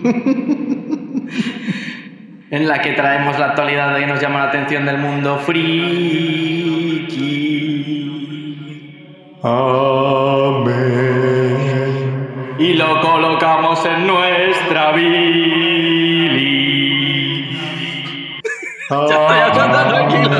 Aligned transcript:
en 2.51 2.67
la 2.67 2.81
que 2.81 2.91
traemos 2.91 3.39
la 3.39 3.45
actualidad 3.45 3.97
que 3.97 4.07
nos 4.07 4.19
llama 4.19 4.39
la 4.39 4.49
atención 4.49 4.85
del 4.85 4.97
mundo 4.97 5.39
friki. 5.39 7.70
Amén. 9.43 10.77
Y 12.59 12.73
lo 12.73 13.01
colocamos 13.01 13.83
en 13.85 14.05
nuestra 14.05 14.91
Billy. 14.91 16.31
Ya 18.87 18.97
estoy 18.97 19.39
hablando 19.39 19.79
tranquilo. 19.89 20.37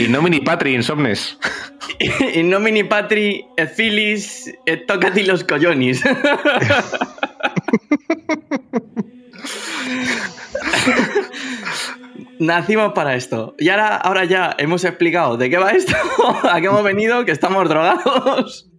Y 0.00 0.08
no 0.08 0.22
mini 0.22 0.40
patri 0.40 0.74
insomnes. 0.74 1.38
Y 2.34 2.42
no 2.42 2.58
mini 2.58 2.82
patri, 2.82 3.46
e 3.56 3.66
filis, 3.66 4.52
e 4.66 4.76
tócati 4.76 5.22
los 5.22 5.44
collonis. 5.44 6.02
Nacimos 12.38 12.92
para 12.92 13.14
esto. 13.14 13.54
Y 13.58 13.68
ahora, 13.68 13.96
ahora 13.96 14.24
ya 14.24 14.54
hemos 14.58 14.84
explicado 14.84 15.36
de 15.36 15.50
qué 15.50 15.58
va 15.58 15.70
esto, 15.70 15.94
a 16.50 16.60
qué 16.60 16.66
hemos 16.66 16.84
venido, 16.84 17.24
que 17.24 17.32
estamos 17.32 17.68
drogados. 17.68 18.70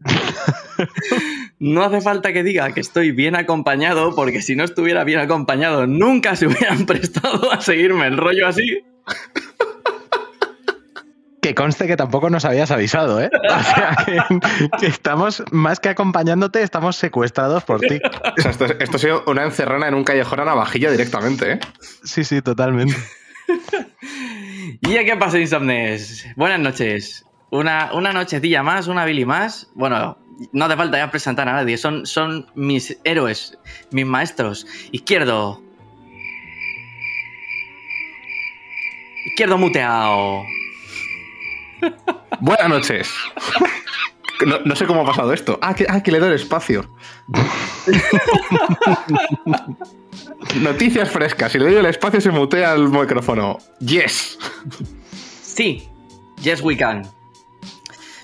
No 1.60 1.84
hace 1.84 2.00
falta 2.00 2.32
que 2.32 2.42
diga 2.42 2.72
que 2.72 2.80
estoy 2.80 3.12
bien 3.12 3.36
acompañado, 3.36 4.16
porque 4.16 4.42
si 4.42 4.56
no 4.56 4.64
estuviera 4.64 5.04
bien 5.04 5.20
acompañado, 5.20 5.88
nunca 5.88 6.38
se 6.38 6.48
hubieran 6.48 6.86
prestado 6.86 7.52
a 7.52 7.60
seguirme 7.60 8.08
el 8.08 8.18
rollo 8.18 8.48
así. 8.48 8.80
Que 11.42 11.56
conste 11.56 11.88
que 11.88 11.98
tampoco 11.98 12.30
nos 12.30 12.46
habías 12.46 12.72
avisado, 12.72 13.22
¿eh? 13.22 13.30
O 13.34 13.64
sea, 13.64 13.96
que, 14.06 14.40
que 14.80 14.88
estamos, 14.88 15.44
más 15.52 15.80
que 15.80 15.90
acompañándote, 15.90 16.64
estamos 16.64 16.96
secuestrados 16.96 17.64
por 17.64 17.82
ti. 17.82 18.00
O 18.38 18.42
sea, 18.42 18.52
esto, 18.52 18.66
esto 18.66 18.96
ha 18.98 19.00
sido 19.00 19.24
una 19.28 19.44
encerrana 19.44 19.88
en 19.88 19.96
un 19.96 20.04
callejón 20.04 20.40
a 20.42 20.46
navajilla 20.46 20.92
directamente, 20.92 21.54
¿eh? 21.54 21.60
Sí, 22.04 22.24
sí, 22.24 22.42
totalmente. 22.42 22.96
¿Y 24.82 24.98
a 24.98 25.06
qué 25.06 25.16
pasa, 25.18 25.40
Insomnes? 25.40 26.26
Buenas 26.36 26.60
noches. 26.60 27.26
Una, 27.52 27.92
una 27.94 28.14
nochecilla 28.14 28.64
más, 28.64 28.88
una 28.88 29.06
Billy 29.06 29.26
más. 29.26 29.70
Bueno, 29.76 30.18
no 30.52 30.66
hace 30.66 30.76
falta 30.76 30.98
ya 30.98 31.12
presentar 31.12 31.48
a 31.50 31.54
nadie. 31.54 31.78
Son, 31.78 32.06
son 32.06 32.48
mis 32.56 32.98
héroes, 33.04 33.58
mis 33.92 34.06
maestros. 34.06 34.68
Izquierdo. 34.92 35.62
Izquierdo 39.26 39.58
muteado. 39.58 40.46
Buenas 42.40 42.70
noches. 42.70 43.14
No, 44.46 44.60
no 44.64 44.76
sé 44.76 44.86
cómo 44.86 45.02
ha 45.02 45.06
pasado 45.06 45.34
esto. 45.34 45.60
Ah 45.62 45.74
que, 45.76 45.86
ah, 45.90 46.02
que 46.02 46.12
le 46.12 46.20
doy 46.20 46.30
el 46.30 46.36
espacio. 46.36 46.90
Noticias 50.62 51.10
frescas. 51.12 51.52
Si 51.52 51.60
le 51.60 51.66
doy 51.66 51.76
el 51.76 51.86
espacio, 51.86 52.22
se 52.22 52.32
mutea 52.32 52.74
el 52.74 52.90
micrófono. 52.90 53.58
Yes. 53.80 54.38
Sí, 55.42 55.88
yes 56.42 56.62
we 56.62 56.78
can. 56.78 57.04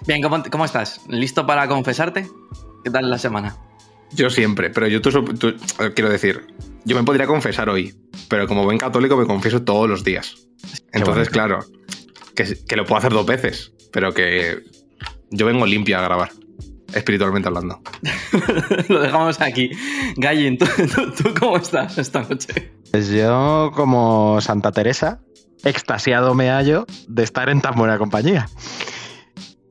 Bien, 0.07 0.21
¿cómo, 0.21 0.41
cómo 0.51 0.65
estás? 0.65 1.01
¿Listo 1.09 1.45
para 1.45 1.67
confesarte? 1.67 2.27
¿Qué 2.83 2.89
tal 2.91 3.09
la 3.09 3.17
semana? 3.17 3.57
Yo 4.11 4.29
siempre, 4.29 4.69
pero 4.69 4.87
yo 4.87 5.01
tú, 5.01 5.09
tú- 5.35 5.55
eh, 5.79 5.91
quiero 5.95 6.09
decir, 6.09 6.45
yo 6.85 6.95
me 6.95 7.03
podría 7.03 7.25
confesar 7.25 7.69
hoy, 7.69 7.95
pero 8.29 8.47
como 8.47 8.63
buen 8.63 8.77
católico 8.77 9.17
me 9.17 9.25
confieso 9.25 9.63
todos 9.63 9.89
los 9.89 10.03
días. 10.03 10.47
Entonces, 10.93 11.29
claro, 11.29 11.59
que, 12.35 12.55
que 12.67 12.75
lo 12.75 12.85
puedo 12.85 12.99
hacer 12.99 13.11
dos 13.11 13.25
veces, 13.25 13.73
pero 13.91 14.13
que 14.13 14.59
yo 15.31 15.45
vengo 15.45 15.65
limpia 15.65 15.99
a 15.99 16.03
grabar, 16.03 16.31
espiritualmente 16.93 17.47
hablando. 17.47 17.81
Lo 18.89 19.01
dejamos 19.01 19.41
aquí. 19.41 19.71
Gallin, 20.17 20.57
¿tú, 20.57 20.65
tú, 20.65 21.11
tú 21.11 21.33
cómo 21.39 21.57
estás 21.57 21.97
esta 21.97 22.21
noche? 22.23 22.71
Pues 22.91 23.09
yo, 23.09 23.71
como 23.75 24.39
Santa 24.41 24.71
Teresa, 24.71 25.19
extasiado 25.63 26.33
me 26.33 26.49
hallo 26.49 26.85
de 27.07 27.23
estar 27.23 27.49
en 27.49 27.61
tan 27.61 27.75
buena 27.75 27.97
compañía. 27.97 28.47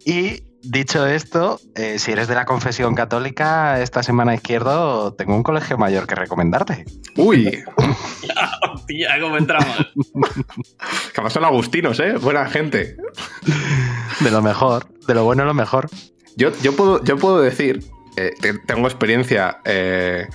Y 0.04 0.42
dicho 0.62 1.06
esto, 1.06 1.60
eh, 1.74 1.98
si 1.98 2.12
eres 2.12 2.28
de 2.28 2.34
la 2.34 2.44
confesión 2.44 2.94
católica, 2.94 3.80
esta 3.80 4.02
semana 4.02 4.34
izquierdo 4.34 5.14
tengo 5.14 5.34
un 5.34 5.42
colegio 5.42 5.78
mayor 5.78 6.06
que 6.06 6.14
recomendarte. 6.14 6.84
Uy, 7.16 7.62
Hostia, 8.84 9.18
¿cómo 9.20 9.38
entramos? 9.38 9.76
que 10.44 11.12
además 11.14 11.32
son 11.32 11.44
agustinos, 11.44 11.98
¿eh? 12.00 12.12
Buena 12.20 12.46
gente. 12.46 12.96
De 14.20 14.30
lo 14.30 14.42
mejor, 14.42 14.86
de 15.06 15.14
lo 15.14 15.24
bueno 15.24 15.44
lo 15.46 15.54
mejor. 15.54 15.88
Yo, 16.36 16.50
yo, 16.62 16.76
puedo, 16.76 17.02
yo 17.02 17.16
puedo 17.16 17.40
decir, 17.40 17.82
eh, 18.16 18.32
tengo 18.66 18.86
experiencia 18.86 19.58
eh, 19.64 20.26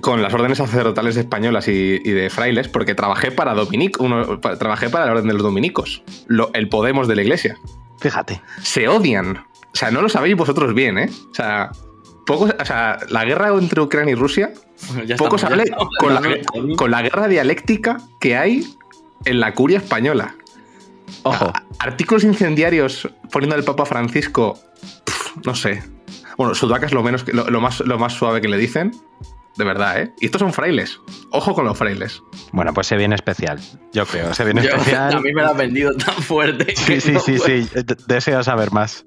con 0.00 0.22
las 0.22 0.32
órdenes 0.32 0.58
sacerdotales 0.58 1.16
españolas 1.18 1.68
y, 1.68 2.00
y 2.02 2.10
de 2.12 2.30
frailes, 2.30 2.68
porque 2.68 2.94
trabajé 2.94 3.30
para 3.30 3.52
Dominic, 3.54 4.00
uno, 4.00 4.40
trabajé 4.40 4.88
para 4.88 5.04
la 5.06 5.12
orden 5.12 5.26
de 5.28 5.34
los 5.34 5.42
dominicos, 5.42 6.02
lo- 6.28 6.50
el 6.54 6.68
Podemos 6.70 7.08
de 7.08 7.16
la 7.16 7.22
iglesia. 7.22 7.58
Fíjate. 8.00 8.40
Se 8.62 8.88
odian. 8.88 9.36
O 9.36 9.74
sea, 9.78 9.90
no 9.90 10.00
lo 10.00 10.08
sabéis 10.08 10.36
vosotros 10.36 10.72
bien, 10.72 10.96
¿eh? 10.96 11.10
O 11.30 11.34
sea, 11.34 11.72
poco, 12.24 12.44
o 12.58 12.64
sea 12.64 12.98
la 13.10 13.24
guerra 13.26 13.48
entre 13.48 13.82
Ucrania 13.82 14.12
y 14.12 14.14
Rusia, 14.14 14.52
ya 15.06 15.16
poco 15.16 15.38
se 15.38 15.46
con 15.98 16.14
la, 16.14 16.22
con 16.76 16.90
la 16.90 17.02
guerra 17.02 17.28
dialéctica 17.28 17.98
que 18.20 18.36
hay 18.36 18.66
en 19.24 19.40
la 19.40 19.54
curia 19.54 19.78
española. 19.78 20.34
Ojo, 21.22 21.52
artículos 21.78 22.24
incendiarios 22.24 23.08
poniendo 23.30 23.56
al 23.56 23.64
Papa 23.64 23.86
Francisco, 23.86 24.58
no 25.44 25.54
sé. 25.54 25.82
Bueno, 26.36 26.54
Sudaca 26.54 26.86
es 26.86 26.92
lo, 26.92 27.02
menos, 27.02 27.24
que- 27.24 27.32
lo, 27.32 27.48
lo 27.48 27.60
más, 27.60 27.80
lo 27.80 27.98
más 27.98 28.12
suave 28.12 28.40
que 28.40 28.48
le 28.48 28.58
dicen. 28.58 28.92
De 29.56 29.64
verdad, 29.64 29.98
¿eh? 30.02 30.12
Y 30.20 30.26
estos 30.26 30.40
son 30.40 30.52
frailes. 30.52 31.00
Ojo 31.30 31.54
con 31.54 31.64
los 31.64 31.78
frailes. 31.78 32.22
bueno, 32.52 32.74
pues 32.74 32.88
se 32.88 32.96
viene 32.98 33.14
especial. 33.14 33.58
Yo 33.94 34.04
creo, 34.04 34.34
se 34.34 34.44
viene 34.44 34.62
Yo- 34.64 34.68
especial. 34.68 35.14
a 35.16 35.20
mí 35.20 35.32
me 35.32 35.40
lo 35.40 35.48
has 35.48 35.56
vendido 35.56 35.94
tan 35.96 36.14
fuerte. 36.16 36.74
Sí, 36.76 37.00
sí, 37.00 37.12
no 37.12 37.20
sí, 37.20 37.32
puedo. 37.38 37.46
sí. 37.46 37.68
de- 37.72 37.96
Deseo 38.06 38.42
saber 38.44 38.70
más. 38.72 39.06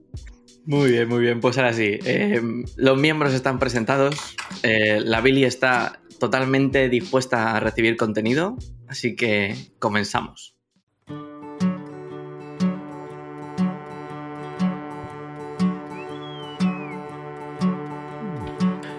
Muy 0.66 0.92
bien, 0.92 1.08
muy 1.10 1.20
bien. 1.22 1.40
Pues 1.40 1.58
ahora 1.58 1.74
sí. 1.74 2.00
eh, 2.06 2.42
los 2.78 2.98
miembros 2.98 3.34
están 3.34 3.60
presentados. 3.60 4.16
eh, 4.64 5.00
la 5.04 5.22
Billy 5.22 5.44
está 5.46 6.00
totalmente 6.20 6.90
dispuesta 6.90 7.56
a 7.56 7.60
recibir 7.60 7.98
contenido. 7.98 8.58
Así 8.88 9.16
que 9.16 9.56
comenzamos. 9.80 10.56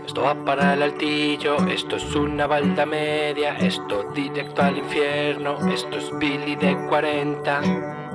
Esto 0.06 0.22
va 0.22 0.44
para 0.44 0.74
el 0.74 0.82
altillo, 0.82 1.56
esto 1.68 1.96
es 1.96 2.14
una 2.16 2.46
balda 2.46 2.84
media, 2.84 3.56
esto 3.58 4.10
directo 4.12 4.62
al 4.62 4.78
infierno, 4.78 5.56
esto 5.72 5.98
es 5.98 6.10
Billy 6.18 6.56
de 6.56 6.76
40. 6.88 8.09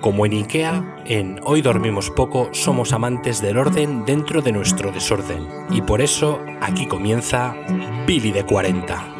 Como 0.00 0.24
en 0.24 0.32
IKEA, 0.32 0.96
en 1.06 1.40
Hoy 1.42 1.60
Dormimos 1.60 2.10
Poco 2.10 2.50
somos 2.52 2.92
amantes 2.92 3.42
del 3.42 3.58
orden 3.58 4.04
dentro 4.04 4.42
de 4.42 4.52
nuestro 4.52 4.92
desorden. 4.92 5.48
Y 5.70 5.82
por 5.82 6.00
eso 6.00 6.40
aquí 6.60 6.86
comienza 6.86 7.56
Billy 8.06 8.30
de 8.30 8.44
40. 8.44 9.14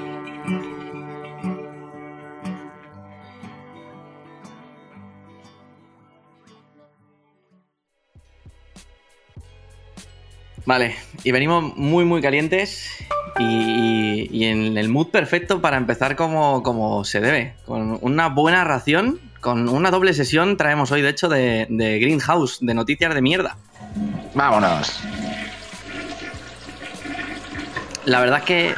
Vale, 10.64 10.94
y 11.24 11.32
venimos 11.32 11.76
muy, 11.76 12.04
muy 12.04 12.22
calientes 12.22 13.04
y, 13.40 14.44
en 14.44 14.78
el 14.78 14.88
mood 14.88 15.08
perfecto 15.08 15.60
para 15.60 15.76
empezar 15.76 16.14
como, 16.14 16.62
como 16.62 17.04
se 17.04 17.20
debe, 17.20 17.54
con 17.66 17.98
una 18.00 18.28
buena 18.28 18.64
ración, 18.64 19.19
con 19.40 19.69
una 19.69 19.90
doble 19.90 20.12
sesión 20.14 20.56
traemos 20.56 20.90
hoy, 20.93 21.02
de 21.02 21.11
hecho, 21.11 21.29
de, 21.29 21.67
de 21.70 21.99
Greenhouse, 21.99 22.58
de 22.61 22.75
noticias 22.75 23.14
de 23.14 23.23
mierda. 23.23 23.56
Vámonos. 24.35 25.00
La 28.05 28.20
verdad 28.20 28.38
es 28.38 28.44
que 28.44 28.75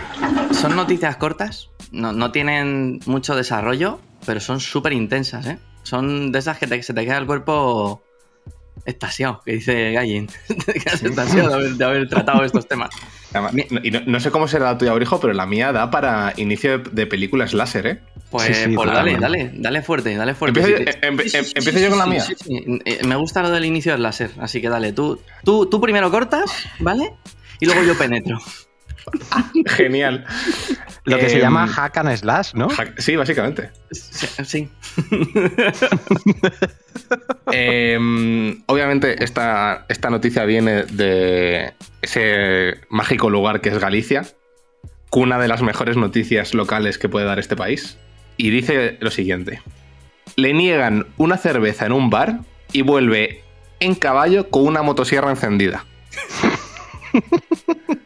son 0.53 0.75
noticias 0.77 1.17
cortas, 1.17 1.69
no, 1.93 2.12
no 2.12 2.33
tienen 2.33 3.01
mucho 3.07 3.37
desarrollo, 3.37 4.01
pero 4.27 4.41
son 4.41 4.61
súper 4.61 4.93
intensas, 4.93 5.47
¿eh? 5.47 5.59
Son 5.83 6.33
de 6.33 6.39
esas 6.39 6.59
que 6.59 6.67
te- 6.67 6.83
se 6.83 6.93
te 6.93 7.05
queda 7.05 7.19
el 7.19 7.27
cuerpo 7.27 8.03
extasiado, 8.87 9.43
que 9.44 9.53
dice 9.53 9.94
quedas 10.85 11.03
extasiado 11.03 11.49
de 11.49 11.55
haber, 11.55 11.71
de 11.73 11.85
haber 11.85 12.09
tratado 12.09 12.44
estos 12.44 12.67
temas. 12.67 12.91
Además, 13.32 13.53
no- 13.71 13.81
y 13.82 13.91
no, 13.91 14.00
no 14.06 14.19
sé 14.21 14.31
cómo 14.31 14.49
será 14.49 14.67
la 14.73 14.79
tuya, 14.79 14.93
Brijo, 14.94 15.21
pero 15.21 15.32
la 15.32 15.47
mía 15.47 15.71
da 15.73 15.91
para 15.91 16.32
inicio 16.37 16.79
de, 16.79 16.91
de 16.91 17.06
películas 17.06 17.55
láser, 17.55 17.87
¿eh? 17.87 18.00
Pues, 18.31 18.47
Sí, 18.56 18.65
sí, 18.65 18.75
pues 18.75 18.91
dale, 18.93 19.17
dale, 19.19 19.50
dale 19.55 19.82
fuerte, 19.82 20.15
dale 20.17 20.35
fuerte. 20.35 20.61
Empiezo 20.61 20.79
Sí, 20.79 20.85
yo- 20.85 20.93
sí, 20.93 20.99
em- 21.03 21.21
em- 21.21 21.29
sí, 21.29 21.53
empiezo 21.56 21.79
sí, 21.79 21.85
yo 21.85 21.91
con 21.91 21.99
la 21.99 22.06
mía. 22.06 22.21
sí, 22.21 22.35
sí. 22.38 22.65
Eh, 22.85 23.00
Me 23.06 23.17
gusta 23.17 23.43
lo 23.43 23.50
del 23.50 23.65
inicio 23.65 23.93
del 23.93 24.03
láser, 24.03 24.31
así 24.38 24.61
que 24.61 24.69
dale, 24.69 24.93
tú, 24.93 25.21
tú, 25.44 25.67
tú 25.67 25.81
primero 25.81 26.11
cortas, 26.11 26.50
¿vale? 26.81 27.12
Y 27.61 27.67
luego 27.67 27.82
yo 27.82 27.97
penetro. 27.99 28.38
Genial. 29.67 30.25
Lo 31.05 31.19
que 31.19 31.29
se 31.29 31.37
Em, 31.37 31.43
llama 31.43 31.67
hack 31.67 31.97
and 31.99 32.17
slash, 32.17 32.52
¿no? 32.55 32.69
hack- 32.69 32.99
Sí, 32.99 33.17
básicamente. 33.17 33.70
Sí. 33.91 34.26
sí. 34.44 34.69
Em, 37.52 38.62
obviamente, 38.67 39.23
esta, 39.25 39.85
esta 39.88 40.11
noticia 40.11 40.44
viene 40.44 40.85
de 40.85 41.73
ese 42.02 42.81
mágico 42.88 43.29
lugar 43.31 43.61
que 43.61 43.70
es 43.70 43.79
Galicia, 43.79 44.23
cuna 45.11 45.38
de 45.38 45.49
las 45.49 45.62
mejores 45.62 45.96
noticias 45.96 46.55
locales 46.55 46.99
que 46.99 47.08
puede 47.08 47.26
dar 47.26 47.38
este 47.38 47.56
país. 47.56 47.99
Y 48.37 48.50
dice 48.50 48.96
lo 49.00 49.11
siguiente: 49.11 49.61
Le 50.37 50.53
niegan 50.53 51.06
una 51.17 51.37
cerveza 51.37 51.87
en 51.87 51.93
un 51.93 52.11
bar 52.11 52.41
y 52.73 52.82
vuelve 52.82 53.43
en 53.81 53.94
caballo 53.94 54.49
con 54.50 54.67
una 54.67 54.82
motosierra 54.82 55.31
encendida. 55.31 55.85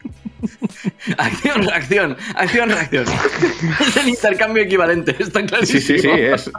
Acción, 1.19 1.63
reacción, 1.65 2.17
acción, 2.37 2.71
reacción. 2.71 3.05
es 3.81 3.97
el 3.97 4.09
intercambio 4.09 4.63
equivalente, 4.63 5.15
está 5.19 5.41
Sí, 5.41 5.47
clarísimo. 5.47 5.81
sí, 5.81 5.99
sí, 5.99 6.09
es. 6.11 6.51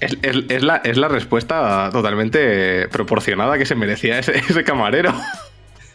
Es, 0.00 0.18
es- 0.22 0.44
es 0.50 0.62
la, 0.62 0.76
es 0.84 0.96
la 0.98 1.08
respuesta 1.08 1.88
totalmente 1.90 2.86
proporcionada 2.88 3.56
que 3.56 3.64
se 3.64 3.74
merecía 3.74 4.18
ese, 4.18 4.36
ese 4.38 4.62
camarero. 4.64 5.14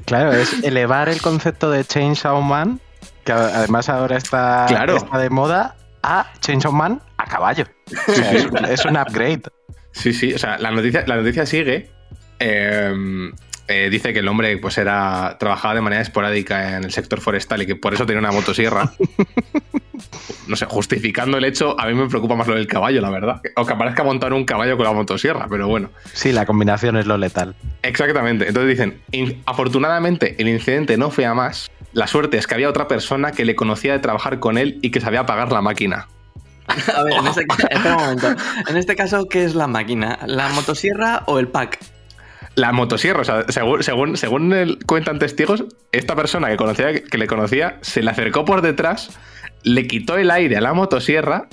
Claro, 0.06 0.32
es 0.34 0.64
elevar 0.64 1.08
el 1.10 1.22
concepto 1.22 1.70
de 1.70 1.86
Chainsaw 1.86 2.42
Man, 2.42 2.80
que 3.24 3.32
además 3.34 3.90
ahora 3.90 4.18
está, 4.18 4.66
Claro. 4.68 4.98
está 4.98 5.20
de 5.20 5.30
moda, 5.30 5.76
a 6.02 6.32
Chainsaw 6.40 6.72
Man 6.72 7.00
a 7.18 7.26
caballo. 7.26 7.66
O 8.08 8.12
sea, 8.12 8.32
es, 8.32 8.48
es 8.70 8.86
un 8.86 8.98
upgrade. 8.98 9.44
Sí, 9.92 10.14
sí, 10.14 10.34
o 10.34 10.40
sea, 10.40 10.58
la 10.58 10.72
noticia, 10.72 11.04
la 11.06 11.18
noticia 11.18 11.46
sigue. 11.46 11.92
eh, 12.40 13.30
eh, 13.72 13.90
dice 13.90 14.14
que 14.14 14.20
el 14.20 14.28
hombre 14.28 14.58
pues 14.58 14.78
era 14.78 15.38
trabajaba 15.40 15.74
de 15.76 15.82
manera 15.82 16.02
esporádica 16.02 16.78
en 16.78 16.84
el 16.84 16.92
sector 16.92 17.22
forestal 17.22 17.62
y 17.62 17.66
que 17.66 17.76
por 17.76 17.94
eso 17.94 18.06
tenía 18.06 18.20
una 18.20 18.32
motosierra. 18.32 18.92
No 20.48 20.56
sé, 20.56 20.66
justificando 20.66 21.38
el 21.38 21.46
hecho, 21.46 21.80
a 21.80 21.86
mí 21.86 21.94
me 21.94 22.08
preocupa 22.10 22.36
más 22.36 22.48
lo 22.48 22.56
del 22.56 22.68
caballo, 22.68 23.00
la 23.00 23.10
verdad. 23.10 23.42
O 23.56 23.66
que 23.66 23.74
aparezca 23.74 24.04
montar 24.04 24.34
un 24.34 24.44
caballo 24.44 24.76
con 24.76 24.86
la 24.86 24.92
motosierra, 24.92 25.48
pero 25.50 25.68
bueno. 25.68 25.92
Sí, 26.14 26.32
la 26.34 26.46
combinación 26.46 26.98
es 26.98 27.06
lo 27.06 27.18
letal. 27.18 27.56
Exactamente. 27.84 28.48
Entonces 28.48 28.70
dicen, 28.70 29.02
"In- 29.12 29.42
afortunadamente 29.46 30.36
el 30.40 30.50
incidente 30.50 30.98
no 30.98 31.10
fue 31.12 31.26
a 31.26 31.34
más. 31.34 31.70
La 31.94 32.08
suerte 32.08 32.38
es 32.38 32.48
que 32.48 32.56
había 32.56 32.70
otra 32.70 32.88
persona 32.88 33.32
que 33.32 33.46
le 33.46 33.56
conocía 33.56 33.94
de 33.94 34.00
trabajar 34.00 34.40
con 34.40 34.58
él 34.58 34.80
y 34.82 34.92
que 34.92 35.00
sabía 35.00 35.22
apagar 35.22 35.52
la 35.52 35.62
máquina. 35.62 36.08
A 36.96 37.04
ver, 37.04 37.14
en 37.14 37.28
este, 37.28 37.46
espera 37.70 37.96
un 37.98 38.02
momento. 38.04 38.28
En 38.68 38.78
este 38.78 38.96
caso, 38.96 39.28
¿qué 39.30 39.46
es 39.46 39.56
la 39.56 39.68
máquina? 39.68 40.20
¿La 40.26 40.50
motosierra 40.50 41.24
o 41.28 41.40
el 41.40 41.48
pack? 41.48 41.80
La 42.56 42.72
motosierra, 42.74 43.22
o 43.22 43.24
sea, 43.24 43.46
según, 43.48 43.82
según, 43.84 44.18
según 44.18 44.52
el- 44.54 44.80
cuentan 44.86 45.20
testigos, 45.20 45.64
esta 45.92 46.16
persona 46.16 46.50
que, 46.50 46.58
conocía, 46.58 46.94
que 47.04 47.18
le 47.18 47.28
conocía 47.28 47.78
se 47.82 48.02
le 48.04 48.12
acercó 48.12 48.44
por 48.46 48.62
detrás, 48.62 49.18
le 49.64 49.88
quitó 49.88 50.18
el 50.18 50.30
aire 50.32 50.58
a 50.58 50.62
la 50.62 50.74
motosierra, 50.74 51.48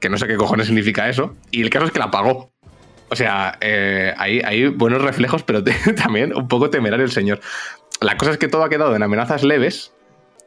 que 0.00 0.08
no 0.08 0.16
sé 0.16 0.26
qué 0.26 0.36
cojones 0.36 0.66
significa 0.68 1.08
eso, 1.08 1.36
y 1.50 1.62
el 1.62 1.70
caso 1.70 1.84
es 1.86 1.92
que 1.92 1.98
la 1.98 2.06
apagó. 2.06 2.50
O 3.10 3.16
sea, 3.16 3.58
eh, 3.60 4.12
hay, 4.16 4.40
hay 4.40 4.68
buenos 4.68 5.02
reflejos, 5.02 5.42
pero 5.42 5.62
te- 5.62 5.72
también 5.96 6.34
un 6.34 6.48
poco 6.48 6.70
temerario 6.70 7.04
el 7.04 7.12
señor. 7.12 7.40
La 8.00 8.16
cosa 8.16 8.32
es 8.32 8.38
que 8.38 8.48
todo 8.48 8.64
ha 8.64 8.68
quedado 8.70 8.94
en 8.96 9.02
amenazas 9.02 9.42
leves. 9.42 9.92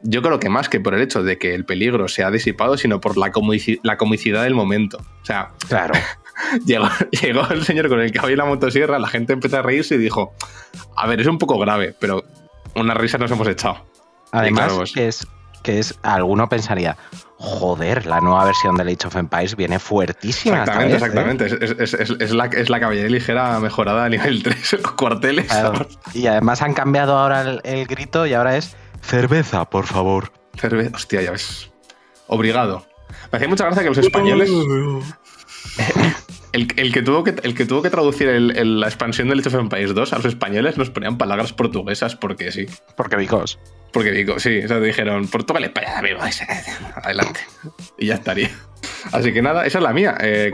Yo 0.02 0.20
creo 0.22 0.40
que 0.40 0.48
más 0.48 0.68
que 0.68 0.80
por 0.80 0.94
el 0.94 1.02
hecho 1.02 1.22
de 1.22 1.38
que 1.38 1.54
el 1.54 1.64
peligro 1.64 2.08
se 2.08 2.24
ha 2.24 2.30
disipado, 2.32 2.76
sino 2.76 3.00
por 3.00 3.16
la, 3.16 3.30
comici- 3.30 3.78
la 3.84 3.96
comicidad 3.98 4.42
del 4.42 4.54
momento. 4.54 4.98
O 5.22 5.24
sea, 5.24 5.50
Claro. 5.68 5.94
Llegó, 6.66 6.88
llegó 7.10 7.46
el 7.50 7.64
señor 7.64 7.88
con 7.88 8.00
el 8.00 8.10
caballo 8.12 8.34
y 8.34 8.36
la 8.36 8.44
motosierra, 8.44 8.98
la 8.98 9.08
gente 9.08 9.32
empezó 9.32 9.58
a 9.58 9.62
reírse 9.62 9.94
y 9.94 9.98
dijo, 9.98 10.34
a 10.96 11.06
ver, 11.06 11.20
es 11.20 11.26
un 11.26 11.38
poco 11.38 11.58
grave, 11.58 11.94
pero 11.98 12.24
unas 12.74 12.96
risas 12.96 13.20
nos 13.20 13.30
hemos 13.30 13.46
echado. 13.48 13.84
Además, 14.32 14.64
claro, 14.64 14.76
pues- 14.78 14.92
que 14.92 15.08
es 15.08 15.26
que 15.62 15.78
es, 15.78 15.94
alguno 16.02 16.48
pensaría, 16.48 16.96
joder, 17.38 18.06
la 18.06 18.20
nueva 18.20 18.44
versión 18.46 18.74
de 18.74 18.82
Age 18.82 19.06
of 19.06 19.14
Empires 19.14 19.54
viene 19.54 19.78
fuertísima. 19.78 20.58
Exactamente, 20.64 20.92
vez, 20.94 21.02
¿eh?". 21.02 21.06
exactamente. 21.06 21.46
Es, 21.46 21.52
es- 21.78 21.94
es- 22.10 22.16
es 22.18 22.30
la, 22.32 22.46
es 22.46 22.68
la 22.68 22.80
caballería 22.80 23.08
ligera 23.08 23.60
mejorada 23.60 24.04
a 24.06 24.08
nivel 24.08 24.42
3 24.42 24.72
en 24.72 24.82
los 24.82 24.92
cuarteles. 24.92 25.46
Claro. 25.46 25.86
Y 26.14 26.26
además 26.26 26.62
han 26.62 26.74
cambiado 26.74 27.16
ahora 27.16 27.42
el, 27.42 27.60
el 27.62 27.86
grito 27.86 28.26
y 28.26 28.34
ahora 28.34 28.56
es 28.56 28.74
cerveza, 29.02 29.64
por 29.70 29.86
favor. 29.86 30.32
Cerve- 30.56 30.92
Hostia, 30.92 31.22
ya 31.22 31.30
ves. 31.30 31.70
Obrigado. 32.26 32.84
Me 33.30 33.36
hacía 33.36 33.48
mucha 33.48 33.64
gracia 33.66 33.84
que 33.84 33.88
los 33.90 33.98
españoles. 33.98 34.50
El, 36.52 36.68
el 36.76 36.92
que 36.92 37.02
tuvo 37.02 37.24
que, 37.24 37.34
el 37.42 37.54
que 37.54 37.64
tuvo 37.64 37.80
que 37.82 37.88
traducir 37.90 38.28
el- 38.28 38.56
el- 38.56 38.80
la 38.80 38.86
expansión 38.86 39.28
del 39.28 39.38
Age 39.40 39.48
of 39.48 39.54
Empires 39.54 39.94
2 39.94 40.12
a 40.12 40.16
los 40.16 40.26
españoles 40.26 40.76
nos 40.76 40.90
ponían 40.90 41.16
palabras 41.18 41.52
portuguesas 41.52 42.14
porque 42.16 42.52
sí. 42.52 42.66
Porque 42.96 43.16
vicos. 43.16 43.58
Porque 43.92 44.10
digo, 44.10 44.38
sí, 44.38 44.58
o 44.64 44.68
sea, 44.68 44.78
dijeron, 44.80 45.28
Portugal, 45.28 45.64
España, 45.64 45.98
amigo, 45.98 46.20
adelante. 47.02 47.40
Y 47.98 48.06
ya 48.06 48.14
estaría. 48.14 48.50
Así 49.10 49.32
que 49.32 49.42
nada, 49.42 49.66
esa 49.66 49.78
es 49.78 49.84
la 49.84 49.92
mía. 49.92 50.16
Eh, 50.20 50.50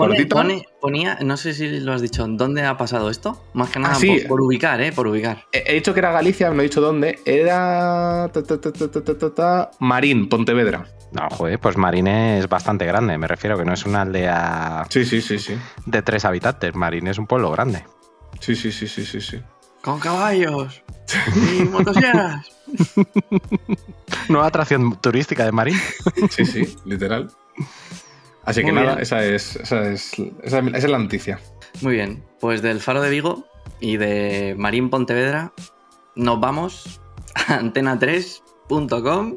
ponía, 0.81 1.19
no 1.23 1.37
sé 1.37 1.52
si 1.52 1.81
lo 1.81 1.93
has 1.93 2.00
dicho, 2.00 2.26
¿dónde 2.26 2.64
ha 2.64 2.76
pasado 2.76 3.11
esto? 3.11 3.45
Más 3.52 3.71
que 3.71 3.78
nada 3.78 3.97
ah, 3.97 4.28
por, 4.28 4.40
ubicar, 4.40 4.81
¿eh? 4.81 4.93
Por 4.93 5.07
ubicar. 5.07 5.45
He, 5.52 5.75
dicho 5.75 5.93
que 5.93 6.00
era 6.00 6.12
Galicia, 6.12 6.50
no 6.50 6.61
he 6.61 6.64
dicho 6.64 6.81
dónde. 6.81 7.19
Era. 7.25 8.31
Ta, 8.33 8.43
ta, 8.43 9.31
ta, 9.35 9.71
Marín, 9.81 10.28
Pontevedra. 10.28 10.87
No, 11.12 11.28
joder, 11.31 11.59
pues 11.59 11.76
Marín 11.76 12.07
es 12.07 12.49
bastante 12.49 12.85
grande, 12.85 13.17
me 13.19 13.26
refiero, 13.26 13.57
que 13.57 13.64
no 13.64 13.73
es 13.73 13.85
una 13.87 14.02
aldea. 14.02 14.87
Sí, 14.90 15.05
sí, 15.05 15.21
sí, 15.21 15.38
sí. 15.38 15.55
De 15.87 16.02
tres 16.02 16.25
habitantes. 16.25 16.75
Marín 16.75 17.07
es 17.07 17.19
un 17.19 17.26
pueblo 17.26 17.50
grande. 17.50 17.85
Sí, 18.40 18.55
sí, 18.55 18.73
sí, 18.73 18.87
sí, 18.87 19.05
sí. 19.05 19.21
sí. 19.21 19.40
Con 19.83 20.00
caballos 20.00 20.83
y 21.37 21.64
motosierras. 21.71 22.47
Nueva 24.28 24.47
atracción 24.47 25.00
turística 25.00 25.45
de 25.45 25.52
Marín. 25.52 25.78
Sí, 26.31 26.45
sí, 26.45 26.76
literal. 26.85 27.31
Así 28.49 28.61
que 28.61 28.73
Muy 28.73 28.81
nada, 28.81 28.93
bien. 28.95 29.02
esa 29.02 29.25
es, 29.25 29.57
esa, 29.57 29.88
es, 29.90 30.12
esa, 30.43 30.61
esa 30.61 30.76
es 30.78 30.88
la 30.90 30.99
noticia. 30.99 31.38
Muy 31.83 31.95
bien, 31.95 32.25
pues 32.40 32.62
del 32.62 32.81
Faro 32.81 33.02
de 33.02 33.11
Vigo 33.11 33.47
y 33.78 33.99
de 33.99 34.55
Marín 34.57 34.88
Pontevedra 34.88 35.52
nos 36.17 36.40
vamos 36.40 37.00
a 37.35 37.61
antena3.com. 37.61 39.37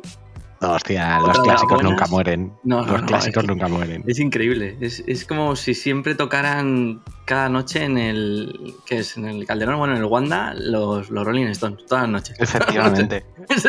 Hostia, 0.62 1.20
los 1.20 1.30
Otra 1.30 1.44
clásicos 1.44 1.84
nunca 1.84 2.06
mueren. 2.06 2.54
No, 2.64 2.86
no, 2.86 2.92
los 2.92 3.02
no, 3.02 3.08
clásicos 3.08 3.46
nunca 3.46 3.68
mueren. 3.68 4.04
Es 4.06 4.20
increíble, 4.20 4.78
es, 4.80 5.04
es 5.08 5.26
como 5.26 5.56
si 5.56 5.74
siempre 5.74 6.14
tocaran 6.14 7.02
cada 7.26 7.50
noche 7.50 7.84
en 7.84 7.98
el. 7.98 8.76
¿Qué 8.86 9.00
es? 9.00 9.18
En 9.18 9.26
el 9.26 9.46
Calderón, 9.48 9.80
bueno, 9.80 9.96
en 9.96 10.02
el 10.02 10.06
Wanda, 10.06 10.54
los, 10.54 11.10
los 11.10 11.26
Rolling 11.26 11.48
Stones, 11.48 11.86
todas 11.88 12.04
las 12.04 12.12
noches. 12.12 12.40
Efectivamente. 12.40 13.26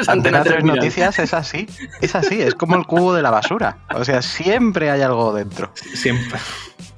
Antena 0.07 0.13
Antena 0.13 0.43
3 0.43 0.53
3 0.53 0.65
Viral. 0.65 0.77
Noticias 0.77 1.19
es 1.19 1.33
así. 1.33 1.67
Es 2.03 2.15
así, 2.15 2.43
es 2.43 2.55
como 2.55 2.77
el 2.77 2.85
cubo 2.85 3.15
de 3.15 3.23
la 3.23 3.31
basura. 3.31 3.79
O 3.95 4.05
sea, 4.05 4.21
siempre 4.21 4.91
hay 4.91 5.01
algo 5.01 5.33
dentro. 5.33 5.73
Siempre. 5.75 6.39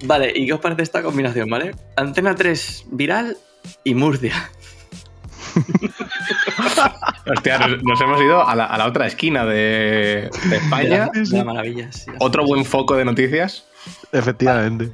Vale, 0.06 0.32
¿y 0.34 0.46
qué 0.46 0.52
os 0.54 0.60
parece 0.60 0.82
esta 0.82 1.02
combinación, 1.02 1.48
vale? 1.48 1.74
Antena 1.96 2.34
3 2.34 2.86
viral 2.90 3.36
y 3.84 3.94
Murcia. 3.94 4.34
Hostia, 7.26 7.58
nos, 7.82 8.00
hemos 8.00 8.20
ido 8.20 8.46
a 8.46 8.54
la, 8.54 8.66
a 8.66 8.78
la 8.78 8.86
otra 8.86 9.06
esquina 9.06 9.44
de, 9.44 10.30
de 10.48 10.56
España. 10.56 11.08
De 11.12 11.36
la 11.36 11.44
maravilla, 11.44 11.92
sí. 11.92 12.10
Otro 12.20 12.44
buen 12.44 12.64
foco 12.64 12.96
de 12.96 13.04
noticias. 13.04 13.66
Efectivamente. 14.12 14.92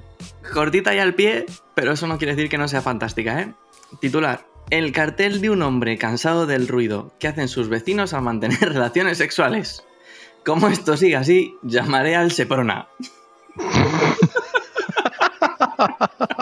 Cortita 0.52 0.94
y 0.94 0.98
al 0.98 1.14
pie, 1.14 1.46
pero 1.74 1.92
eso 1.92 2.06
no 2.06 2.18
quiere 2.18 2.34
decir 2.34 2.50
que 2.50 2.58
no 2.58 2.68
sea 2.68 2.82
fantástica, 2.82 3.40
¿eh? 3.40 3.54
Titular. 4.00 4.46
El 4.70 4.92
cartel 4.92 5.40
de 5.40 5.50
un 5.50 5.62
hombre 5.62 5.98
cansado 5.98 6.46
del 6.46 6.68
ruido 6.68 7.12
que 7.18 7.28
hacen 7.28 7.48
sus 7.48 7.68
vecinos 7.68 8.14
al 8.14 8.22
mantener 8.22 8.60
relaciones 8.72 9.18
sexuales. 9.18 9.84
Como 10.44 10.68
esto 10.68 10.96
siga 10.96 11.20
así, 11.20 11.54
llamaré 11.62 12.16
al 12.16 12.32
Seprona. 12.32 12.88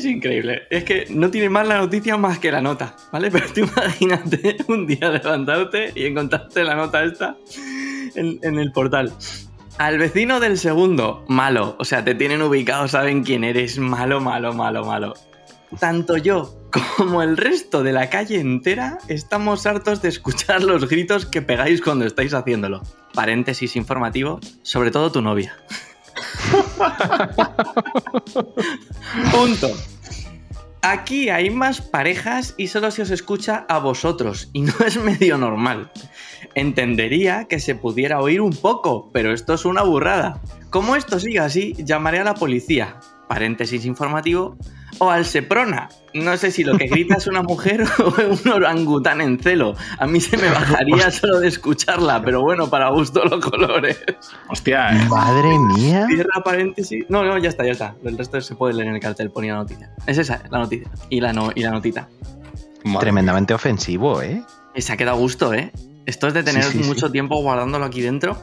Es 0.00 0.06
increíble. 0.06 0.62
Es 0.70 0.84
que 0.84 1.04
no 1.10 1.30
tiene 1.30 1.50
más 1.50 1.68
la 1.68 1.76
noticia 1.76 2.16
más 2.16 2.38
que 2.38 2.50
la 2.50 2.62
nota, 2.62 2.96
¿vale? 3.12 3.30
Pero 3.32 3.52
tú 3.52 3.60
imagínate 3.60 4.56
un 4.66 4.86
día 4.86 5.10
levantarte 5.10 5.92
y 5.94 6.06
encontrarte 6.06 6.64
la 6.64 6.74
nota 6.74 7.04
esta 7.04 7.36
en, 8.14 8.38
en 8.40 8.58
el 8.58 8.72
portal. 8.72 9.12
Al 9.76 9.98
vecino 9.98 10.40
del 10.40 10.56
segundo, 10.56 11.22
malo. 11.28 11.76
O 11.78 11.84
sea, 11.84 12.02
te 12.02 12.14
tienen 12.14 12.40
ubicado, 12.40 12.88
saben 12.88 13.24
quién 13.24 13.44
eres. 13.44 13.78
Malo, 13.78 14.22
malo, 14.22 14.54
malo, 14.54 14.86
malo. 14.86 15.12
Tanto 15.78 16.16
yo 16.16 16.56
como 16.96 17.22
el 17.22 17.36
resto 17.36 17.82
de 17.82 17.92
la 17.92 18.08
calle 18.08 18.40
entera 18.40 19.00
estamos 19.08 19.66
hartos 19.66 20.00
de 20.00 20.08
escuchar 20.08 20.62
los 20.62 20.88
gritos 20.88 21.26
que 21.26 21.42
pegáis 21.42 21.82
cuando 21.82 22.06
estáis 22.06 22.32
haciéndolo. 22.32 22.80
Paréntesis 23.12 23.76
informativo, 23.76 24.40
sobre 24.62 24.90
todo 24.92 25.12
tu 25.12 25.20
novia. 25.20 25.58
Punto. 29.32 29.70
Aquí 30.82 31.28
hay 31.28 31.50
más 31.50 31.82
parejas 31.82 32.54
y 32.56 32.68
solo 32.68 32.90
se 32.90 33.02
os 33.02 33.10
escucha 33.10 33.66
a 33.68 33.78
vosotros 33.78 34.48
y 34.54 34.62
no 34.62 34.72
es 34.86 34.96
medio 34.96 35.36
normal. 35.36 35.90
Entendería 36.54 37.44
que 37.44 37.60
se 37.60 37.74
pudiera 37.74 38.20
oír 38.20 38.40
un 38.40 38.52
poco, 38.52 39.10
pero 39.12 39.34
esto 39.34 39.54
es 39.54 39.66
una 39.66 39.82
burrada. 39.82 40.40
Como 40.70 40.96
esto 40.96 41.20
siga 41.20 41.44
así, 41.44 41.74
llamaré 41.78 42.20
a 42.20 42.24
la 42.24 42.34
policía. 42.34 42.96
Paréntesis 43.30 43.84
informativo. 43.84 44.56
O 44.98 45.08
al 45.08 45.24
Seprona. 45.24 45.88
No 46.14 46.36
sé 46.36 46.50
si 46.50 46.64
lo 46.64 46.76
que 46.76 46.88
grita 46.88 47.14
es 47.14 47.28
una 47.28 47.42
mujer 47.42 47.84
o 48.00 48.12
un 48.28 48.52
orangután 48.52 49.20
en 49.20 49.38
celo. 49.38 49.76
A 50.00 50.08
mí 50.08 50.20
se 50.20 50.36
me 50.36 50.48
bajaría 50.50 51.08
solo 51.12 51.38
de 51.38 51.46
escucharla, 51.46 52.20
pero 52.22 52.42
bueno, 52.42 52.68
para 52.68 52.90
gusto 52.90 53.24
los 53.24 53.38
colores. 53.38 54.02
Hostia, 54.48 54.96
eh. 54.96 55.06
Madre 55.08 55.56
mía. 55.76 56.08
Cierra 56.08 56.42
paréntesis. 56.44 57.04
No, 57.08 57.22
no, 57.22 57.38
ya 57.38 57.50
está, 57.50 57.64
ya 57.64 57.70
está. 57.70 57.94
El 58.04 58.18
resto 58.18 58.40
se 58.40 58.56
puede 58.56 58.74
leer 58.74 58.88
en 58.88 58.96
el 58.96 59.00
cartel, 59.00 59.30
ponía 59.30 59.52
la 59.52 59.60
noticia. 59.60 59.94
Es 60.08 60.18
esa, 60.18 60.42
la 60.50 60.58
noticia. 60.58 60.90
Y 61.08 61.20
la, 61.20 61.32
no, 61.32 61.52
y 61.54 61.62
la 61.62 61.70
notita. 61.70 62.08
Madre 62.82 62.98
Tremendamente 62.98 63.54
ofensivo, 63.54 64.22
¿eh? 64.22 64.42
Y 64.74 64.82
se 64.82 64.92
ha 64.92 64.96
quedado 64.96 65.18
a 65.18 65.20
gusto, 65.20 65.54
¿eh? 65.54 65.70
Esto 66.04 66.26
es 66.26 66.34
de 66.34 66.42
tener 66.42 66.64
Sí, 66.64 66.82
sí, 66.82 66.84
mucho 66.88 67.06
sí. 67.06 67.12
tiempo 67.12 67.40
guardándolo 67.40 67.84
aquí 67.84 68.00
dentro. 68.00 68.36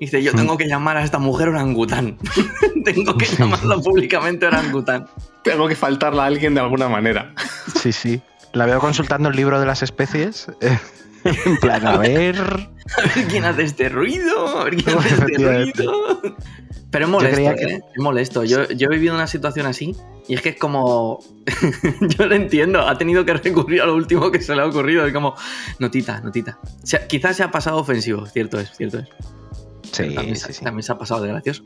Dice, 0.00 0.22
yo 0.22 0.32
tengo 0.32 0.56
que 0.56 0.66
llamar 0.66 0.96
a 0.96 1.04
esta 1.04 1.18
mujer 1.18 1.48
orangután. 1.50 2.16
tengo 2.84 3.16
que 3.18 3.26
llamarlo 3.26 3.82
públicamente 3.82 4.46
orangután. 4.46 5.06
Tengo 5.44 5.68
que 5.68 5.76
faltarla 5.76 6.22
a 6.22 6.26
alguien 6.26 6.54
de 6.54 6.60
alguna 6.60 6.88
manera. 6.88 7.34
Sí, 7.78 7.92
sí. 7.92 8.22
La 8.54 8.64
veo 8.64 8.80
consultando 8.80 9.28
el 9.28 9.36
libro 9.36 9.60
de 9.60 9.66
las 9.66 9.82
especies. 9.82 10.46
en 11.24 11.56
plan, 11.58 11.86
a 11.86 11.98
ver. 11.98 12.36
A 12.38 13.14
ver 13.14 13.26
quién 13.28 13.44
hace 13.44 13.62
este 13.64 13.90
ruido. 13.90 14.58
A 14.58 14.64
ver 14.64 14.76
quién 14.76 14.98
hace 14.98 15.14
este 15.14 15.62
ruido. 15.62 16.20
Pero 16.90 17.04
es 17.04 17.10
molesto, 17.10 17.36
que- 17.36 17.64
¿eh? 17.74 17.80
Es 17.94 18.02
molesto. 18.02 18.44
Yo, 18.44 18.66
yo 18.70 18.88
he 18.88 18.94
vivido 18.94 19.14
una 19.14 19.26
situación 19.26 19.66
así 19.66 19.94
y 20.26 20.34
es 20.34 20.40
que 20.40 20.48
es 20.48 20.56
como. 20.56 21.22
yo 22.00 22.24
lo 22.26 22.34
entiendo. 22.34 22.80
Ha 22.88 22.96
tenido 22.96 23.24
que 23.26 23.34
recurrir 23.34 23.82
a 23.82 23.86
lo 23.86 23.94
último 23.94 24.30
que 24.30 24.40
se 24.40 24.56
le 24.56 24.62
ha 24.62 24.66
ocurrido. 24.66 25.06
Es 25.06 25.12
como. 25.12 25.34
Notita, 25.78 26.20
notita. 26.22 26.58
Quizás 27.06 27.36
se 27.36 27.42
ha 27.42 27.50
pasado 27.50 27.76
ofensivo. 27.76 28.24
Cierto 28.26 28.58
es, 28.58 28.72
cierto 28.76 28.98
es. 29.00 29.08
Sí, 29.92 30.14
también, 30.14 30.36
sí, 30.36 30.42
se- 30.46 30.52
sí. 30.54 30.64
también 30.64 30.82
se 30.82 30.92
ha 30.92 30.98
pasado 30.98 31.22
de 31.22 31.28
gracioso. 31.28 31.64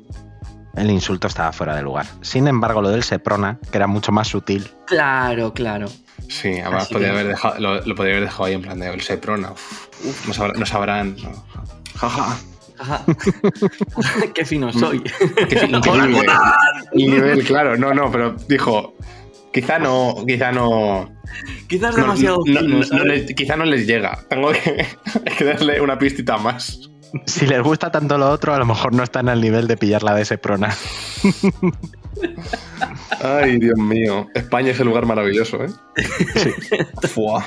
El 0.77 0.91
insulto 0.91 1.29
estaba 1.29 1.53
fuera 1.53 1.77
de 1.77 1.83
lugar. 1.83 2.07
Sin 2.23 2.49
embargo, 2.49 2.83
lo 2.83 2.89
del 2.91 3.05
Seprona, 3.05 3.59
que 3.71 3.77
era 3.79 3.87
mucho 3.87 4.11
más 4.11 4.27
sutil. 4.29 4.69
Claro, 4.87 5.53
claro. 5.55 5.87
Sí, 6.29 6.59
además 6.59 6.89
que- 6.89 7.07
haber 7.07 7.29
dejado, 7.29 7.61
lo, 7.61 7.81
lo 7.85 7.95
podría 7.95 8.15
haber 8.17 8.25
dejado 8.29 8.45
ahí 8.47 8.55
en 8.55 8.63
plan 8.63 8.81
de 8.81 8.89
el 8.93 9.01
Seprona. 9.01 9.53
Uf, 9.53 9.89
uf, 10.05 10.27
no, 10.29 10.35
sabrán, 10.35 10.59
no 10.61 10.67
sabrán. 10.67 11.17
no. 11.23 11.45
Jaja. 11.97 12.37
Ajá. 12.77 13.05
Qué 14.35 14.45
fino 14.45 14.73
soy. 14.73 15.01
Qué 15.49 15.57
fin- 15.59 15.75
increíble. 15.77 16.27
El 16.93 17.11
nivel, 17.11 17.45
claro. 17.45 17.77
No, 17.77 17.95
no, 17.95 18.11
pero 18.11 18.35
dijo. 18.49 18.97
Quizá 19.53 19.79
no. 19.79 20.17
Quizá 20.27 20.51
no. 20.51 21.09
Quizás 21.69 21.97
no- 21.97 22.03
demasiado 22.03 22.39
no- 22.39 22.45
fino, 22.45 22.63
no- 22.63 22.83
¿sabes? 22.83 22.93
no 22.93 23.05
les- 23.05 23.35
quizá 23.35 23.57
no 23.57 23.65
les 23.65 23.87
llega. 23.87 24.19
Tengo 24.29 24.51
que 24.51 25.45
darle 25.45 25.81
una 25.81 25.97
pistita 25.99 26.37
más. 26.39 26.91
Si 27.27 27.47
les 27.47 27.63
gusta 27.63 27.91
tanto 27.91 28.19
lo 28.19 28.31
otro, 28.31 28.55
a 28.55 28.59
lo 28.59 28.67
mejor 28.67 28.95
no 28.95 29.03
están 29.03 29.29
al 29.29 29.41
nivel 29.41 29.67
de 29.67 29.77
pillar 29.77 30.03
la 30.03 30.15
de 30.15 30.25
Seprona. 30.25 30.75
Ay, 33.23 33.59
Dios 33.59 33.79
mío. 33.79 34.27
España 34.35 34.71
es 34.71 34.81
el 34.81 34.87
lugar 34.87 35.07
maravilloso, 35.07 35.65
¿eh? 35.65 35.71
Fua. 37.09 37.47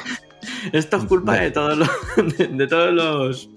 Esto 0.71 0.97
es 0.97 1.03
culpa 1.05 1.36
de 1.36 1.51
todos 1.51 1.77
los, 1.77 1.89
de, 2.38 2.47
de 2.47 2.67
todos 2.67 2.93
los, 2.93 3.50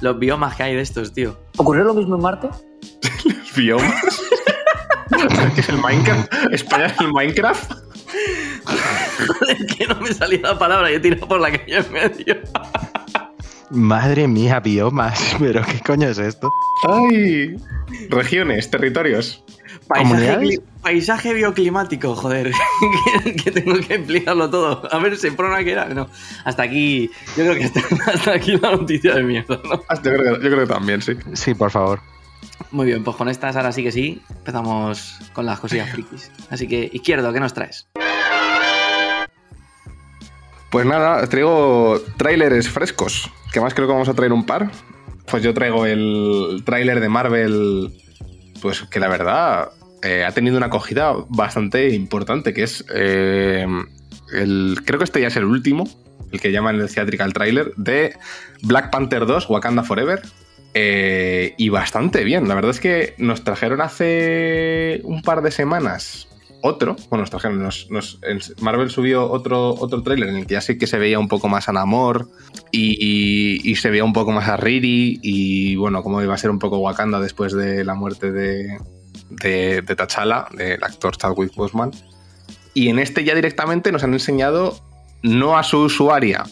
los 0.00 0.18
biomas 0.18 0.56
que 0.56 0.62
hay 0.62 0.74
de 0.74 0.82
estos, 0.82 1.12
tío. 1.12 1.38
¿Ocurrió 1.56 1.84
lo 1.84 1.94
mismo 1.94 2.16
en 2.16 2.22
Marte? 2.22 2.48
Biomas. 3.56 4.22
¿Qué 5.54 5.60
es 5.60 5.68
el 5.68 5.78
Minecraft? 5.78 6.32
¿España 6.52 6.86
es 6.86 7.00
el 7.00 7.12
Minecraft? 7.12 7.72
Joder, 8.66 9.66
que 9.66 9.86
no 9.86 9.96
me 10.00 10.12
salía 10.12 10.40
la 10.40 10.58
palabra 10.58 10.90
y 10.90 10.94
he 10.94 11.00
tirado 11.00 11.28
por 11.28 11.40
la 11.40 11.50
calle 11.50 11.78
en 11.78 11.92
medio. 11.92 12.36
Madre 13.70 14.28
mía, 14.28 14.60
biomas. 14.60 15.36
Pero 15.38 15.64
¿qué 15.64 15.80
coño 15.80 16.08
es 16.08 16.18
esto? 16.18 16.50
Ay. 16.88 17.56
Regiones, 18.10 18.70
territorios. 18.70 19.44
Paisaje, 19.88 20.58
paisaje 20.82 21.34
bioclimático, 21.34 22.14
joder. 22.16 22.52
que, 23.44 23.50
tengo 23.50 23.74
que 23.80 23.94
explicarlo 23.94 24.50
todo. 24.50 24.82
A 24.92 24.98
ver, 24.98 25.16
¿se 25.16 25.30
prona 25.32 25.62
que 25.62 25.72
era? 25.72 25.86
No. 25.86 26.08
Hasta 26.44 26.64
aquí. 26.64 27.10
Yo 27.36 27.44
creo 27.44 27.54
que 27.54 27.64
hasta, 27.64 27.80
hasta 28.12 28.32
aquí 28.32 28.56
la 28.56 28.72
noticia 28.72 29.14
de 29.14 29.22
mierda, 29.22 29.60
¿no? 29.64 29.76
Yo 29.76 30.02
creo, 30.02 30.34
yo 30.34 30.50
creo 30.50 30.66
que 30.66 30.72
también, 30.72 31.02
sí. 31.02 31.12
Sí, 31.34 31.54
por 31.54 31.70
favor. 31.70 32.00
Muy 32.70 32.86
bien, 32.86 33.04
pues 33.04 33.16
con 33.16 33.28
estas 33.28 33.54
ahora 33.56 33.70
sí 33.72 33.82
que 33.82 33.92
sí. 33.92 34.22
Empezamos 34.30 35.18
con 35.32 35.46
las 35.46 35.60
cosillas 35.60 35.90
frikis. 35.90 36.32
Así 36.50 36.66
que, 36.66 36.90
izquierdo, 36.92 37.32
¿qué 37.32 37.40
nos 37.40 37.54
traes? 37.54 37.88
Pues 40.70 40.84
nada, 40.84 41.26
traigo 41.28 42.00
tráileres 42.16 42.68
frescos. 42.68 43.30
Que 43.52 43.60
más 43.60 43.74
creo 43.74 43.86
que 43.86 43.92
vamos 43.92 44.08
a 44.08 44.14
traer 44.14 44.32
un 44.32 44.44
par. 44.44 44.70
Pues 45.30 45.42
yo 45.42 45.54
traigo 45.54 45.86
el 45.86 46.62
tráiler 46.64 47.00
de 47.00 47.08
Marvel. 47.08 47.92
Pues 48.60 48.82
que 48.82 49.00
la 49.00 49.08
verdad 49.08 49.70
eh, 50.02 50.24
ha 50.24 50.32
tenido 50.32 50.56
una 50.56 50.66
acogida 50.66 51.14
bastante 51.28 51.90
importante. 51.94 52.52
Que 52.52 52.64
es. 52.64 52.84
eh, 52.94 53.66
el, 54.32 54.78
creo 54.84 54.98
que 54.98 55.04
este 55.04 55.20
ya 55.20 55.28
es 55.28 55.36
el 55.36 55.44
último. 55.44 55.88
El 56.32 56.40
que 56.40 56.50
llaman 56.50 56.80
el 56.80 56.92
theatrical 56.92 57.32
trailer. 57.32 57.72
De 57.76 58.16
Black 58.62 58.90
Panther 58.90 59.26
2, 59.26 59.48
Wakanda 59.48 59.84
Forever. 59.84 60.20
Eh, 60.74 61.54
y 61.56 61.68
bastante 61.70 62.24
bien. 62.24 62.48
La 62.48 62.54
verdad 62.54 62.72
es 62.72 62.80
que 62.80 63.14
nos 63.18 63.44
trajeron 63.44 63.80
hace 63.80 65.00
un 65.04 65.22
par 65.22 65.42
de 65.42 65.50
semanas 65.50 66.28
otro. 66.66 66.96
Bueno, 67.08 67.22
nos 67.22 67.30
trajeron. 67.30 67.68
Marvel 68.60 68.90
subió 68.90 69.30
otro, 69.30 69.74
otro 69.74 70.02
tráiler 70.02 70.28
en 70.28 70.36
el 70.36 70.46
que 70.46 70.54
ya 70.54 70.60
sí 70.60 70.78
que 70.78 70.86
se 70.86 70.98
veía 70.98 71.18
un 71.18 71.28
poco 71.28 71.48
más 71.48 71.68
a 71.68 71.72
Namor 71.72 72.28
y 72.72 73.74
se 73.76 73.90
veía 73.90 74.04
un 74.04 74.12
poco 74.12 74.32
más 74.32 74.48
a 74.48 74.56
Riri. 74.56 75.18
Y 75.22 75.76
bueno, 75.76 76.02
cómo 76.02 76.22
iba 76.22 76.34
a 76.34 76.38
ser 76.38 76.50
un 76.50 76.58
poco 76.58 76.78
Wakanda 76.78 77.20
después 77.20 77.52
de 77.52 77.84
la 77.84 77.94
muerte 77.94 78.32
de, 78.32 78.78
de, 79.30 79.82
de 79.82 79.96
T'Challa, 79.96 80.48
del 80.52 80.82
actor 80.82 81.16
Chadwick 81.16 81.54
Boseman. 81.54 81.92
Y 82.74 82.88
en 82.88 82.98
este 82.98 83.24
ya 83.24 83.34
directamente 83.34 83.90
nos 83.92 84.02
han 84.04 84.12
enseñado 84.12 84.78
no 85.22 85.56
a 85.56 85.62
su 85.62 85.78
usuaria, 85.80 86.44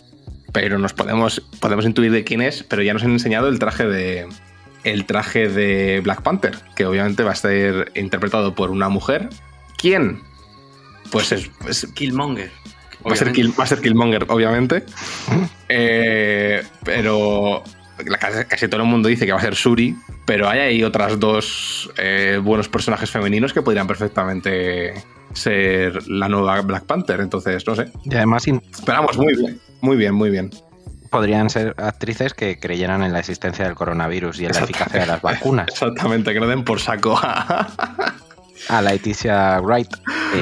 pero 0.53 0.79
nos 0.79 0.93
podemos, 0.93 1.41
podemos 1.61 1.85
intuir 1.85 2.11
de 2.13 2.25
quién 2.25 2.41
es, 2.41 2.63
pero 2.63 2.83
ya 2.83 2.93
nos 2.93 3.05
han 3.05 3.13
enseñado 3.13 3.49
el 3.49 3.59
traje 3.59 3.87
de 3.87 4.27
el 4.85 5.07
traje 5.07 5.49
de 5.49 6.01
Black 6.01 6.23
Panther, 6.23 6.57
que 6.77 6.85
obviamente 6.85 7.23
va 7.23 7.33
a 7.33 7.35
ser 7.35 7.91
interpretado 7.95 8.55
por 8.55 8.71
una 8.71 8.89
mujer. 8.89 9.31
¿Quién? 9.85 10.23
Pues 11.13 11.31
es, 11.31 11.87
Killmonger. 11.93 12.51
va, 13.07 13.13
a 13.13 13.17
ser. 13.17 13.33
Kill- 13.33 13.53
va 13.61 13.65
a 13.65 13.67
ser 13.67 13.83
Killmonger, 13.83 14.25
obviamente. 14.31 14.83
Eh, 15.69 16.63
pero 16.85 17.63
casi, 18.21 18.45
casi 18.45 18.69
todo 18.69 18.83
el 18.83 18.87
mundo 18.87 19.09
dice 19.09 19.27
que 19.27 19.33
va 19.33 19.39
a 19.39 19.43
ser 19.43 19.55
Suri, 19.57 19.95
pero 20.25 20.49
hay 20.49 20.61
ahí 20.61 20.85
otras 20.85 21.19
dos 21.19 21.91
eh, 21.99 22.39
buenos 22.43 22.69
personajes 22.69 23.11
femeninos 23.11 23.53
que 23.53 23.61
podrían 23.63 23.87
perfectamente 23.87 24.95
ser 25.33 26.07
la 26.09 26.29
nueva 26.29 26.61
Black 26.63 26.85
Panther. 26.85 27.21
Entonces, 27.21 27.67
no 27.67 27.75
sé. 27.75 27.91
Y 28.05 28.15
además 28.15 28.47
Esperamos, 28.47 29.17
muy 29.19 29.35
bien. 29.37 29.61
Muy 29.81 29.97
bien, 29.97 30.15
muy 30.15 30.31
bien. 30.31 30.51
podrían 31.11 31.51
ser 31.51 31.75
actrices 31.79 32.33
que 32.35 32.59
creyeran 32.59 33.03
en 33.03 33.13
la 33.13 33.19
existencia 33.21 33.65
del 33.67 33.75
coronavirus 33.75 34.41
y 34.41 34.47
en 34.47 34.53
la 34.53 34.61
eficacia 34.61 35.01
de 35.01 35.07
las 35.07 35.21
vacunas. 35.23 35.69
Exactamente, 35.73 36.33
que 36.33 36.41
no 36.41 36.47
den 36.47 36.65
por 36.65 36.79
saco 36.81 37.19
a, 37.21 37.67
a 38.69 38.83
Leticia 38.83 39.61
Wright. 39.61 39.89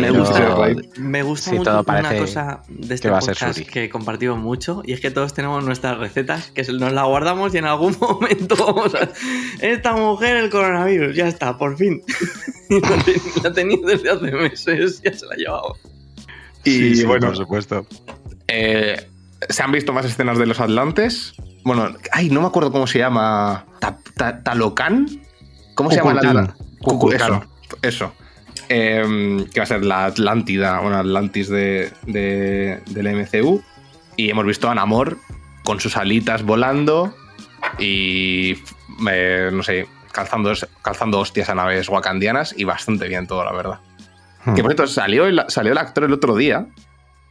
Me 0.01 0.11
gusta, 0.11 0.69
me 0.99 1.23
gusta 1.23 1.51
sí, 1.51 1.57
mucho 1.59 1.71
todo 1.85 1.99
una 1.99 2.17
cosa 2.19 2.63
de 2.69 2.95
este 2.95 3.09
que 3.09 3.13
va 3.13 3.19
a 3.19 3.21
ser 3.21 3.37
podcast 3.37 3.59
que 3.69 3.91
compartimos 3.91 4.39
mucho 4.39 4.83
y 4.85 4.93
es 4.93 5.01
que 5.01 5.11
todos 5.11 5.35
tenemos 5.35 5.63
nuestras 5.65 5.99
recetas 5.99 6.51
que 6.53 6.63
nos 6.73 6.93
las 6.93 7.05
guardamos 7.07 7.55
y 7.55 7.59
en 7.59 7.67
algún 7.67 7.97
momento 8.01 8.55
vamos 8.57 8.95
a... 8.95 9.09
Esta 9.61 9.93
mujer 9.95 10.37
el 10.39 10.51
coronavirus, 10.51 11.15
ya 11.15 11.29
está, 11.29 11.57
por 11.59 11.77
fin. 11.77 12.03
Y 12.71 12.81
la, 12.81 12.97
ten- 13.05 13.21
la 13.43 13.53
tenía 13.53 13.77
desde 13.87 14.11
hace 14.11 14.31
meses, 14.31 15.03
ya 15.03 15.13
se 15.13 15.27
la 15.27 15.35
llevaba. 15.37 15.75
Y 16.65 16.71
Sí, 16.71 16.97
sí, 16.97 17.05
bueno, 17.05 17.27
por 17.27 17.37
supuesto. 17.37 17.87
eh, 18.49 19.09
se 19.47 19.63
han 19.63 19.73
visto 19.73 19.93
más 19.93 20.07
escenas 20.07 20.39
de 20.39 20.47
los 20.47 20.59
Atlantes. 20.59 21.35
Bueno, 21.65 21.95
ay, 22.13 22.31
no 22.31 22.41
me 22.41 22.47
acuerdo 22.47 22.73
cómo 22.73 22.87
se 22.87 22.99
llama. 23.01 23.67
Ta- 23.79 23.99
ta- 24.17 24.43
¿Talocan? 24.43 25.07
¿Cómo 25.75 25.91
se 25.91 25.97
llama 25.99 26.15
la 26.15 26.21
Kukulkan. 26.21 26.47
Cucu- 26.47 26.83
Kukulkan. 26.85 27.33
Eso. 27.35 27.45
Eso. 27.83 28.13
Em, 28.69 29.45
que 29.47 29.61
va 29.61 29.65
a 29.65 29.67
ser 29.67 29.85
la 29.85 30.05
Atlántida, 30.07 30.81
bueno, 30.81 30.97
Atlantis 30.99 31.49
de, 31.49 31.91
de- 32.07 32.81
del 32.91 33.09
MCU. 33.09 33.63
Y 34.17 34.31
hemos 34.31 34.45
visto 34.47 34.69
a 34.71 34.75
Namor 34.75 35.19
con 35.65 35.81
sus 35.81 35.97
alitas 35.97 36.43
volando 36.43 37.15
y, 37.79 38.59
eh, 39.11 39.51
no 39.53 39.63
sé, 39.63 39.87
calzando, 40.13 40.53
calzando 40.83 41.19
hostias 41.21 41.49
a 41.49 41.55
naves 41.55 41.89
wakandianas 41.89 42.55
y 42.57 42.65
bastante 42.65 43.09
bien 43.09 43.27
todo, 43.27 43.45
la 43.45 43.53
verdad. 43.53 43.81
Hmm. 44.45 44.55
Que 44.55 44.63
por 44.63 44.73
cierto, 44.73 44.87
salió 44.87 45.27
el, 45.27 45.43
salió 45.49 45.73
el 45.73 45.79
actor 45.79 46.05
el 46.05 46.13
otro 46.13 46.37
día. 46.37 46.67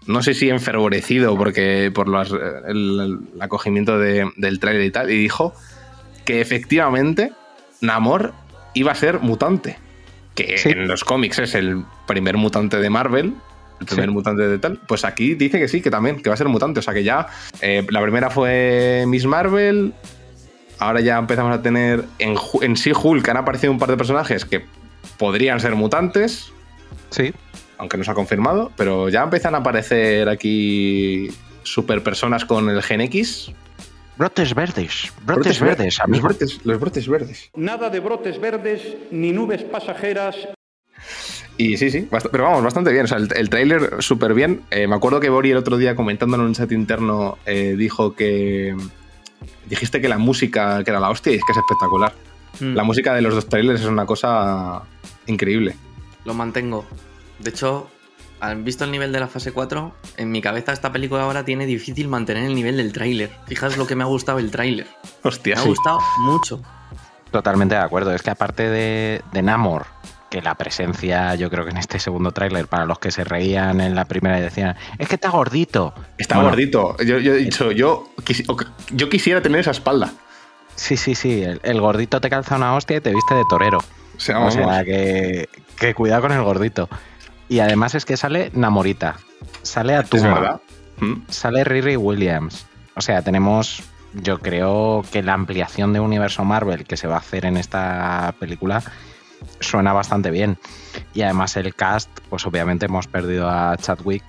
No 0.07 0.23
sé 0.23 0.33
si 0.33 0.49
enfervorecido 0.49 1.37
porque 1.37 1.91
por 1.93 2.07
las- 2.07 2.31
el, 2.31 3.21
el 3.35 3.41
acogimiento 3.41 3.99
de- 3.99 4.31
del 4.37 4.59
trailer 4.59 4.83
y 4.85 4.91
tal. 4.91 5.11
Y 5.11 5.17
dijo 5.17 5.53
que 6.25 6.41
efectivamente 6.41 7.31
Namor 7.81 8.33
iba 8.73 8.91
a 8.91 8.95
ser 8.95 9.19
mutante. 9.19 9.77
Que 10.35 10.57
Sí. 10.57 10.69
en 10.69 10.87
los 10.87 11.03
cómics 11.03 11.39
es 11.39 11.55
el 11.55 11.83
primer 12.07 12.37
mutante 12.37 12.77
de 12.77 12.89
Marvel. 12.89 13.33
El 13.79 13.85
primer 13.85 14.05
Sí. 14.09 14.11
mutante 14.11 14.47
de 14.47 14.59
tal. 14.59 14.79
Pues 14.87 15.03
aquí 15.05 15.33
dice 15.35 15.59
que 15.59 15.67
sí, 15.67 15.81
que 15.81 15.89
también, 15.91 16.21
que 16.21 16.29
va 16.29 16.35
a 16.35 16.37
ser 16.37 16.47
mutante. 16.47 16.79
O 16.79 16.83
sea 16.83 16.93
que 16.93 17.03
ya. 17.03 17.27
eh, 17.61 17.85
la 17.89 18.01
primera 18.01 18.29
fue 18.29 19.03
Miss 19.07 19.25
Marvel. 19.25 19.93
Ahora 20.79 21.01
ya 21.01 21.17
empezamos 21.17 21.53
a 21.53 21.61
tener. 21.61 22.05
En, 22.19 22.35
en 22.61 22.75
sí, 22.77 22.91
Hulk 22.93 23.27
han 23.29 23.37
aparecido 23.37 23.71
un 23.73 23.79
par 23.79 23.89
de 23.89 23.97
personajes 23.97 24.45
que 24.45 24.65
podrían 25.17 25.59
ser 25.59 25.75
mutantes 25.75 26.51
Sí, 27.09 27.33
aunque 27.77 27.97
no 27.97 28.03
se 28.03 28.11
ha 28.11 28.13
confirmado, 28.13 28.71
pero 28.77 29.09
ya 29.09 29.23
empiezan 29.23 29.53
a 29.55 29.59
aparecer 29.59 30.29
aquí 30.29 31.27
super 31.63 32.01
personas 32.03 32.45
con 32.45 32.69
el 32.69 32.81
Gen 32.81 33.01
X. 33.01 33.51
brotes 34.17 34.53
verdes, 34.53 35.11
brotes, 35.25 35.59
ver- 35.59 35.69
verdes, 35.69 35.97
los 35.97 35.99
amigo. 36.01 36.23
brotes, 36.27 36.59
los 36.65 36.79
brotes 36.79 37.07
verdes. 37.07 37.49
Nada 37.55 37.89
de 37.89 37.99
brotes 37.99 38.39
verdes 38.39 38.95
ni 39.11 39.31
nubes 39.31 39.63
pasajeras 39.63 40.35
Y 41.57 41.77
sí, 41.77 41.89
sí, 41.91 42.07
pero 42.31 42.43
vamos, 42.45 42.63
bastante 42.63 42.91
bien. 42.91 43.05
O 43.05 43.07
sea, 43.07 43.17
el, 43.17 43.29
el 43.35 43.49
tráiler 43.49 43.95
súper 43.99 44.33
bien. 44.33 44.61
Eh, 44.71 44.87
me 44.87 44.95
acuerdo 44.95 45.19
que 45.19 45.29
Bori 45.29 45.51
el 45.51 45.57
otro 45.57 45.77
día 45.77 45.95
comentándolo 45.95 46.43
en 46.43 46.49
un 46.49 46.55
chat 46.55 46.71
interno 46.71 47.37
eh, 47.45 47.75
dijo 47.77 48.15
que. 48.15 48.75
Dijiste 49.67 50.01
que 50.01 50.09
la 50.09 50.17
música, 50.17 50.83
que 50.83 50.91
era 50.91 50.99
la 50.99 51.09
hostia, 51.09 51.31
y 51.31 51.35
es 51.35 51.43
que 51.45 51.51
es 51.53 51.57
espectacular. 51.57 52.13
Mm, 52.59 52.75
La 52.75 52.83
música 52.83 53.13
de 53.15 53.21
los 53.21 53.33
dos 53.33 53.47
trailers 53.47 53.81
es 53.81 53.87
una 53.87 54.05
cosa 54.05 54.83
increíble. 55.27 55.75
Lo 56.25 56.33
mantengo. 56.33 56.85
De 57.39 57.49
hecho, 57.51 57.89
han 58.41 58.63
visto 58.63 58.83
el 58.83 58.91
nivel 58.91 59.11
de 59.11 59.19
la 59.19 59.27
fase 59.27 59.51
4, 59.53 59.93
en 60.17 60.31
mi 60.31 60.41
cabeza 60.41 60.73
esta 60.73 60.91
película 60.91 61.23
ahora 61.23 61.45
tiene 61.45 61.65
difícil 61.65 62.07
mantener 62.07 62.43
el 62.43 62.55
nivel 62.55 62.77
del 62.77 62.91
tráiler. 62.91 63.31
Fijaos 63.47 63.77
lo 63.77 63.87
que 63.87 63.95
me 63.95 64.03
ha 64.03 64.07
gustado 64.07 64.39
el 64.39 64.51
tráiler. 64.51 64.87
Hostia, 65.23 65.55
Me 65.55 65.61
ha 65.61 65.63
sí. 65.63 65.69
gustado 65.69 65.99
mucho. 66.19 66.61
Totalmente 67.31 67.75
de 67.75 67.81
acuerdo. 67.81 68.13
Es 68.13 68.21
que 68.23 68.29
aparte 68.31 68.69
de, 68.69 69.21
de 69.31 69.41
Namor, 69.41 69.85
que 70.29 70.41
la 70.41 70.55
presencia, 70.55 71.35
yo 71.35 71.49
creo 71.49 71.63
que 71.65 71.71
en 71.71 71.77
este 71.77 71.99
segundo 71.99 72.31
tráiler, 72.31 72.67
para 72.67 72.85
los 72.85 72.99
que 72.99 73.11
se 73.11 73.23
reían 73.23 73.79
en 73.79 73.95
la 73.95 74.05
primera 74.05 74.37
y 74.39 74.41
decían, 74.41 74.75
es 74.97 75.07
que 75.07 75.15
está 75.15 75.29
gordito. 75.29 75.93
Está 76.17 76.35
Bueno, 76.35 76.49
gordito. 76.49 76.97
Yo, 77.05 77.19
yo 77.19 77.33
he 77.33 77.37
dicho, 77.37 77.71
yo, 77.71 78.09
yo 78.91 79.09
quisiera 79.09 79.41
tener 79.41 79.61
esa 79.61 79.71
espalda. 79.71 80.11
Sí, 80.75 80.97
sí, 80.97 81.15
sí. 81.15 81.43
El, 81.43 81.59
el 81.63 81.79
gordito 81.79 82.19
te 82.19 82.29
calza 82.29 82.55
una 82.55 82.75
hostia 82.75 82.97
y 82.97 83.01
te 83.01 83.13
viste 83.13 83.35
de 83.35 83.43
torero. 83.49 83.77
O 83.77 84.19
sea, 84.19 84.37
O 84.37 84.39
vamos. 84.45 84.53
sea, 84.55 84.83
que, 84.83 85.47
que 85.77 85.93
cuidado 85.93 86.23
con 86.23 86.31
el 86.31 86.41
gordito. 86.43 86.89
Y 87.51 87.59
además 87.59 87.95
es 87.95 88.05
que 88.05 88.15
sale 88.15 88.49
Namorita, 88.53 89.17
sale 89.61 89.93
Atuma. 89.93 90.61
Mm. 91.01 91.23
sale 91.27 91.65
Riri 91.65 91.97
Williams. 91.97 92.65
O 92.95 93.01
sea, 93.01 93.23
tenemos, 93.23 93.83
yo 94.13 94.39
creo 94.39 95.03
que 95.11 95.21
la 95.21 95.33
ampliación 95.33 95.91
de 95.91 95.99
universo 95.99 96.45
Marvel 96.45 96.85
que 96.85 96.95
se 96.95 97.07
va 97.07 97.15
a 97.15 97.19
hacer 97.19 97.43
en 97.43 97.57
esta 97.57 98.33
película 98.39 98.81
suena 99.59 99.91
bastante 99.91 100.31
bien. 100.31 100.59
Y 101.13 101.23
además 101.23 101.57
el 101.57 101.75
cast, 101.75 102.09
pues 102.29 102.45
obviamente 102.45 102.85
hemos 102.85 103.07
perdido 103.07 103.49
a 103.49 103.75
Chadwick, 103.75 104.23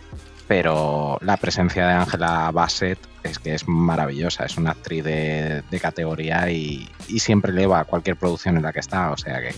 pero 0.49 1.17
la 1.21 1.37
presencia 1.37 1.87
de 1.87 1.93
Angela 1.93 2.51
Bassett 2.53 2.99
es 3.23 3.39
que 3.39 3.55
es 3.55 3.69
maravillosa, 3.69 4.47
es 4.47 4.57
una 4.57 4.73
actriz 4.73 5.05
de, 5.05 5.63
de 5.71 5.79
categoría 5.79 6.51
y, 6.51 6.91
y 7.07 7.21
siempre 7.21 7.53
eleva 7.53 7.79
a 7.79 7.85
cualquier 7.85 8.17
producción 8.17 8.57
en 8.57 8.65
la 8.65 8.73
que 8.73 8.81
está. 8.81 9.13
O 9.13 9.17
sea 9.17 9.41
que 9.41 9.55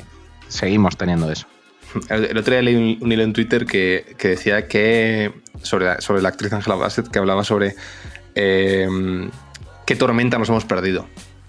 seguimos 0.49 0.99
teniendo 0.99 1.33
eso. 1.33 1.47
El, 2.11 2.37
otro 2.39 2.53
día 2.53 2.63
leí 2.63 2.75
un, 2.75 2.99
un 3.01 3.13
hilo 3.13 3.23
en 3.23 3.33
Twitter 3.33 3.67
que, 3.67 4.15
que 4.19 4.29
decía 4.29 4.67
que. 4.69 5.33
Sobre, 5.63 5.87
la- 5.87 6.01
sobre 6.01 6.21
la 6.23 6.29
actriz 6.31 6.53
Angela 6.53 6.77
Bassett, 6.77 7.09
que 7.09 7.19
hablaba 7.19 7.45
sobre. 7.45 7.75
eh, 8.35 8.89
qué 9.87 9.97
tormenta 9.97 10.39
nos 10.39 10.49
hemos 10.49 10.65
perdido. 10.65 11.07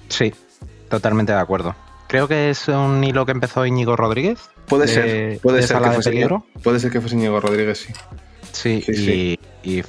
Sí, 0.10 0.34
totalmente 0.90 1.32
de 1.34 1.40
acuerdo. 1.40 1.76
Creo 2.08 2.28
que 2.28 2.50
es 2.52 2.68
un 2.68 3.04
hilo 3.04 3.26
que 3.26 3.32
empezó 3.32 3.66
Íñigo 3.66 3.96
Rodríguez. 3.96 4.40
Puede 4.68 4.86
de- 4.86 4.94
ser. 4.94 5.40
Puede 5.40 5.58
de 5.62 5.68
ser, 5.68 5.78
que 5.82 5.90
fuese 5.92 6.10
Peligro. 6.12 6.46
puede 6.64 6.80
ser 6.80 6.92
que 6.92 7.02
fuese 7.02 7.16
Íñigo 7.16 7.40
Rodríguez, 7.40 7.80
sí. 7.80 7.94
Sí, 8.52 8.82
Sí, 8.86 8.92
y, 8.92 8.96
sí. 8.96 9.40
y 9.64 9.84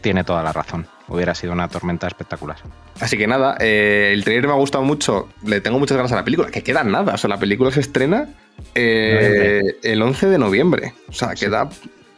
tiene 0.00 0.24
toda 0.24 0.42
la 0.42 0.52
razón. 0.52 0.86
Hubiera 1.08 1.34
sido 1.34 1.52
una 1.52 1.68
tormenta 1.68 2.06
espectacular. 2.06 2.56
Así 3.00 3.16
que 3.18 3.26
nada, 3.26 3.56
eh, 3.60 4.10
el 4.14 4.24
trailer 4.24 4.46
me 4.46 4.52
ha 4.52 4.56
gustado 4.56 4.84
mucho. 4.84 5.28
Le 5.44 5.60
tengo 5.60 5.78
muchas 5.78 5.96
ganas 5.96 6.12
a 6.12 6.16
la 6.16 6.24
película. 6.24 6.50
Que 6.50 6.62
queda 6.62 6.84
nada. 6.84 7.14
O 7.14 7.18
sea, 7.18 7.28
la 7.28 7.38
película 7.38 7.70
se 7.70 7.80
estrena 7.80 8.28
eh, 8.74 9.62
el 9.82 10.02
11 10.02 10.26
de 10.26 10.38
noviembre. 10.38 10.94
O 11.08 11.12
sea, 11.12 11.34
queda, 11.34 11.68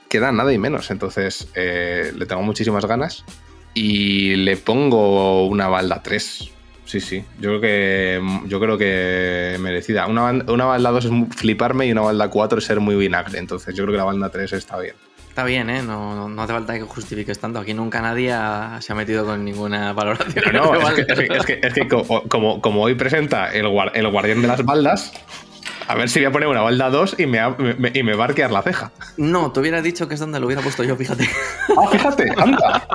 queda 0.09 0.33
nada 0.33 0.53
y 0.53 0.59
menos. 0.59 0.90
Entonces, 0.90 1.48
eh, 1.55 2.12
le 2.16 2.26
tengo 2.26 2.42
muchísimas 2.42 2.85
ganas. 2.87 3.24
Y 3.74 4.35
le 4.37 4.57
pongo 4.57 5.46
una 5.46 5.68
balda 5.68 6.03
3. 6.03 6.50
Sí, 6.85 6.98
sí. 7.00 7.24
Yo 7.38 7.50
creo 7.50 7.61
que, 7.61 8.20
yo 8.48 8.59
creo 8.59 8.76
que 8.76 9.57
merecida. 9.61 10.09
Una, 10.09 10.24
una 10.53 10.64
balda 10.64 10.90
2 10.90 11.05
es 11.05 11.12
fliparme 11.37 11.87
y 11.87 11.92
una 11.92 12.00
balda 12.00 12.29
4 12.29 12.59
es 12.59 12.64
ser 12.64 12.81
muy 12.81 12.96
vinagre. 12.96 13.38
Entonces, 13.38 13.74
yo 13.76 13.85
creo 13.85 13.92
que 13.94 13.98
la 13.98 14.05
balda 14.05 14.29
3 14.29 14.53
está 14.55 14.76
bien. 14.79 14.96
Está 15.29 15.44
bien, 15.44 15.70
¿eh? 15.70 15.83
No, 15.85 16.16
no, 16.16 16.29
no 16.29 16.42
hace 16.42 16.53
falta 16.53 16.74
que 16.74 16.81
justifiques 16.81 17.38
tanto. 17.38 17.61
Aquí 17.61 17.72
nunca 17.72 18.03
nadie 18.03 18.33
ha- 18.33 18.79
se 18.83 18.90
ha 18.92 18.96
metido 18.96 19.24
con 19.24 19.44
ninguna 19.44 19.92
valoración. 19.94 20.44
No, 20.53 20.74
no, 20.74 20.88
es 20.90 20.94
que, 20.94 21.00
es 21.12 21.18
que- 21.20 21.37
es 21.37 21.46
que- 21.46 21.61
es 21.62 21.72
que 21.74 21.87
co- 21.88 22.24
como, 22.29 22.61
como 22.61 22.83
hoy 22.83 22.96
presenta 22.96 23.53
el, 23.53 23.66
el 23.94 24.09
guardián 24.09 24.42
de 24.42 24.48
las 24.48 24.64
baldas, 24.64 25.12
a 25.90 25.94
ver 25.94 26.09
si 26.09 26.18
voy 26.20 26.26
a 26.26 26.33
poner 26.33 26.48
una 26.48 26.61
balda 26.62 26.90
2 26.90 27.16
y 27.18 27.26
me, 27.26 27.40
me- 27.79 27.92
y 27.94 28.03
me 28.03 28.14
va 28.14 28.24
a 28.24 28.29
arquear 28.29 28.50
la 28.50 28.62
ceja. 28.62 28.92
No, 29.16 29.50
te 29.53 29.61
hubiera 29.61 29.83
dicho 29.83 30.09
que 30.09 30.14
es 30.14 30.20
donde 30.20 30.40
lo 30.40 30.46
hubiera 30.46 30.62
puesto 30.62 30.83
yo, 30.85 30.96
fíjate. 30.96 31.29
Ah, 31.76 31.88
fíjate, 31.90 32.33
anda. 32.37 32.87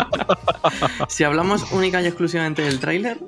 si 1.08 1.24
hablamos 1.24 1.72
única 1.72 2.02
y 2.02 2.08
exclusivamente 2.08 2.62
del 2.62 2.80
tráiler, 2.80 3.20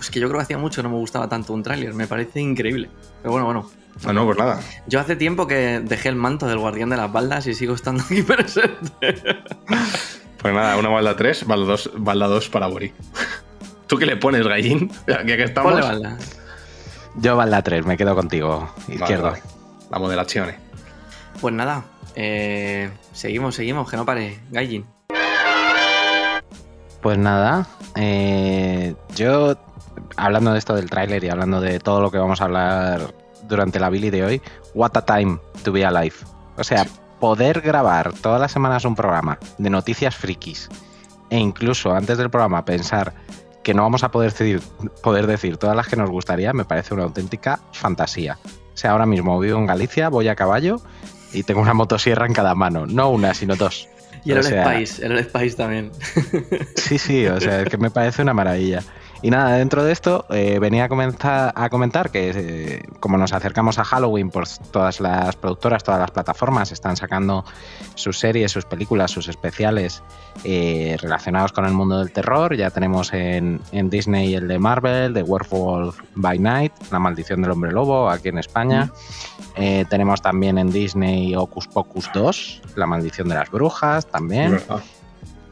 es 0.00 0.10
que 0.10 0.20
yo 0.20 0.28
creo 0.28 0.38
que 0.38 0.44
hacía 0.44 0.58
mucho 0.58 0.80
que 0.80 0.88
no 0.88 0.94
me 0.94 1.00
gustaba 1.00 1.28
tanto 1.28 1.52
un 1.52 1.62
tráiler. 1.62 1.92
Me 1.94 2.06
parece 2.06 2.40
increíble. 2.40 2.88
Pero 3.22 3.32
bueno, 3.32 3.46
bueno. 3.46 3.70
No, 4.04 4.12
no, 4.12 4.24
pues 4.26 4.36
nada. 4.38 4.60
Yo 4.86 5.00
hace 5.00 5.16
tiempo 5.16 5.46
que 5.46 5.80
dejé 5.82 6.08
el 6.10 6.16
manto 6.16 6.46
del 6.46 6.58
guardián 6.58 6.90
de 6.90 6.96
las 6.98 7.10
baldas 7.10 7.46
y 7.46 7.54
sigo 7.54 7.74
estando 7.74 8.02
aquí 8.04 8.22
presente. 8.22 9.42
Pues 10.40 10.54
nada, 10.54 10.76
una 10.76 10.88
balda 10.90 11.16
3, 11.16 11.46
balda 11.46 11.66
2, 11.66 11.90
balda 11.96 12.26
2 12.26 12.48
para 12.50 12.66
Bori. 12.68 12.92
¿Tú 13.86 13.96
qué 13.96 14.06
le 14.06 14.16
pones, 14.16 14.46
gallín? 14.46 14.90
Ya 15.06 15.24
que 15.24 15.42
estamos. 15.44 15.72
Ponle 15.72 15.86
balda. 15.86 16.18
Yo 17.16 17.36
Balda 17.36 17.62
3, 17.62 17.86
me 17.86 17.96
quedo 17.96 18.14
contigo, 18.14 18.68
Vale, 18.88 18.94
izquierdo. 18.94 19.30
vale. 19.30 19.42
La 19.90 19.98
moderación. 19.98 20.50
eh. 20.50 20.58
Pues 21.40 21.54
nada, 21.54 21.84
eh, 22.14 22.90
seguimos, 23.12 23.54
seguimos, 23.54 23.90
que 23.90 23.96
no 23.96 24.04
pare. 24.04 24.40
Gaijin. 24.50 24.84
Pues 27.00 27.18
nada, 27.18 27.66
eh, 27.94 28.94
yo 29.14 29.56
hablando 30.16 30.52
de 30.52 30.58
esto 30.58 30.74
del 30.74 30.90
tráiler 30.90 31.22
y 31.24 31.28
hablando 31.28 31.60
de 31.60 31.78
todo 31.78 32.00
lo 32.00 32.10
que 32.10 32.18
vamos 32.18 32.40
a 32.40 32.44
hablar 32.44 33.14
durante 33.48 33.78
la 33.78 33.90
Billy 33.90 34.10
de 34.10 34.24
hoy, 34.24 34.42
what 34.74 34.90
a 34.96 35.04
time 35.04 35.38
to 35.62 35.72
be 35.72 35.84
alive. 35.84 36.16
O 36.56 36.64
sea, 36.64 36.84
poder 37.20 37.60
grabar 37.60 38.12
todas 38.12 38.40
las 38.40 38.50
semanas 38.50 38.84
un 38.84 38.96
programa 38.96 39.38
de 39.58 39.70
noticias 39.70 40.16
frikis 40.16 40.68
e 41.30 41.38
incluso 41.38 41.92
antes 41.94 42.18
del 42.18 42.30
programa 42.30 42.64
pensar 42.64 43.12
que 43.66 43.74
no 43.74 43.82
vamos 43.82 44.04
a 44.04 44.12
poder 44.12 44.32
decir, 44.32 44.60
poder 45.02 45.26
decir 45.26 45.56
todas 45.56 45.74
las 45.74 45.88
que 45.88 45.96
nos 45.96 46.08
gustaría, 46.08 46.52
me 46.52 46.64
parece 46.64 46.94
una 46.94 47.02
auténtica 47.02 47.58
fantasía. 47.72 48.38
O 48.44 48.76
sea, 48.76 48.92
ahora 48.92 49.06
mismo 49.06 49.40
vivo 49.40 49.58
en 49.58 49.66
Galicia, 49.66 50.08
voy 50.08 50.28
a 50.28 50.36
caballo 50.36 50.80
y 51.32 51.42
tengo 51.42 51.62
una 51.62 51.74
motosierra 51.74 52.26
en 52.26 52.32
cada 52.32 52.54
mano. 52.54 52.86
No 52.86 53.10
una, 53.10 53.34
sino 53.34 53.56
dos. 53.56 53.88
Y 54.24 54.30
el 54.30 54.38
O 54.38 54.42
sea, 54.44 54.78
el 54.78 55.18
Spice 55.24 55.56
también. 55.56 55.90
Sí, 56.76 56.96
sí, 56.96 57.26
o 57.26 57.40
sea, 57.40 57.62
es 57.62 57.68
que 57.68 57.76
me 57.76 57.90
parece 57.90 58.22
una 58.22 58.34
maravilla. 58.34 58.84
Y 59.22 59.30
nada, 59.30 59.56
dentro 59.56 59.82
de 59.82 59.92
esto 59.92 60.26
eh, 60.30 60.58
venía 60.60 60.84
a, 60.84 60.88
comenzar, 60.88 61.52
a 61.56 61.68
comentar 61.70 62.10
que 62.10 62.32
eh, 62.34 62.82
como 63.00 63.16
nos 63.16 63.32
acercamos 63.32 63.78
a 63.78 63.84
Halloween, 63.84 64.30
pues 64.30 64.60
todas 64.70 65.00
las 65.00 65.36
productoras, 65.36 65.82
todas 65.82 66.00
las 66.00 66.10
plataformas 66.10 66.70
están 66.70 66.96
sacando 66.96 67.44
sus 67.94 68.18
series, 68.18 68.52
sus 68.52 68.66
películas, 68.66 69.10
sus 69.10 69.28
especiales 69.28 70.02
eh, 70.44 70.96
relacionados 71.00 71.52
con 71.52 71.64
el 71.64 71.72
mundo 71.72 71.98
del 71.98 72.12
terror. 72.12 72.54
Ya 72.56 72.70
tenemos 72.70 73.12
en, 73.12 73.60
en 73.72 73.90
Disney 73.90 74.34
el 74.34 74.48
de 74.48 74.58
Marvel, 74.58 75.14
de 75.14 75.22
Werewolf 75.22 75.98
by 76.14 76.38
Night, 76.38 76.72
La 76.90 76.98
maldición 76.98 77.42
del 77.42 77.52
hombre 77.52 77.72
lobo, 77.72 78.10
aquí 78.10 78.28
en 78.28 78.38
España. 78.38 78.92
Eh, 79.56 79.86
tenemos 79.88 80.20
también 80.20 80.58
en 80.58 80.70
Disney 80.70 81.34
Hocus 81.34 81.66
Pocus 81.68 82.10
2, 82.12 82.62
La 82.76 82.86
maldición 82.86 83.28
de 83.28 83.36
las 83.36 83.50
brujas, 83.50 84.06
también. 84.06 84.60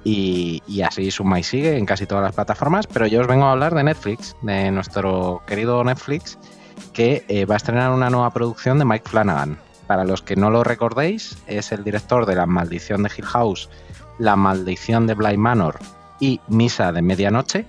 Y, 0.04 0.60
así 0.82 1.10
suma 1.10 1.40
y 1.40 1.42
sigue 1.42 1.78
en 1.78 1.86
casi 1.86 2.06
todas 2.06 2.22
las 2.22 2.34
plataformas. 2.34 2.86
Pero 2.86 3.06
yo 3.06 3.22
os 3.22 3.26
vengo 3.26 3.46
a 3.46 3.52
hablar 3.52 3.74
de 3.74 3.84
Netflix, 3.84 4.36
de 4.42 4.70
nuestro 4.70 5.42
querido 5.46 5.82
Netflix, 5.82 6.38
que 6.92 7.24
eh, 7.28 7.46
va 7.46 7.54
a 7.54 7.56
estrenar 7.56 7.90
una 7.90 8.10
nueva 8.10 8.30
producción 8.30 8.78
de 8.78 8.84
Mike 8.84 9.08
Flanagan. 9.08 9.58
Para 9.86 10.04
los 10.04 10.22
que 10.22 10.36
no 10.36 10.50
lo 10.50 10.64
recordéis, 10.64 11.38
es 11.46 11.72
el 11.72 11.84
director 11.84 12.26
de 12.26 12.36
La 12.36 12.46
Maldición 12.46 13.02
de 13.02 13.10
Hill 13.16 13.26
House, 13.26 13.68
La 14.18 14.36
Maldición 14.36 15.06
de 15.06 15.14
Bly 15.14 15.36
Manor 15.36 15.78
y 16.20 16.40
Misa 16.48 16.92
de 16.92 17.02
Medianoche, 17.02 17.66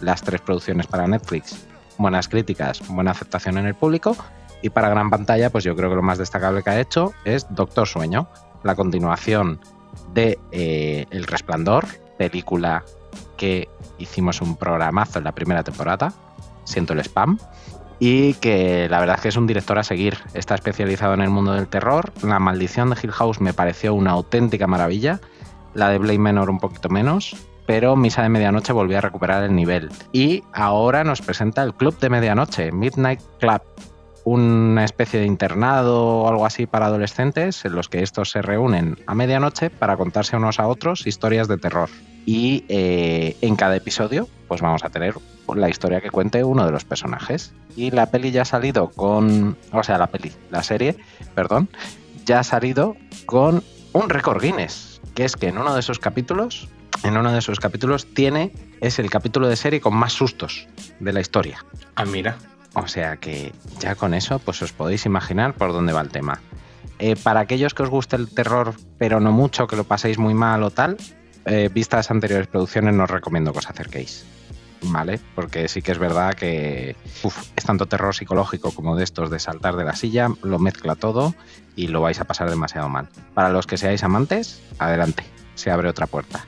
las 0.00 0.22
tres 0.22 0.40
producciones 0.40 0.86
para 0.86 1.06
Netflix. 1.06 1.66
Buenas 1.98 2.28
críticas, 2.28 2.86
buena 2.88 3.10
aceptación 3.10 3.58
en 3.58 3.66
el 3.66 3.74
público. 3.74 4.16
Y 4.62 4.70
para 4.70 4.88
gran 4.88 5.10
pantalla, 5.10 5.50
pues 5.50 5.64
yo 5.64 5.76
creo 5.76 5.90
que 5.90 5.96
lo 5.96 6.02
más 6.02 6.18
destacable 6.18 6.62
que 6.62 6.70
ha 6.70 6.80
hecho 6.80 7.12
es 7.24 7.46
Doctor 7.50 7.86
Sueño, 7.86 8.28
la 8.62 8.74
continuación 8.74 9.60
de 10.12 10.38
eh, 10.52 11.06
El 11.10 11.24
Resplandor, 11.24 11.86
película 12.16 12.84
que 13.36 13.68
hicimos 13.98 14.40
un 14.40 14.56
programazo 14.56 15.18
en 15.18 15.24
la 15.24 15.32
primera 15.32 15.62
temporada, 15.62 16.12
siento 16.64 16.92
el 16.92 17.00
spam, 17.00 17.38
y 18.00 18.34
que 18.34 18.88
la 18.88 19.00
verdad 19.00 19.16
es 19.16 19.22
que 19.22 19.28
es 19.28 19.36
un 19.36 19.46
director 19.46 19.78
a 19.78 19.82
seguir. 19.82 20.18
Está 20.34 20.54
especializado 20.54 21.14
en 21.14 21.20
el 21.20 21.30
mundo 21.30 21.52
del 21.52 21.66
terror. 21.66 22.12
La 22.22 22.38
maldición 22.38 22.90
de 22.90 22.96
Hill 23.02 23.12
House 23.12 23.40
me 23.40 23.52
pareció 23.52 23.94
una 23.94 24.12
auténtica 24.12 24.66
maravilla. 24.66 25.20
La 25.74 25.88
de 25.88 25.98
Blade 25.98 26.18
Menor 26.18 26.50
un 26.50 26.60
poquito 26.60 26.88
menos. 26.88 27.36
Pero 27.66 27.96
Misa 27.96 28.22
de 28.22 28.30
Medianoche 28.30 28.72
volvió 28.72 28.98
a 28.98 29.02
recuperar 29.02 29.42
el 29.42 29.54
nivel. 29.54 29.90
Y 30.12 30.42
ahora 30.52 31.04
nos 31.04 31.20
presenta 31.20 31.62
el 31.62 31.74
Club 31.74 31.98
de 31.98 32.08
Medianoche, 32.08 32.72
Midnight 32.72 33.20
Club. 33.40 33.60
Una 34.30 34.84
especie 34.84 35.20
de 35.20 35.24
internado 35.24 36.04
o 36.04 36.28
algo 36.28 36.44
así 36.44 36.66
para 36.66 36.84
adolescentes 36.84 37.64
en 37.64 37.74
los 37.74 37.88
que 37.88 38.02
estos 38.02 38.28
se 38.28 38.42
reúnen 38.42 38.98
a 39.06 39.14
medianoche 39.14 39.70
para 39.70 39.96
contarse 39.96 40.36
unos 40.36 40.60
a 40.60 40.66
otros 40.66 41.06
historias 41.06 41.48
de 41.48 41.56
terror. 41.56 41.88
Y 42.26 42.66
eh, 42.68 43.38
en 43.40 43.56
cada 43.56 43.74
episodio, 43.76 44.28
pues 44.46 44.60
vamos 44.60 44.84
a 44.84 44.90
tener 44.90 45.14
la 45.54 45.70
historia 45.70 46.02
que 46.02 46.10
cuente 46.10 46.44
uno 46.44 46.66
de 46.66 46.72
los 46.72 46.84
personajes. 46.84 47.54
Y 47.74 47.90
la 47.90 48.10
peli 48.10 48.30
ya 48.30 48.42
ha 48.42 48.44
salido 48.44 48.90
con. 48.90 49.56
O 49.72 49.82
sea, 49.82 49.96
la 49.96 50.08
peli, 50.08 50.30
la 50.50 50.62
serie, 50.62 50.98
perdón, 51.34 51.70
ya 52.26 52.40
ha 52.40 52.44
salido 52.44 52.96
con 53.24 53.64
un 53.94 54.10
récord 54.10 54.42
Guinness. 54.42 55.00
Que 55.14 55.24
es 55.24 55.36
que 55.36 55.48
en 55.48 55.56
uno 55.56 55.74
de 55.74 55.80
sus 55.80 55.98
capítulos, 56.00 56.68
en 57.02 57.16
uno 57.16 57.32
de 57.32 57.40
sus 57.40 57.60
capítulos, 57.60 58.06
tiene. 58.12 58.52
Es 58.82 58.98
el 58.98 59.08
capítulo 59.08 59.48
de 59.48 59.56
serie 59.56 59.80
con 59.80 59.94
más 59.94 60.12
sustos 60.12 60.68
de 61.00 61.14
la 61.14 61.20
historia. 61.22 61.64
Ah, 61.94 62.04
mira. 62.04 62.36
O 62.82 62.88
sea 62.88 63.16
que 63.16 63.52
ya 63.80 63.94
con 63.94 64.14
eso, 64.14 64.38
pues 64.38 64.62
os 64.62 64.72
podéis 64.72 65.06
imaginar 65.06 65.54
por 65.54 65.72
dónde 65.72 65.92
va 65.92 66.00
el 66.00 66.10
tema. 66.10 66.40
Eh, 66.98 67.16
para 67.16 67.40
aquellos 67.40 67.74
que 67.74 67.82
os 67.82 67.90
guste 67.90 68.16
el 68.16 68.28
terror, 68.28 68.74
pero 68.98 69.20
no 69.20 69.32
mucho, 69.32 69.66
que 69.66 69.76
lo 69.76 69.84
paséis 69.84 70.18
muy 70.18 70.34
mal 70.34 70.62
o 70.62 70.70
tal, 70.70 70.96
eh, 71.44 71.70
vistas 71.72 72.10
anteriores 72.10 72.48
producciones, 72.48 72.94
no 72.94 73.04
os 73.04 73.10
recomiendo 73.10 73.52
que 73.52 73.58
os 73.58 73.70
acerquéis. 73.70 74.26
¿Vale? 74.80 75.18
Porque 75.34 75.66
sí 75.66 75.82
que 75.82 75.90
es 75.90 75.98
verdad 75.98 76.34
que 76.34 76.94
es 77.56 77.64
tanto 77.64 77.86
terror 77.86 78.14
psicológico 78.14 78.70
como 78.70 78.94
de 78.94 79.02
estos 79.02 79.28
de 79.28 79.40
saltar 79.40 79.74
de 79.74 79.84
la 79.84 79.96
silla, 79.96 80.28
lo 80.42 80.60
mezcla 80.60 80.94
todo 80.94 81.34
y 81.74 81.88
lo 81.88 82.00
vais 82.00 82.20
a 82.20 82.24
pasar 82.24 82.48
demasiado 82.48 82.88
mal. 82.88 83.08
Para 83.34 83.50
los 83.50 83.66
que 83.66 83.76
seáis 83.76 84.04
amantes, 84.04 84.62
adelante, 84.78 85.24
se 85.56 85.72
abre 85.72 85.88
otra 85.88 86.06
puerta. 86.06 86.46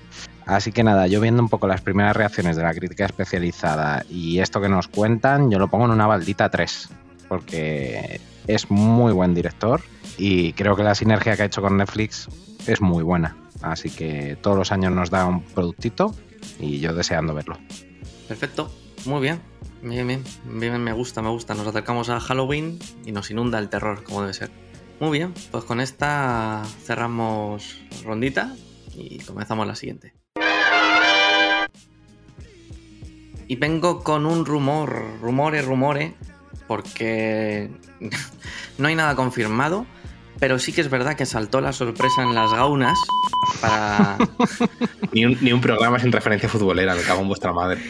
Así 0.51 0.73
que 0.73 0.83
nada, 0.83 1.07
yo 1.07 1.21
viendo 1.21 1.41
un 1.41 1.49
poco 1.49 1.69
las 1.69 1.81
primeras 1.81 2.17
reacciones 2.17 2.57
de 2.57 2.65
la 2.65 2.75
crítica 2.75 3.05
especializada 3.05 4.05
y 4.11 4.41
esto 4.41 4.61
que 4.61 4.69
nos 4.69 4.89
cuentan, 4.89 5.49
yo 5.49 5.61
lo 5.61 5.69
pongo 5.69 5.85
en 5.85 5.93
una 5.93 6.09
baldita 6.09 6.51
3, 6.51 6.89
porque 7.29 8.21
es 8.49 8.69
muy 8.69 9.13
buen 9.13 9.33
director 9.33 9.81
y 10.19 10.53
creo 10.55 10.75
que 10.75 10.83
la 10.83 10.97
sinergia 10.97 11.37
que 11.37 11.43
ha 11.43 11.45
hecho 11.45 11.63
con 11.63 11.77
Netflix 11.77 12.29
es 12.67 12.81
muy 12.81 13.05
buena. 13.05 13.37
Así 13.63 13.91
que 13.91 14.37
todos 14.43 14.57
los 14.57 14.73
años 14.73 14.91
nos 14.93 15.09
da 15.11 15.25
un 15.25 15.41
productito 15.41 16.17
y 16.59 16.81
yo 16.81 16.95
deseando 16.95 17.33
verlo. 17.33 17.57
Perfecto, 18.27 18.73
muy 19.07 19.21
bien. 19.21 19.41
Bien, 19.83 20.05
bien, 20.05 20.25
bien, 20.45 20.83
me 20.83 20.93
gusta, 20.93 21.23
me 21.23 21.29
gusta. 21.29 21.55
Nos 21.55 21.69
acercamos 21.69 22.09
a 22.09 22.19
Halloween 22.19 22.81
y 23.07 23.13
nos 23.13 23.31
inunda 23.31 23.61
el 23.61 23.69
terror, 23.69 24.03
como 24.03 24.23
debe 24.23 24.35
ser. 24.35 24.51
Muy 24.99 25.17
bien, 25.17 25.33
pues 25.53 25.63
con 25.63 25.81
esta 25.81 26.65
cerramos 26.83 27.81
rondita 28.05 28.57
y 28.97 29.21
comenzamos 29.21 29.65
la 29.69 29.77
siguiente. 29.77 30.20
Y 33.51 33.57
vengo 33.57 34.05
con 34.05 34.27
un 34.27 34.47
rumor, 34.47 35.19
rumores, 35.21 35.65
rumores, 35.65 36.13
porque 36.69 37.69
no 38.79 38.87
hay 38.87 38.95
nada 38.95 39.17
confirmado, 39.17 39.87
pero 40.39 40.61
sí 40.61 40.73
que 40.73 40.83
es 40.83 40.89
verdad 40.89 41.17
que 41.17 41.27
saltó 41.27 41.61
la 41.61 41.73
sorpresa 41.73 42.23
en 42.23 42.33
las 42.33 42.53
gaunas 42.53 42.97
para... 43.61 44.19
Ni 45.13 45.27
un, 45.27 45.37
ni 45.41 45.53
un 45.53 45.61
programa 45.61 45.99
sin 45.99 46.13
referencia 46.13 46.49
futbolera, 46.49 46.95
me 46.95 47.03
cago 47.03 47.23
en 47.23 47.27
vuestra 47.27 47.53
madre. 47.53 47.83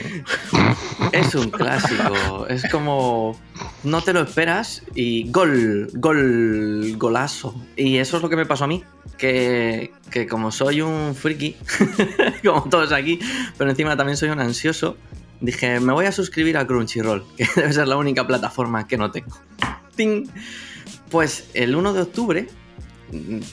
Es 1.13 1.35
un 1.35 1.51
clásico, 1.51 2.47
es 2.49 2.67
como... 2.71 3.39
No 3.85 4.01
te 4.01 4.15
lo 4.15 4.23
esperas 4.23 4.83
y 4.95 5.31
gol, 5.31 5.91
gol, 5.93 6.95
golazo. 6.97 7.55
Y 7.77 7.99
eso 7.99 8.17
es 8.17 8.23
lo 8.23 8.31
que 8.31 8.37
me 8.37 8.47
pasó 8.47 8.65
a 8.65 8.67
mí, 8.67 8.83
que, 9.19 9.93
que 10.11 10.27
como 10.27 10.53
soy 10.53 10.81
un 10.81 11.15
friki, 11.15 11.55
como 12.43 12.63
todos 12.71 12.93
aquí, 12.93 13.21
pero 13.59 13.69
encima 13.69 13.95
también 13.99 14.17
soy 14.17 14.31
un 14.31 14.41
ansioso, 14.41 14.97
dije, 15.41 15.81
me 15.81 15.93
voy 15.93 16.07
a 16.07 16.13
suscribir 16.13 16.57
a 16.59 16.67
Crunchyroll, 16.67 17.25
que 17.37 17.47
debe 17.57 17.73
ser 17.73 17.89
la 17.89 17.97
única 17.97 18.27
plataforma 18.27 18.87
que 18.87 18.97
no 18.97 19.11
tengo. 19.11 19.37
¡Ting! 19.97 20.27
Pues 21.11 21.51
el 21.55 21.75
1 21.75 21.93
de 21.93 22.03
octubre, 22.03 22.49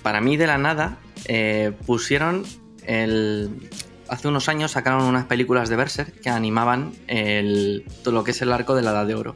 para 0.04 0.22
mí 0.22 0.38
de 0.38 0.48
la 0.48 0.58
nada, 0.58 1.00
eh, 1.26 1.74
pusieron 1.86 2.44
el... 2.84 3.70
Hace 4.10 4.30
unos 4.30 4.48
años 4.48 4.72
sacaron 4.72 5.04
unas 5.04 5.26
películas 5.26 5.68
de 5.68 5.76
Berserk 5.76 6.22
que 6.22 6.30
animaban 6.30 6.94
el, 7.08 7.84
todo 8.04 8.14
lo 8.14 8.24
que 8.24 8.32
es 8.32 8.42
el 8.42 8.54
arco 8.54 8.74
de 8.74 8.82
la 8.82 8.92
Edad 8.92 9.06
de 9.06 9.16
Oro. 9.16 9.36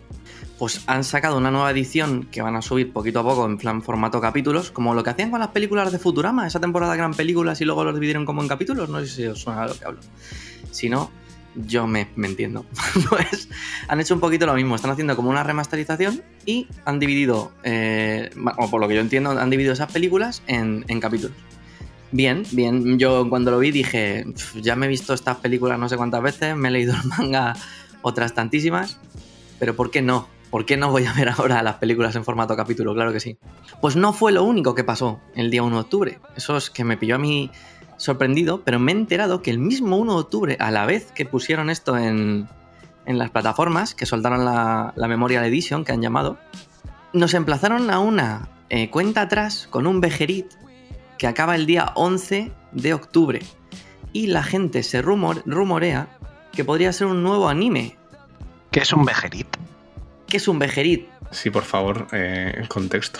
Pues 0.58 0.84
han 0.88 1.04
sacado 1.04 1.38
una 1.38 1.52
nueva 1.52 1.72
edición 1.72 2.28
que 2.32 2.42
van 2.42 2.56
a 2.56 2.62
subir 2.62 2.94
poquito 2.94 3.20
a 3.20 3.24
poco 3.24 3.46
en 3.46 3.58
plan 3.58 3.82
formato 3.82 4.22
capítulos, 4.22 4.72
como 4.72 4.94
lo 4.94 5.04
que 5.04 5.10
hacían 5.10 5.30
con 5.30 5.42
las 5.42 5.50
películas 5.50 5.92
de 5.92 6.00
Futurama, 6.00 6.48
esa 6.48 6.62
temporada 6.62 6.94
que 6.94 7.00
eran 7.00 7.16
películas 7.16 7.60
y 7.60 7.66
luego 7.66 7.84
los 7.84 7.96
dividieron 7.96 8.26
como 8.26 8.42
en 8.42 8.48
capítulos, 8.48 8.88
no 8.88 9.00
sé 9.02 9.08
si 9.08 9.26
os 9.26 9.42
suena 9.42 9.64
a 9.64 9.68
lo 9.68 9.74
que 9.74 9.84
hablo. 9.84 10.00
Si 10.72 10.88
no, 10.88 11.12
yo 11.56 11.88
me, 11.88 12.08
me 12.16 12.28
entiendo. 12.28 12.66
pues 13.10 13.50
han 13.88 14.00
hecho 14.00 14.14
un 14.14 14.20
poquito 14.20 14.46
lo 14.46 14.54
mismo, 14.54 14.76
están 14.76 14.92
haciendo 14.92 15.16
como 15.16 15.30
una 15.30 15.44
remasterización 15.44 16.22
y 16.46 16.68
han 16.86 17.00
dividido, 17.00 17.52
eh, 17.64 18.30
o 18.58 18.70
por 18.70 18.82
lo 18.82 18.88
que 18.88 18.96
yo 18.96 19.02
entiendo, 19.02 19.32
han 19.32 19.50
dividido 19.50 19.74
esas 19.74 19.92
películas 19.92 20.44
en, 20.48 20.86
en 20.88 21.00
capítulos. 21.00 21.36
Bien, 22.14 22.44
bien, 22.52 23.00
yo 23.00 23.30
cuando 23.30 23.52
lo 23.52 23.60
vi 23.60 23.72
dije, 23.72 24.26
"Pf, 24.26 24.62
ya 24.62 24.76
me 24.76 24.86
he 24.86 24.90
visto 24.90 25.14
estas 25.14 25.38
películas 25.38 25.80
no 25.80 25.88
sé 25.88 25.96
cuántas 25.96 26.22
veces, 26.22 26.56
me 26.58 26.68
he 26.68 26.72
leído 26.72 26.94
el 26.94 27.08
manga 27.08 27.56
otras 28.02 28.34
tantísimas, 28.34 29.00
pero 29.60 29.76
¿por 29.76 29.92
qué 29.92 30.02
no? 30.02 30.28
¿Por 30.50 30.66
qué 30.66 30.76
no 30.76 30.92
voy 30.92 31.06
a 31.06 31.14
ver 31.14 31.30
ahora 31.30 31.64
las 31.64 31.76
películas 31.76 32.14
en 32.18 32.26
formato 32.26 32.58
capítulo? 32.58 32.94
Claro 32.94 33.14
que 33.14 33.22
sí. 33.22 33.38
Pues 33.80 33.96
no 33.96 34.12
fue 34.12 34.34
lo 34.34 34.44
único 34.44 34.76
que 34.76 34.84
pasó 34.84 35.22
el 35.34 35.50
día 35.50 35.64
1 35.64 35.78
de 35.78 35.82
octubre. 35.82 36.20
Eso 36.36 36.58
es 36.58 36.70
que 36.70 36.84
me 36.84 36.98
pilló 36.98 37.16
a 37.16 37.20
mí 37.20 37.50
sorprendido, 38.02 38.64
pero 38.64 38.80
me 38.80 38.92
he 38.92 38.96
enterado 38.96 39.42
que 39.42 39.52
el 39.52 39.60
mismo 39.60 39.98
1 39.98 40.14
de 40.14 40.20
octubre, 40.20 40.58
a 40.60 40.72
la 40.72 40.86
vez 40.86 41.12
que 41.12 41.26
pusieron 41.26 41.70
esto 41.70 41.98
en, 41.98 42.50
en 43.06 43.18
las 43.18 43.30
plataformas, 43.30 43.94
que 43.94 44.06
soltaron 44.06 44.44
la, 44.44 44.94
la 44.96 45.08
Memorial 45.08 45.46
Edition, 45.46 45.86
que 45.86 45.92
han 45.92 46.02
llamado, 46.02 46.38
nos 47.14 47.34
emplazaron 47.36 47.92
a 47.92 48.00
una 48.00 48.50
eh, 48.70 48.90
cuenta 48.90 49.22
atrás 49.22 49.68
con 49.70 49.86
un 49.86 50.02
Bejerit 50.02 50.48
que 51.20 51.28
acaba 51.28 51.56
el 51.56 51.68
día 51.68 51.92
11 51.94 52.52
de 52.72 52.94
octubre. 52.94 53.42
Y 54.14 54.28
la 54.28 54.44
gente 54.44 54.82
se 54.82 55.02
rumor, 55.02 55.44
rumorea 55.46 56.08
que 56.52 56.66
podría 56.66 56.92
ser 56.94 57.08
un 57.08 57.22
nuevo 57.22 57.50
anime. 57.50 57.98
¿Qué 58.72 58.80
es 58.80 58.92
un 58.92 59.06
vejerit? 59.06 59.48
¿Qué 60.32 60.38
es 60.38 60.48
un 60.48 60.60
Bejerit? 60.60 61.10
Sí, 61.32 61.50
por 61.50 61.64
favor, 61.64 62.08
eh, 62.14 62.64
contexto. 62.70 63.20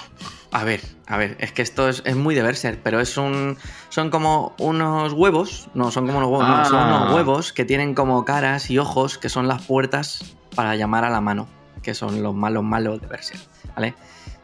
A 0.54 0.64
ver, 0.64 0.80
a 1.08 1.18
ver, 1.18 1.36
es 1.42 1.52
que 1.52 1.62
esto 1.62 1.90
es, 1.90 2.02
es 2.06 2.16
muy 2.16 2.36
de 2.36 2.42
Berserk, 2.42 2.80
pero 2.84 3.02
es 3.02 3.18
un. 3.18 3.58
Son 3.90 4.10
como 4.10 4.56
unos 4.60 5.12
huevos. 5.12 5.68
No, 5.74 5.92
son 5.92 6.08
como 6.08 6.20
unos 6.20 6.30
huevos, 6.30 6.48
no, 6.48 6.66
son 6.66 6.78
Ah. 6.80 7.02
unos 7.04 7.14
huevos 7.16 7.52
que 7.52 7.66
tienen 7.66 7.96
como 7.96 8.24
caras 8.24 8.70
y 8.70 8.78
ojos 8.78 9.18
que 9.18 9.28
son 9.28 9.50
las 9.50 9.62
puertas 9.64 10.24
para 10.56 10.78
llamar 10.78 11.04
a 11.04 11.10
la 11.10 11.20
mano, 11.20 11.50
que 11.84 11.94
son 11.94 12.24
los 12.24 12.34
malos 12.34 12.64
malos 12.64 13.02
de 13.02 13.08
Berserk, 13.08 13.42
¿vale? 13.76 13.94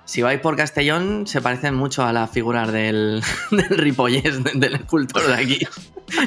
Si 0.07 0.21
vais 0.21 0.39
por 0.39 0.55
Castellón, 0.55 1.27
se 1.27 1.41
parecen 1.41 1.75
mucho 1.75 2.03
a 2.03 2.13
las 2.13 2.31
figuras 2.31 2.71
del, 2.71 3.21
del 3.51 3.69
Ripollés, 3.77 4.43
de- 4.43 4.51
del 4.55 4.75
escultor 4.75 5.27
de 5.27 5.33
aquí. 5.35 5.59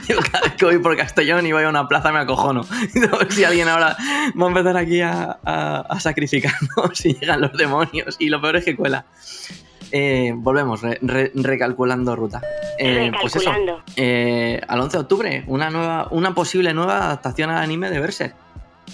Yo 0.07 0.19
cada 0.31 0.43
vez 0.45 0.53
que 0.57 0.67
voy 0.67 0.79
por 0.79 0.95
Castellón 0.97 1.47
y 1.47 1.53
voy 1.53 1.65
a 1.65 1.69
una 1.71 1.89
plaza 1.89 2.13
me 2.13 2.19
acojono. 2.19 2.61
A 2.61 3.17
ver 3.19 3.33
si 3.33 3.43
alguien 3.45 3.69
ahora 3.69 3.97
va 4.39 4.45
a 4.45 4.49
empezar 4.49 4.77
aquí 4.77 5.01
a, 5.01 5.39
a, 5.43 5.81
a 5.89 5.99
sacrificarnos 6.01 6.69
si 6.93 7.15
llegan 7.15 7.41
los 7.41 7.55
demonios. 7.55 8.17
Y 8.19 8.29
lo 8.29 8.41
peor 8.43 8.57
es 8.57 8.65
que 8.67 8.77
cuela. 8.77 9.07
Eh, 9.93 10.33
volvemos, 10.37 10.83
re- 10.83 10.99
re- 11.01 11.33
recalculando 11.35 12.15
ruta. 12.15 12.43
Eh, 12.79 13.11
pues 13.21 13.35
eso, 13.37 13.51
Recalculando. 13.51 13.83
eh, 13.97 14.61
al 14.69 14.81
11 14.81 14.97
de 14.97 15.01
octubre, 15.03 15.45
una, 15.47 15.71
nueva, 15.71 16.07
una 16.11 16.35
posible 16.35 16.75
nueva 16.75 17.07
adaptación 17.07 17.49
al 17.51 17.59
anime 17.63 17.91
de 17.91 17.99
Berserk. 17.99 18.35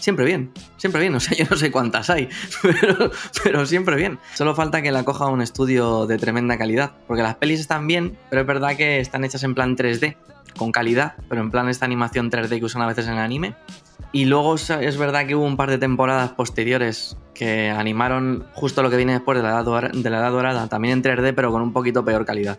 Siempre 0.01 0.25
bien, 0.25 0.53
siempre 0.77 1.01
bien. 1.01 1.15
O 1.15 1.21
sea, 1.21 1.37
yo 1.39 1.45
no 1.51 1.57
sé 1.57 1.71
cuántas 1.71 2.11
hay, 2.11 2.29
pero, 2.63 3.11
pero 3.43 3.67
siempre 3.67 3.97
bien. 3.97 4.19
Solo 4.35 4.55
falta 4.55 4.83
que 4.83 4.93
la 4.93 5.05
coja 5.05 5.27
un 5.27 5.43
estudio 5.43 6.07
de 6.07 6.19
tremenda 6.19 6.59
calidad. 6.59 6.93
Porque 7.07 7.23
las 7.23 7.37
pelis 7.37 7.61
están 7.61 7.87
bien, 7.87 8.17
pero 8.31 8.43
es 8.43 8.47
verdad 8.47 8.77
que 8.77 9.01
están 9.01 9.25
hechas 9.25 9.43
en 9.43 9.55
plan 9.55 9.77
3D, 9.77 10.17
con 10.57 10.73
calidad, 10.73 11.15
pero 11.29 11.41
en 11.41 11.51
plan 11.51 11.69
esta 11.69 11.85
animación 11.85 12.31
3D 12.31 12.59
que 12.59 12.65
usan 12.65 12.83
a 12.83 12.87
veces 12.87 13.07
en 13.07 13.15
el 13.15 13.19
anime. 13.21 13.55
Y 14.13 14.27
luego 14.27 14.55
es- 14.55 14.99
verdad 14.99 15.27
que 15.27 15.35
hubo 15.35 15.45
un 15.45 15.57
par 15.57 15.69
de 15.71 15.79
temporadas 15.79 16.31
posteriores 16.31 17.17
que 17.35 17.69
animaron 17.71 18.47
justo 18.55 18.83
lo 18.83 18.89
que 18.91 18.97
viene 18.97 19.13
después 19.13 19.37
de 19.37 19.43
la 19.43 19.51
Edad 19.61 19.91
de 19.93 20.11
la 20.11 20.19
edad 20.19 20.31
Dorada, 20.31 20.69
también 20.69 20.93
en 20.95 21.03
3D, 21.03 21.35
pero 21.35 21.51
con 21.53 21.61
un 21.61 21.73
poquito 21.73 22.05
peor 22.05 22.25
calidad. 22.25 22.59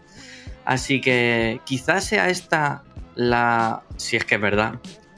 Así 0.65 0.99
que 1.01 1.61
quizás 1.65 2.03
sea 2.03 2.29
esta 2.29 2.83
la, 3.15 3.81
si 3.95 4.17
es 4.17 4.25
que 4.25 4.35
es 4.35 4.41
verdad, 4.41 4.75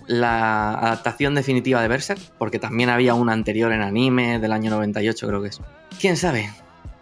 la 0.09 0.71
adaptación 0.73 1.35
definitiva 1.35 1.81
de 1.83 1.87
Berserk, 1.87 2.19
porque 2.39 2.57
también 2.57 2.89
había 2.89 3.13
una 3.13 3.31
anterior 3.33 3.71
en 3.71 3.81
anime 3.83 4.39
del 4.39 4.51
año 4.51 4.71
98 4.71 5.27
creo 5.27 5.41
que 5.43 5.49
es. 5.49 5.61
¿Quién 6.01 6.17
sabe? 6.17 6.49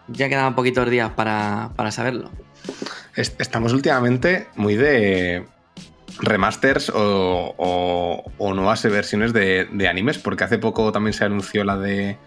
Ya 0.10 0.28
quedan 0.28 0.56
poquitos 0.56 0.90
días 0.90 1.12
para, 1.12 1.70
para 1.78 1.92
saberlo. 1.92 2.30
Es- 3.16 3.34
Estamos 3.40 3.72
últimamente 3.72 4.48
muy 4.58 4.76
de 4.76 5.46
remasters 6.20 6.90
o, 6.90 7.54
o- 7.58 8.32
o 8.38 8.54
nuevas 8.54 8.84
versiones 8.84 9.32
de, 9.32 9.70
de 9.72 9.88
animes, 9.88 10.18
porque 10.18 10.44
hace 10.44 10.58
poco 10.58 10.92
también 10.92 11.14
se 11.14 11.24
anunció 11.24 11.64
la 11.64 11.78
de 11.78 12.18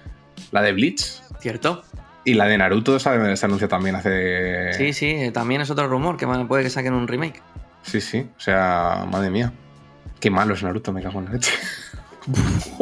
la 0.52 0.62
de 0.62 0.72
Bleach 0.72 1.22
¿Cierto? 1.40 1.82
y 2.24 2.34
la 2.34 2.46
de 2.46 2.56
Naruto 2.56 2.98
se, 2.98 3.36
se 3.36 3.46
anunció 3.46 3.68
también 3.68 3.96
hace... 3.96 4.72
Sí, 4.72 4.92
sí, 4.94 5.30
también 5.32 5.60
es 5.60 5.70
otro 5.70 5.88
rumor 5.88 6.16
que 6.16 6.26
puede 6.26 6.62
que 6.62 6.70
saquen 6.70 6.94
un 6.94 7.06
remake. 7.06 7.42
sí, 7.82 8.00
sí, 8.00 8.26
o 8.36 8.40
sea, 8.40 9.06
madre 9.10 9.28
mía. 9.30 9.52
Qué 10.20 10.30
malo 10.30 10.54
es 10.54 10.62
Naruto, 10.62 10.92
me 10.92 11.02
cago 11.02 11.18
en 11.20 11.26
la 11.26 11.32
leche. 11.32 11.52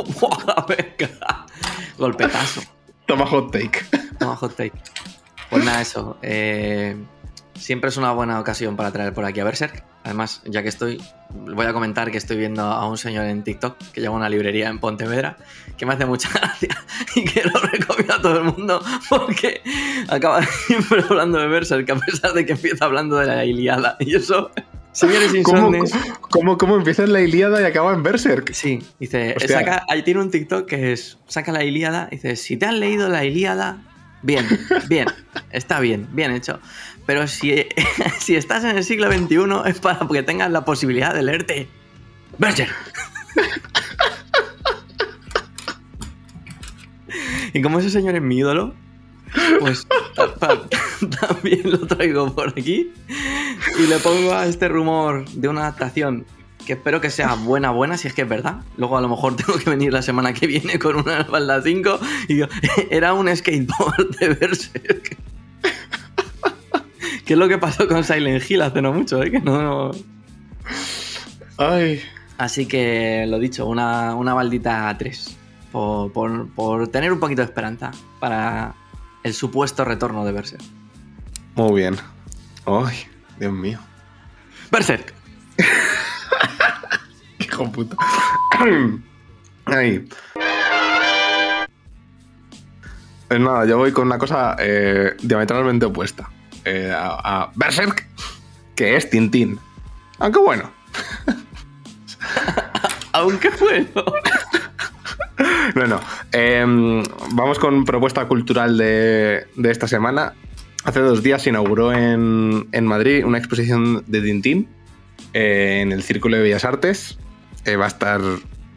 Golpetazo. 1.98 2.62
Toma 3.07 3.26
hot 3.26 3.52
take. 3.52 3.81
Toma 4.18 4.37
hot 4.37 4.54
take. 4.57 4.72
Pues 5.50 5.64
nada, 5.64 5.81
eso. 5.81 6.18
eh, 6.22 6.96
siempre 7.54 7.88
es 7.88 7.96
una 7.96 8.12
buena 8.12 8.38
ocasión 8.40 8.76
para 8.76 8.92
traer 8.92 9.12
por 9.14 9.24
aquí 9.24 9.40
a 9.40 9.44
Berserk. 9.44 9.85
Además, 10.04 10.42
ya 10.44 10.62
que 10.62 10.68
estoy, 10.68 11.02
voy 11.31 11.66
a 11.66 11.72
comentar 11.72 12.11
que 12.11 12.18
estoy 12.18 12.37
viendo 12.37 12.62
a 12.62 12.87
un 12.88 12.96
señor 12.96 13.26
en 13.26 13.42
TikTok 13.42 13.76
que 13.92 14.00
lleva 14.00 14.14
una 14.14 14.28
librería 14.28 14.68
en 14.68 14.78
Pontevedra 14.78 15.37
que 15.76 15.85
me 15.85 15.94
hace 15.94 16.07
mucha 16.07 16.28
gracia 16.33 16.68
y 17.14 17.24
que 17.24 17.42
lo 17.44 17.59
recomiendo 17.61 18.14
a 18.14 18.22
todo 18.22 18.38
el 18.38 18.44
mundo 18.44 18.83
porque 19.09 19.61
acaba 20.09 20.42
siempre 20.42 21.02
hablando 21.11 21.38
de 21.38 21.48
Berserk 21.48 21.90
a 21.90 21.96
pesar 21.96 22.33
de 22.33 22.46
que 22.46 22.52
empieza 22.52 22.85
hablando 22.85 23.16
de 23.16 23.26
la 23.26 23.44
Iliada. 23.44 23.96
Y 24.00 24.14
eso, 24.14 24.50
señores 24.99 25.31
¿Cómo, 25.45 25.75
insomnes. 25.77 25.93
cómo, 26.21 26.59
cómo 26.59 26.77
empieza 26.77 27.05
en 27.05 27.13
la 27.13 27.21
Iliada 27.21 27.61
y 27.63 27.65
acaba 27.65 27.93
en 27.95 28.03
Berserk? 28.03 28.53
Sí, 28.53 28.81
dice, 28.99 29.35
saca, 29.47 29.85
ahí 29.89 30.03
tiene 30.03 30.21
un 30.21 30.31
TikTok 30.31 30.67
que 30.67 30.93
es, 30.93 31.19
saca 31.29 31.53
la 31.53 31.65
Ilíada, 31.65 32.09
dice, 32.11 32.37
si 32.37 32.57
te 32.57 32.67
has 32.67 32.75
leído 32.75 33.09
la 33.09 33.25
Ilíada, 33.25 33.79
bien, 34.23 34.45
bien, 34.89 35.07
está 35.51 35.81
bien, 35.81 36.09
bien 36.13 36.33
hecho. 36.33 36.61
Pero 37.07 37.27
si, 37.29 37.65
si 38.19 38.37
estás 38.37 38.65
en 38.65 38.77
el 38.77 38.85
siglo 38.85 39.11
XXI 39.13 39.37
es 39.71 39.79
para 39.79 40.01
que 40.11 40.23
tengas 40.23 40.51
la 40.51 40.65
posibilidad 40.65 41.15
de 41.15 41.23
leerte 41.23 41.69
Berserk. 42.39 42.75
y 47.53 47.63
como 47.63 47.79
ese 47.79 47.91
señor 47.91 48.15
es 48.17 48.23
mi 48.23 48.39
ídolo, 48.39 48.75
pues 49.61 49.87
ta- 50.15 50.35
ta- 50.35 50.63
también 51.29 51.71
lo 51.71 51.87
traigo 51.87 52.35
por 52.35 52.49
aquí 52.49 52.91
y 53.78 53.87
le 53.87 53.98
pongo 53.98 54.33
a 54.35 54.46
este 54.46 54.68
rumor 54.68 55.28
de 55.31 55.48
una 55.48 55.61
adaptación 55.62 56.24
que 56.66 56.74
espero 56.74 57.00
que 57.00 57.11
sea 57.11 57.35
buena, 57.35 57.70
buena, 57.70 57.96
si 57.96 58.09
es 58.09 58.14
que 58.14 58.22
es 58.22 58.28
verdad. 58.28 58.57
Luego 58.76 58.96
a 58.98 59.00
lo 59.00 59.09
mejor 59.09 59.37
tengo 59.37 59.59
que 59.59 59.70
venir 59.70 59.92
la 59.92 60.02
semana 60.02 60.33
que 60.33 60.46
viene 60.46 60.78
con 60.78 60.96
una 60.96 61.20
espalda 61.20 61.62
5 61.62 61.98
y 62.28 62.35
digo, 62.35 62.46
era 62.90 63.14
un 63.14 63.35
skateboard 63.35 64.16
de 64.18 64.28
Berserk. 64.35 65.16
¿Qué 67.24 67.33
es 67.35 67.38
lo 67.38 67.48
que 67.48 67.59
pasó 67.59 67.87
con 67.88 68.04
Silent 68.04 68.48
Hill 68.50 68.62
hace 68.62 68.81
no 68.83 68.92
mucho, 68.92 69.22
eh? 69.22 69.31
Que 69.31 69.40
no, 69.40 69.90
Ay, 71.59 72.00
Así 72.38 72.66
que 72.66 73.24
lo 73.28 73.38
dicho, 73.38 73.66
una, 73.66 74.14
una 74.14 74.35
maldita 74.35 74.94
3. 74.96 75.37
Por, 75.72 76.12
por- 76.12 76.48
por 76.54 76.88
tener 76.88 77.12
un 77.12 77.18
poquito 77.20 77.42
de 77.42 77.46
esperanza 77.46 77.90
para 78.20 78.74
el 79.24 79.35
supuesto 79.35 79.85
retorno 79.85 80.24
de 80.24 80.33
Berserk. 80.33 80.62
muy 81.57 81.81
bien. 81.81 81.96
Ay, 82.64 82.96
Dios 83.38 83.53
mío. 83.53 83.79
Berserk. 84.70 85.14
Hijo 87.38 87.72
puta. 87.72 87.96
Ay. 89.66 90.09
Pues 93.29 93.40
nada, 93.40 93.66
yo 93.66 93.77
voy 93.77 93.92
con 93.92 94.07
una 94.07 94.18
cosa 94.18 94.57
eh, 94.59 95.14
diametralmente 95.22 95.87
opuesta. 95.87 96.31
Eh, 96.64 96.92
a, 96.94 97.42
a 97.42 97.53
Berserk, 97.55 98.07
que 98.74 98.96
es 98.96 99.11
Tintín. 99.11 99.59
Aunque 100.18 100.40
bueno. 100.40 100.70
Aunque 103.12 103.51
bueno. 103.51 104.05
No, 105.74 105.87
no. 105.87 106.01
Em, 106.33 107.05
vamos 107.33 107.59
con 107.61 107.85
propuesta 107.85 108.27
cultural 108.27 108.77
de, 108.77 109.46
de 109.55 109.70
esta 109.70 109.87
semana. 109.87 110.33
Hace 110.85 111.01
dos 111.01 111.23
días 111.23 111.43
se 111.43 111.51
inauguró 111.51 111.93
en, 111.93 112.69
en 112.73 112.87
Madrid 112.87 113.25
una 113.25 113.38
exposición 113.38 114.05
de 114.07 114.23
Tintín 114.23 114.69
eh, 115.35 115.81
en 115.83 115.93
el 115.93 116.03
Círculo 116.03 116.37
de 116.37 116.43
Bellas 116.45 116.64
Artes. 116.64 117.19
Eh, 117.64 117.77
va 117.77 117.87
a 117.87 117.88
estar 117.88 118.21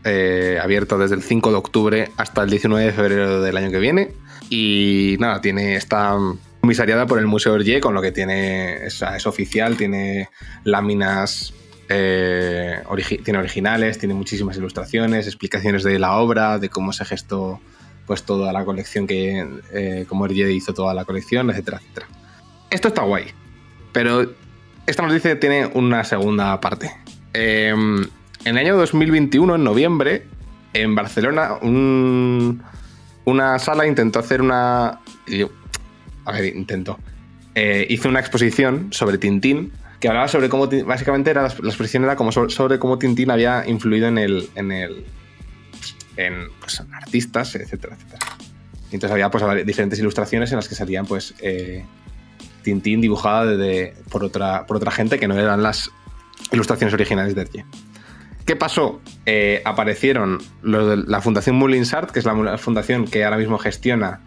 eh, 0.04 0.60
abierto 0.62 0.98
desde 0.98 1.16
el 1.16 1.22
5 1.22 1.52
de 1.52 1.58
octubre 1.58 2.12
hasta 2.18 2.44
el 2.44 2.50
19 2.50 2.86
de 2.86 2.92
febrero 2.92 3.42
del 3.42 3.56
año 3.56 3.70
que 3.70 3.80
viene. 3.80 4.14
Y 4.50 5.16
nada, 5.20 5.42
tiene 5.42 5.76
está 5.76 6.18
comisariada 6.60 7.06
por 7.06 7.20
el 7.20 7.28
Museo 7.28 7.54
Orgé, 7.54 7.80
con 7.80 7.94
lo 7.94 8.02
que 8.02 8.12
tiene 8.12 8.86
es, 8.86 9.02
oficial, 9.26 9.78
tiene 9.78 10.30
láminas 10.64 11.54
eh, 11.88 12.82
tiene 13.24 13.40
originales, 13.40 13.98
tiene 13.98 14.14
muchísimas 14.14 14.58
ilustraciones, 14.58 15.28
explicaciones 15.28 15.84
de 15.84 16.00
la 16.00 16.18
obra, 16.18 16.58
de 16.58 16.70
cómo 16.70 16.94
se 16.94 17.06
gestó 17.06 17.60
pues 18.12 18.24
toda 18.24 18.52
la 18.52 18.66
colección 18.66 19.08
que 19.08 19.48
eh, 19.74 20.06
como 20.10 20.26
Hergé 20.26 20.52
hizo 20.52 20.74
toda 20.74 20.94
la 20.94 21.06
colección, 21.06 21.50
etcétera, 21.50 21.78
etcétera. 21.82 22.08
Esto 22.70 22.90
está 22.90 23.04
guay, 23.04 23.28
pero 23.94 24.34
esta 24.86 25.02
noticia 25.08 25.40
tiene 25.40 25.66
una 25.68 26.04
segunda 26.04 26.60
parte. 26.60 26.92
Eh, 27.34 27.70
en 27.74 28.10
el 28.44 28.58
año 28.58 28.76
2021, 28.76 29.56
en 29.56 29.64
noviembre, 29.64 30.26
en 30.74 30.94
Barcelona, 30.94 31.54
un- 31.62 32.62
una 33.24 33.58
sala 33.60 33.88
intentó 33.88 34.20
hacer 34.20 34.42
una... 34.42 35.00
A 36.26 36.32
ver, 36.34 36.54
intentó. 36.54 37.00
Eh, 37.56 37.86
hizo 37.90 38.10
una 38.10 38.20
exposición 38.20 38.90
sobre 38.92 39.18
Tintín 39.20 39.72
que 40.02 40.10
hablaba 40.10 40.28
sobre 40.28 40.50
cómo, 40.50 40.68
básicamente 40.86 41.30
era, 41.30 41.44
la 41.44 41.48
exposición 41.48 42.04
era 42.04 42.18
como 42.18 42.34
sobre, 42.34 42.78
cómo 42.78 42.98
Tintín 42.98 43.32
había 43.32 43.64
influido 43.70 44.10
el, 44.10 44.50
en 44.56 44.72
el, 44.74 45.06
pues, 46.60 46.80
en 46.80 46.94
artistas, 46.94 47.56
etcétera, 47.56 47.96
etcétera. 47.96 48.26
Entonces 48.92 49.12
había 49.12 49.30
pues 49.32 49.66
diferentes 49.66 50.00
ilustraciones 50.00 50.52
en 50.52 50.58
las 50.58 50.68
que 50.68 50.76
salían 50.76 51.06
pues 51.06 51.34
eh, 51.42 51.86
Tintín 52.64 53.00
dibujada 53.02 53.46
de- 53.56 53.94
por, 54.10 54.24
otra, 54.24 54.66
por 54.66 54.78
otra 54.78 54.92
gente 54.92 55.18
que 55.18 55.28
no 55.28 55.40
eran 55.40 55.64
las 55.64 55.90
ilustraciones 56.52 56.94
originales 56.94 57.34
de 57.34 57.42
Hergé. 57.42 57.66
¿Qué 58.46 58.56
pasó? 58.56 59.02
Eh, 59.26 59.62
aparecieron 59.66 60.40
la 60.64 61.22
Fundación 61.22 61.56
Mulinsart, 61.56 62.12
que 62.12 62.20
es 62.20 62.26
la 62.26 62.58
fundación 62.58 63.06
que 63.06 63.24
ahora 63.24 63.38
mismo 63.38 63.58
gestiona 63.58 64.20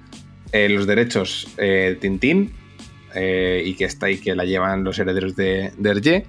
eh, 0.53 0.69
los 0.69 0.87
derechos 0.87 1.49
de 1.57 1.99
Tintín 2.01 2.53
y 3.17 3.75
que 3.75 3.85
está 3.85 4.07
ahí, 4.07 4.19
que 4.19 4.35
la 4.35 4.45
llevan 4.45 4.83
los 4.83 4.99
herederos 4.99 5.37
de, 5.37 5.73
de 5.77 6.27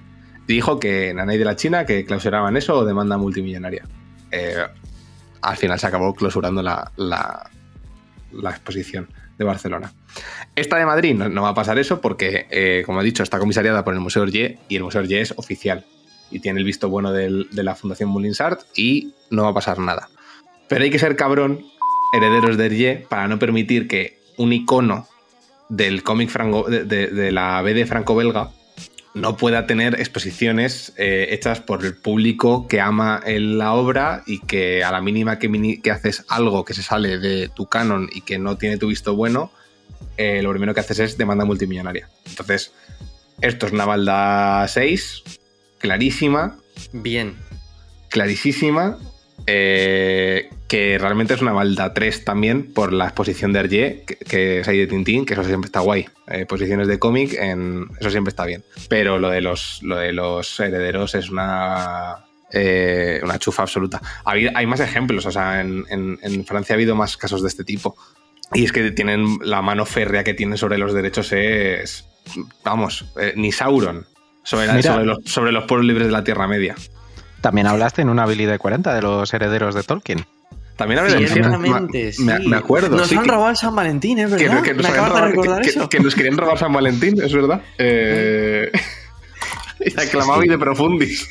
dijo 0.48 0.80
que 0.80 1.14
Nanay 1.14 1.38
de 1.38 1.46
la 1.46 1.56
China 1.56 1.86
que 1.86 2.06
clausuraban 2.06 2.58
eso 2.58 2.76
o 2.78 2.86
demanda 2.86 3.18
multimillonaria. 3.18 3.88
Al 5.46 5.58
final 5.58 5.80
se 5.80 5.88
acabó 5.88 6.14
clausurando 6.14 6.62
la, 6.62 6.92
la- 6.98 7.50
exposición 8.50 9.10
de 9.38 9.46
Barcelona. 9.46 9.94
Esta 10.56 10.78
de 10.78 10.86
Madrid 10.86 11.14
no, 11.14 11.42
va 11.42 11.50
a 11.50 11.54
pasar 11.54 11.78
eso 11.78 12.02
porque, 12.02 12.48
eh, 12.50 12.84
como 12.86 13.02
he 13.02 13.04
dicho, 13.04 13.22
está 13.24 13.38
comisariada 13.40 13.84
por 13.84 13.94
el 13.94 14.00
Museo 14.00 14.24
Orgé 14.24 14.58
y 14.70 14.76
el 14.78 14.84
Museo 14.84 15.02
Orgé 15.02 15.22
es 15.22 15.34
oficial 15.38 15.86
y 16.32 16.40
tiene 16.40 16.60
el 16.60 16.66
visto 16.66 16.90
bueno 16.90 17.12
de 17.12 17.46
la 17.64 17.76
Fundación 17.76 18.10
Mulinsart 18.10 18.62
y 18.76 19.14
no 19.30 19.44
va 19.44 19.50
a 19.50 19.54
pasar 19.54 19.78
nada. 19.80 20.10
Pero 20.68 20.84
hay 20.84 20.90
que 20.90 21.00
ser 21.00 21.16
cabrón, 21.16 21.66
herederos 22.14 22.58
de 22.58 22.66
Hergé, 22.66 23.06
para 23.10 23.28
no 23.28 23.38
permitir 23.40 23.88
que 23.88 24.20
un 24.38 24.52
icono 24.54 25.08
del 25.70 26.02
cómic 26.04 26.30
franco, 26.30 26.64
de- 26.70 26.84
de 26.86 27.32
la 27.32 27.62
BD 27.62 27.86
franco-belga 27.86 28.52
no 29.16 29.38
pueda 29.38 29.66
tener 29.66 30.00
exposiciones 30.00 30.94
eh, 30.98 31.30
hechas 31.32 31.62
por 31.62 31.86
el 31.86 31.96
público 31.96 32.68
que 32.68 32.82
ama 32.82 33.22
la 33.26 33.74
obra 33.74 34.24
y 34.28 34.40
que 34.42 34.84
a 34.84 34.92
la 34.92 35.02
mínima 35.02 35.40
que 35.40 35.92
haces 35.92 36.26
algo 36.28 36.66
que 36.66 36.74
se 36.74 36.84
sale 36.84 37.18
de 37.18 37.48
tu 37.48 37.66
canon 37.66 38.10
y 38.14 38.22
que 38.22 38.38
no 38.38 38.58
tiene 38.58 38.78
tu 38.78 38.88
visto 38.88 39.16
bueno, 39.16 39.52
eh, 40.18 40.42
lo 40.44 40.50
primero 40.52 40.74
que 40.74 40.82
haces 40.82 41.00
es 41.00 41.18
demanda 41.18 41.46
multimillonaria. 41.46 42.10
Entonces, 42.26 42.74
esto 43.40 43.68
es 43.68 43.72
una 43.72 43.86
balda 43.86 44.68
6, 44.68 45.24
clarísima, 45.80 46.58
Bien. 46.92 47.38
clarísima, 48.10 48.98
eh, 49.48 50.50
que 50.68 50.98
realmente 51.00 51.34
es 51.36 51.42
una 51.42 51.52
balda 51.54 51.94
3 51.94 52.26
también 52.26 52.74
por 52.74 52.92
la 52.92 53.06
exposición 53.06 53.54
de 53.54 53.60
Hergé, 53.60 54.04
que, 54.08 54.16
que 54.18 54.60
es 54.62 54.68
ahí 54.68 54.80
de 54.80 54.88
Tintín, 54.88 55.26
que 55.26 55.34
eso 55.34 55.44
siempre 55.44 55.68
está 55.68 55.80
guay. 55.82 56.08
Eh, 56.28 56.46
posiciones 56.46 56.88
de 56.88 56.98
cómic, 56.98 57.34
en, 57.34 57.88
eso 58.00 58.10
siempre 58.10 58.30
está 58.30 58.46
bien. 58.46 58.64
Pero 58.90 59.20
lo 59.20 59.30
de 59.30 59.42
los, 59.42 59.80
lo 59.84 59.96
de 59.98 60.12
los 60.12 60.60
herederos 60.60 61.14
es 61.14 61.30
una, 61.30 62.16
eh, 62.52 63.20
una 63.24 63.38
chufa 63.38 63.62
absoluta. 63.64 64.02
Hay, 64.26 64.48
hay 64.54 64.66
más 64.66 64.80
ejemplos, 64.80 65.26
o 65.28 65.32
sea, 65.32 65.62
en, 65.62 65.86
en- 65.90 66.18
en 66.22 66.46
Francia 66.46 66.74
ha 66.74 66.78
habido 66.78 66.96
más 66.96 67.16
casos 67.16 67.42
de 67.44 67.48
este 67.48 67.64
tipo. 67.64 67.96
Y 68.54 68.64
es 68.64 68.72
que 68.72 68.90
tienen 68.92 69.38
la 69.42 69.62
mano 69.62 69.86
férrea 69.86 70.24
que 70.24 70.34
tienen 70.34 70.58
sobre 70.58 70.78
los 70.78 70.94
derechos 70.94 71.32
es, 71.32 72.06
vamos, 72.64 73.06
eh, 73.20 73.34
ni 73.36 73.52
Sauron 73.52 74.06
sobre, 74.44 74.68
los, 75.06 75.18
sobre 75.26 75.52
los 75.52 75.64
pueblos 75.66 75.88
libres 75.88 76.08
de 76.08 76.12
la 76.14 76.24
Tierra 76.24 76.48
Media. 76.48 76.76
También 77.42 77.68
hablaste 77.68 78.02
en 78.04 78.10
una 78.10 78.26
Billy 78.26 78.46
de 78.46 78.58
40 78.60 78.94
de 78.94 79.02
los 79.02 79.34
herederos 79.34 79.74
de 79.76 79.84
Tolkien. 79.84 80.26
También 80.76 81.00
hablé 81.00 81.14
del 81.16 81.28
Ciertamente, 81.30 82.12
sí. 82.14 82.24
me, 82.24 82.38
me 82.40 82.58
acuerdo. 82.58 82.96
Nos 82.98 83.08
sí, 83.08 83.16
han 83.16 83.24
que- 83.24 83.32
robado 83.32 83.50
el 83.50 83.56
San 83.56 83.76
Valentín, 83.76 84.20
¿es 84.20 84.34
que, 84.34 84.44
verdad? 84.48 84.62
que 84.62 84.74
nos 84.74 84.84
Me 84.84 84.90
habían 84.90 85.04
acabas 85.06 85.10
de 85.10 85.20
robado- 85.22 85.30
recordar 85.32 85.62
que- 85.62 85.70
eso. 85.70 85.90
que 85.90 86.00
nos 86.00 86.16
querían 86.16 86.38
robar 86.38 86.58
San 86.58 86.74
Valentín, 86.74 87.22
es 87.22 87.34
verdad. 87.34 87.62
Eh, 87.78 88.72
y 89.80 90.00
aclamado 90.00 90.44
y 90.44 90.48
de 90.50 90.58
profundis. 90.58 91.30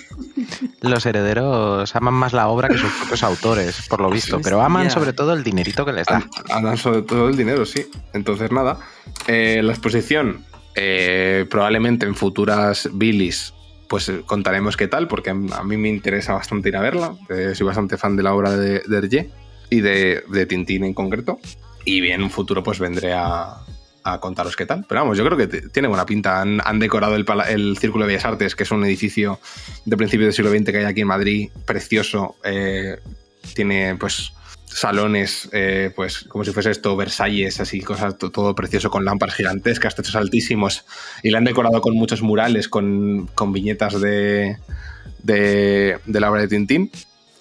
Los 0.81 1.07
herederos 1.07 1.95
aman 1.97 2.15
más 2.15 2.33
la 2.33 2.49
obra 2.49 2.69
que 2.69 2.79
sus 2.79 2.91
propios 2.93 3.23
autores, 3.23 3.87
por 3.89 4.01
lo 4.01 4.11
visto, 4.11 4.41
pero 4.41 4.61
aman 4.63 4.91
sobre 4.91 5.13
todo 5.13 5.33
el 5.33 5.43
dinerito 5.45 5.85
que 5.85 5.93
les 5.93 6.07
da. 6.07 6.27
Hablan 6.51 6.77
sobre 6.77 7.03
todo 7.03 7.29
el 7.29 7.37
dinero, 7.37 7.65
sí. 7.65 7.87
Entonces, 8.13 8.51
nada. 8.53 8.79
Eh, 9.27 9.61
la 9.63 9.73
exposición, 9.73 10.45
eh, 10.75 11.47
probablemente 11.51 12.05
en 12.07 12.15
futuras 12.15 12.89
bilis, 12.93 13.54
pues 13.95 14.09
eh, 14.09 14.23
contaremos 14.27 14.77
qué 14.77 14.89
tal, 14.89 15.07
porque 15.07 15.31
a 15.31 15.35
mí 15.35 15.77
me 15.77 15.89
interesa 15.89 16.33
bastante 16.33 16.69
ir 16.69 16.77
a 16.77 16.81
verla. 16.81 17.15
Eh, 17.31 17.53
soy 17.55 17.65
bastante 17.65 17.97
fan 17.97 18.17
de 18.17 18.25
la 18.25 18.35
obra 18.35 18.57
de, 18.57 18.81
de 18.81 18.97
Hergé 18.99 19.31
y 19.71 19.83
de, 19.83 20.25
de 20.29 20.47
Tintín 20.47 20.83
en 20.83 20.95
concreto. 20.95 21.39
Y 21.85 22.01
bien, 22.01 22.15
en 22.17 22.25
un 22.25 22.31
futuro, 22.31 22.65
pues 22.65 22.81
vendré 22.81 23.13
a, 23.13 23.55
a 24.03 24.19
contaros 24.19 24.57
qué 24.57 24.67
tal. 24.67 24.85
Pero 24.89 25.03
vamos, 25.03 25.17
yo 25.17 25.25
creo 25.25 25.39
que 25.39 25.47
tiene 25.69 25.87
buena 25.87 26.05
pinta. 26.05 26.41
Han, 26.41 26.79
decorado 26.81 27.15
el, 27.15 27.25
el 27.49 27.79
Círculo 27.79 28.05
de 28.05 28.09
Bellas 28.09 28.25
Artes, 28.25 28.57
que 28.57 28.65
es 28.65 28.73
un 28.73 28.85
edificio 28.85 29.39
de 29.85 29.97
principios 29.97 30.27
del 30.27 30.35
siglo 30.35 30.51
XX 30.51 30.73
que 30.73 30.79
hay 30.79 30.87
aquí 30.87 31.03
en 31.03 31.07
Madrid, 31.07 31.51
precioso. 31.65 32.35
eh, 32.43 32.99
tiene, 33.55 33.95
pues, 33.95 34.33
salones, 34.75 35.49
eh, 35.53 35.93
pues 35.95 36.25
como 36.25 36.45
si 36.45 36.51
fuese 36.51 36.71
esto, 36.71 36.97
Versalles, 36.97 37.61
así, 37.61 37.81
cosas, 37.81 38.19
to- 38.19 38.31
todo 38.31 38.55
precioso 38.55 38.91
con 38.91 39.05
lámparas 39.05 39.37
gigantescas, 39.37 39.95
techos 39.95 40.17
altísimos, 40.17 40.85
y 41.23 41.31
la 41.31 41.39
han 41.39 41.45
decorado 41.45 41.81
con 41.81 41.95
muchos 41.95 42.23
murales, 42.23 42.69
con, 42.69 43.29
con 43.35 43.53
viñetas 43.53 44.01
de, 44.01 44.59
de, 45.23 45.99
la 46.07 46.31
obra 46.31 46.43
de 46.43 46.49
Tintín. 46.49 46.91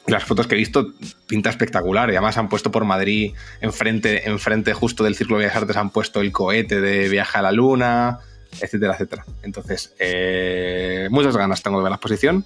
Las 0.06 0.26
fotos 0.26 0.48
que 0.48 0.56
he 0.56 0.58
visto 0.58 0.92
pinta 1.28 1.50
espectacular. 1.50 2.10
Y 2.10 2.14
además 2.14 2.38
han 2.38 2.50
puesto 2.50 2.72
por 2.72 2.84
Madrid, 2.84 3.34
enfrente, 3.62 4.28
enfrente 4.30 4.74
justo 4.74 5.04
del 5.04 5.16
Círculo 5.16 5.40
de 5.40 5.46
Bellas 5.46 5.62
Artes, 5.62 5.78
han 5.78 5.92
puesto 5.92 6.20
el 6.20 6.32
cohete 6.34 6.82
de 6.82 7.08
Viaje 7.08 7.38
a 7.40 7.42
la 7.42 7.52
Luna, 7.54 8.20
etcétera, 8.60 8.94
etcétera. 8.94 9.26
Entonces, 9.44 9.96
eh, 10.00 11.08
muchas 11.10 11.38
ganas 11.38 11.64
tengo 11.64 11.78
de 11.78 11.84
ver 11.84 11.92
la 11.92 11.96
exposición 11.96 12.46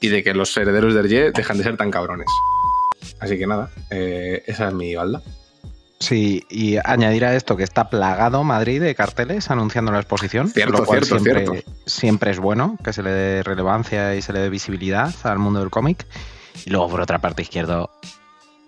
y 0.00 0.08
de 0.08 0.22
que 0.22 0.32
los 0.32 0.56
herederos 0.56 0.94
de 0.94 1.00
Hergé 1.00 1.32
dejan 1.32 1.58
de 1.58 1.64
ser 1.64 1.76
tan 1.76 1.90
cabrones. 1.90 2.28
Así 3.20 3.38
que 3.38 3.46
nada, 3.46 3.70
eh, 3.90 4.42
esa 4.46 4.68
es 4.68 4.74
mi 4.74 4.94
balda. 4.94 5.22
Sí, 6.02 6.44
y 6.50 6.78
añadir 6.84 7.24
a 7.24 7.36
esto 7.36 7.56
que 7.56 7.62
está 7.62 7.88
plagado 7.88 8.42
Madrid 8.42 8.82
de 8.82 8.92
carteles 8.96 9.50
anunciando 9.52 9.92
la 9.92 10.00
exposición, 10.00 10.48
Cierto, 10.48 10.78
lo 10.78 10.84
cual 10.84 11.04
cierto, 11.04 11.22
siempre, 11.22 11.46
cierto. 11.46 11.70
siempre 11.86 12.30
es 12.32 12.40
bueno 12.40 12.76
que 12.82 12.92
se 12.92 13.04
le 13.04 13.10
dé 13.10 13.42
relevancia 13.44 14.16
y 14.16 14.22
se 14.22 14.32
le 14.32 14.40
dé 14.40 14.50
visibilidad 14.50 15.14
al 15.22 15.38
mundo 15.38 15.60
del 15.60 15.70
cómic. 15.70 16.04
Y 16.64 16.70
luego, 16.70 16.88
por 16.88 17.00
otra 17.00 17.20
parte, 17.20 17.42
izquierdo, 17.42 17.90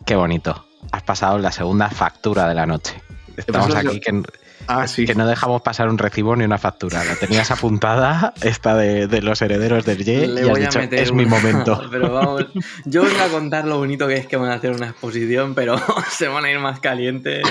qué 0.06 0.14
bonito. 0.14 0.64
Has 0.92 1.02
pasado 1.02 1.38
la 1.38 1.50
segunda 1.50 1.90
factura 1.90 2.48
de 2.48 2.54
la 2.54 2.66
noche. 2.66 3.02
Estamos 3.36 3.74
aquí 3.74 3.98
que, 3.98 4.22
Ah, 4.66 4.86
sí. 4.86 5.04
que 5.04 5.14
no 5.14 5.26
dejamos 5.26 5.62
pasar 5.62 5.88
un 5.88 5.98
recibo 5.98 6.34
ni 6.36 6.44
una 6.44 6.58
factura. 6.58 7.04
La 7.04 7.16
tenías 7.16 7.50
apuntada, 7.50 8.32
esta 8.42 8.74
de, 8.76 9.06
de 9.06 9.22
los 9.22 9.40
herederos 9.42 9.84
del 9.84 10.04
Ye, 10.04 10.26
Le 10.26 10.40
y 10.40 10.44
has 10.44 10.50
voy 10.50 10.60
a 10.62 10.64
dicho, 10.66 10.78
meter 10.78 10.98
es 11.00 11.12
mi 11.12 11.26
momento. 11.26 11.82
pero 11.90 12.12
vamos, 12.12 12.46
yo 12.84 13.02
vengo 13.02 13.22
a 13.22 13.28
contar 13.28 13.66
lo 13.66 13.78
bonito 13.78 14.06
que 14.06 14.14
es 14.14 14.26
que 14.26 14.36
van 14.36 14.50
a 14.50 14.54
hacer 14.54 14.72
una 14.72 14.88
exposición, 14.88 15.54
pero 15.54 15.76
se 16.10 16.28
van 16.28 16.44
a 16.44 16.50
ir 16.50 16.58
más 16.58 16.80
calientes. 16.80 17.42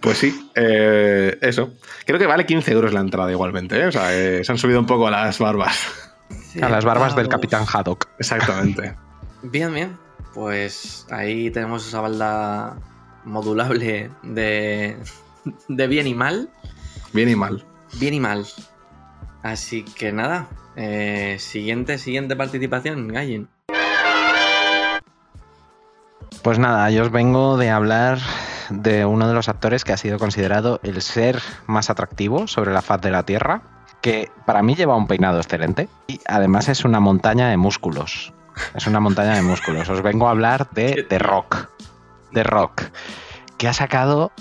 Pues 0.00 0.18
sí, 0.18 0.50
eh, 0.54 1.38
eso. 1.40 1.72
Creo 2.04 2.18
que 2.18 2.26
vale 2.26 2.44
15 2.44 2.72
euros 2.72 2.92
la 2.92 3.00
entrada 3.00 3.30
igualmente, 3.30 3.80
¿eh? 3.80 3.86
O 3.86 3.92
sea, 3.92 4.14
eh, 4.14 4.44
se 4.44 4.52
han 4.52 4.58
subido 4.58 4.78
un 4.78 4.86
poco 4.86 5.08
las 5.10 5.38
barbas. 5.38 5.80
A 6.60 6.68
las 6.68 6.84
barbas 6.84 7.16
del. 7.16 7.28
Capitán 7.28 7.64
Haddock. 7.66 8.08
Exactamente. 8.18 8.94
Bien, 9.42 9.72
bien. 9.72 9.96
Pues 10.34 11.06
ahí 11.10 11.50
tenemos 11.50 11.86
esa 11.88 12.00
balda 12.00 12.76
modulable 13.24 14.10
de, 14.22 14.96
de 15.68 15.86
bien 15.86 16.06
y 16.06 16.14
mal. 16.14 16.48
Bien 17.12 17.28
y 17.28 17.36
mal. 17.36 17.64
Bien 17.98 18.14
y 18.14 18.20
mal. 18.20 18.46
Así 19.42 19.82
que 19.84 20.12
nada. 20.12 20.48
eh, 20.76 21.36
siguiente, 21.38 21.98
siguiente 21.98 22.34
participación, 22.36 23.08
Gallin. 23.08 23.48
Pues 26.42 26.58
nada, 26.58 26.90
yo 26.90 27.02
os 27.02 27.10
vengo 27.10 27.56
de 27.56 27.70
hablar 27.70 28.18
de 28.70 29.04
uno 29.04 29.28
de 29.28 29.34
los 29.34 29.48
actores 29.48 29.84
que 29.84 29.92
ha 29.92 29.96
sido 29.96 30.18
considerado 30.18 30.80
el 30.82 31.00
ser 31.00 31.40
más 31.66 31.90
atractivo 31.90 32.46
sobre 32.46 32.72
la 32.72 32.82
faz 32.82 33.00
de 33.00 33.10
la 33.10 33.22
Tierra, 33.22 33.62
que 34.02 34.30
para 34.44 34.62
mí 34.62 34.74
lleva 34.74 34.96
un 34.96 35.06
peinado 35.06 35.38
excelente 35.38 35.88
y 36.06 36.20
además 36.26 36.68
es 36.68 36.84
una 36.84 37.00
montaña 37.00 37.48
de 37.48 37.56
músculos. 37.56 38.32
Es 38.74 38.86
una 38.86 39.00
montaña 39.00 39.34
de 39.34 39.42
músculos. 39.42 39.88
Os 39.88 40.02
vengo 40.02 40.28
a 40.28 40.32
hablar 40.32 40.68
de 40.72 41.02
The 41.08 41.18
Rock. 41.18 41.68
The 42.34 42.42
Rock, 42.42 42.82
que 43.56 43.68
ha 43.68 43.72
sacado 43.72 44.32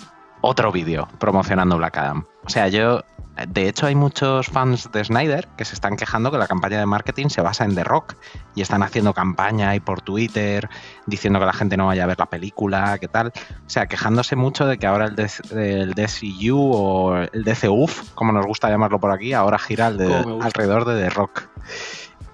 otro 0.41 0.71
vídeo 0.71 1.07
promocionando 1.19 1.77
Black 1.77 1.97
Adam. 1.97 2.25
O 2.45 2.49
sea, 2.49 2.67
yo 2.67 3.01
de 3.47 3.67
hecho, 3.67 3.87
hay 3.87 3.95
muchos 3.95 4.45
fans 4.45 4.91
de 4.91 5.03
Snyder 5.03 5.47
que 5.57 5.65
se 5.65 5.73
están 5.73 5.95
quejando 5.97 6.29
que 6.29 6.37
la 6.37 6.45
campaña 6.45 6.77
de 6.77 6.85
marketing 6.85 7.29
se 7.29 7.41
basa 7.41 7.65
en 7.65 7.73
The 7.73 7.83
Rock 7.83 8.13
y 8.53 8.61
están 8.61 8.83
haciendo 8.83 9.11
campaña 9.15 9.69
ahí 9.69 9.79
por 9.79 10.01
Twitter 10.01 10.69
diciendo 11.07 11.39
que 11.39 11.47
la 11.47 11.53
gente 11.53 11.75
no 11.75 11.87
vaya 11.87 12.03
a 12.03 12.05
ver 12.07 12.19
la 12.19 12.27
película, 12.27 12.95
qué 12.99 13.07
tal. 13.07 13.29
O 13.65 13.69
sea, 13.69 13.87
quejándose 13.87 14.35
mucho 14.35 14.67
de 14.67 14.77
que 14.77 14.85
ahora 14.85 15.05
el, 15.05 15.15
DC 15.15 15.81
el 15.81 15.95
DCU 15.95 16.59
o 16.75 17.15
el 17.17 17.43
DCUF, 17.43 18.11
como 18.13 18.33
nos 18.33 18.45
gusta 18.45 18.69
llamarlo 18.69 18.99
por 18.99 19.09
aquí, 19.11 19.33
ahora 19.33 19.57
gira 19.57 19.87
al 19.87 19.97
de- 19.97 20.13
alrededor 20.43 20.85
de 20.85 21.01
The 21.01 21.09
Rock. 21.09 21.43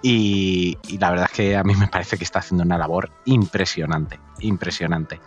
Y, 0.02 0.78
la 0.98 1.10
verdad 1.12 1.28
es 1.30 1.36
que 1.36 1.58
a 1.58 1.64
mí 1.64 1.76
me 1.76 1.88
parece 1.88 2.18
que 2.18 2.24
está 2.24 2.40
haciendo 2.40 2.64
una 2.64 2.78
labor 2.78 3.12
impresionante, 3.26 4.20
impresionante. 4.40 5.20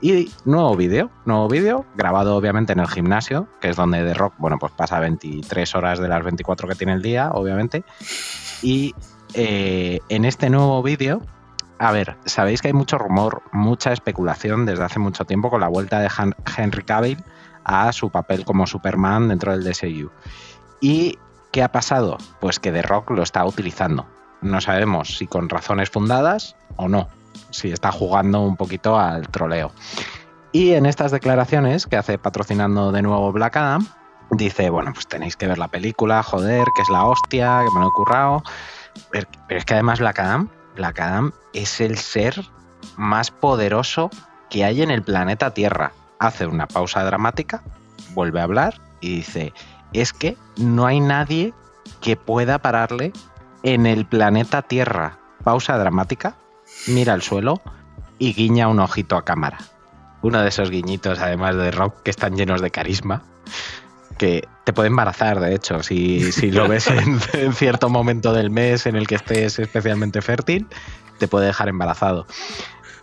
Y 0.00 0.30
nuevo 0.44 0.74
vídeo, 0.76 1.10
nuevo 1.24 1.48
vídeo, 1.48 1.84
grabado 1.94 2.36
obviamente 2.36 2.72
en 2.72 2.80
el 2.80 2.88
gimnasio, 2.88 3.46
que 3.60 3.68
es 3.68 3.76
donde 3.76 4.02
The 4.04 4.14
Rock, 4.14 4.34
bueno, 4.38 4.58
pues 4.58 4.72
pasa 4.72 4.98
23 4.98 5.74
horas 5.76 6.00
de 6.00 6.08
las 6.08 6.24
24 6.24 6.68
que 6.68 6.74
tiene 6.74 6.94
el 6.94 7.02
día, 7.02 7.30
obviamente. 7.32 7.84
Y 8.62 8.94
eh, 9.34 10.00
en 10.08 10.24
este 10.24 10.50
nuevo 10.50 10.82
vídeo, 10.82 11.22
a 11.78 11.92
ver, 11.92 12.16
sabéis 12.24 12.62
que 12.62 12.68
hay 12.68 12.74
mucho 12.74 12.98
rumor, 12.98 13.42
mucha 13.52 13.92
especulación 13.92 14.66
desde 14.66 14.82
hace 14.84 14.98
mucho 14.98 15.24
tiempo 15.24 15.50
con 15.50 15.60
la 15.60 15.68
vuelta 15.68 16.00
de 16.00 16.08
Han- 16.16 16.34
Henry 16.56 16.82
Cavill 16.82 17.22
a 17.64 17.92
su 17.92 18.10
papel 18.10 18.44
como 18.44 18.66
Superman 18.66 19.28
dentro 19.28 19.52
del 19.52 19.62
DCU. 19.62 20.10
¿Y 20.80 21.18
qué 21.52 21.62
ha 21.62 21.70
pasado? 21.70 22.18
Pues 22.40 22.58
que 22.58 22.72
The 22.72 22.82
Rock 22.82 23.10
lo 23.10 23.22
está 23.22 23.44
utilizando. 23.44 24.06
No 24.40 24.60
sabemos 24.60 25.16
si 25.16 25.26
con 25.26 25.48
razones 25.48 25.90
fundadas 25.90 26.56
o 26.76 26.88
no, 26.88 27.08
si 27.50 27.70
está 27.70 27.92
jugando 27.92 28.40
un 28.40 28.56
poquito 28.56 28.98
al 28.98 29.28
troleo. 29.28 29.72
Y 30.52 30.72
en 30.72 30.86
estas 30.86 31.10
declaraciones 31.10 31.86
que 31.86 31.96
hace 31.96 32.18
patrocinando 32.18 32.92
de 32.92 33.02
nuevo 33.02 33.32
Black 33.32 33.56
Adam, 33.56 33.86
dice, 34.30 34.70
bueno, 34.70 34.92
pues 34.92 35.06
tenéis 35.06 35.36
que 35.36 35.46
ver 35.46 35.58
la 35.58 35.68
película, 35.68 36.22
joder, 36.22 36.66
que 36.74 36.82
es 36.82 36.88
la 36.88 37.04
hostia, 37.04 37.62
que 37.64 37.74
me 37.74 37.80
lo 37.80 37.88
he 37.88 37.92
currado. 37.92 38.42
Pero, 39.10 39.28
pero 39.48 39.58
es 39.58 39.64
que 39.64 39.74
además 39.74 40.00
Black 40.00 40.18
Adam, 40.18 40.48
Black 40.74 41.00
Adam 41.00 41.32
es 41.52 41.80
el 41.80 41.98
ser 41.98 42.44
más 42.96 43.30
poderoso 43.30 44.10
que 44.50 44.64
hay 44.64 44.82
en 44.82 44.90
el 44.90 45.02
planeta 45.02 45.52
Tierra. 45.52 45.92
Hace 46.18 46.46
una 46.46 46.66
pausa 46.66 47.04
dramática, 47.04 47.62
vuelve 48.14 48.40
a 48.40 48.44
hablar 48.44 48.80
y 49.00 49.16
dice, 49.16 49.52
es 49.92 50.12
que 50.12 50.36
no 50.56 50.86
hay 50.86 51.00
nadie 51.00 51.52
que 52.00 52.16
pueda 52.16 52.58
pararle 52.58 53.12
en 53.66 53.84
el 53.84 54.06
planeta 54.06 54.62
Tierra. 54.62 55.18
Pausa 55.42 55.76
dramática, 55.76 56.36
mira 56.86 57.12
al 57.14 57.22
suelo 57.22 57.60
y 58.16 58.32
guiña 58.32 58.68
un 58.68 58.78
ojito 58.78 59.16
a 59.16 59.24
cámara. 59.24 59.58
uno 60.22 60.40
de 60.40 60.48
esos 60.48 60.70
guiñitos, 60.70 61.18
además 61.18 61.56
de 61.56 61.72
rock, 61.72 62.02
que 62.02 62.10
están 62.10 62.36
llenos 62.36 62.60
de 62.60 62.70
carisma, 62.70 63.24
que 64.18 64.46
te 64.64 64.72
puede 64.72 64.88
embarazar, 64.88 65.40
de 65.40 65.54
hecho, 65.54 65.82
si, 65.82 66.32
si 66.32 66.52
lo 66.52 66.68
ves 66.68 66.86
en, 66.90 67.18
en 67.32 67.52
cierto 67.52 67.88
momento 67.88 68.32
del 68.32 68.50
mes 68.50 68.86
en 68.86 68.94
el 68.94 69.08
que 69.08 69.16
estés 69.16 69.58
especialmente 69.58 70.22
fértil, 70.22 70.68
te 71.18 71.26
puede 71.26 71.46
dejar 71.46 71.68
embarazado. 71.68 72.26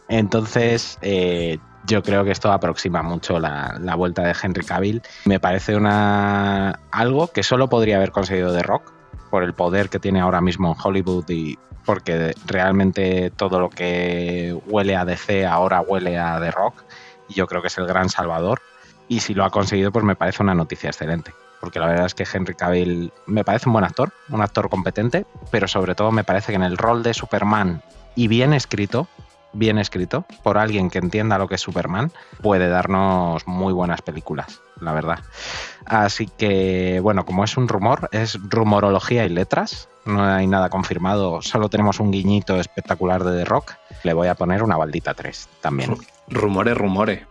Entonces, 0.07 0.97
eh, 1.01 1.59
yo 1.85 2.03
creo 2.03 2.23
que 2.23 2.31
esto 2.31 2.53
aproxima 2.53 3.03
mucho 3.03 3.37
la, 3.37 3.77
la 3.81 3.95
vuelta 3.95 4.23
de 4.23 4.35
Henry 4.41 4.63
Cavill. 4.65 5.01
Me 5.25 5.41
parece 5.41 5.75
una 5.75 6.79
algo 6.91 7.27
que 7.27 7.43
solo 7.43 7.67
podría 7.67 7.97
haber 7.97 8.11
conseguido 8.11 8.53
The 8.53 8.63
Rock 8.63 9.02
por 9.33 9.41
el 9.43 9.55
poder 9.55 9.89
que 9.89 9.97
tiene 9.97 10.19
ahora 10.19 10.41
mismo 10.41 10.67
en 10.67 10.75
Hollywood 10.79 11.27
y 11.27 11.57
porque 11.85 12.35
realmente 12.45 13.31
todo 13.31 13.59
lo 13.59 13.71
que 13.71 14.55
huele 14.67 14.95
a 14.95 15.05
DC 15.05 15.47
ahora 15.47 15.81
huele 15.81 16.19
a 16.19 16.39
The 16.39 16.51
Rock 16.51 16.83
y 17.27 17.33
yo 17.33 17.47
creo 17.47 17.63
que 17.63 17.69
es 17.69 17.77
el 17.79 17.87
gran 17.87 18.09
salvador. 18.09 18.61
Y 19.07 19.21
si 19.21 19.33
lo 19.33 19.43
ha 19.43 19.49
conseguido 19.49 19.91
pues 19.91 20.05
me 20.05 20.15
parece 20.15 20.43
una 20.43 20.53
noticia 20.53 20.91
excelente 20.91 21.33
porque 21.59 21.79
la 21.79 21.87
verdad 21.87 22.05
es 22.05 22.13
que 22.13 22.27
Henry 22.31 22.53
Cavill 22.53 23.11
me 23.25 23.43
parece 23.43 23.69
un 23.69 23.73
buen 23.73 23.85
actor, 23.85 24.11
un 24.29 24.43
actor 24.43 24.69
competente, 24.69 25.25
pero 25.49 25.67
sobre 25.67 25.95
todo 25.95 26.11
me 26.11 26.23
parece 26.23 26.51
que 26.51 26.57
en 26.57 26.61
el 26.63 26.77
rol 26.77 27.01
de 27.01 27.15
Superman 27.15 27.81
y 28.13 28.27
bien 28.27 28.53
escrito, 28.53 29.07
bien 29.53 29.77
escrito, 29.77 30.25
por 30.43 30.57
alguien 30.57 30.89
que 30.89 30.99
entienda 30.99 31.37
lo 31.37 31.47
que 31.47 31.55
es 31.55 31.61
Superman, 31.61 32.11
puede 32.41 32.67
darnos 32.67 33.47
muy 33.47 33.73
buenas 33.73 34.01
películas, 34.01 34.61
la 34.79 34.93
verdad. 34.93 35.19
Así 35.85 36.27
que, 36.27 36.99
bueno, 37.01 37.25
como 37.25 37.43
es 37.43 37.55
un 37.57 37.67
rumor, 37.67 38.09
es 38.11 38.37
rumorología 38.49 39.25
y 39.25 39.29
letras, 39.29 39.89
no 40.05 40.23
hay 40.23 40.47
nada 40.47 40.69
confirmado, 40.69 41.41
solo 41.41 41.69
tenemos 41.69 41.99
un 41.99 42.11
guiñito 42.11 42.59
espectacular 42.59 43.23
de 43.23 43.37
The 43.37 43.45
Rock, 43.45 43.73
le 44.03 44.13
voy 44.13 44.27
a 44.27 44.35
poner 44.35 44.63
una 44.63 44.77
baldita 44.77 45.13
3 45.13 45.49
también. 45.61 45.95
Rumores, 46.27 46.77
rumores. 46.77 47.21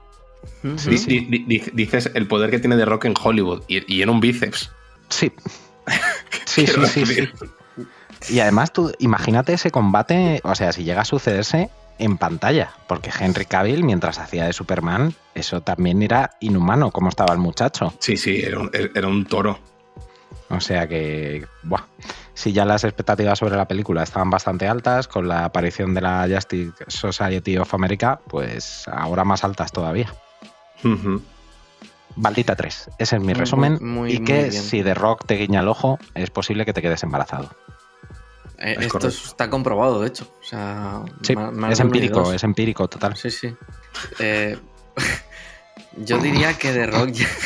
Sí, 0.77 0.99
sí. 0.99 1.47
dices 1.73 2.11
el 2.15 2.27
poder 2.27 2.51
que 2.51 2.59
tiene 2.59 2.77
The 2.77 2.85
Rock 2.85 3.05
en 3.05 3.15
Hollywood 3.23 3.63
y, 3.69 3.95
y 3.95 4.03
en 4.03 4.11
un 4.11 4.21
bíceps. 4.21 4.71
Sí. 5.09 5.33
Sí, 6.45 6.67
sí, 6.67 6.87
sí, 6.87 7.07
sí. 7.07 7.29
Y 8.29 8.41
además, 8.41 8.73
tú 8.73 8.93
imagínate 8.99 9.55
ese 9.55 9.71
combate, 9.71 10.41
o 10.45 10.55
sea, 10.55 10.73
si 10.73 10.85
llega 10.85 11.01
a 11.01 11.05
sucederse 11.05 11.71
en 11.99 12.19
pantalla, 12.19 12.71
porque 12.87 13.11
Henry 13.19 13.45
Cavill, 13.47 13.85
mientras 13.85 14.19
hacía 14.19 14.45
de 14.47 14.53
Superman, 14.53 15.15
eso 15.35 15.61
también 15.61 16.03
era 16.03 16.31
inhumano, 16.41 16.91
como 16.91 17.09
estaba 17.09 17.33
el 17.33 17.39
muchacho. 17.39 17.95
Sí, 17.99 18.17
sí, 18.17 18.41
era 18.43 18.59
un, 18.59 18.71
era 18.73 19.07
un 19.09 19.25
toro. 19.27 19.59
O 20.51 20.61
sea 20.61 20.87
que, 20.87 21.47
buah, 21.63 21.85
si 22.35 22.53
ya 22.53 22.65
las 22.65 22.85
expectativas 22.85 23.39
sobre 23.39 23.57
la 23.57 23.67
película 23.67 24.03
estaban 24.03 24.29
bastante 24.29 24.69
altas, 24.69 25.09
con 25.09 25.27
la 25.29 25.45
aparición 25.47 25.95
de 25.95 26.03
la 26.03 26.27
Justice 26.31 26.73
Society 26.89 27.57
of 27.57 27.73
America, 27.73 28.21
pues 28.29 28.85
ahora 28.89 29.25
más 29.25 29.45
altas 29.45 29.73
todavía. 29.73 30.13
Ujú. 30.85 31.23
Baldita 32.17 32.55
3, 32.55 32.91
ese 32.99 33.17
es 33.17 33.23
mi 33.23 33.29
Muy, 33.29 33.35
resumen. 33.35 33.79
muy, 33.81 34.13
y 34.13 34.19
muy 34.19 34.27
que 34.27 34.51
bien. 34.51 34.63
si 34.63 34.83
The 34.83 34.93
Rock 34.93 35.25
te 35.27 35.37
guiña 35.37 35.61
el 35.61 35.69
ojo, 35.69 35.99
es 36.15 36.29
posible 36.29 36.67
que 36.67 36.75
te 36.75 36.83
quedes 36.83 37.03
embarazado. 37.03 37.49
Eh, 38.63 38.75
Es 38.79 38.87
esto 38.87 38.99
correcto. 38.99 39.23
está 39.27 39.51
comprobado, 39.51 40.01
de 40.01 40.09
hecho. 40.09 40.33
O 40.41 40.45
sea, 40.45 41.03
Sí, 41.23 41.35
es 41.71 41.79
de 41.79 41.85
empírico, 41.85 42.33
es 42.33 42.45
empírico 42.45 42.89
total. 42.89 43.17
Sí, 43.17 43.31
sí. 43.31 43.55
Eh, 44.19 44.57
yo 45.97 46.19
diría 46.19 46.55
que 46.55 46.73
The 46.73 46.87
Rock 46.87 47.11
ya... 47.11 47.27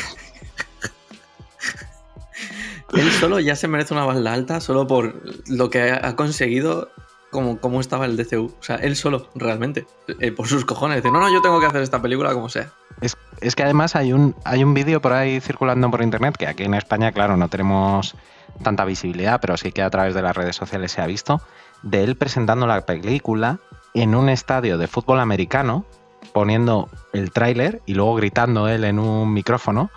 Él 2.93 3.11
solo 3.11 3.39
ya 3.39 3.55
se 3.55 3.67
merece 3.67 3.93
una 3.93 4.05
balda 4.05 4.31
alta 4.33 4.61
solo 4.61 4.87
por 4.87 5.21
lo 5.47 5.69
que 5.69 5.91
ha 5.91 6.15
conseguido 6.15 6.89
como, 7.31 7.59
como 7.59 7.81
estaba 7.81 8.05
el 8.05 8.15
DCU. 8.15 8.55
O 8.59 8.63
sea, 8.63 8.77
él 8.77 8.95
solo, 8.95 9.29
realmente. 9.35 9.85
Eh, 10.19 10.31
por 10.31 10.47
sus 10.47 10.63
cojones. 10.65 10.97
Dice, 11.03 11.11
no, 11.11 11.19
no, 11.19 11.29
yo 11.29 11.41
tengo 11.41 11.59
que 11.59 11.65
hacer 11.65 11.81
esta 11.81 12.01
película 12.01 12.33
como 12.33 12.47
sea. 12.47 12.71
Es, 13.01 13.17
es 13.41 13.55
que 13.55 13.63
además 13.63 13.95
hay 13.95 14.13
un, 14.13 14.35
hay 14.45 14.63
un 14.63 14.73
vídeo 14.73 15.01
por 15.01 15.13
ahí 15.13 15.41
circulando 15.41 15.91
por 15.91 16.01
internet 16.01 16.37
que 16.37 16.47
aquí 16.47 16.63
en 16.63 16.73
España, 16.75 17.11
claro, 17.11 17.35
no 17.35 17.49
tenemos 17.49 18.15
tanta 18.63 18.85
visibilidad, 18.85 19.39
pero 19.41 19.57
sí 19.57 19.71
que 19.71 19.81
a 19.81 19.89
través 19.89 20.13
de 20.15 20.21
las 20.21 20.35
redes 20.35 20.55
sociales 20.55 20.91
se 20.91 21.01
ha 21.01 21.07
visto, 21.07 21.41
de 21.83 22.03
él 22.03 22.15
presentando 22.15 22.65
la 22.67 22.85
película 22.85 23.59
en 23.93 24.15
un 24.15 24.29
estadio 24.29 24.77
de 24.77 24.87
fútbol 24.87 25.19
americano, 25.19 25.85
poniendo 26.33 26.89
el 27.13 27.31
tráiler 27.31 27.81
y 27.85 27.93
luego 27.93 28.15
gritando 28.15 28.67
él 28.67 28.83
en 28.83 28.99
un 28.99 29.33
micrófono, 29.33 29.89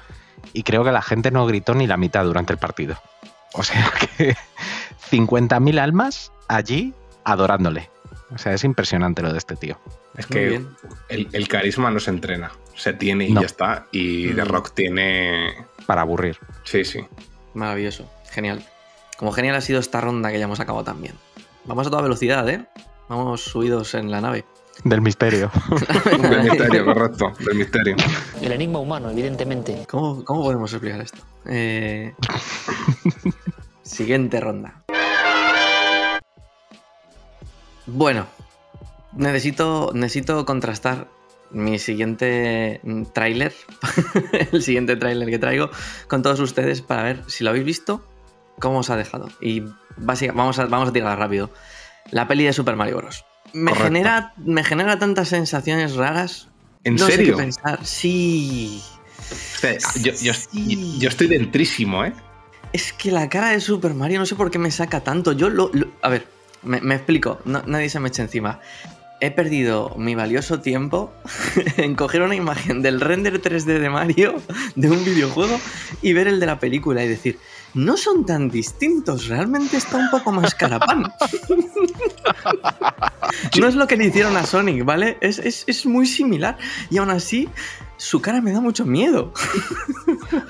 y 0.52 0.62
creo 0.62 0.84
que 0.84 0.92
la 0.92 1.02
gente 1.02 1.30
no 1.30 1.46
gritó 1.46 1.74
ni 1.74 1.86
la 1.86 1.96
mitad 1.96 2.24
durante 2.24 2.52
el 2.52 2.58
partido. 2.58 2.96
O 3.54 3.62
sea 3.62 3.90
que 4.18 4.36
50.000 5.10 5.78
almas 5.80 6.32
allí 6.48 6.94
adorándole. 7.24 7.90
O 8.32 8.38
sea, 8.38 8.52
es 8.54 8.62
impresionante 8.64 9.22
lo 9.22 9.32
de 9.32 9.38
este 9.38 9.56
tío. 9.56 9.78
Es 10.16 10.26
que 10.26 10.62
el, 11.08 11.28
el 11.32 11.48
carisma 11.48 11.90
no 11.90 11.98
se 11.98 12.10
entrena, 12.10 12.52
se 12.76 12.92
tiene 12.92 13.26
y 13.26 13.32
No. 13.32 13.40
ya 13.40 13.46
está. 13.46 13.86
Y 13.90 14.28
The 14.34 14.44
Mm. 14.44 14.48
Rock 14.48 14.72
tiene. 14.74 15.54
Para 15.86 16.02
aburrir. 16.02 16.38
Sí, 16.64 16.84
sí. 16.84 17.04
Maravilloso. 17.54 18.08
Genial. 18.30 18.64
Como 19.16 19.32
genial 19.32 19.56
ha 19.56 19.60
sido 19.60 19.80
esta 19.80 20.00
ronda 20.00 20.30
que 20.30 20.38
ya 20.38 20.44
hemos 20.44 20.60
acabado 20.60 20.84
también. 20.84 21.14
Vamos 21.64 21.86
a 21.86 21.90
toda 21.90 22.02
velocidad, 22.02 22.48
¿eh? 22.48 22.64
Vamos 23.08 23.42
subidos 23.42 23.94
en 23.94 24.10
la 24.10 24.20
nave. 24.20 24.44
Del 24.84 25.02
misterio. 25.02 25.50
Del 26.04 26.42
misterio, 26.42 26.84
correcto. 26.86 27.32
Del 27.44 27.58
misterio. 27.58 27.96
El 28.40 28.52
enigma 28.52 28.78
humano, 28.78 29.10
evidentemente. 29.10 29.86
¿Cómo, 29.90 30.24
cómo 30.24 30.42
podemos 30.42 30.72
explicar 30.72 31.02
esto? 31.02 31.18
Eh, 31.44 32.14
Siguiente 33.82 34.40
ronda. 34.40 34.84
Bueno, 37.86 38.26
necesito, 39.12 39.90
necesito 39.92 40.46
contrastar 40.46 41.08
mi 41.50 41.80
siguiente 41.80 42.80
tráiler, 43.12 43.52
el 44.52 44.62
siguiente 44.62 44.94
tráiler 44.94 45.28
que 45.28 45.40
traigo, 45.40 45.70
con 46.06 46.22
todos 46.22 46.38
ustedes 46.38 46.82
para 46.82 47.02
ver 47.02 47.24
si 47.26 47.42
lo 47.42 47.50
habéis 47.50 47.64
visto, 47.64 48.04
cómo 48.60 48.78
os 48.78 48.90
ha 48.90 48.96
dejado. 48.96 49.28
Y 49.40 49.64
básica- 49.96 50.32
vamos, 50.32 50.58
a, 50.58 50.66
vamos 50.66 50.88
a 50.88 50.92
tirar 50.92 51.18
rápido. 51.18 51.50
La 52.10 52.28
peli 52.28 52.44
de 52.44 52.52
Super 52.52 52.76
Mario 52.76 52.98
Bros. 52.98 53.24
Me 53.52 53.70
Correcto. 53.72 53.84
genera, 53.84 54.32
me 54.36 54.62
genera 54.64 54.98
tantas 54.98 55.28
sensaciones 55.28 55.96
raras. 55.96 56.48
¿En 56.84 56.94
no 56.96 57.06
sé 57.06 57.12
serio? 57.16 57.36
qué 57.36 57.42
pensar. 57.42 57.84
Sí. 57.84 58.80
O 59.18 59.58
sea, 59.58 59.76
yo, 60.02 60.12
yo- 60.20 60.32
Sí. 60.34 60.98
yo 60.98 61.08
estoy 61.08 61.26
dentrísimo, 61.26 62.04
¿eh? 62.04 62.12
Es 62.72 62.92
que 62.92 63.10
la 63.10 63.28
cara 63.28 63.50
de 63.50 63.60
Super 63.60 63.94
Mario 63.94 64.20
no 64.20 64.26
sé 64.26 64.34
por 64.36 64.50
qué 64.50 64.58
me 64.58 64.70
saca 64.70 65.00
tanto. 65.00 65.32
Yo 65.32 65.50
lo. 65.50 65.70
lo- 65.72 65.88
a 66.02 66.08
ver, 66.08 66.26
me, 66.62 66.80
me 66.80 66.94
explico. 66.94 67.40
No- 67.44 67.62
nadie 67.66 67.90
se 67.90 67.98
me 68.00 68.08
eche 68.08 68.22
encima. 68.22 68.60
He 69.20 69.30
perdido 69.30 69.94
mi 69.98 70.14
valioso 70.14 70.60
tiempo 70.60 71.12
en 71.76 71.94
coger 71.94 72.22
una 72.22 72.34
imagen 72.36 72.80
del 72.80 73.00
render 73.00 73.42
3D 73.42 73.78
de 73.78 73.90
Mario 73.90 74.36
de 74.76 74.88
un 74.90 75.04
videojuego 75.04 75.60
y 76.00 76.12
ver 76.14 76.26
el 76.28 76.40
de 76.40 76.46
la 76.46 76.58
película 76.58 77.04
y 77.04 77.08
decir, 77.08 77.38
no 77.74 77.96
son 77.96 78.26
tan 78.26 78.48
distintos, 78.50 79.28
realmente 79.28 79.76
está 79.76 79.96
un 79.98 80.10
poco 80.10 80.32
más 80.32 80.54
carapán. 80.54 81.12
no 83.60 83.66
es 83.66 83.74
lo 83.74 83.86
que 83.86 83.96
le 83.96 84.06
hicieron 84.06 84.36
a 84.36 84.44
Sonic, 84.44 84.84
¿vale? 84.84 85.18
Es, 85.20 85.38
es- 85.38 85.64
es 85.66 85.86
muy 85.86 86.06
similar 86.06 86.56
y 86.90 86.98
aún 86.98 87.10
así 87.10 87.48
su 87.96 88.20
cara 88.22 88.40
me 88.40 88.52
da 88.52 88.60
mucho 88.60 88.84
miedo. 88.84 89.32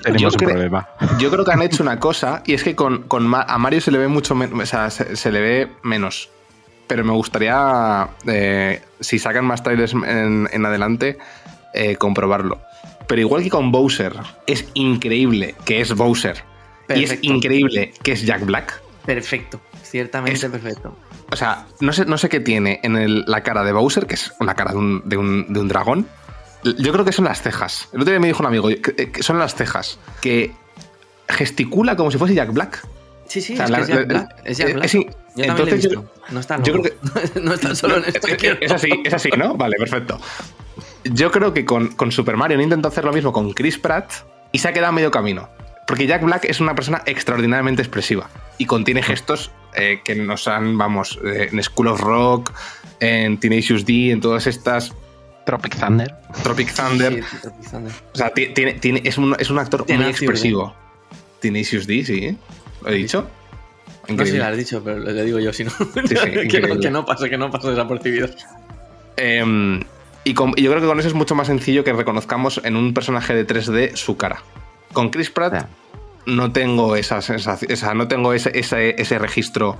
Tenemos 0.03 0.21
Yo 0.21 0.27
un 0.29 0.33
creo- 0.35 0.49
problema. 0.49 0.87
Yo 1.19 1.29
creo 1.29 1.43
que 1.45 1.51
han 1.51 1.61
hecho 1.61 1.83
una 1.83 1.99
cosa 1.99 2.41
y 2.45 2.53
es 2.53 2.63
que 2.63 2.75
con, 2.75 3.03
con 3.03 3.27
Ma- 3.27 3.43
a 3.47 3.57
Mario 3.57 3.81
se 3.81 3.91
le 3.91 3.97
ve 3.97 4.07
mucho 4.07 4.35
menos. 4.35 4.59
O 4.59 4.65
sea, 4.65 4.89
se, 4.89 5.15
se 5.15 5.31
le 5.31 5.41
ve 5.41 5.71
menos. 5.83 6.29
Pero 6.87 7.03
me 7.05 7.11
gustaría, 7.13 8.09
eh, 8.27 8.81
si 8.99 9.17
sacan 9.19 9.45
más 9.45 9.63
trailers 9.63 9.93
en, 9.93 10.49
en 10.51 10.65
adelante, 10.65 11.17
eh, 11.73 11.95
comprobarlo. 11.97 12.59
Pero 13.07 13.21
igual 13.21 13.43
que 13.43 13.49
con 13.49 13.71
Bowser, 13.71 14.13
es 14.47 14.65
increíble 14.73 15.55
que 15.65 15.81
es 15.81 15.93
Bowser. 15.95 16.43
Y 16.99 17.03
es 17.03 17.17
increíble 17.21 17.93
que 18.03 18.11
es 18.13 18.25
Jack 18.25 18.45
Black. 18.45 18.81
Perfecto, 19.05 19.59
ciertamente 19.83 20.33
Es- 20.45 20.51
perfecto. 20.51 20.95
O 21.31 21.35
sea, 21.35 21.65
no 21.79 21.93
sé, 21.93 22.05
no 22.05 22.17
sé 22.17 22.27
qué 22.29 22.39
tiene 22.39 22.79
en 22.83 22.95
el- 22.97 23.23
la 23.25 23.41
cara 23.41 23.63
de 23.63 23.71
Bowser, 23.71 24.05
que 24.05 24.15
es 24.15 24.33
una 24.39 24.53
cara 24.53 24.71
de 24.71 24.77
un, 24.77 25.01
de 25.05 25.17
un- 25.17 25.51
de 25.53 25.59
un 25.59 25.67
dragón. 25.67 26.07
Yo 26.63 26.91
creo 26.91 27.03
que 27.05 27.11
son 27.11 27.25
las 27.25 27.41
cejas. 27.41 27.87
El 27.93 28.01
otro 28.01 28.11
día 28.11 28.19
me 28.19 28.27
dijo 28.27 28.41
un 28.41 28.45
amigo 28.47 28.67
que, 28.67 29.11
que 29.11 29.23
son 29.23 29.39
las 29.39 29.55
cejas. 29.55 29.97
Que 30.21 30.51
gesticula 31.27 31.95
como 31.95 32.11
si 32.11 32.17
fuese 32.17 32.33
Jack 32.35 32.51
Black. 32.53 32.85
Sí, 33.27 33.41
sí, 33.41 33.53
O 33.53 33.55
sea, 33.55 33.65
es, 33.65 33.71
la- 33.71 33.77
que 33.77 33.83
es 33.83 33.87
Jack 33.89 33.97
la- 33.99 34.05
Black. 34.05 34.41
Es 34.43 34.57
Jack 34.57 34.69
eh, 34.69 34.73
Black. 34.73 34.85
es 34.85 34.95
in- 34.95 35.03
yo 35.03 35.07
también 35.07 35.35
lo 35.35 35.43
he 35.43 35.49
entonces 35.63 35.83
yo- 35.91 36.01
visto. 36.01 36.13
no 36.31 36.39
está 36.41 36.61
yo 36.63 36.73
no 37.41 37.53
está 37.53 37.75
solo 37.75 37.97
en 37.97 38.03
esto. 38.05 38.27
Es, 38.61 38.71
así, 38.71 38.89
es 39.05 39.13
así, 39.13 39.29
¿no? 39.37 39.55
Vale, 39.55 39.77
perfecto. 39.77 40.19
Yo 41.05 41.31
creo 41.31 41.53
que 41.53 41.65
con, 41.65 41.87
con 41.93 42.11
Super 42.11 42.35
Mario 42.37 42.57
han 42.57 42.63
intentado 42.63 42.91
hacer 42.91 43.05
lo 43.05 43.13
mismo 43.13 43.31
con 43.31 43.51
Chris 43.53 43.77
Pratt 43.77 44.11
y 44.51 44.59
se 44.59 44.67
ha 44.67 44.73
quedado 44.73 44.91
medio 44.93 45.09
camino. 45.09 45.49
Porque 45.91 46.07
Jack 46.07 46.23
Black 46.23 46.45
es 46.45 46.61
una 46.61 46.73
persona 46.73 47.01
extraordinariamente 47.05 47.81
expresiva 47.81 48.29
y 48.57 48.65
contiene 48.65 49.03
gestos 49.03 49.51
eh, 49.75 49.99
que 50.05 50.15
nos 50.15 50.47
han, 50.47 50.77
vamos, 50.77 51.19
eh, 51.25 51.49
en 51.51 51.61
School 51.61 51.87
of 51.89 51.99
Rock, 51.99 52.53
en 53.01 53.37
Tenacious 53.37 53.85
D, 53.85 54.11
en 54.11 54.21
todas 54.21 54.47
estas 54.47 54.93
Tropic 55.45 55.77
Thunder. 55.77 56.15
Tropic 56.43 56.73
Thunder. 56.73 57.13
Sí, 57.21 57.37
Tropic 57.41 57.69
Thunder. 57.71 57.91
O 58.13 58.17
sea, 58.17 58.29
ti- 58.33 58.53
tiene, 58.53 58.75
tiene- 58.75 59.01
es, 59.03 59.17
un, 59.17 59.35
es 59.37 59.49
un 59.49 59.59
actor 59.59 59.81
muy 59.81 59.87
Tenacious 59.87 60.19
D. 60.19 60.25
expresivo. 60.25 60.73
Tenacious 61.41 61.85
D, 61.87 62.05
sí. 62.05 62.37
¿Lo 62.83 62.89
he 62.89 62.93
dicho? 62.95 63.27
No 64.07 64.25
sé 64.25 64.31
si 64.31 64.37
lo 64.37 64.45
has 64.45 64.55
dicho, 64.55 64.81
pero 64.81 64.97
le 64.97 65.23
digo 65.25 65.39
yo 65.39 65.51
si 65.51 65.65
no. 65.65 65.71
sí, 65.71 65.75
que, 66.15 66.15
no 66.15 66.41
increíble. 66.43 66.79
que 66.79 66.89
no 66.89 67.05
pase, 67.05 67.29
que 67.29 67.37
no 67.37 67.51
pase 67.51 67.67
desapercibido. 67.69 68.29
Em, 69.17 69.81
Y, 70.23 70.33
con- 70.35 70.53
y 70.55 70.61
yo 70.63 70.69
creo 70.71 70.81
que 70.81 70.87
con 70.87 70.99
eso 70.99 71.09
es 71.09 71.13
mucho 71.15 71.35
más 71.35 71.47
sencillo 71.47 71.83
que 71.83 71.91
reconozcamos 71.91 72.61
en 72.63 72.77
un 72.77 72.93
personaje 72.93 73.35
de 73.35 73.45
3D 73.45 73.97
su 73.97 74.15
cara. 74.15 74.41
Con 74.93 75.09
Chris 75.09 75.29
Pratt. 75.31 75.67
No 76.25 76.51
tengo 76.51 76.95
esa 76.95 77.21
sensación, 77.21 77.71
o 77.71 77.75
sea, 77.75 77.93
no 77.93 78.07
tengo 78.07 78.33
ese, 78.33 78.51
ese, 78.57 78.95
ese 79.01 79.17
registro 79.19 79.77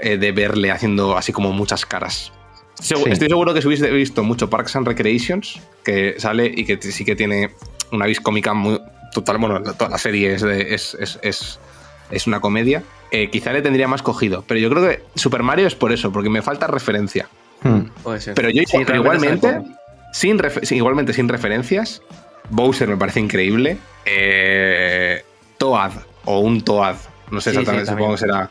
eh, 0.00 0.16
de 0.16 0.32
verle 0.32 0.70
haciendo 0.70 1.16
así 1.16 1.32
como 1.32 1.52
muchas 1.52 1.86
caras. 1.86 2.32
Segu- 2.80 3.04
Sí. 3.04 3.10
Estoy 3.10 3.28
seguro 3.28 3.54
que 3.54 3.60
si 3.62 3.68
hubiese 3.68 3.90
visto 3.90 4.22
mucho 4.24 4.48
Parks 4.50 4.76
and 4.76 4.86
Recreations, 4.88 5.60
que 5.84 6.14
sale 6.18 6.46
y 6.54 6.64
que 6.64 6.80
sí 6.80 7.04
que 7.04 7.14
tiene 7.16 7.50
una 7.92 8.06
vis 8.06 8.20
cómica 8.20 8.54
muy 8.54 8.80
total. 9.12 9.38
Bueno, 9.38 9.60
toda 9.62 9.90
la 9.90 9.98
serie 9.98 10.34
es, 10.34 10.42
de- 10.42 10.74
es, 10.74 10.96
es, 10.98 11.18
es- 11.22 11.58
es 12.10 12.26
una 12.26 12.40
comedia. 12.40 12.82
eh, 13.14 13.28
quizá 13.30 13.52
le 13.52 13.60
tendría 13.60 13.86
más 13.88 14.00
cogido. 14.02 14.42
Pero 14.48 14.58
yo 14.58 14.70
creo 14.70 14.88
que 14.88 15.02
Super 15.16 15.42
Mario 15.42 15.66
es 15.66 15.74
por 15.74 15.92
eso, 15.92 16.10
porque 16.10 16.30
me 16.30 16.40
falta 16.42 16.66
referencia. 16.66 17.28
Hmm. 17.62 17.82
Puede 18.02 18.20
ser. 18.22 18.34
Pero 18.34 18.48
yo 18.48 18.62
Sí, 18.66 18.78
pero 18.86 18.98
igualmente, 19.00 19.60
sin 20.12 20.38
igualmente 20.70 21.12
sin 21.12 21.28
referencias, 21.28 22.00
Bowser 22.48 22.88
me 22.88 22.96
parece 22.96 23.20
increíble. 23.20 23.76
Eh, 24.06 25.22
Toad 25.62 25.92
o 26.24 26.40
un 26.40 26.60
Toad, 26.62 26.96
no 27.30 27.40
sé 27.40 27.50
Sí, 27.52 27.58
exactamente, 27.58 27.90
supongo 27.90 28.12
que 28.12 28.18
será. 28.18 28.50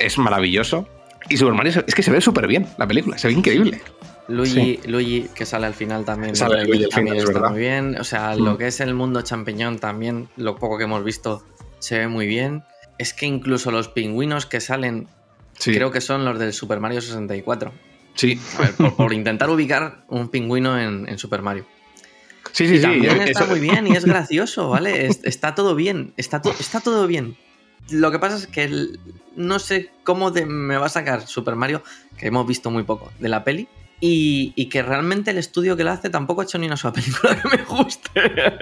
Es 0.00 0.18
maravilloso. 0.18 0.88
Y 1.28 1.36
Super 1.36 1.54
Mario 1.54 1.72
es- 1.86 1.94
que 1.94 2.02
se 2.02 2.10
ve 2.10 2.20
súper 2.20 2.46
bien 2.48 2.66
la 2.76 2.86
película, 2.88 3.16
se 3.18 3.28
ve 3.28 3.34
increíble. 3.34 3.80
Luigi, 4.26 4.80
Luigi, 4.86 5.28
que 5.34 5.44
sale 5.46 5.66
al 5.66 5.74
final 5.74 6.04
también. 6.04 6.34
Sale 6.34 6.64
Luigi 6.64 6.84
al 6.84 6.90
también 6.90 7.14
final, 7.14 7.16
es 7.18 7.22
está 7.24 7.32
verdad. 7.34 7.50
muy 7.50 7.60
bien. 7.60 7.96
O 8.00 8.04
sea, 8.04 8.34
Mm. 8.36 8.40
lo 8.44 8.58
que 8.58 8.66
es 8.66 8.80
el 8.80 8.94
mundo 8.94 9.22
champiñón 9.22 9.78
también, 9.78 10.28
lo 10.36 10.56
poco 10.56 10.76
que 10.78 10.84
hemos 10.84 11.04
visto, 11.04 11.44
se 11.78 11.98
ve 11.98 12.08
muy 12.08 12.26
bien. 12.26 12.62
Es 12.98 13.12
que 13.14 13.26
incluso 13.26 13.70
los 13.70 13.88
pingüinos 13.88 14.46
que 14.46 14.60
salen, 14.60 15.06
creo 15.62 15.90
que 15.92 16.00
son 16.00 16.24
los 16.24 16.38
del 16.38 16.52
Super 16.52 16.80
Mario 16.80 17.00
64. 17.00 17.72
sí, 18.14 18.40
A 18.58 18.62
ver, 18.62 18.74
por, 18.74 18.96
por 18.96 19.12
intentar 19.12 19.50
ubicar 19.50 20.04
un 20.08 20.28
pingüino 20.28 20.78
en, 20.78 21.08
en 21.08 21.16
Super 21.18 21.42
Mario. 21.42 21.64
Sí, 22.52 22.66
sí. 22.66 22.74
Y 22.74 22.76
sí, 22.78 22.82
también 22.82 23.20
está 23.22 23.40
eso- 23.44 23.50
muy 23.50 23.60
bien 23.60 23.86
y 23.86 23.92
es 23.96 24.04
gracioso, 24.04 24.68
¿vale? 24.70 25.06
Es- 25.06 25.20
está 25.24 25.54
todo 25.54 25.74
bien, 25.74 26.12
está, 26.16 26.40
to- 26.42 26.54
está 26.58 26.80
todo 26.80 27.06
bien. 27.06 27.36
Lo 27.90 28.10
que 28.10 28.18
pasa 28.18 28.36
es 28.36 28.46
que 28.46 28.64
el- 28.64 29.00
no 29.36 29.58
sé 29.58 29.90
cómo 30.04 30.30
de- 30.30 30.46
me 30.46 30.76
va 30.76 30.86
a 30.86 30.90
sacar 30.90 31.26
Super 31.26 31.56
Mario, 31.56 31.82
que 32.18 32.26
hemos 32.28 32.46
visto 32.46 32.70
muy 32.70 32.82
poco, 32.84 33.10
de 33.18 33.28
la 33.28 33.42
peli. 33.44 33.68
Y, 34.02 34.54
y 34.56 34.70
que 34.70 34.82
realmente 34.82 35.30
el 35.30 35.36
estudio 35.36 35.76
que 35.76 35.84
lo 35.84 35.90
hace 35.90 36.08
tampoco 36.08 36.40
ha 36.40 36.44
hecho 36.44 36.56
ni 36.58 36.66
una 36.66 36.78
sola 36.78 36.94
película 36.94 37.38
que 37.42 37.48
me 37.54 37.62
guste. 37.64 38.10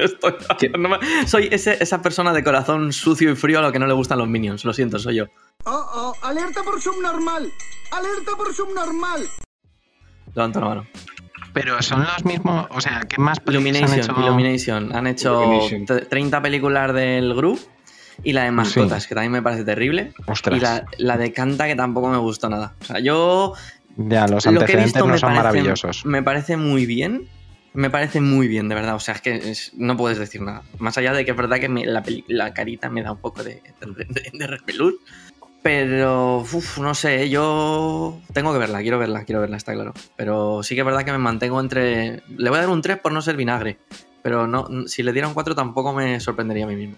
Estoy- 0.02 0.34
no 0.76 0.88
me- 0.88 0.98
soy 1.28 1.48
ese- 1.52 1.80
esa 1.80 2.02
persona 2.02 2.32
de 2.32 2.42
corazón 2.42 2.92
sucio 2.92 3.30
y 3.30 3.36
frío 3.36 3.60
a 3.60 3.62
lo 3.62 3.70
que 3.70 3.78
no 3.78 3.86
le 3.86 3.92
gustan 3.94 4.18
los 4.18 4.26
minions. 4.26 4.64
Lo 4.64 4.72
siento, 4.72 4.98
soy 4.98 5.14
yo. 5.16 5.26
Oh, 5.64 5.86
oh, 5.94 6.26
alerta 6.26 6.64
por 6.64 6.80
subnormal. 6.80 7.52
Alerta 7.92 8.32
por 8.36 8.52
subnormal. 8.52 9.22
Levanto 10.34 10.58
la 10.60 10.66
mano. 10.66 10.86
Pero 11.60 11.82
son 11.82 12.02
los 12.04 12.24
mismos, 12.24 12.66
o 12.70 12.80
sea, 12.80 13.00
¿qué 13.08 13.16
más 13.20 13.40
películas 13.40 13.76
han 13.82 13.88
Illumination, 13.88 14.14
hecho? 14.16 14.20
Illumination. 14.26 14.96
Han 14.96 15.06
hecho 15.06 15.42
Illumination. 15.42 15.86
t- 15.86 16.06
30 16.06 16.42
películas 16.42 16.94
del 16.94 17.34
Group 17.34 17.60
y 18.24 18.32
la 18.32 18.44
de 18.44 18.50
mascotas, 18.50 19.06
que 19.06 19.14
también 19.14 19.32
me 19.32 19.42
parece 19.42 19.64
terrible. 19.64 20.12
Ostras, 20.26 20.56
Y 20.56 20.60
la, 20.60 20.84
la 20.98 21.16
de 21.16 21.32
Canta, 21.32 21.66
que 21.66 21.76
tampoco 21.76 22.08
me 22.08 22.18
gustó 22.18 22.48
nada. 22.48 22.74
O 22.80 22.84
sea, 22.84 22.98
yo 23.00 23.54
ya, 23.96 24.26
los 24.28 24.44
lo 24.46 24.64
que 24.64 24.72
he 24.72 24.76
visto 24.84 25.00
no 25.00 25.06
me 25.06 25.18
son 25.18 25.28
parece, 25.28 25.42
maravillosos. 25.42 26.04
me 26.06 26.22
parece 26.22 26.56
muy 26.56 26.86
bien. 26.86 27.28
Me 27.74 27.90
parece 27.90 28.20
muy 28.20 28.48
bien, 28.48 28.68
de 28.68 28.74
verdad. 28.74 28.94
O 28.96 29.00
sea, 29.00 29.14
es 29.14 29.20
que 29.20 29.34
es- 29.36 29.72
no 29.76 29.96
puedes 29.96 30.18
decir 30.18 30.40
nada. 30.40 30.62
Más 30.78 30.96
allá 30.98 31.12
de 31.12 31.24
que 31.24 31.30
es 31.32 31.36
verdad 31.36 31.58
que 31.60 31.68
me- 31.68 31.84
la, 31.86 32.02
peli- 32.02 32.24
la 32.26 32.52
carita 32.54 32.88
me 32.90 33.02
da 33.02 33.12
un 33.12 33.18
poco 33.18 33.44
de, 33.44 33.62
de, 33.80 34.04
de- 34.04 34.30
de 34.32 34.46
repelús. 34.46 34.94
Pero, 35.62 36.38
uf, 36.38 36.78
no 36.78 36.94
sé, 36.94 37.28
yo 37.28 38.18
tengo 38.32 38.52
que 38.52 38.58
verla, 38.58 38.80
quiero 38.80 38.98
verla, 38.98 39.24
quiero 39.24 39.40
verla, 39.40 39.56
está 39.56 39.74
claro. 39.74 39.92
Pero 40.16 40.62
sí 40.62 40.74
que 40.74 40.80
es 40.82 40.86
verdad 40.86 41.04
que 41.04 41.12
me 41.12 41.18
mantengo 41.18 41.60
entre... 41.60 42.22
Le 42.36 42.48
voy 42.48 42.58
a 42.58 42.62
dar 42.62 42.70
un 42.70 42.80
3 42.80 42.98
por 42.98 43.12
no 43.12 43.20
ser 43.20 43.36
vinagre. 43.36 43.76
Pero 44.22 44.46
no, 44.46 44.68
si 44.86 45.02
le 45.02 45.12
diera 45.12 45.28
un 45.28 45.34
4 45.34 45.54
tampoco 45.54 45.92
me 45.92 46.20
sorprendería 46.20 46.64
a 46.64 46.68
mí 46.68 46.76
mismo. 46.76 46.96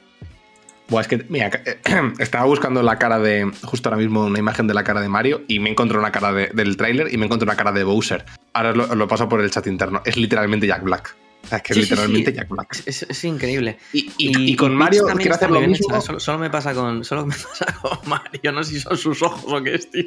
Buah, 0.88 1.02
es 1.02 1.08
que, 1.08 1.24
mira, 1.28 1.50
estaba 2.18 2.44
buscando 2.46 2.82
la 2.82 2.98
cara 2.98 3.18
de. 3.20 3.50
Justo 3.62 3.88
ahora 3.88 4.00
mismo 4.00 4.24
una 4.24 4.38
imagen 4.40 4.66
de 4.66 4.74
la 4.74 4.82
cara 4.82 5.00
de 5.00 5.08
Mario 5.08 5.42
y 5.46 5.60
me 5.60 5.70
encontré 5.70 5.96
una 5.98 6.10
cara 6.10 6.32
de- 6.32 6.48
del 6.48 6.76
tráiler 6.76 7.12
y 7.12 7.16
me 7.16 7.26
encontré 7.26 7.44
una 7.46 7.56
cara 7.56 7.70
de 7.72 7.84
Bowser. 7.84 8.24
Ahora 8.52 8.72
lo, 8.72 8.92
lo 8.94 9.06
paso 9.08 9.28
por 9.28 9.40
el 9.40 9.50
chat 9.52 9.66
interno. 9.68 10.02
Es 10.04 10.16
literalmente 10.16 10.66
Jack 10.66 10.82
Black. 10.82 11.14
O 11.44 11.46
sea, 11.48 11.58
es 11.58 11.62
que 11.64 11.74
Sí, 11.74 11.80
es 11.80 11.86
sí, 11.86 11.90
literalmente 11.94 12.30
sí. 12.30 12.36
Jack 12.36 12.48
Black. 12.48 12.82
Es, 12.86 13.24
increíble. 13.24 13.78
Y, 13.92 14.10
y- 14.18 14.52
y 14.52 14.56
con 14.56 14.74
Mario 14.74 15.02
Peach 15.02 15.08
también 15.08 15.22
quiero 15.24 15.34
está 15.34 15.46
hacer 15.46 15.48
lo 15.50 15.54
muy 15.60 15.66
bien 15.66 15.70
mismo. 15.72 15.94
hecha, 15.96 16.00
Solo, 16.06 16.20
solo 16.20 16.38
me 16.38 16.50
pasa 16.50 16.74
con, 16.74 17.04
solo 17.04 17.26
me 17.26 17.34
pasa 17.58 17.66
con 17.80 17.98
Mario. 18.08 18.52
No 18.52 18.62
sé 18.62 18.72
si 18.74 18.80
son 18.80 18.96
sus 18.96 19.22
ojos 19.22 19.44
o 19.52 19.62
qué 19.62 19.74
es, 19.74 19.90
tío. 19.90 20.04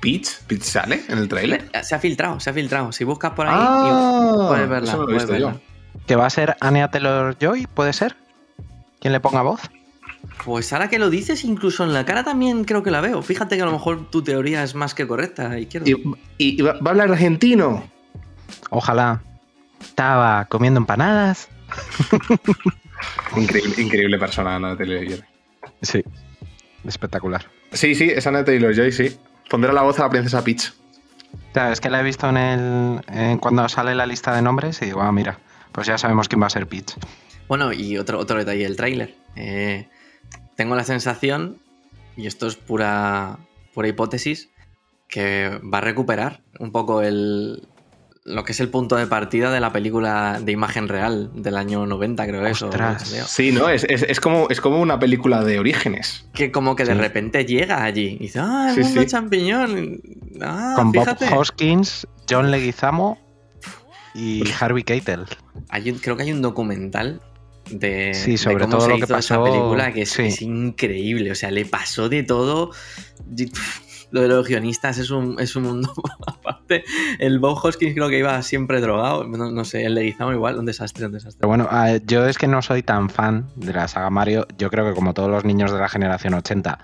Peach, 0.00 0.28
Peach 0.46 0.62
sale 0.62 1.02
en 1.08 1.18
el 1.18 1.26
tráiler. 1.28 1.70
Se 1.82 1.94
ha 1.94 1.98
filtrado, 1.98 2.38
se 2.38 2.50
ha 2.50 2.52
filtrado. 2.52 2.92
Si 2.92 3.02
buscas 3.04 3.32
por 3.32 3.46
ahí, 3.46 3.54
Ah, 3.56 4.46
puedes 4.48 4.68
verla. 4.68 4.92
eso 4.92 5.02
lo 5.06 5.34
he 5.34 5.40
yo. 5.40 5.60
¿Que 6.06 6.14
va 6.14 6.26
a 6.26 6.30
ser 6.30 6.56
Anya 6.60 6.90
Taylor-Joy? 6.90 7.66
¿Puede 7.72 7.92
ser? 7.92 8.14
¿Quién 9.00 9.12
le 9.12 9.20
ponga 9.20 9.42
voz? 9.42 9.60
Pues 10.44 10.72
ahora 10.72 10.88
que 10.88 10.98
lo 10.98 11.08
dices, 11.10 11.44
incluso 11.44 11.82
en 11.82 11.92
la 11.94 12.04
cara 12.04 12.22
también 12.22 12.64
creo 12.64 12.82
que 12.82 12.90
la 12.90 13.00
veo. 13.00 13.22
Fíjate 13.22 13.56
que 13.56 13.62
a 13.62 13.64
lo 13.64 13.72
mejor 13.72 14.10
tu 14.10 14.22
teoría 14.22 14.62
es 14.62 14.74
más 14.74 14.94
que 14.94 15.06
correcta. 15.06 15.58
Y, 15.58 15.66
y- 15.84 16.06
y 16.38 16.60
va, 16.62 16.74
va 16.74 16.86
a 16.86 16.90
hablar 16.90 17.10
argentino. 17.10 17.84
Ojalá. 18.70 19.22
Estaba 19.80 20.44
comiendo 20.46 20.78
empanadas. 20.78 21.48
Increíble, 23.36 23.74
increíble 23.82 24.18
persona, 24.18 24.58
¿no? 24.58 24.76
Taylor-Joy. 24.76 25.22
Sí. 25.82 26.02
Espectacular. 26.84 27.46
Sí, 27.72 27.94
sí, 27.94 28.10
es 28.10 28.26
Anna 28.26 28.44
Taylor-Joy, 28.44 28.92
sí. 28.92 29.16
Pondrá 29.50 29.72
la 29.72 29.82
voz 29.82 29.98
a 29.98 30.04
la 30.04 30.10
princesa 30.10 30.42
Peach. 30.42 30.72
Claro, 31.52 31.72
es 31.72 31.80
que 31.80 31.90
la 31.90 32.00
he 32.00 32.02
visto 32.02 32.28
en 32.28 32.36
el. 32.36 33.00
en 33.08 33.38
cuando 33.38 33.68
sale 33.68 33.94
la 33.94 34.06
lista 34.06 34.34
de 34.34 34.42
nombres 34.42 34.80
y 34.82 34.86
digo, 34.86 35.00
ah, 35.00 35.12
mira, 35.12 35.38
pues 35.72 35.86
ya 35.86 35.98
sabemos 35.98 36.28
quién 36.28 36.42
va 36.42 36.46
a 36.46 36.50
ser 36.50 36.66
Peach. 36.66 36.94
Bueno, 37.48 37.72
y 37.72 37.98
otro, 37.98 38.18
otro 38.18 38.38
detalle 38.38 38.64
del 38.64 38.76
tráiler. 38.76 39.14
Eh, 39.36 39.88
tengo 40.56 40.74
la 40.74 40.84
sensación, 40.84 41.58
y 42.16 42.26
esto 42.26 42.46
es 42.46 42.56
pura, 42.56 43.38
pura 43.74 43.88
hipótesis, 43.88 44.48
que 45.08 45.60
va 45.62 45.78
a 45.78 45.82
recuperar 45.82 46.40
un 46.58 46.72
poco 46.72 47.02
el, 47.02 47.68
lo 48.28 48.42
que 48.44 48.50
es 48.52 48.58
el 48.60 48.68
punto 48.68 48.96
de 48.96 49.06
partida 49.06 49.52
de 49.52 49.60
la 49.60 49.72
película 49.72 50.40
de 50.42 50.50
imagen 50.50 50.88
real 50.88 51.30
del 51.34 51.56
año 51.56 51.86
90, 51.86 52.26
creo 52.26 52.44
eso. 52.46 52.66
Ostras. 52.66 53.08
Sí, 53.28 53.52
¿no? 53.52 53.68
Es, 53.68 53.84
es- 53.88 54.02
es 54.02 54.18
como, 54.20 54.48
es 54.50 54.60
como 54.60 54.80
una 54.80 54.98
película 54.98 55.44
de 55.44 55.60
orígenes. 55.60 56.26
Que 56.34 56.50
como 56.50 56.74
que 56.74 56.84
de 56.84 56.92
Sí. 56.94 56.98
repente 56.98 57.44
llega 57.44 57.84
allí 57.84 58.16
y 58.18 58.24
dice, 58.24 58.40
ah, 58.42 58.66
el 58.70 58.74
Sí, 58.74 58.80
mundo 58.82 59.00
sí. 59.02 59.06
champiñón. 59.06 60.00
Ah, 60.42 60.72
Con 60.76 60.92
fíjate. 60.92 61.30
Bob 61.30 61.38
Hoskins, 61.38 62.06
John 62.28 62.50
Leguizamo 62.50 63.16
y 64.14 64.42
Harvey 64.58 64.82
Keitel. 64.82 65.24
Hay 65.68 65.92
creo 65.92 66.16
que 66.16 66.24
hay 66.24 66.32
un 66.32 66.42
documental 66.42 67.20
de, 67.70 68.12
Sí, 68.14 68.32
de 68.32 68.38
sobre 68.38 68.58
cómo 68.64 68.70
todo 68.78 68.80
se 68.82 68.88
lo 68.88 68.94
que 68.96 69.04
hizo 69.04 69.16
esa 69.18 69.36
pasó, 69.36 69.44
película 69.44 69.92
que 69.92 70.02
es, 70.02 70.10
sí. 70.10 70.22
es 70.22 70.42
increíble. 70.42 71.30
O 71.30 71.34
sea, 71.36 71.50
le 71.52 71.64
pasó 71.64 72.08
de 72.08 72.22
todo. 72.24 72.72
Lo 74.10 74.22
de 74.22 74.28
los 74.28 74.46
guionistas 74.46 74.98
es 74.98 75.10
un, 75.10 75.40
es 75.40 75.56
un 75.56 75.64
mundo 75.64 75.92
aparte. 76.26 76.84
El 77.18 77.38
Bob 77.38 77.58
Hoskins 77.62 77.94
creo 77.94 78.08
que 78.08 78.18
iba 78.18 78.40
siempre 78.42 78.80
drogado. 78.80 79.24
No, 79.24 79.50
no 79.50 79.64
sé, 79.64 79.84
el 79.84 79.94
Leguizamo 79.94 80.32
igual, 80.32 80.58
un 80.58 80.66
desastre, 80.66 81.06
un 81.06 81.12
desastre. 81.12 81.38
Pero 81.40 81.48
bueno, 81.48 81.68
yo 82.06 82.26
es 82.26 82.38
que 82.38 82.46
no 82.46 82.62
soy 82.62 82.82
tan 82.82 83.10
fan 83.10 83.48
de 83.56 83.72
la 83.72 83.88
saga 83.88 84.10
Mario. 84.10 84.46
Yo 84.58 84.70
creo 84.70 84.86
que 84.86 84.94
como 84.94 85.14
todos 85.14 85.30
los 85.30 85.44
niños 85.44 85.72
de 85.72 85.78
la 85.78 85.88
generación 85.88 86.34
80, 86.34 86.78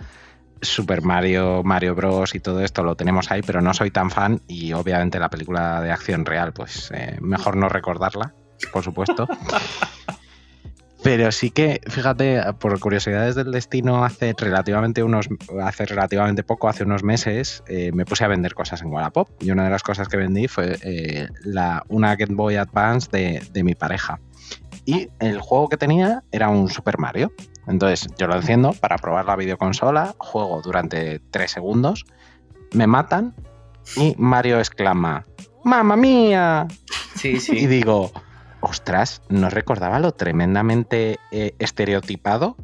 Super 0.63 1.03
Mario, 1.03 1.63
Mario 1.65 1.95
Bros. 1.95 2.35
y 2.35 2.41
todo 2.41 2.61
esto 2.61 2.83
lo 2.83 2.97
tenemos 2.97 3.31
ahí, 3.31 3.43
pero 3.43 3.61
no 3.61 3.75
soy 3.75 3.91
tan 3.91 4.11
fan 4.11 4.41
y 4.47 4.73
obviamente 4.73 5.19
la 5.19 5.29
película 5.29 5.81
de 5.81 5.91
acción 5.91 6.25
real, 6.25 6.53
pues 6.53 6.91
eh, 6.95 7.19
mejor 7.21 7.57
no 7.57 7.69
recordarla, 7.69 8.35
por 8.73 8.83
supuesto. 8.83 9.29
Pero 11.03 11.33
sí 11.33 11.51
que, 11.51 11.81
fíjate, 11.89 12.41
por 12.61 12.79
curiosidades 12.79 13.35
del 13.35 13.51
destino, 13.51 14.05
hace 14.05 14.35
relativamente 14.39 15.03
unos, 15.03 15.29
hace 15.61 15.85
relativamente 15.85 16.45
poco, 16.45 16.69
hace 16.69 16.85
unos 16.85 17.03
meses, 17.03 17.65
eh, 17.67 17.91
me 17.93 18.05
puse 18.05 18.25
a 18.25 18.29
vender 18.29 18.55
cosas 18.55 18.83
en 18.83 18.89
Wallapop. 18.93 19.29
Y 19.41 19.51
una 19.51 19.65
de 19.65 19.71
las 19.71 19.83
cosas 19.83 20.09
que 20.09 20.17
vendí 20.17 20.47
fue 20.47 20.79
eh, 20.83 21.29
la, 21.43 21.85
una 21.89 22.15
Game 22.15 22.35
Boy 22.37 22.55
Advance 22.55 23.09
de, 23.11 23.43
de 23.53 23.65
mi 23.65 23.75
pareja. 23.75 24.21
Y 24.85 25.09
el 25.19 25.41
juego 25.41 25.69
que 25.69 25.77
tenía 25.77 26.23
era 26.31 26.49
un 26.49 26.69
Super 26.69 26.99
Mario. 26.99 27.33
Entonces 27.67 28.07
yo 28.17 28.27
lo 28.29 28.37
enciendo 28.37 28.73
para 28.73 28.97
probar 28.97 29.25
la 29.25 29.35
videoconsola, 29.37 30.15
juego 30.19 30.63
durante 30.63 31.21
3 31.31 31.51
segundos, 31.51 32.05
me 32.73 32.87
matan 32.87 33.35
y 33.97 34.15
Mario 34.19 34.59
exclama, 34.59 35.25
¡Mamma 35.65 35.97
mía! 35.97 36.67
Sí, 37.15 37.31
Y 37.33 37.41
sí. 37.41 37.67
digo, 37.67 38.11
ostras, 38.63 39.23
no 39.29 39.51
recordaba 39.51 39.99
lo 39.99 40.13
tremendamente 40.13 41.19
eh, 41.31 41.55
estereotipado 41.59 42.57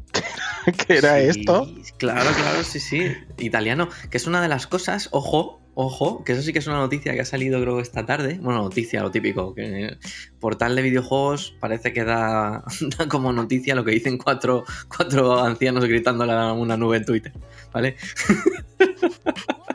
que 0.87 0.97
era 0.97 1.19
Sí, 1.19 1.39
esto. 1.39 1.67
Claro, 1.97 2.29
claro, 2.31 2.63
sí, 2.63 2.79
sí. 2.79 3.11
Italiano, 3.37 3.89
que 4.09 4.17
es 4.17 4.27
una 4.27 4.41
de 4.41 4.47
las 4.47 4.67
cosas, 4.67 5.09
ojo, 5.11 5.61
ojo, 5.73 6.23
que 6.23 6.33
eso 6.33 6.41
sí 6.41 6.53
que 6.53 6.59
es 6.59 6.67
una 6.67 6.77
noticia 6.77 7.13
que 7.13 7.21
ha 7.21 7.25
salido 7.25 7.61
creo 7.61 7.79
esta 7.79 8.05
tarde. 8.05 8.39
Bueno, 8.41 8.61
noticia, 8.63 9.01
lo 9.01 9.11
típico, 9.11 9.53
que 9.53 9.85
el 9.85 9.99
portal 10.39 10.75
de 10.75 10.81
videojuegos 10.81 11.55
parece 11.59 11.93
que 11.93 12.03
da, 12.03 12.63
da 12.97 13.07
como 13.07 13.31
noticia 13.31 13.75
lo 13.75 13.83
que 13.83 13.91
dicen 13.91 14.17
cuatro, 14.17 14.65
cuatro 14.95 15.39
ancianos 15.39 15.85
gritándole 15.85 16.33
a 16.33 16.53
una 16.53 16.77
nube 16.77 16.97
en 16.97 17.05
Twitter, 17.05 17.33
¿vale? 17.73 17.95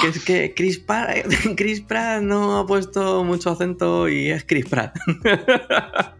Que 0.00 0.08
es 0.08 0.24
que 0.24 0.54
Chris 0.54 0.78
Pratt, 0.78 1.26
Chris 1.56 1.80
Pratt 1.82 2.22
no 2.22 2.58
ha 2.58 2.66
puesto 2.66 3.22
mucho 3.24 3.50
acento 3.50 4.08
y 4.08 4.30
es 4.30 4.44
Chris 4.44 4.66
Pratt. 4.66 4.96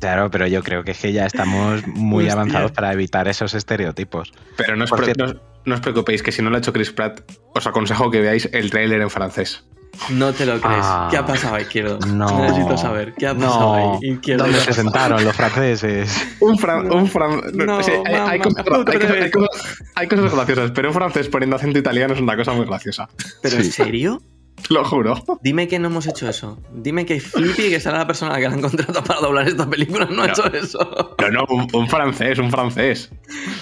Claro, 0.00 0.30
pero 0.30 0.46
yo 0.46 0.62
creo 0.62 0.84
que 0.84 0.90
es 0.90 0.98
que 1.00 1.12
ya 1.12 1.24
estamos 1.24 1.86
muy 1.86 2.24
Hostia. 2.24 2.34
avanzados 2.34 2.72
para 2.72 2.92
evitar 2.92 3.26
esos 3.26 3.54
estereotipos. 3.54 4.34
Pero 4.56 4.76
no 4.76 4.84
os, 4.84 4.90
Por 4.90 4.98
pre- 4.98 5.06
cierto- 5.14 5.24
no 5.26 5.30
os- 5.32 5.40
no 5.64 5.74
os 5.76 5.80
preocupéis, 5.80 6.22
que 6.22 6.30
si 6.30 6.42
no 6.42 6.50
lo 6.50 6.56
ha 6.56 6.58
hecho 6.58 6.74
Chris 6.74 6.90
Pratt, 6.90 7.20
os 7.54 7.66
aconsejo 7.66 8.10
que 8.10 8.20
veáis 8.20 8.50
el 8.52 8.70
tráiler 8.70 9.00
en 9.00 9.08
francés. 9.08 9.64
No 10.10 10.32
te 10.32 10.44
lo 10.46 10.60
crees. 10.60 10.80
Ah. 10.82 11.08
¿Qué 11.10 11.16
ha 11.16 11.24
pasado, 11.26 11.58
Izquierdo? 11.58 11.98
No. 12.06 12.40
Necesito 12.42 12.76
saber. 12.76 13.14
¿Qué 13.14 13.26
ha 13.26 13.34
pasado 13.34 13.76
No, 13.76 13.98
ahí, 14.00 14.10
Izquierdo? 14.10 14.44
¿dónde 14.44 14.58
¿Qué 14.58 14.62
ha 14.62 14.66
se 14.66 14.80
sentaron 14.82 15.24
los 15.24 15.36
franceses? 15.36 16.26
Un 16.40 16.58
fran... 16.58 16.92
un 16.92 17.08
fran- 17.08 17.52
No, 17.52 17.82
sí, 17.82 17.90
hay, 17.90 18.38
cosas, 18.40 18.64
gra- 18.64 18.74
hay 18.74 18.80
otra 18.80 18.94
cosas- 18.94 19.10
vez. 19.12 19.22
hay 19.24 19.30
cosas- 19.30 19.78
hay 19.94 20.08
cosas 20.08 20.34
graciosas, 20.34 20.70
pero 20.72 20.88
un 20.88 20.94
francés 20.94 21.28
poniendo 21.28 21.56
acento 21.56 21.78
italiano 21.78 22.14
es 22.14 22.20
una 22.20 22.36
cosa 22.36 22.52
muy 22.52 22.66
graciosa. 22.66 23.08
¿Pero 23.42 23.56
en 23.56 23.64
serio? 23.72 24.22
Te 24.68 24.72
lo 24.74 24.84
juro. 24.84 25.22
Dime 25.42 25.66
que 25.68 25.78
no 25.78 25.88
hemos 25.88 26.06
hecho 26.06 26.28
eso. 26.28 26.58
Dime 26.72 27.04
que 27.04 27.20
Flippy, 27.20 27.70
que 27.70 27.80
será 27.80 27.98
la 27.98 28.06
persona 28.06 28.30
a 28.30 28.34
la 28.34 28.40
que 28.40 28.48
la 28.48 28.54
han 28.54 28.60
contratado 28.62 29.02
para 29.04 29.20
doblar 29.20 29.48
esta 29.48 29.68
película, 29.68 30.06
no, 30.10 30.22
ha 30.22 30.26
No. 30.28 30.32
hecho 30.32 30.52
eso. 30.52 31.14
Pero 31.18 31.32
no, 31.32 31.44
un, 31.50 31.66
un 31.72 31.88
francés, 31.88 32.38
un 32.38 32.50
francés. 32.50 33.10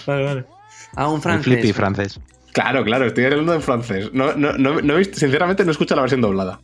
Vale, 0.06 0.24
vale. 0.24 0.44
Ah, 0.94 1.08
un 1.08 1.22
francés. 1.22 1.44
flippy 1.44 1.72
francés. 1.72 2.20
Claro, 2.52 2.84
claro, 2.84 3.06
estoy 3.06 3.24
hablando 3.24 3.54
en 3.54 3.62
francés. 3.62 4.10
No, 4.12 4.34
no, 4.34 4.52
no, 4.52 4.80
no 4.80 4.94
he 4.94 4.98
visto- 4.98 5.18
sinceramente 5.18 5.64
no 5.64 5.70
escucho 5.70 5.94
la 5.96 6.02
versión 6.02 6.20
doblada. 6.20 6.60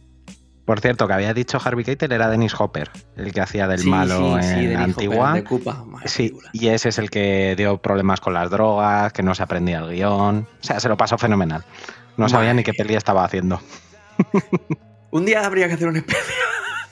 Por 0.67 0.81
cierto, 0.81 1.07
que 1.07 1.15
había 1.15 1.33
dicho 1.33 1.59
Harvey 1.65 1.83
Keitel 1.83 2.13
era 2.13 2.29
Dennis 2.29 2.55
Hopper, 2.59 2.91
el 3.17 3.33
que 3.33 3.41
hacía 3.41 3.67
del 3.67 3.79
Sí, 3.81 3.89
malo 3.89 4.37
sí, 4.43 4.49
sí, 4.49 4.65
en 4.67 4.77
antigua. 4.77 5.33
de 5.33 5.45
Sí, 6.05 6.37
y 6.53 6.69
ese 6.69 6.91
es 6.91 6.99
el 6.99 7.09
que 7.11 7.55
dio 7.57 7.79
problemas 7.79 8.21
con 8.21 8.35
las 8.35 8.51
drogas, 8.51 9.11
que 9.15 9.23
no 9.23 9.35
se 9.35 9.43
aprendía 9.43 9.79
el 9.79 9.89
guion. 9.91 10.47
O 10.61 10.63
sea, 10.63 10.79
se 10.79 10.91
lo 10.91 10.97
pasó 10.99 11.17
fenomenal. 11.17 11.65
No 12.19 12.29
sabía 12.29 12.53
ni 12.53 12.65
qué 12.65 12.75
peli 12.75 12.95
estaba 12.97 13.25
haciendo. 13.25 13.61
Un 15.11 15.25
día 15.25 15.47
habría 15.47 15.69
que 15.69 15.75
hacer 15.75 15.89
un 15.89 15.97
especial. 15.97 16.27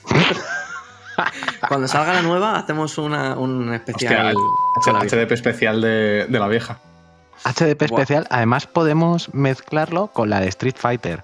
Cuando 1.67 1.87
salga 1.87 2.13
la 2.13 2.21
nueva, 2.23 2.57
hacemos 2.57 2.97
una, 2.97 3.35
un 3.37 3.73
especial. 3.73 4.35
Hostia, 4.75 4.93
vieja. 4.93 5.15
HDP 5.25 5.31
especial 5.33 5.81
de, 5.81 6.25
de 6.27 6.39
la 6.39 6.47
vieja. 6.47 6.79
HDP 7.43 7.83
especial, 7.83 8.27
además 8.29 8.67
podemos 8.67 9.33
mezclarlo 9.33 10.07
con 10.07 10.29
la 10.29 10.39
de 10.39 10.47
Street 10.49 10.75
Fighter. 10.77 11.23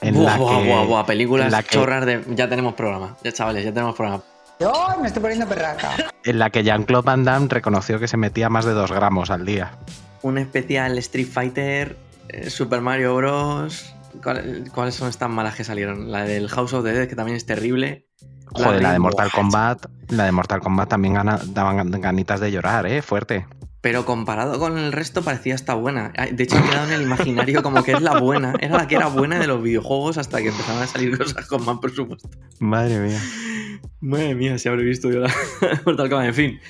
En 0.00 0.24
la 0.24 0.36
que, 0.36 1.04
películas 1.06 1.46
en 1.46 1.52
la 1.52 1.62
que- 1.62 1.68
chorras 1.68 2.04
de. 2.04 2.24
Ya 2.30 2.48
tenemos 2.48 2.74
programa. 2.74 3.16
Ya, 3.22 3.32
chavales, 3.32 3.64
ya 3.64 3.72
tenemos 3.72 3.94
programa. 3.94 4.22
Yo 4.58 4.72
me 5.00 5.06
estoy 5.06 5.22
poniendo 5.22 5.46
perraca. 5.46 5.90
en 6.24 6.38
la 6.38 6.50
que 6.50 6.62
Jean-Claude 6.62 7.04
Van 7.06 7.24
Damme 7.24 7.46
reconoció 7.48 7.98
que 7.98 8.08
se 8.08 8.16
metía 8.16 8.48
más 8.48 8.64
de 8.64 8.72
dos 8.72 8.90
gramos 8.92 9.30
al 9.30 9.44
día. 9.44 9.72
Un 10.22 10.38
especial 10.38 10.98
Street 10.98 11.26
Fighter, 11.32 11.96
eh, 12.28 12.50
Super 12.50 12.80
Mario 12.80 13.14
Bros. 13.16 13.92
¿Cuál- 14.22 14.70
¿Cuáles 14.74 14.94
son 14.94 15.08
estas 15.08 15.30
malas 15.30 15.54
que 15.54 15.64
salieron? 15.64 16.12
La 16.12 16.24
del 16.24 16.48
House 16.48 16.72
of 16.74 16.84
the 16.84 16.92
Dead, 16.92 17.08
que 17.08 17.16
también 17.16 17.36
es 17.36 17.46
terrible. 17.46 18.06
Joder, 18.52 18.82
la 18.82 18.92
de 18.92 18.98
Mortal. 18.98 19.30
Kombat, 19.32 19.86
la 20.10 20.24
de 20.24 20.32
Mortal 20.32 20.60
Kombat 20.60 20.88
también 20.90 21.14
gana- 21.14 21.40
daban 21.46 21.90
ganitas 21.90 22.38
de 22.40 22.52
llorar, 22.52 22.86
eh, 22.86 23.00
fuerte. 23.02 23.46
Pero 23.82 24.06
comparado 24.06 24.58
con 24.60 24.78
el 24.78 24.92
resto 24.92 25.22
parecía 25.22 25.56
hasta 25.56 25.74
buena. 25.74 26.12
De 26.32 26.44
hecho, 26.44 26.56
ha 26.56 26.62
quedado 26.62 26.86
en 26.86 26.92
el 26.94 27.02
imaginario 27.02 27.62
como 27.62 27.82
que 27.82 27.92
es 27.92 28.00
la 28.00 28.20
buena. 28.20 28.54
Era 28.60 28.78
la 28.78 28.86
que 28.86 28.94
era 28.94 29.08
buena 29.08 29.38
de 29.40 29.48
los 29.48 29.60
videojuegos 29.62 30.18
hasta 30.18 30.40
que 30.40 30.48
empezaron 30.48 30.80
a 30.80 30.86
salir 30.86 31.18
cosas 31.18 31.46
con 31.46 31.64
más 31.64 31.78
presupuesto. 31.80 32.30
Madre 32.60 33.00
mía. 33.00 33.20
Madre 34.00 34.36
mía, 34.36 34.56
si 34.58 34.68
habré 34.68 34.84
visto 34.84 35.10
yo 35.10 35.18
la 35.18 35.34
Mortal 35.84 36.08
Kombat. 36.08 36.28
En 36.28 36.34
fin. 36.34 36.60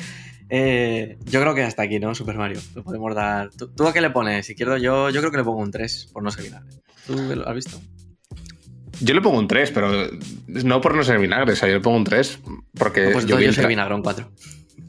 Eh, 0.49 1.19
yo 1.27 1.41
creo 1.41 1.55
que 1.55 1.63
hasta 1.63 1.83
aquí, 1.83 1.99
¿no? 1.99 2.15
Super 2.15 2.37
Mario. 2.37 2.61
Lo 2.75 2.83
podemos 2.83 3.15
dar. 3.15 3.51
¿Tú, 3.51 3.69
tú 3.69 3.87
a 3.87 3.93
qué 3.93 4.01
le 4.01 4.11
pones? 4.11 4.47
Si 4.47 4.55
quiero, 4.55 4.79
yo, 4.79 5.11
yo 5.11 5.21
creo 5.21 5.31
que 5.31 5.39
le 5.39 5.45
pongo 5.45 5.61
un 5.61 5.71
3, 5.71 6.11
por 6.13 6.23
no 6.23 6.31
ser 6.31 6.45
vinagre. 6.45 6.71
¿Tú 7.07 7.15
lo 7.15 7.47
has 7.47 7.55
visto? 7.55 7.81
Yo 9.01 9.15
le 9.15 9.21
pongo 9.21 9.39
un 9.39 9.49
3, 9.49 9.71
pero 9.73 9.91
no 10.47 10.81
por 10.81 10.95
no 10.95 11.03
ser 11.03 11.19
vinagre, 11.19 11.53
o 11.53 11.57
sea, 11.57 11.69
yo 11.69 11.75
le 11.75 11.81
pongo 11.81 11.97
un 11.97 12.05
3 12.05 12.41
porque 12.79 13.09
pues 13.13 13.27
yo 13.27 13.41
yo 13.41 13.49
el 13.49 13.55
soy 13.55 13.67
vinagre, 13.67 13.95
un 13.95 14.03
4. 14.03 14.31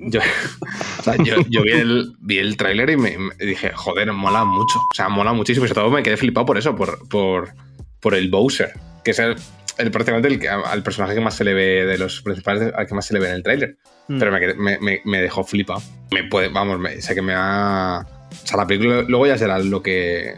Yo, 0.05 0.19
o 0.99 1.03
sea, 1.03 1.15
yo- 1.17 1.41
yo 1.49 1.63
vi 1.63 1.71
el, 1.71 2.13
vi 2.19 2.37
el 2.39 2.57
tráiler 2.57 2.89
y 2.91 2.97
me, 2.97 3.17
me 3.17 3.45
dije, 3.45 3.71
joder, 3.73 4.11
mola 4.13 4.43
mucho. 4.45 4.79
O 4.79 4.95
sea, 4.95 5.09
mola 5.09 5.33
muchísimo. 5.33 5.65
Y 5.65 5.69
sobre 5.69 5.81
todo 5.81 5.91
me 5.91 6.03
quedé 6.03 6.17
flipado 6.17 6.45
por 6.45 6.57
eso, 6.57 6.75
por, 6.75 7.07
por, 7.09 7.53
por 7.99 8.15
el 8.15 8.29
Bowser, 8.29 8.73
que 9.03 9.11
es 9.11 9.19
el, 9.19 9.35
el- 9.77 9.91
prácticamente 9.91 10.27
el 10.27 10.39
que, 10.39 10.49
al 10.49 10.83
personaje 10.83 11.15
que 11.15 11.21
más 11.21 11.35
se 11.35 11.43
le 11.43 11.53
ve 11.53 11.85
de 11.85 11.97
los 11.97 12.21
principales, 12.21 12.73
al 12.75 12.87
que 12.87 12.95
más 12.95 13.05
se 13.05 13.13
le 13.13 13.19
ve 13.19 13.29
en 13.29 13.35
el 13.35 13.43
tráiler. 13.43 13.77
Mm. 14.07 14.19
Pero 14.19 14.31
me, 14.31 14.39
quedé- 14.39 14.55
me, 14.55 15.01
me- 15.05 15.21
dejó 15.21 15.43
flipado. 15.43 15.81
Me 16.11 16.23
puede, 16.25 16.49
vamos, 16.49 16.79
sé 16.99 17.15
que 17.15 17.21
me 17.21 17.33
ha. 17.35 18.05
O 18.31 18.47
sea, 18.47 18.57
la 18.57 18.67
película 18.67 19.03
luego 19.07 19.27
ya 19.27 19.37
será 19.37 19.59
lo 19.59 19.81
que. 19.83 20.35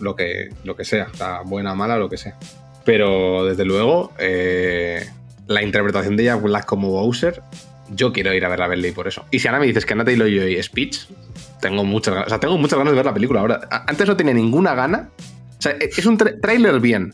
Lo 0.00 0.16
que, 0.16 0.48
lo 0.64 0.74
que 0.74 0.84
sea, 0.84 1.08
sea, 1.14 1.42
buena, 1.44 1.74
mala, 1.76 1.96
lo 1.96 2.08
que 2.08 2.16
sea. 2.16 2.36
Pero 2.84 3.44
desde 3.44 3.64
luego, 3.64 4.12
eh, 4.18 5.06
la 5.46 5.62
interpretación 5.62 6.16
de 6.16 6.24
Jack 6.24 6.42
Black 6.42 6.64
como 6.64 6.88
Bowser, 6.90 7.40
yo 7.94 8.12
quiero 8.12 8.32
ir 8.34 8.44
a 8.44 8.48
ver 8.48 8.58
la 8.58 8.66
Bentley 8.68 8.92
por 8.92 9.08
eso. 9.08 9.24
Y 9.30 9.38
si 9.38 9.48
ahora 9.48 9.60
me 9.60 9.66
dices 9.66 9.84
que 9.86 9.92
Anna 9.94 10.04
Taylor 10.04 10.28
Joy 10.28 10.54
es 10.54 10.68
Peach, 10.68 11.08
tengo 11.60 11.84
muchas 11.84 12.14
ganas. 12.14 12.26
O 12.26 12.30
sea, 12.30 12.40
tengo 12.40 12.58
muchas 12.58 12.78
ganas 12.78 12.92
de 12.92 12.96
ver 12.96 13.06
la 13.06 13.14
película 13.14 13.40
ahora. 13.40 13.60
Antes 13.86 14.06
no 14.08 14.16
tenía 14.16 14.34
ninguna 14.34 14.74
gana. 14.74 15.10
O 15.58 15.62
sea, 15.62 15.72
e- 15.72 15.90
es 15.96 16.06
un 16.06 16.18
tra- 16.18 16.40
tráiler 16.40 16.80
bien. 16.80 17.12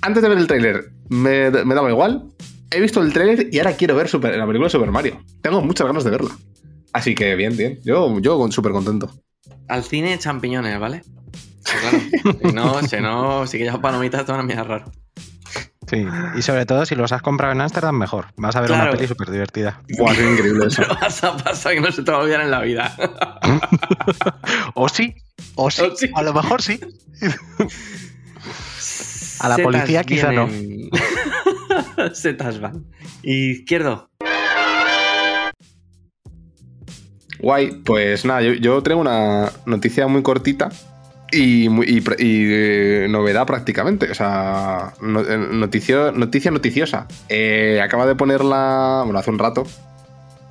Antes 0.00 0.22
de 0.22 0.28
ver 0.28 0.38
el 0.38 0.46
tráiler 0.46 0.90
me, 1.08 1.50
daba 1.50 1.90
igual. 1.90 2.24
He 2.70 2.80
visto 2.80 3.02
el 3.02 3.12
tráiler 3.12 3.48
y 3.52 3.58
ahora 3.58 3.72
quiero 3.76 3.94
ver 3.96 4.12
la 4.14 4.20
película 4.46 4.64
de 4.64 4.70
Super 4.70 4.90
Mario. 4.90 5.20
Tengo 5.42 5.60
muchas 5.62 5.86
ganas 5.86 6.04
de 6.04 6.10
verla. 6.10 6.30
Así 6.92 7.14
que 7.14 7.34
bien, 7.34 7.56
bien. 7.56 7.80
Yo, 7.84 8.18
yo 8.20 8.50
súper 8.50 8.72
contento. 8.72 9.10
Al 9.68 9.82
cine, 9.84 10.18
champiñones, 10.18 10.78
¿vale? 10.78 11.02
Claro. 11.64 11.98
Si 12.42 12.52
no, 12.52 12.82
si 12.82 12.96
no, 13.00 13.46
si 13.46 13.58
que 13.58 13.64
ya 13.64 13.80
palomitas 13.80 14.26
te 14.26 14.32
van 14.32 14.40
a 14.40 14.44
mirar 14.44 14.66
raro. 14.68 14.92
Sí, 15.92 16.06
y 16.38 16.40
sobre 16.40 16.64
todo 16.64 16.86
si 16.86 16.94
los 16.94 17.12
has 17.12 17.20
comprado 17.20 17.52
en 17.52 17.60
Amsterdam, 17.60 17.94
mejor. 17.98 18.28
Vas 18.36 18.56
a 18.56 18.60
ver 18.62 18.68
Claro. 18.70 18.84
una 18.84 18.92
peli 18.92 19.06
súper 19.06 19.30
divertida. 19.30 19.78
Buah, 19.98 20.12
es 20.12 20.20
increíble 20.20 20.66
eso. 20.68 20.80
Pero 20.82 20.94
vas 21.02 21.22
a 21.22 21.36
pasar 21.36 21.74
que 21.74 21.80
no 21.82 21.92
se 21.92 22.02
te 22.02 22.10
va 22.10 22.16
a 22.16 22.20
olvidar 22.22 22.40
en 22.40 22.50
la 22.50 22.60
vida. 22.62 22.96
O 24.74 24.88
sí, 24.88 25.14
o 25.54 25.70
sí, 25.70 25.82
O 25.82 25.94
sí. 25.94 26.10
a 26.14 26.22
lo 26.22 26.32
mejor 26.32 26.62
sí. 26.62 26.80
A 29.40 29.48
la 29.48 29.56
Setas 29.56 29.60
policía 29.62 30.04
quizá 30.04 30.32
no. 30.32 30.46
vienen. 30.46 30.88
Setas 32.14 32.58
van. 32.58 32.86
Izquierdo. 33.22 34.08
Guay, 37.38 37.82
pues 37.84 38.24
nada, 38.24 38.40
yo, 38.40 38.52
yo 38.54 38.82
traigo 38.82 39.00
una 39.00 39.50
noticia 39.66 40.06
muy 40.06 40.22
cortita 40.22 40.70
y, 41.32 41.68
novedad 43.08 43.46
prácticamente. 43.46 44.10
O 44.10 44.14
sea, 44.14 44.92
eh, 45.00 45.36
noticia 46.12 46.50
noticiosa. 46.50 47.06
Eh, 47.28 47.80
acaba 47.82 48.06
de 48.06 48.14
ponerla, 48.14 49.02
bueno, 49.04 49.18
hace 49.18 49.30
un 49.30 49.38
rato, 49.38 49.64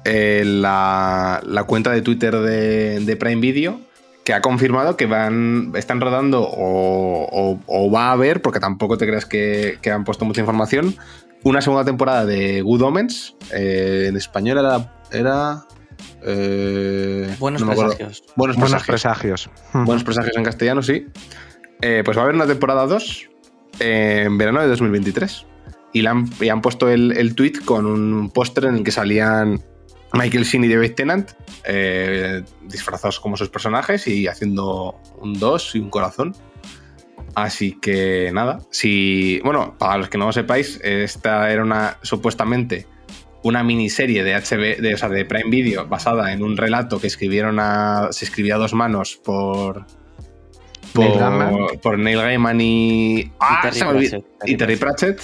eh, 0.06 0.44
la, 0.46 1.42
la 1.46 1.64
cuenta 1.66 1.92
de 1.92 2.02
Twitter 2.02 2.36
de, 2.38 3.00
de 3.02 3.16
Prime 3.16 3.42
Video 3.42 3.80
que 4.24 4.34
ha 4.36 4.42
confirmado 4.42 4.98
que 4.98 5.08
van 5.08 5.72
están 5.76 6.00
rodando 6.00 6.44
o, 6.44 7.28
o- 7.32 7.60
o 7.66 7.92
va 7.92 8.10
a 8.10 8.12
haber, 8.12 8.42
porque 8.44 8.60
tampoco 8.60 8.98
te 8.98 9.08
creas 9.08 9.26
que, 9.26 9.80
que 9.82 9.90
han 9.92 10.04
puesto 10.04 10.26
mucha 10.26 10.42
información, 10.42 10.96
una 11.44 11.60
segunda 11.62 11.86
temporada 11.86 12.26
de 12.28 12.62
Good 12.62 12.82
Omens. 12.84 13.36
Eh, 13.52 14.06
en 14.10 14.18
español 14.18 14.60
era... 14.60 14.94
era 15.12 15.64
eh, 16.24 17.36
Buenos 17.40 17.62
no 17.62 17.74
presagios. 17.74 18.24
Buenos 18.36 18.58
presagios. 18.58 18.88
presagios. 18.88 19.50
Buenos 19.74 20.04
presagios 20.04 20.36
en 20.38 20.44
castellano, 20.44 20.82
sí. 20.82 21.08
Eh, 21.82 22.02
pues 22.06 22.18
va 22.18 22.22
a 22.22 22.24
haber 22.26 22.36
una 22.36 22.48
temporada 22.48 22.86
2 22.86 23.30
en 23.80 24.38
verano 24.38 24.62
de 24.62 24.68
2023. 24.68 25.46
Y, 25.94 26.02
la 26.04 26.12
han, 26.12 26.30
y 26.40 26.50
han 26.50 26.62
puesto 26.62 26.90
el, 26.90 27.12
el 27.18 27.36
tweet 27.36 27.54
con 27.66 27.86
un 27.86 28.30
póster 28.30 28.66
en 28.66 28.76
el 28.76 28.84
que 28.84 28.92
salían 28.92 29.62
Michael 30.14 30.44
Sheen 30.44 30.64
y 30.64 30.68
David 30.68 30.94
Tennant 30.94 31.32
eh, 31.64 32.44
disfrazados 32.64 33.20
como 33.20 33.38
sus 33.38 33.50
personajes 33.50 34.08
y 34.08 34.28
haciendo 34.28 35.00
un 35.20 35.40
2 35.40 35.76
y 35.76 35.80
un 35.80 35.90
corazón. 35.90 36.36
Así 37.34 37.80
que 37.80 38.30
nada, 38.34 38.60
si. 38.72 39.40
Bueno, 39.44 39.78
para 39.78 39.98
los 39.98 40.10
que 40.10 40.18
no 40.18 40.26
lo 40.26 40.34
sepáis, 40.34 40.80
esta 40.84 41.50
era 41.52 41.64
una 41.64 41.98
supuestamente 42.02 42.88
una 43.44 43.64
miniserie 43.64 44.24
de 44.24 44.36
HB, 44.36 44.82
de, 44.82 44.94
o 44.94 44.98
sea, 44.98 45.10
de 45.10 45.26
Prime 45.26 45.50
Video 45.50 45.88
basada 45.88 46.32
en 46.32 46.44
un 46.44 46.58
relato 46.58 47.00
que 47.00 47.08
escribieron 47.08 47.58
a. 47.60 48.10
se 48.12 48.26
escribió 48.26 48.56
a 48.56 48.58
dos 48.60 48.74
manos 48.74 49.20
por. 49.24 49.86
Neil 50.94 51.12
Por, 51.12 51.20
Gaiman. 51.20 51.56
por 51.82 51.98
Neil 52.00 52.18
Gaiman 52.22 52.60
y. 52.62 53.32
¡Ah! 53.40 53.60
Terry. 53.64 53.80
Pratchett, 53.80 54.26
y 54.46 54.58
Terry 54.58 54.76
Pratchett. 54.76 55.22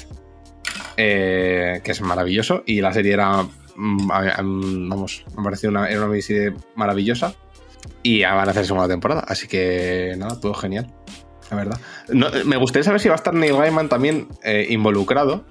eh, 0.98 1.82
que 1.84 1.92
es 1.92 2.02
maravilloso. 2.02 2.64
Y 2.66 2.82
la 2.82 2.94
serie 2.94 3.14
era. 3.14 3.44
mm, 3.76 4.12
a- 4.12 4.38
vamos, 4.42 5.26
me 5.38 5.44
pareció 5.44 5.70
una, 5.70 5.88
era 5.90 6.00
una 6.00 6.08
miniserie 6.08 6.54
maravillosa. 6.76 7.36
Y 8.04 8.24
van 8.24 8.48
a 8.48 8.52
hacer 8.52 8.66
segunda 8.66 8.88
temporada. 8.88 9.24
Así 9.28 9.48
que 9.48 10.16
nada, 10.18 10.40
todo 10.40 10.54
genial. 10.54 10.88
La 11.52 11.58
verdad. 11.58 11.80
No, 12.10 12.28
me 12.46 12.58
gustaría 12.58 12.84
saber 12.84 13.00
si 13.00 13.08
va 13.10 13.16
a 13.16 13.18
estar 13.18 13.34
Neil 13.34 13.56
Gaiman 13.58 13.90
también 13.90 14.28
eh, 14.44 14.66
involucrado. 14.70 15.46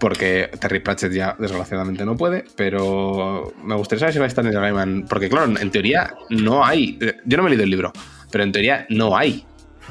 Porque 0.00 0.50
Terry 0.60 0.80
Pratchett 0.80 1.12
ya 1.12 1.36
desgraciadamente 1.38 2.04
no 2.04 2.16
puede. 2.16 2.44
Pero 2.56 3.52
me 3.62 3.74
gustaría 3.76 4.00
saber 4.00 4.12
si 4.12 4.18
va 4.18 4.24
a 4.26 4.28
estar 4.28 4.44
Neil 4.44 4.58
Gaiman. 4.58 5.06
Porque 5.08 5.28
claro, 5.28 5.52
en 5.58 5.70
teoría 5.70 6.14
no 6.30 6.64
hay. 6.64 6.98
eh, 7.00 7.16
Yo 7.24 7.36
no 7.36 7.42
me 7.44 7.48
he 7.48 7.50
leído 7.50 7.64
el 7.64 7.70
libro. 7.70 7.92
Pero 8.30 8.44
en 8.44 8.52
teoría 8.52 8.86
no 8.90 9.16
hay. 9.16 9.46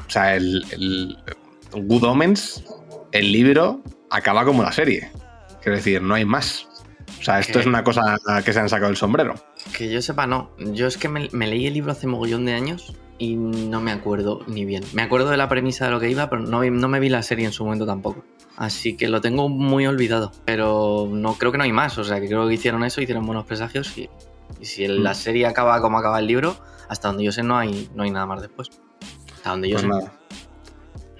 O 0.06 0.10
sea, 0.10 0.36
el. 0.36 0.64
el- 0.72 1.16
Good 1.72 2.04
Omens, 2.04 2.62
el 3.10 3.32
libro, 3.32 3.82
acaba 4.10 4.44
como 4.44 4.62
la 4.62 4.70
serie. 4.70 5.10
Quiero 5.60 5.74
decir, 5.76 6.00
no 6.02 6.14
hay 6.14 6.24
más. 6.24 6.68
O 7.18 7.22
sea, 7.24 7.40
esto 7.40 7.58
es 7.58 7.66
una 7.66 7.82
cosa 7.82 8.16
que 8.44 8.52
se 8.52 8.60
han 8.60 8.68
sacado 8.68 8.90
el 8.90 8.96
sombrero. 8.96 9.34
Que 9.76 9.90
yo 9.90 10.00
sepa, 10.00 10.26
no. 10.26 10.50
Yo 10.58 10.86
es 10.86 10.96
que 10.96 11.08
me, 11.08 11.28
me 11.32 11.48
leí 11.48 11.66
el 11.66 11.74
libro 11.74 11.90
hace 11.90 12.06
mogollón 12.06 12.44
de 12.44 12.52
años 12.52 12.94
y 13.18 13.36
no 13.36 13.80
me 13.80 13.92
acuerdo 13.92 14.40
ni 14.46 14.64
bien. 14.64 14.82
Me 14.92 15.02
acuerdo 15.02 15.30
de 15.30 15.36
la 15.36 15.48
premisa 15.48 15.84
de 15.86 15.90
lo 15.92 16.00
que 16.00 16.10
iba, 16.10 16.28
pero 16.28 16.42
no, 16.42 16.62
no 16.64 16.88
me 16.88 17.00
vi 17.00 17.08
la 17.08 17.22
serie 17.22 17.44
en 17.46 17.52
su 17.52 17.64
momento 17.64 17.86
tampoco. 17.86 18.24
Así 18.56 18.96
que 18.96 19.08
lo 19.08 19.20
tengo 19.20 19.48
muy 19.48 19.86
olvidado. 19.86 20.32
Pero 20.44 21.08
no 21.10 21.34
creo 21.34 21.52
que 21.52 21.58
no 21.58 21.64
hay 21.64 21.72
más. 21.72 21.96
O 21.98 22.04
sea, 22.04 22.20
que 22.20 22.26
creo 22.26 22.46
que 22.48 22.54
hicieron 22.54 22.84
eso, 22.84 23.00
hicieron 23.00 23.24
buenos 23.26 23.44
presagios 23.46 23.96
y, 23.98 24.08
y 24.60 24.64
si 24.66 24.84
el- 24.84 25.02
la 25.02 25.14
serie 25.14 25.46
acaba 25.46 25.80
como 25.80 25.98
acaba 25.98 26.18
el 26.18 26.26
libro, 26.26 26.56
hasta 26.88 27.08
donde 27.08 27.24
yo 27.24 27.32
sé 27.32 27.42
no 27.42 27.56
hay, 27.58 27.88
no 27.94 28.02
hay 28.04 28.10
nada 28.10 28.26
más 28.26 28.40
después. 28.42 28.70
Hasta 29.36 29.50
donde 29.50 29.68
yo 29.68 29.74
Pues 29.74 29.82
sé. 29.82 29.88
nada. 29.88 30.12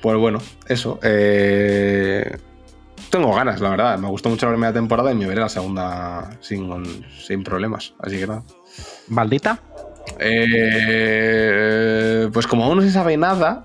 Pues 0.03 0.17
bueno, 0.19 0.39
eso. 0.69 0.99
eh, 1.03 2.39
Tengo 3.11 3.33
ganas, 3.35 3.61
la 3.61 3.71
verdad. 3.71 3.99
Me 3.99 4.09
gustó 4.09 4.29
mucho 4.29 4.47
la 4.47 4.53
primera 4.53 4.73
temporada 4.73 5.13
y 5.13 5.15
me 5.15 5.27
veré 5.27 5.41
la 5.41 5.49
segunda 5.49 6.37
sin, 6.41 6.69
sin 7.17 7.45
problemas. 7.45 7.95
Así 8.01 8.19
que 8.19 8.27
nada. 8.27 8.43
¿Maldita? 9.09 9.61
Eh, 10.21 11.65
pues 12.33 12.47
como 12.47 12.65
aún 12.65 12.77
no 12.77 12.83
se 12.83 12.91
sabe 12.91 13.17
nada 13.17 13.63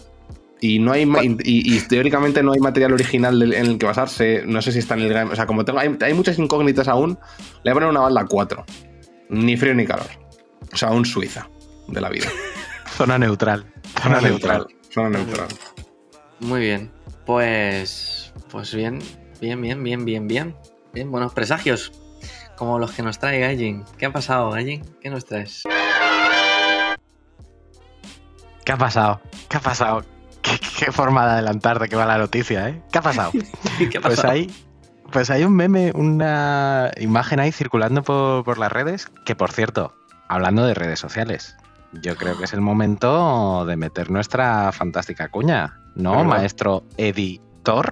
y 0.61 0.79
no 0.79 0.91
hay 0.91 1.03
y, 1.43 1.75
y 1.75 1.79
teóricamente 1.81 2.43
no 2.43 2.51
hay 2.51 2.59
material 2.59 2.93
original 2.93 3.41
en 3.41 3.65
el 3.65 3.77
que 3.77 3.85
basarse, 3.85 4.43
no 4.45 4.61
sé 4.61 4.71
si 4.71 4.79
está 4.79 4.95
en 4.95 5.01
el 5.01 5.13
game. 5.13 5.31
O 5.31 5.35
sea, 5.35 5.45
como 5.45 5.63
tengo, 5.65 5.79
hay, 5.79 5.95
hay 6.01 6.13
muchas 6.13 6.37
incógnitas 6.39 6.87
aún, 6.87 7.17
le 7.63 7.71
voy 7.71 7.71
a 7.71 7.73
poner 7.75 7.89
una 7.89 8.01
balda 8.01 8.25
4. 8.25 8.65
Ni 9.29 9.57
frío 9.57 9.73
ni 9.73 9.85
calor. 9.85 10.07
O 10.73 10.77
sea, 10.77 10.91
un 10.91 11.05
Suiza 11.05 11.49
de 11.87 12.01
la 12.01 12.09
vida. 12.09 12.27
Zona 12.97 13.17
neutral. 13.17 13.65
Zona 14.01 14.21
neutral. 14.21 14.67
Zona 14.89 15.09
neutral. 15.09 15.47
Muy 16.39 16.61
bien. 16.61 16.91
Pues. 17.25 18.33
Pues 18.51 18.73
bien. 18.73 18.99
Bien, 19.39 19.61
bien, 19.61 19.83
bien, 19.83 20.03
bien, 20.03 20.27
bien. 20.27 20.55
Bien, 20.93 21.11
buenos 21.11 21.33
presagios. 21.33 21.91
Como 22.57 22.79
los 22.79 22.91
que 22.91 23.03
nos 23.03 23.19
trae 23.19 23.39
Gallin. 23.39 23.85
¿Qué 23.97 24.05
ha 24.07 24.11
pasado, 24.11 24.51
Gallin? 24.51 24.83
¿Qué 24.99 25.09
nos 25.09 25.25
traes? 25.25 25.63
¿Qué 28.69 28.73
ha 28.73 28.77
pasado? 28.77 29.19
¿Qué 29.49 29.57
ha 29.57 29.61
pasado? 29.61 30.03
¿Qué, 30.43 30.51
qué 30.77 30.91
forma 30.91 31.25
de 31.25 31.31
adelantar 31.31 31.79
de 31.79 31.89
que 31.89 31.95
va 31.95 32.05
la 32.05 32.19
noticia, 32.19 32.69
¿eh? 32.69 32.79
¿Qué 32.91 32.99
ha 32.99 33.01
pasado? 33.01 33.31
¿Qué 33.79 33.97
ha 33.97 34.01
Pues 34.01 34.23
hay, 34.23 34.53
pues 35.11 35.31
hay 35.31 35.43
un 35.43 35.55
meme, 35.55 35.91
una 35.95 36.91
imagen 36.99 37.39
ahí 37.39 37.51
circulando 37.51 38.03
por, 38.03 38.43
por 38.43 38.59
las 38.59 38.71
redes, 38.71 39.07
que 39.25 39.35
por 39.35 39.51
cierto, 39.51 39.95
hablando 40.27 40.63
de 40.67 40.75
redes 40.75 40.99
sociales, 40.99 41.57
yo 42.03 42.15
creo 42.15 42.37
que 42.37 42.43
es 42.43 42.53
el 42.53 42.61
momento 42.61 43.65
de 43.65 43.75
meter 43.75 44.11
nuestra 44.11 44.71
fantástica 44.71 45.29
cuña, 45.29 45.79
¿no, 45.95 46.23
maestro 46.23 46.83
editor? 46.97 47.89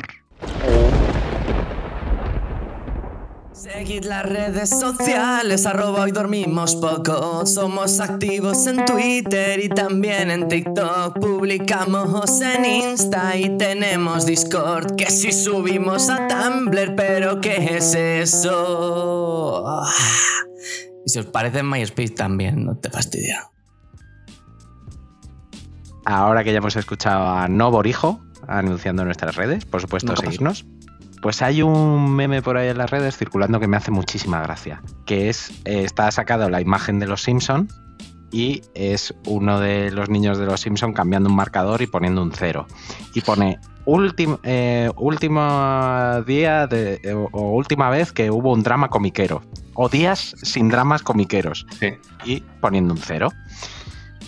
Seguid 3.57 4.05
las 4.05 4.23
redes 4.23 4.69
sociales, 4.69 5.65
arroba 5.65 6.03
hoy 6.03 6.11
dormimos 6.11 6.75
poco. 6.75 7.43
Somos 7.47 7.99
activos 7.99 8.67
en 8.67 8.85
Twitter 8.85 9.59
y 9.59 9.67
también 9.67 10.29
en 10.29 10.47
TikTok. 10.47 11.17
Publicamos 11.19 12.39
en 12.41 12.65
Insta 12.65 13.35
y 13.35 13.57
tenemos 13.57 14.27
Discord. 14.27 14.95
Que 14.95 15.07
si 15.07 15.31
subimos 15.31 16.07
a 16.11 16.27
Tumblr, 16.27 16.95
pero 16.95 17.41
¿qué 17.41 17.77
es 17.77 17.95
eso? 17.95 19.63
Ah. 19.67 19.91
Y 21.03 21.09
si 21.09 21.17
os 21.17 21.25
parece 21.25 21.59
en 21.59 21.69
MySpace 21.71 22.13
también, 22.13 22.63
no 22.63 22.77
te 22.77 22.91
fastidia. 22.91 23.49
Ahora 26.05 26.43
que 26.43 26.51
ya 26.51 26.59
hemos 26.59 26.75
escuchado 26.75 27.27
a 27.27 27.47
Novorijo 27.47 28.21
anunciando 28.47 29.01
en 29.01 29.07
nuestras 29.07 29.35
redes, 29.35 29.65
por 29.65 29.81
supuesto, 29.81 30.13
No 30.13 30.15
pasa. 30.15 30.63
Pues 31.21 31.41
hay 31.41 31.61
un 31.61 32.15
meme 32.15 32.41
por 32.41 32.57
ahí 32.57 32.69
en 32.69 32.77
las 32.77 32.89
redes 32.89 33.17
circulando 33.17 33.59
que 33.59 33.67
me 33.67 33.77
hace 33.77 33.91
muchísima 33.91 34.41
gracia, 34.41 34.81
que 35.05 35.29
es, 35.29 35.51
eh, 35.65 35.83
está 35.83 36.09
sacado 36.11 36.49
la 36.49 36.61
imagen 36.61 36.99
de 36.99 37.07
los 37.07 37.23
Simpson 37.23 37.67
y 38.31 38.61
es 38.73 39.13
uno 39.25 39.59
de 39.59 39.91
los 39.91 40.09
niños 40.09 40.37
de 40.37 40.45
los 40.45 40.61
Simpson 40.61 40.93
cambiando 40.93 41.29
un 41.29 41.35
marcador 41.35 41.81
y 41.81 41.87
poniendo 41.87 42.21
un 42.21 42.31
cero. 42.31 42.67
Y 43.13 43.21
pone 43.21 43.59
último, 43.85 44.39
eh, 44.43 44.91
último 44.97 46.21
día 46.25 46.67
de, 46.67 46.99
eh, 47.03 47.13
o, 47.13 47.29
o 47.31 47.55
última 47.55 47.89
vez 47.89 48.11
que 48.11 48.29
hubo 48.29 48.51
un 48.51 48.63
drama 48.63 48.89
comiquero. 48.89 49.41
O 49.73 49.89
días 49.89 50.35
sin 50.41 50.69
dramas 50.69 51.03
comiqueros. 51.03 51.65
Sí. 51.79 51.93
Y 52.25 52.41
poniendo 52.61 52.93
un 52.93 52.99
cero. 52.99 53.29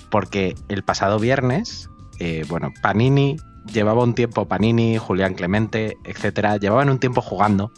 Porque 0.09 0.55
el 0.69 0.83
pasado 0.83 1.19
viernes, 1.19 1.89
eh, 2.19 2.45
bueno, 2.47 2.71
Panini 2.81 3.37
llevaba 3.65 4.03
un 4.03 4.13
tiempo, 4.13 4.47
Panini, 4.47 4.97
Julián 4.97 5.33
Clemente, 5.33 5.97
etcétera, 6.03 6.57
llevaban 6.57 6.89
un 6.89 6.99
tiempo 6.99 7.21
jugando 7.21 7.71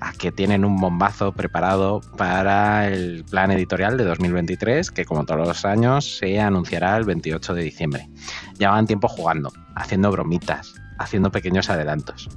a 0.00 0.12
que 0.12 0.32
tienen 0.32 0.64
un 0.64 0.76
bombazo 0.76 1.32
preparado 1.32 2.00
para 2.16 2.88
el 2.88 3.24
plan 3.24 3.50
editorial 3.50 3.96
de 3.96 4.04
2023, 4.04 4.90
que 4.90 5.04
como 5.04 5.24
todos 5.24 5.46
los 5.46 5.64
años 5.64 6.18
se 6.18 6.40
anunciará 6.40 6.96
el 6.96 7.04
28 7.04 7.54
de 7.54 7.62
diciembre. 7.62 8.08
Llevaban 8.58 8.86
tiempo 8.86 9.08
jugando, 9.08 9.52
haciendo 9.74 10.10
bromitas, 10.10 10.74
haciendo 10.98 11.30
pequeños 11.30 11.70
adelantos. 11.70 12.28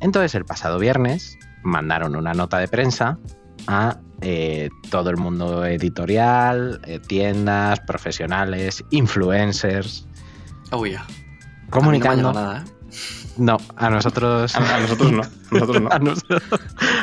Entonces 0.00 0.34
el 0.34 0.44
pasado 0.44 0.78
viernes 0.78 1.38
mandaron 1.62 2.16
una 2.16 2.34
nota 2.34 2.58
de 2.58 2.68
prensa 2.68 3.18
a 3.66 3.98
eh, 4.20 4.70
todo 4.90 5.10
el 5.10 5.16
mundo 5.16 5.64
editorial, 5.64 6.80
eh, 6.84 7.00
tiendas, 7.00 7.80
profesionales, 7.80 8.84
influencers, 8.90 10.08
Oh. 10.70 10.84
Comunicando. 11.70 12.30
A 12.30 12.32
no 12.32 12.40
nada, 12.40 12.64
¿eh? 12.66 12.70
No, 13.36 13.56
a 13.76 13.90
nosotros. 13.90 14.54
A, 14.56 14.76
a 14.76 14.80
nosotros 14.80 15.12
no. 15.12 15.22
Nosotros 15.52 15.82
no. 15.82 15.88
a 15.92 15.98
nosotros- 15.98 16.42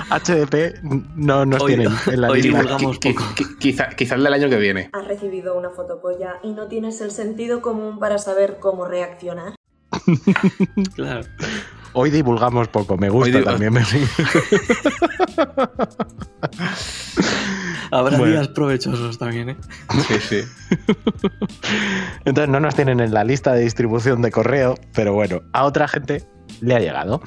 HDP 0.09 0.83
no 1.15 1.45
nos 1.45 1.61
Hoy- 1.63 1.75
tienen 1.75 1.95
en 2.07 2.21
la 2.21 2.29
hoy 2.29 2.41
lista. 2.41 2.59
divulgamos 2.59 2.97
poco. 2.99 3.23
qui- 3.35 3.57
quizá, 3.57 3.89
quizá 3.89 4.15
el 4.15 4.23
del 4.23 4.33
año 4.33 4.49
que 4.49 4.57
viene. 4.57 4.89
Has 4.93 5.07
recibido 5.07 5.57
una 5.57 5.69
fotopolla 5.69 6.35
y 6.43 6.51
no 6.51 6.67
tienes 6.67 6.99
el 7.01 7.11
sentido 7.11 7.61
común 7.61 7.99
para 7.99 8.17
saber 8.17 8.57
cómo 8.59 8.85
reaccionar. 8.85 9.55
Claro. 10.95 11.25
Hoy 11.97 12.09
divulgamos 12.11 12.67
poco, 12.67 12.97
me 12.97 13.09
gusta 13.09 13.41
también. 13.43 13.71
me- 13.73 13.81
Habrá 17.91 18.17
Bueno. 18.17 18.33
días 18.33 18.47
provechosos 18.49 19.17
también, 19.17 19.49
¿eh? 19.51 19.57
Sí, 20.07 20.15
sí. 20.19 20.41
Entonces 22.25 22.49
no 22.51 22.59
nos 22.59 22.75
tienen 22.75 22.99
en 22.99 23.13
la 23.13 23.23
lista 23.23 23.53
de 23.53 23.61
distribución 23.61 24.21
de 24.21 24.31
correo, 24.31 24.75
pero 24.93 25.13
bueno, 25.13 25.41
a 25.53 25.63
otra 25.63 25.87
gente 25.87 26.23
le 26.61 26.75
ha 26.75 26.79
llegado. 26.79 27.21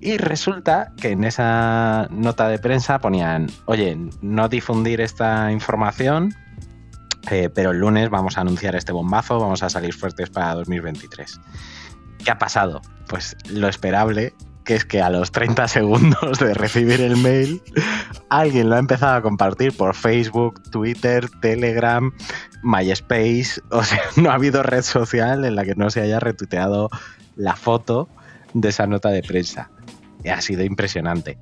Y 0.00 0.16
resulta 0.18 0.92
que 1.00 1.10
en 1.10 1.22
esa 1.24 2.08
nota 2.10 2.48
de 2.48 2.58
prensa 2.58 2.98
ponían, 2.98 3.46
oye, 3.66 3.96
no 4.20 4.48
difundir 4.48 5.00
esta 5.00 5.50
información, 5.52 6.34
eh, 7.30 7.48
pero 7.54 7.70
el 7.70 7.78
lunes 7.78 8.10
vamos 8.10 8.36
a 8.36 8.42
anunciar 8.42 8.74
este 8.74 8.92
bombazo, 8.92 9.38
vamos 9.38 9.62
a 9.62 9.70
salir 9.70 9.94
fuertes 9.94 10.28
para 10.30 10.54
2023. 10.54 11.40
¿Qué 12.24 12.30
ha 12.30 12.38
pasado? 12.38 12.80
Pues 13.08 13.36
lo 13.50 13.68
esperable, 13.68 14.32
que 14.64 14.74
es 14.74 14.84
que 14.84 15.02
a 15.02 15.10
los 15.10 15.30
30 15.30 15.68
segundos 15.68 16.38
de 16.38 16.54
recibir 16.54 17.00
el 17.00 17.16
mail, 17.16 17.62
alguien 18.30 18.70
lo 18.70 18.76
ha 18.76 18.78
empezado 18.78 19.14
a 19.14 19.22
compartir 19.22 19.76
por 19.76 19.94
Facebook, 19.94 20.62
Twitter, 20.70 21.28
Telegram, 21.40 22.10
MySpace. 22.62 23.60
O 23.70 23.84
sea, 23.84 24.00
no 24.16 24.30
ha 24.30 24.34
habido 24.34 24.62
red 24.62 24.82
social 24.82 25.44
en 25.44 25.54
la 25.54 25.64
que 25.64 25.74
no 25.74 25.90
se 25.90 26.00
haya 26.00 26.18
retuiteado 26.18 26.88
la 27.36 27.56
foto 27.56 28.08
de 28.54 28.70
esa 28.70 28.86
nota 28.86 29.10
de 29.10 29.22
prensa. 29.22 29.70
Ha 30.30 30.40
sido 30.40 30.64
impresionante. 30.64 31.38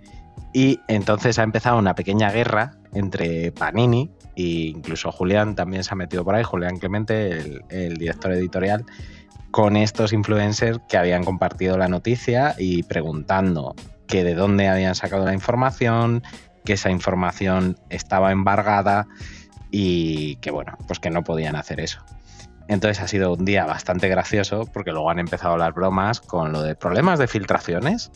Y 0.52 0.80
entonces 0.88 1.38
ha 1.38 1.44
empezado 1.44 1.78
una 1.78 1.94
pequeña 1.94 2.30
guerra 2.30 2.72
entre 2.92 3.52
Panini 3.52 4.10
e 4.34 4.42
incluso 4.74 5.12
Julián 5.12 5.54
también 5.54 5.84
se 5.84 5.92
ha 5.92 5.94
metido 5.94 6.24
por 6.24 6.34
ahí, 6.34 6.42
Julián 6.42 6.78
Clemente, 6.78 7.30
el, 7.30 7.64
el 7.70 7.96
director 7.96 8.32
editorial, 8.32 8.84
con 9.52 9.76
estos 9.76 10.12
influencers 10.12 10.80
que 10.88 10.96
habían 10.96 11.24
compartido 11.24 11.76
la 11.76 11.86
noticia 11.86 12.56
y 12.58 12.82
preguntando 12.82 13.76
que 14.08 14.24
de 14.24 14.34
dónde 14.34 14.66
habían 14.66 14.94
sacado 14.94 15.26
la 15.26 15.34
información, 15.34 16.22
que 16.64 16.72
esa 16.72 16.90
información 16.90 17.78
estaba 17.90 18.32
embargada 18.32 19.06
y 19.70 20.36
que 20.36 20.50
bueno, 20.50 20.76
pues 20.88 20.98
que 20.98 21.10
no 21.10 21.22
podían 21.22 21.54
hacer 21.54 21.80
eso. 21.80 22.02
Entonces 22.66 23.02
ha 23.02 23.08
sido 23.08 23.34
un 23.34 23.44
día 23.44 23.66
bastante 23.66 24.08
gracioso 24.08 24.66
porque 24.72 24.90
luego 24.90 25.10
han 25.10 25.18
empezado 25.18 25.58
las 25.58 25.74
bromas 25.74 26.20
con 26.20 26.52
lo 26.52 26.62
de 26.62 26.74
problemas 26.74 27.18
de 27.18 27.28
filtraciones, 27.28 28.10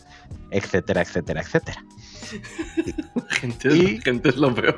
etcétera, 0.49 1.01
etcétera, 1.01 1.41
etcétera. 1.41 1.83
Gente, 3.29 3.75
Y- 3.75 4.01
gente 4.01 4.29
es 4.29 4.37
lo 4.37 4.53
peor. 4.53 4.75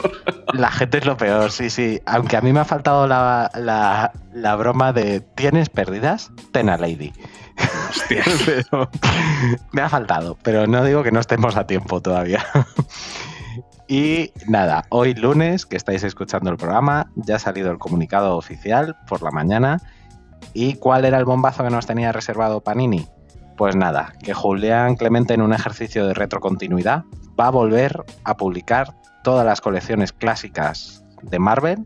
La 0.54 0.72
gente 0.72 0.98
es 1.00 1.06
lo 1.06 1.18
peor, 1.18 1.52
sí, 1.52 1.70
sí. 1.70 2.00
Aunque 2.06 2.38
a 2.38 2.42
mí 2.42 2.52
me 2.54 2.60
ha 2.60 2.66
faltado 2.66 3.08
la, 3.08 3.50
la- 3.56 4.12
la 4.34 4.56
broma 4.56 4.94
de 4.94 5.22
¿tienes 5.22 5.70
pérdidas? 5.70 6.32
Ten 6.52 6.70
a 6.70 6.78
Lady. 6.78 7.14
Hostia. 7.90 8.24
Pero 8.46 8.90
me 9.72 9.82
ha 9.82 9.90
faltado, 9.90 10.38
pero 10.44 10.66
no 10.68 10.84
digo 10.86 11.04
que 11.04 11.12
no 11.12 11.20
estemos 11.20 11.56
a 11.58 11.68
tiempo 11.68 12.02
todavía. 12.02 12.46
Y 13.92 14.32
nada, 14.46 14.86
hoy 14.90 15.16
lunes 15.16 15.66
que 15.66 15.76
estáis 15.76 16.04
escuchando 16.04 16.52
el 16.52 16.58
programa, 16.58 17.12
ya 17.16 17.38
ha 17.38 17.40
salido 17.40 17.72
el 17.72 17.80
comunicado 17.80 18.38
oficial 18.38 18.96
por 19.08 19.24
la 19.24 19.32
mañana. 19.32 19.82
¿Y 20.54 20.76
cuál 20.76 21.06
era 21.06 21.18
el 21.18 21.26
bombazo 21.26 21.64
que 21.64 21.72
nos 21.72 21.88
tenía 21.88 22.12
reservado 22.12 22.62
Panini? 22.62 23.08
Pues 23.60 23.76
nada, 23.76 24.14
que 24.24 24.34
Julián 24.34 24.96
Clemente 24.96 25.34
en 25.34 25.42
un 25.42 25.52
ejercicio 25.52 26.08
de 26.08 26.14
retrocontinuidad 26.14 27.04
va 27.38 27.48
a 27.48 27.52
volver 27.52 28.06
a 28.24 28.38
publicar 28.38 28.96
todas 29.22 29.46
las 29.46 29.60
colecciones 29.60 30.14
clásicas 30.14 31.04
de 31.24 31.40
Marvel, 31.40 31.86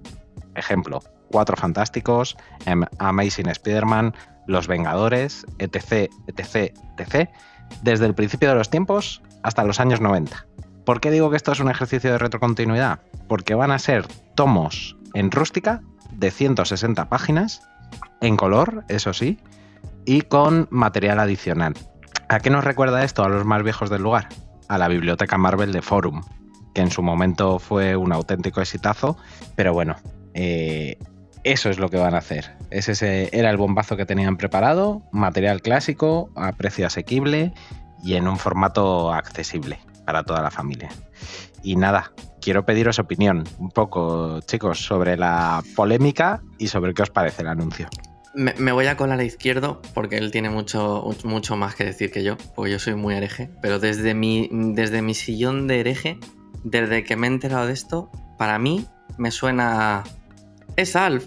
ejemplo, 0.53 0.99
Cuatro 1.31 1.57
Fantásticos, 1.57 2.37
Am- 2.67 2.85
Amazing 2.99 3.49
Spider-Man, 3.49 4.13
Los 4.45 4.67
Vengadores, 4.67 5.47
etc, 5.57 6.11
etc, 6.27 6.77
etc, 6.99 7.31
desde 7.81 8.05
el 8.05 8.13
principio 8.13 8.49
de 8.49 8.55
los 8.55 8.69
tiempos 8.69 9.23
hasta 9.41 9.63
los 9.63 9.79
años 9.79 9.99
90. 9.99 10.45
¿Por 10.85 11.01
qué 11.01 11.09
digo 11.09 11.31
que 11.31 11.37
esto 11.37 11.53
es 11.53 11.59
un 11.59 11.71
ejercicio 11.71 12.11
de 12.11 12.19
retrocontinuidad? 12.19 12.99
Porque 13.27 13.55
van 13.55 13.71
a 13.71 13.79
ser 13.79 14.05
tomos 14.35 14.95
en 15.15 15.31
rústica 15.31 15.81
de 16.11 16.29
160 16.29 17.09
páginas, 17.09 17.67
en 18.21 18.37
color, 18.37 18.85
eso 18.89 19.11
sí, 19.11 19.39
y 20.05 20.21
con 20.21 20.67
material 20.71 21.19
adicional. 21.19 21.73
¿A 22.29 22.39
qué 22.39 22.49
nos 22.49 22.63
recuerda 22.63 23.03
esto 23.03 23.23
a 23.23 23.29
los 23.29 23.45
más 23.45 23.63
viejos 23.63 23.89
del 23.89 24.01
lugar? 24.01 24.29
A 24.67 24.77
la 24.77 24.87
biblioteca 24.87 25.37
Marvel 25.37 25.71
de 25.71 25.81
Forum, 25.81 26.21
que 26.73 26.81
en 26.81 26.91
su 26.91 27.01
momento 27.01 27.59
fue 27.59 27.95
un 27.95 28.11
auténtico 28.13 28.61
exitazo, 28.61 29.17
pero 29.55 29.73
bueno, 29.73 29.95
eh, 30.33 30.97
eso 31.43 31.69
es 31.69 31.77
lo 31.77 31.89
que 31.89 31.97
van 31.97 32.15
a 32.15 32.19
hacer. 32.19 32.55
Ese 32.71 33.29
era 33.37 33.49
el 33.49 33.57
bombazo 33.57 33.97
que 33.97 34.05
tenían 34.05 34.37
preparado, 34.37 35.03
material 35.11 35.61
clásico, 35.61 36.31
a 36.35 36.53
precio 36.53 36.87
asequible 36.87 37.53
y 38.03 38.15
en 38.15 38.27
un 38.27 38.37
formato 38.37 39.13
accesible 39.13 39.79
para 40.05 40.23
toda 40.23 40.41
la 40.41 40.51
familia. 40.51 40.89
Y 41.63 41.75
nada, 41.75 42.11
quiero 42.41 42.65
pediros 42.65 42.99
opinión 42.99 43.43
un 43.57 43.69
poco, 43.69 44.41
chicos, 44.41 44.85
sobre 44.85 45.17
la 45.17 45.61
polémica 45.75 46.41
y 46.57 46.67
sobre 46.67 46.93
qué 46.93 47.03
os 47.03 47.09
parece 47.09 47.41
el 47.41 47.49
anuncio. 47.49 47.87
Me, 48.35 48.71
voy 48.71 48.87
a 48.87 48.97
colar 48.97 49.19
a 49.19 49.23
izquierdo 49.23 49.81
porque 49.93 50.17
él 50.17 50.31
tiene 50.31 50.49
mucho, 50.49 51.07
mucho 51.23 51.55
más 51.55 51.75
que 51.75 51.85
decir 51.85 52.11
que 52.11 52.23
yo, 52.23 52.35
porque 52.55 52.71
yo 52.71 52.79
soy 52.79 52.95
muy 52.95 53.13
hereje. 53.13 53.51
Pero 53.61 53.79
desde 53.79 54.13
mi, 54.13 54.49
desde 54.51 55.01
mi 55.01 55.13
sillón 55.13 55.67
de 55.67 55.79
hereje, 55.79 56.19
desde 56.63 57.03
que 57.03 57.15
me 57.15 57.27
he 57.27 57.29
enterado 57.29 57.67
de 57.67 57.73
esto, 57.73 58.09
para 58.37 58.57
mí 58.57 58.87
me 59.17 59.31
suena. 59.31 60.03
¿Es 60.75 60.95
Alf? 60.95 61.25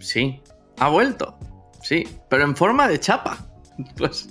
Sí. 0.00 0.40
¿Ha 0.78 0.88
vuelto? 0.88 1.38
Sí. 1.82 2.08
Pero 2.28 2.44
en 2.44 2.56
forma 2.56 2.88
de 2.88 2.98
chapa. 2.98 3.46
Pues 3.96 4.28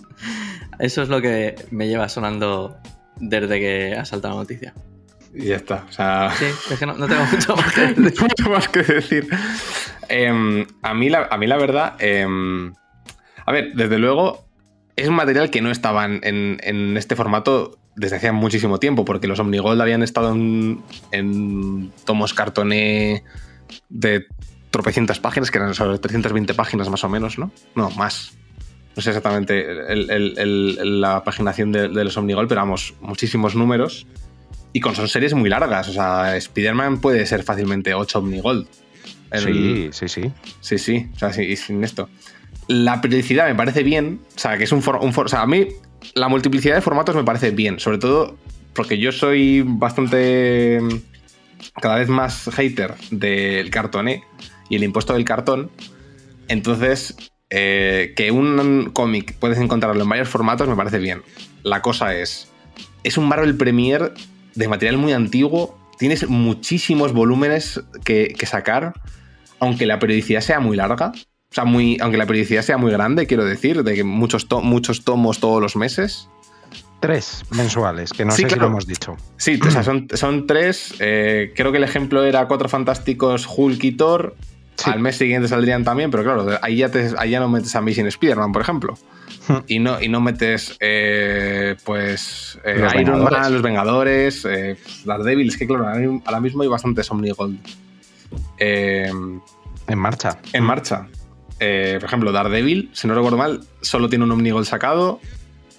eso 0.77 1.01
es 1.01 1.09
lo 1.09 1.21
que 1.21 1.55
me 1.71 1.87
lleva 1.87 2.07
sonando 2.07 2.77
desde 3.15 3.59
que 3.59 3.95
ha 3.95 4.05
saltado 4.05 4.35
la 4.35 4.41
noticia. 4.41 4.73
Y 5.33 5.45
ya 5.45 5.55
está. 5.57 5.85
O 5.87 5.91
sea, 5.91 6.31
Sí, 6.37 6.45
es 6.71 6.79
que 6.79 6.85
no, 6.85 6.93
no 6.95 7.07
tengo 7.07 7.23
mucho 7.25 7.55
más 7.55 7.73
que 7.73 7.81
decir. 7.93 8.21
mucho 8.21 8.49
más 8.49 8.67
que 8.69 8.83
decir. 8.83 9.27
Em, 10.09 10.65
a, 10.81 10.93
mí 10.93 11.09
la, 11.09 11.27
a 11.29 11.37
mí 11.37 11.45
la 11.47 11.57
verdad, 11.57 11.95
em, 11.99 12.73
a 13.45 13.51
ver, 13.51 13.73
desde 13.75 13.99
luego 13.99 14.45
es 14.95 15.07
un 15.07 15.15
material 15.15 15.49
que 15.49 15.61
no 15.61 15.71
estaba 15.71 16.05
en, 16.05 16.19
en- 16.23 16.57
en 16.63 16.97
este 16.97 17.15
formato 17.15 17.77
desde 17.95 18.15
hacía 18.17 18.31
muchísimo 18.33 18.79
tiempo, 18.79 19.05
porque 19.05 19.27
los 19.27 19.39
Omnigold 19.39 19.79
habían 19.81 20.03
estado 20.03 20.31
en, 20.33 20.81
en 21.11 21.91
tomos 22.05 22.33
cartoné 22.33 23.23
de 23.89 24.25
tropecientas 24.71 25.19
páginas, 25.19 25.51
que 25.51 25.57
eran 25.57 25.73
sobre 25.73 25.97
320 25.99 26.53
páginas 26.53 26.89
más 26.89 27.03
o 27.03 27.09
menos, 27.09 27.37
¿no? 27.37 27.51
No, 27.75 27.89
más. 27.91 28.37
No 28.95 29.01
sé 29.01 29.09
exactamente 29.11 29.69
el- 29.91 30.09
el- 30.09 30.37
el- 30.37 31.01
la 31.01 31.23
paginación 31.23 31.71
de, 31.71 31.87
de 31.89 32.03
los 32.03 32.15
Omnigold, 32.17 32.47
pero 32.49 32.61
vamos, 32.61 32.93
muchísimos 33.01 33.55
números. 33.55 34.05
Y 34.73 34.79
con 34.81 34.95
son 34.95 35.07
series 35.07 35.33
muy 35.33 35.49
largas. 35.49 35.89
O 35.89 35.93
sea, 35.93 36.35
Spider-Man 36.37 36.99
puede 37.01 37.25
ser 37.25 37.43
fácilmente 37.43 37.93
8 37.93 38.19
Omnigold. 38.19 38.67
El- 39.31 39.43
Sí, 39.43 39.89
sí, 39.91 40.07
sí. 40.07 40.31
Sí, 40.61 40.77
sí. 40.77 41.07
O 41.15 41.19
sea, 41.19 41.33
sí, 41.33 41.55
sin 41.55 41.83
esto. 41.83 42.09
La 42.67 43.01
periodicidad 43.01 43.47
me 43.47 43.55
parece 43.55 43.83
bien. 43.83 44.19
O 44.35 44.39
sea, 44.39 44.57
que 44.57 44.63
es 44.65 44.71
un, 44.71 44.81
for- 44.81 44.99
un 45.01 45.11
for- 45.13 45.25
O 45.25 45.29
sea, 45.29 45.41
a 45.41 45.47
mí 45.47 45.67
la 46.13 46.27
multiplicidad 46.27 46.75
de 46.75 46.81
formatos 46.81 47.15
me 47.15 47.23
parece 47.23 47.51
bien. 47.51 47.79
Sobre 47.79 47.97
todo 47.97 48.37
porque 48.73 48.97
yo 48.99 49.11
soy 49.11 49.63
bastante. 49.65 50.79
Cada 51.81 51.97
vez 51.97 52.07
más 52.09 52.49
hater 52.53 52.93
del 53.11 53.69
cartoné 53.69 54.23
y 54.69 54.75
el 54.75 54.83
impuesto 54.83 55.13
del 55.13 55.25
cartón. 55.25 55.71
Entonces, 56.47 57.15
eh, 57.49 58.13
que 58.15 58.31
un 58.31 58.91
cómic 58.93 59.35
puedes 59.39 59.57
encontrarlo 59.59 60.01
en 60.03 60.09
varios 60.09 60.29
formatos 60.29 60.67
me 60.67 60.75
parece 60.75 60.99
bien. 60.99 61.21
La 61.63 61.81
cosa 61.81 62.15
es. 62.15 62.47
Es 63.03 63.17
un 63.17 63.27
Marvel 63.27 63.55
Premiere 63.55 64.11
de 64.59 64.67
material 64.67 64.97
muy 64.97 65.13
antiguo. 65.13 65.77
Tienes 65.97 66.27
muchísimos 66.29 67.13
volúmenes 67.13 67.81
que, 68.03 68.35
que 68.37 68.45
sacar. 68.45 68.93
Aunque 69.59 69.85
la 69.85 69.99
periodicidad 69.99 70.41
sea 70.41 70.59
muy 70.59 70.77
larga. 70.77 71.11
O 71.51 71.53
sea, 71.55 71.65
muy, 71.65 71.97
aunque 71.99 72.17
la 72.17 72.27
periodicidad 72.27 72.61
sea 72.61 72.77
muy 72.77 72.91
grande, 72.91 73.25
quiero 73.25 73.43
decir, 73.43 73.83
de 73.83 73.95
que 73.95 74.03
muchos, 74.03 74.47
to- 74.47 74.61
muchos 74.61 75.03
tomos 75.03 75.39
todos 75.39 75.61
los 75.61 75.75
meses. 75.75 76.29
Tres 76.99 77.43
mensuales, 77.51 78.11
que 78.11 78.25
no 78.25 78.31
Sí, 78.31 78.43
sé 78.43 78.49
si 78.51 78.55
lo 78.59 78.67
hemos 78.67 78.85
dicho. 78.85 79.15
Sí, 79.37 79.59
o 79.65 79.71
sea, 79.71 79.83
son, 79.89 80.07
son 80.13 80.45
tres. 80.45 80.93
eh, 80.99 81.53
creo 81.55 81.71
que 81.71 81.77
el 81.79 81.83
ejemplo 81.83 82.23
era 82.23 82.47
Cuatro 82.47 82.69
Fantásticos, 82.69 83.47
Hulk 83.47 83.83
y 83.83 83.91
Thor. 83.93 84.35
Al 84.85 84.99
mes 84.99 85.17
siguiente 85.17 85.47
saldrían 85.47 85.83
también, 85.83 86.11
pero 86.11 86.23
claro, 86.23 86.45
ahí 86.61 86.77
ya, 86.77 86.89
te- 86.89 87.11
ahí 87.17 87.31
ya 87.31 87.39
no 87.39 87.49
metes 87.49 87.75
a 87.75 87.79
Amazing 87.79 88.07
Spider-Man, 88.07 88.51
por 88.51 88.61
ejemplo. 88.61 88.97
y, 89.67 89.79
no, 89.79 90.01
y 90.01 90.09
no 90.09 90.21
metes, 90.21 90.75
eh, 90.79 91.75
pues, 91.83 92.59
eh, 92.63 92.75
Los 92.79 92.93
Iron 92.95 93.05
Vengadores. 93.15 93.39
Man, 93.39 93.53
Los 93.53 93.61
Vengadores, 93.61 94.45
eh, 94.45 94.77
Daredevil. 95.05 95.47
Es 95.49 95.57
que, 95.57 95.67
claro, 95.67 95.87
ahora 95.87 96.39
mismo- 96.39 96.61
hay 96.61 96.67
bastantes 96.67 97.09
Omnigold. 97.11 97.59
Eh, 98.57 99.11
En 99.87 99.97
marcha. 99.97 100.39
en 100.53 100.63
marcha. 100.63 101.07
Por 101.57 102.03
ejemplo, 102.05 102.31
Daredevil, 102.31 102.89
si 102.93 103.07
no 103.07 103.15
recuerdo 103.15 103.37
mal, 103.37 103.61
solo 103.81 104.07
tiene 104.07 104.23
un 104.23 104.31
Omnigold 104.31 104.65
sacado. 104.65 105.19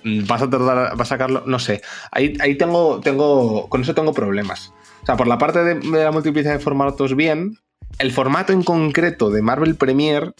Vas 0.04 0.42
a 0.42 0.50
tardar, 0.50 0.96
vas 0.96 1.00
a 1.08 1.14
sacarlo, 1.14 1.42
no 1.46 1.58
sé. 1.58 1.80
Ahí, 2.10 2.36
ahí 2.40 2.56
tengo, 2.56 3.00
tengo, 3.00 3.68
con 3.68 3.82
eso 3.82 3.94
tengo 3.94 4.12
problemas. 4.12 4.72
O 5.02 5.06
sea, 5.06 5.16
por 5.16 5.26
la 5.26 5.38
parte 5.38 5.62
de, 5.64 5.74
de 5.76 6.04
la 6.04 6.10
multiplicidad 6.10 6.54
de 6.54 6.58
formatos, 6.60 7.14
bien. 7.16 7.56
El 7.98 8.12
formato 8.12 8.52
en 8.52 8.62
concreto 8.62 9.30
de 9.30 9.42
Marvel 9.42 9.74
Premiere, 9.74 10.32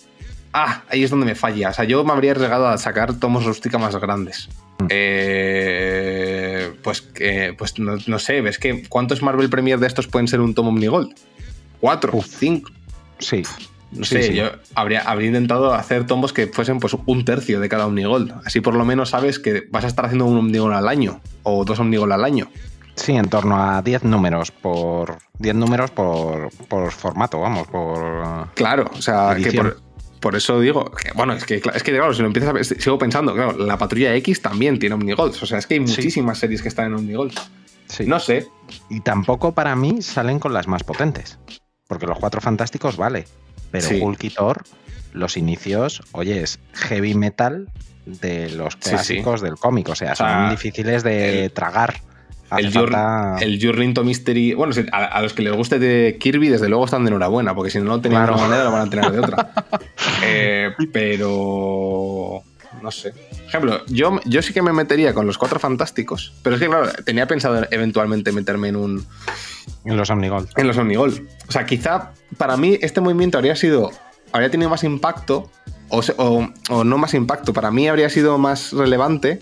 ah, 0.53 0.82
ahí 0.88 1.05
es 1.05 1.11
donde 1.11 1.26
me 1.26 1.34
falla. 1.34 1.70
O 1.70 1.72
sea, 1.74 1.84
yo 1.84 2.03
me 2.05 2.12
habría 2.12 2.32
arriesgado 2.32 2.68
a 2.68 2.78
sacar 2.78 3.14
tomos 3.14 3.44
rústica 3.44 3.76
más 3.78 3.94
grandes. 3.96 4.48
Eh, 4.88 6.72
pues, 6.82 7.03
que- 7.03 7.55
pues 7.57 7.78
no, 7.78 7.96
no 8.07 8.18
sé, 8.18 8.40
ves 8.40 8.59
que 8.59 8.84
¿cuántos 8.88 9.22
Marvel 9.22 9.51
Premiere 9.51 9.80
de 9.80 9.86
estos 9.86 10.07
pueden 10.07 10.28
ser 10.28 10.40
un 10.40 10.55
tomo 10.55 10.70
Omnigold? 10.70 11.12
¿Cuatro? 11.80 12.12
¿Cinco? 12.22 12.70
Sí. 13.18 13.42
No 13.92 14.05
Sí, 14.05 14.14
sé, 14.16 14.22
sí. 14.22 14.34
yo 14.34 14.44
habría, 14.76 15.01
habría 15.03 15.28
intentado 15.28 15.74
hacer 15.74 16.07
tomos 16.07 16.32
que 16.32 16.46
fuesen 16.46 16.78
pues 16.78 16.94
un 17.07 17.24
tercio 17.24 17.59
de 17.61 17.68
cada 17.68 17.86
Omnigold. 17.86 18.32
Así 18.44 18.61
por 18.61 18.74
lo 18.74 18.84
menos 18.84 19.11
sabes 19.11 19.38
que 19.40 19.64
vas 19.70 19.84
a 19.84 19.88
estar 19.88 20.05
haciendo 20.07 20.26
un 20.26 20.38
Omnigold 20.38 20.74
al 20.74 20.86
año 20.88 21.20
o 21.42 21.64
dos 21.64 21.78
Omnigold 21.80 22.12
al 22.12 22.24
año. 22.24 22.48
Sí, 22.95 23.12
en 23.12 23.28
torno 23.28 23.57
a 23.62 23.82
10 23.82 24.05
números 24.05 24.51
por 24.51 25.18
10 25.38 25.55
números 25.55 25.91
por, 25.91 26.51
por 26.68 26.91
formato, 26.93 27.41
vamos, 27.41 27.66
por 27.68 28.53
Claro, 28.55 28.91
o 28.93 29.01
sea, 29.03 29.34
que 29.43 29.53
por, 29.53 29.80
por 30.20 30.36
eso 30.36 30.61
digo, 30.61 30.91
que, 30.91 31.12
bueno, 31.12 31.32
es 31.32 31.45
que, 31.45 31.62
es 31.74 31.82
que 31.82 31.93
claro, 31.93 32.12
si 32.12 32.20
lo 32.20 32.26
empiezas 32.26 32.55
a 32.55 32.64
sigo 32.80 32.99
pensando, 32.99 33.32
claro, 33.34 33.57
la 33.57 33.78
patrulla 33.78 34.14
X 34.16 34.43
también 34.43 34.78
tiene 34.78 34.95
Omnigolds. 34.97 35.43
O 35.43 35.47
sea, 35.47 35.59
es 35.59 35.66
que 35.66 35.74
hay 35.74 35.80
muchísimas 35.80 36.38
series 36.38 36.61
que 36.62 36.68
están 36.68 36.86
en 36.86 36.95
Omnigold. 36.95 37.32
Sí. 37.86 38.05
No 38.07 38.20
sé. 38.20 38.47
Y 38.88 39.01
tampoco 39.01 39.53
para 39.53 39.74
mí 39.74 40.03
salen 40.03 40.38
con 40.38 40.53
las 40.53 40.68
más 40.68 40.84
potentes. 40.84 41.38
Porque 41.88 42.07
los 42.07 42.18
cuatro 42.18 42.41
fantásticos 42.41 42.97
vale. 42.97 43.26
Pero 43.70 43.88
Sí. 43.88 43.99
Hulk 44.01 44.22
y 44.24 44.30
Thor, 44.30 44.62
los 45.12 45.36
inicios, 45.36 46.03
oye, 46.12 46.43
es 46.43 46.61
heavy 46.74 47.14
metal 47.14 47.68
de 48.05 48.51
los 48.51 48.74
Sí, 48.74 48.78
sí. 48.82 48.91
clásicos 48.91 49.41
del 49.41 49.55
cómic. 49.57 49.88
O 49.88 49.95
sea, 49.95 50.12
O 50.12 50.16
sea, 50.16 50.43
son 50.43 50.51
difíciles 50.51 51.03
de 51.03 51.51
tragar. 51.55 52.01
El, 52.59 52.72
falta- 52.72 53.36
el 53.40 54.05
Mystery. 54.05 54.55
Bueno, 54.55 54.74
a, 54.92 55.05
a 55.05 55.22
los 55.22 55.32
que 55.34 55.42
les 55.42 55.53
guste 55.55 55.78
de 55.78 56.16
Kirby, 56.18 56.48
desde 56.48 56.68
luego 56.68 56.84
están 56.84 57.05
de 57.05 57.09
enhorabuena, 57.11 57.55
porque 57.55 57.70
si 57.70 57.78
no 57.78 57.84
lo 57.84 58.01
tenían 58.01 58.22
de 58.22 58.26
Claro. 58.28 58.38
una 58.40 58.48
manera, 58.48 58.64
lo 58.64 58.72
van 58.72 58.86
a 58.86 58.90
tener 58.90 59.11
de 59.12 59.18
otra. 59.20 59.51
Eh, 60.22 60.70
pero. 60.92 62.42
No 62.82 62.90
sé. 62.90 63.12
Por 63.12 63.46
ejemplo, 63.48 63.80
yo, 63.88 64.20
yo 64.24 64.42
sí 64.42 64.53
que 64.53 64.62
me 64.62 64.72
metería 64.72 65.12
con 65.12 65.26
los 65.26 65.36
cuatro 65.38 65.59
fantásticos, 65.59 66.32
pero 66.42 66.57
es 66.57 66.61
que, 66.62 66.68
claro, 66.68 66.88
tenía 67.05 67.26
pensado 67.26 67.66
eventualmente 67.70 68.32
meterme 68.32 68.68
en 68.68 68.76
un. 68.76 69.07
En 69.84 69.96
los 69.96 70.09
Omnigold. 70.11 70.48
En 70.57 70.66
los 70.66 70.76
Omnigold. 70.78 71.26
O 71.48 71.53
sea, 71.53 71.66
quizá 71.66 72.12
para 72.36 72.57
mí 72.57 72.78
este 72.80 73.01
movimiento 73.01 73.38
habría 73.38 73.57
sido. 73.57 73.90
Habría 74.32 74.51
tenido 74.51 74.70
más 74.70 74.84
impacto, 74.84 75.51
o, 75.88 76.01
o- 76.18 76.48
o 76.70 76.84
no 76.84 76.98
más 76.98 77.14
impacto, 77.14 77.53
para 77.53 77.70
mí 77.70 77.88
habría 77.88 78.09
sido 78.09 78.38
más 78.38 78.72
relevante 78.72 79.40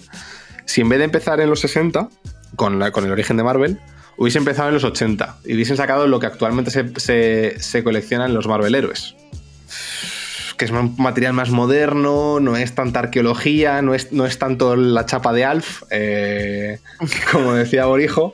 si 0.64 0.80
en 0.80 0.88
vez 0.88 0.98
de 0.98 1.04
empezar 1.06 1.40
en 1.40 1.50
los 1.50 1.60
60, 1.60 2.08
con, 2.56 2.78
la- 2.78 2.90
con 2.90 3.04
el 3.04 3.12
origen 3.12 3.36
de 3.36 3.42
Marvel, 3.44 3.78
hubiese 4.16 4.38
empezado 4.38 4.68
en 4.68 4.74
los 4.74 4.84
80 4.84 5.38
y 5.44 5.54
hubiesen 5.54 5.76
sacado 5.76 6.06
lo 6.06 6.18
que 6.20 6.26
actualmente 6.26 6.70
se, 6.70 6.92
se, 7.00 7.56
se 7.60 7.84
colecciona 7.84 8.26
en 8.26 8.34
los 8.34 8.46
Marvel 8.46 8.74
Héroes. 8.74 9.14
Que 10.56 10.64
es 10.64 10.70
un 10.72 10.96
material 10.98 11.34
más 11.34 11.50
moderno, 11.50 12.40
no 12.40 12.56
es 12.56 12.74
tanta 12.74 12.98
arqueología, 12.98 13.80
no 13.80 13.94
es, 13.94 14.10
no 14.12 14.26
es 14.26 14.38
tanto 14.40 14.74
la 14.74 15.06
chapa 15.06 15.32
de 15.32 15.44
Alf, 15.44 15.84
eh, 15.90 16.80
como 17.32 17.52
decía 17.52 17.86
Borijo. 17.86 18.32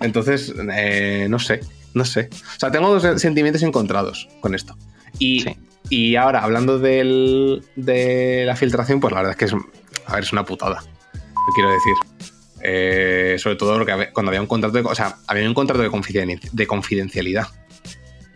Entonces, 0.00 0.52
eh, 0.74 1.26
no 1.30 1.38
sé, 1.38 1.60
no 1.94 2.04
sé. 2.04 2.28
O 2.32 2.60
sea, 2.60 2.70
tengo 2.70 2.92
dos 2.98 3.20
sentimientos 3.22 3.62
encontrados 3.62 4.28
con 4.40 4.54
esto. 4.54 4.76
Y, 5.18 5.46
y 5.88 6.16
ahora, 6.16 6.40
hablando 6.40 6.78
del- 6.78 7.64
de 7.76 8.44
la 8.44 8.54
filtración, 8.54 9.00
pues 9.00 9.12
la 9.14 9.20
verdad 9.22 9.30
es 9.32 9.38
que 9.38 9.44
es, 9.46 9.54
a 10.06 10.14
ver, 10.14 10.24
es 10.24 10.32
una 10.32 10.44
putada. 10.44 10.82
Quiero 11.54 11.70
decir. 11.70 11.94
Eh, 12.68 13.36
sobre 13.38 13.54
todo 13.54 13.74
porque 13.74 13.92
hab- 13.92 14.12
cuando 14.12 14.30
había 14.30 14.40
un 14.40 14.48
contrato 14.48 14.74
de, 14.74 14.80
o 14.82 14.94
sea, 14.94 15.18
había 15.28 15.46
un 15.46 15.54
contrato 15.54 15.82
de, 15.82 15.88
confiden- 15.90 16.40
de 16.50 16.66
confidencialidad. 16.66 17.46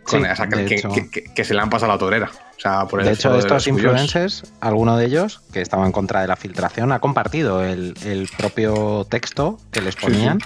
Con- 0.04 0.22
Sí, 0.24 0.28
o 0.30 0.36
sea, 0.36 0.46
que, 0.48 0.64
que- 0.66 0.82
que- 0.82 1.10
que- 1.10 1.24
que 1.34 1.44
se 1.44 1.52
le 1.52 1.60
han 1.60 1.68
pasado 1.68 1.90
a 1.90 1.94
la 1.96 1.98
torera. 1.98 2.30
O 2.56 2.60
sea, 2.60 2.86
por 2.86 3.00
el 3.00 3.06
De 3.06 3.12
hecho, 3.12 3.32
de 3.32 3.40
estos 3.40 3.66
influencers, 3.66 4.44
alguno 4.60 4.96
de 4.96 5.06
ellos, 5.06 5.40
que 5.52 5.60
estaba 5.60 5.84
en 5.84 5.90
contra 5.92 6.20
de 6.20 6.28
la 6.28 6.36
filtración, 6.36 6.92
ha 6.92 7.00
compartido 7.00 7.64
el, 7.64 7.94
el 8.04 8.28
propio 8.36 9.04
texto 9.10 9.58
que 9.72 9.80
les 9.80 9.94
Sí, 9.96 10.00
ponían 10.02 10.38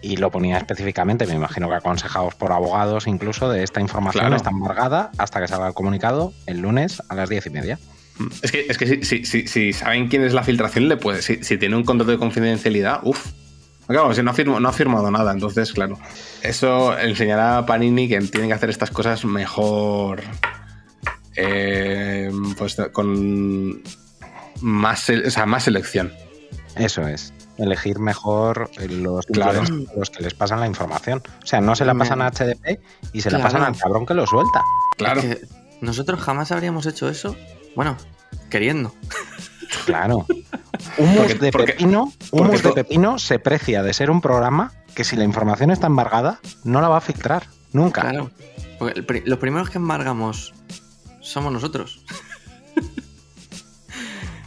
y 0.00 0.16
lo 0.18 0.30
ponía 0.30 0.56
específicamente, 0.58 1.26
me 1.26 1.34
imagino 1.34 1.68
que 1.68 1.74
aconsejados 1.74 2.34
por 2.36 2.52
abogados 2.52 3.06
incluso, 3.08 3.48
de 3.50 3.62
esta 3.64 3.80
información 3.80 4.22
Claro. 4.22 4.36
está 4.36 4.50
embargada 4.50 5.10
hasta 5.18 5.40
que 5.40 5.48
salga 5.48 5.66
el 5.68 5.74
comunicado 5.74 6.32
el 6.46 6.58
lunes 6.60 7.02
a 7.08 7.14
las 7.16 7.28
diez 7.28 7.46
y 7.46 7.50
media. 7.50 7.78
Es 8.42 8.52
que, 8.52 8.66
es 8.68 8.78
que 8.78 8.86
si, 8.86 9.02
si- 9.04 9.24
si- 9.24 9.46
si 9.48 9.72
saben 9.72 10.08
quién 10.08 10.22
es 10.24 10.32
la 10.32 10.42
filtración, 10.44 10.88
le 10.88 10.96
puede. 10.96 11.20
Si, 11.22 11.42
si 11.42 11.58
tiene 11.58 11.74
un 11.76 11.84
contrato 11.84 12.12
de 12.12 12.18
confidencialidad, 12.18 13.00
uff. 13.02 13.26
Claro, 13.86 14.14
si 14.14 14.22
no 14.22 14.30
ha, 14.30 14.34
firma- 14.34 14.60
no 14.60 14.68
ha 14.68 14.72
firmado 14.72 15.10
nada, 15.10 15.32
entonces, 15.32 15.72
claro. 15.72 15.98
Eso 16.42 16.96
enseñará 16.98 17.58
a 17.58 17.66
Panini 17.66 18.08
que 18.08 18.18
tienen 18.20 18.48
que 18.48 18.54
hacer 18.54 18.70
estas 18.70 18.90
cosas 18.90 19.24
mejor. 19.24 20.22
eh, 21.36 22.30
pues 22.56 22.76
con 22.92 23.82
más, 24.60 25.10
o 25.10 25.30
sea, 25.30 25.46
más 25.46 25.64
selección. 25.64 26.12
Eso 26.76 27.06
es. 27.06 27.32
Elegir 27.58 27.98
mejor 27.98 28.70
los 28.88 29.26
Claro. 29.26 29.62
los 29.96 30.10
que 30.10 30.22
les 30.22 30.34
pasan 30.34 30.60
la 30.60 30.66
información. 30.66 31.22
O 31.42 31.46
sea, 31.46 31.60
no 31.60 31.74
se 31.76 31.84
la 31.84 31.94
pasan 31.94 32.22
a 32.22 32.28
HDP 32.30 32.80
y 33.12 33.20
se 33.20 33.30
la 33.30 33.40
pasan 33.40 33.62
al 33.62 33.76
cabrón 33.76 34.06
que 34.06 34.14
lo 34.14 34.26
suelta. 34.26 34.62
Claro. 34.96 35.20
Es 35.20 35.26
que 35.36 35.46
nosotros 35.80 36.20
jamás 36.20 36.50
habríamos 36.52 36.86
hecho 36.86 37.08
eso. 37.08 37.36
Bueno, 37.76 37.96
queriendo. 38.50 38.94
Claro. 39.86 40.26
Humus 40.98 41.16
Porque- 41.16 41.34
de 41.34 41.52
porque- 41.52 41.72
Pepino, 41.72 42.12
porque 42.30 42.48
Humus 42.48 42.62
de 42.62 42.72
Pepino 42.72 43.18
se 43.18 43.38
precia 43.38 43.82
de 43.82 43.92
ser 43.92 44.10
un 44.10 44.20
programa 44.20 44.72
que 44.94 45.04
si 45.04 45.16
la 45.16 45.24
información 45.24 45.70
está 45.70 45.86
embargada, 45.88 46.40
no 46.62 46.80
la 46.80 46.88
va 46.88 46.98
a 46.98 47.00
filtrar. 47.00 47.44
Nunca. 47.72 48.02
Claro. 48.02 48.30
Porque 48.78 49.22
los 49.26 49.38
primeros 49.38 49.70
que 49.70 49.78
embargamos 49.78 50.52
somos 51.20 51.52
nosotros. 51.52 52.04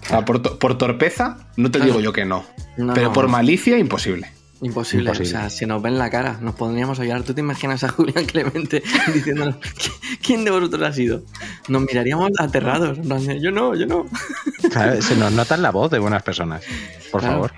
O 0.03 0.05
sea, 0.09 0.23
por, 0.23 0.41
to- 0.41 0.57
por 0.59 0.77
torpeza, 0.77 1.37
no 1.57 1.69
te 1.69 1.79
Claro. 1.79 1.91
digo 1.93 1.99
yo 2.03 2.13
que 2.13 2.23
no. 2.25 2.45
No, 2.77 2.93
pero 2.93 3.07
no, 3.07 3.13
por 3.13 3.25
no. 3.25 3.31
malicia, 3.31 3.77
imposible. 3.77 4.31
Imposible. 4.61 5.09
Imposible. 5.11 5.37
O 5.37 5.41
sea, 5.41 5.49
se 5.49 5.65
nos 5.67 5.81
ve 5.81 5.89
en 5.89 5.97
la 5.99 6.09
cara. 6.09 6.37
Nos 6.41 6.55
podríamos 6.55 6.99
ayudar. 6.99 7.23
¿Tú 7.23 7.33
te 7.33 7.41
imaginas 7.41 7.83
a 7.83 7.89
Julián 7.93 8.25
Clemente 8.25 8.81
diciéndonos 9.13 9.55
"¿Qui- 9.57 10.19
quién 10.25 10.43
de 10.45 10.51
vosotros 10.51 10.81
ha 10.81 10.93
sido? 10.93 11.21
Nos 11.67 11.81
miraríamos 11.83 12.31
aterrados. 12.39 12.97
Yo 13.41 13.51
no, 13.51 13.75
yo 13.75 13.85
no. 13.85 14.05
Claro, 14.71 15.01
Se 15.01 15.15
nos 15.15 15.31
nota 15.31 15.55
en 15.55 15.61
la 15.61 15.71
voz 15.71 15.91
de 15.91 15.99
buenas 15.99 16.23
personas. 16.23 16.63
Por 17.11 17.21
Claro. 17.21 17.35
favor. 17.35 17.53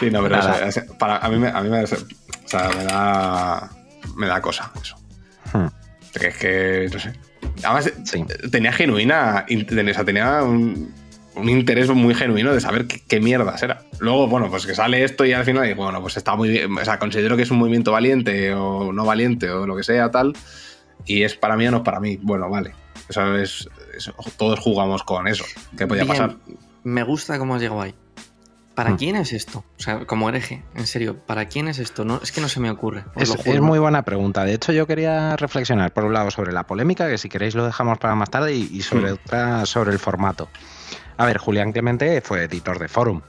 Sí, 0.00 0.10
no, 0.10 0.22
pero 0.22 0.38
o 0.38 0.42
sea, 0.72 0.84
para, 0.98 1.18
a 1.18 1.28
mí, 1.30 1.38
me, 1.38 1.48
a 1.48 1.60
mí 1.62 1.70
me, 1.70 1.82
o 1.82 1.86
sea, 1.86 2.68
me 2.76 2.84
da. 2.84 3.70
Me 4.16 4.26
da 4.26 4.40
cosa 4.42 4.70
eso. 4.82 4.96
Hmm. 5.52 5.66
Que 6.18 6.26
es 6.28 6.36
que, 6.36 6.88
no 6.92 6.98
sé. 6.98 7.12
Además, 7.64 7.92
Sí. 8.04 8.24
tenía 8.50 8.72
genuina. 8.72 9.44
in- 9.48 9.66
O 9.88 9.94
sea, 9.94 10.04
tenía 10.04 10.42
un, 10.42 10.92
un 11.36 11.48
interés 11.48 11.88
muy 11.90 12.14
genuino 12.14 12.52
de 12.52 12.60
saber 12.60 12.86
qué, 12.86 13.00
qué 13.06 13.20
mierdas 13.20 13.62
era. 13.62 13.82
Luego, 13.98 14.26
bueno, 14.26 14.50
pues 14.50 14.66
que 14.66 14.74
sale 14.74 15.04
esto 15.04 15.24
y 15.24 15.32
al 15.32 15.44
final 15.44 15.64
digo, 15.66 15.84
bueno, 15.84 16.00
pues 16.00 16.16
está 16.16 16.34
muy 16.34 16.48
bien. 16.48 16.76
O 16.76 16.84
sea, 16.84 16.98
considero 16.98 17.36
que 17.36 17.42
es 17.42 17.50
un 17.50 17.58
movimiento 17.58 17.92
valiente 17.92 18.52
o 18.54 18.92
no 18.92 19.04
valiente 19.04 19.50
o 19.50 19.66
lo 19.66 19.76
que 19.76 19.84
sea, 19.84 20.10
tal. 20.10 20.32
Y 21.04 21.22
es 21.22 21.34
para 21.36 21.56
mí 21.56 21.66
o 21.66 21.70
no 21.70 21.76
es 21.78 21.82
para 21.84 22.00
mí. 22.00 22.18
Bueno, 22.22 22.50
vale. 22.50 22.74
Eso 23.08 23.36
es. 23.36 23.68
eso- 23.96 24.14
todos 24.36 24.58
jugamos 24.58 25.02
con 25.04 25.28
eso. 25.28 25.44
¿Qué 25.78 25.86
podía 25.86 26.02
Bien, 26.04 26.14
pasar? 26.16 26.36
Me 26.84 27.02
gusta 27.04 27.38
cómo 27.38 27.54
has 27.54 27.60
llegado 27.62 27.82
ahí. 27.82 27.94
¿Para 28.74 28.90
Hmm. 28.90 28.96
quién 28.98 29.16
es 29.16 29.32
esto? 29.32 29.64
O 29.78 29.82
sea, 29.82 30.04
como 30.04 30.28
hereje, 30.28 30.62
en 30.74 30.86
serio, 30.86 31.16
¿para 31.26 31.46
quién 31.46 31.66
es 31.68 31.78
esto? 31.78 32.04
No, 32.04 32.20
es 32.22 32.30
que 32.30 32.42
no 32.42 32.48
se 32.50 32.60
me 32.60 32.70
ocurre. 32.70 33.04
Es, 33.16 33.34
es 33.46 33.60
muy 33.62 33.78
buena 33.78 34.02
pregunta. 34.02 34.44
De 34.44 34.52
hecho, 34.52 34.70
yo 34.72 34.86
quería 34.86 35.34
reflexionar, 35.36 35.92
por 35.94 36.04
un 36.04 36.12
lado, 36.12 36.30
sobre 36.30 36.52
la 36.52 36.64
polémica, 36.66 37.08
que 37.08 37.16
si 37.16 37.30
queréis 37.30 37.54
lo 37.54 37.64
dejamos 37.64 37.96
para 37.98 38.14
más 38.14 38.28
tarde, 38.30 38.54
y, 38.54 38.68
y 38.70 38.82
sobre 38.82 39.12
Hmm. 39.12 39.14
otra, 39.14 39.64
sobre 39.66 39.92
el 39.92 39.98
formato. 39.98 40.48
A 41.18 41.24
ver, 41.24 41.38
Julián 41.38 41.72
Clemente 41.72 42.20
fue 42.20 42.44
editor 42.44 42.78
de 42.78 42.88
Forum. 42.88 43.22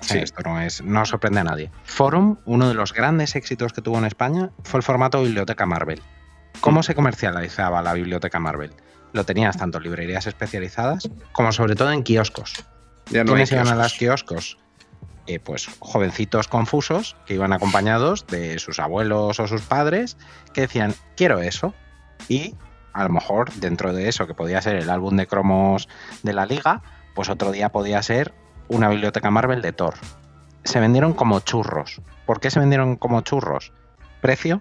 Sí. 0.00 0.18
Esto 0.18 0.42
no, 0.42 0.60
es, 0.60 0.82
no 0.82 1.04
sorprende 1.04 1.40
a 1.40 1.44
nadie. 1.44 1.70
Forum, 1.84 2.36
uno 2.44 2.68
de 2.68 2.74
los 2.74 2.92
grandes 2.92 3.34
éxitos 3.34 3.72
que 3.72 3.82
tuvo 3.82 3.98
en 3.98 4.04
España, 4.04 4.50
fue 4.62 4.78
el 4.78 4.84
formato 4.84 5.22
Biblioteca 5.22 5.66
Marvel. 5.66 6.02
¿Cómo 6.60 6.82
se 6.82 6.94
comercializaba 6.94 7.82
la 7.82 7.92
Biblioteca 7.94 8.38
Marvel? 8.38 8.72
Lo 9.12 9.24
tenías 9.24 9.56
tanto 9.56 9.78
en 9.78 9.84
librerías 9.84 10.26
especializadas 10.26 11.08
como 11.32 11.52
sobre 11.52 11.74
todo 11.74 11.90
en 11.92 12.02
kioscos. 12.02 12.54
Ya 13.10 13.24
no 13.24 13.32
¿Quiénes 13.32 13.52
iban 13.52 13.68
a 13.68 13.74
las 13.74 13.94
kioscos? 13.94 14.58
Eh, 15.26 15.40
pues 15.40 15.68
jovencitos 15.80 16.48
confusos 16.48 17.16
que 17.26 17.34
iban 17.34 17.52
acompañados 17.52 18.26
de 18.26 18.58
sus 18.58 18.78
abuelos 18.78 19.40
o 19.40 19.46
sus 19.46 19.62
padres 19.62 20.16
que 20.52 20.62
decían, 20.62 20.94
quiero 21.16 21.40
eso. 21.40 21.74
Y 22.28 22.54
a 22.92 23.04
lo 23.04 23.10
mejor 23.10 23.52
dentro 23.54 23.92
de 23.92 24.08
eso, 24.08 24.26
que 24.26 24.34
podía 24.34 24.62
ser 24.62 24.76
el 24.76 24.88
álbum 24.88 25.16
de 25.16 25.26
cromos 25.26 25.88
de 26.22 26.32
la 26.32 26.46
liga, 26.46 26.82
pues 27.16 27.30
otro 27.30 27.50
día 27.50 27.70
podía 27.70 28.00
ser 28.02 28.32
una 28.68 28.88
biblioteca 28.88 29.30
Marvel 29.30 29.62
de 29.62 29.72
Thor. 29.72 29.94
Se 30.62 30.78
vendieron 30.78 31.14
como 31.14 31.40
churros. 31.40 32.00
¿Por 32.26 32.40
qué 32.40 32.50
se 32.50 32.60
vendieron 32.60 32.96
como 32.96 33.22
churros? 33.22 33.72
Precio, 34.20 34.60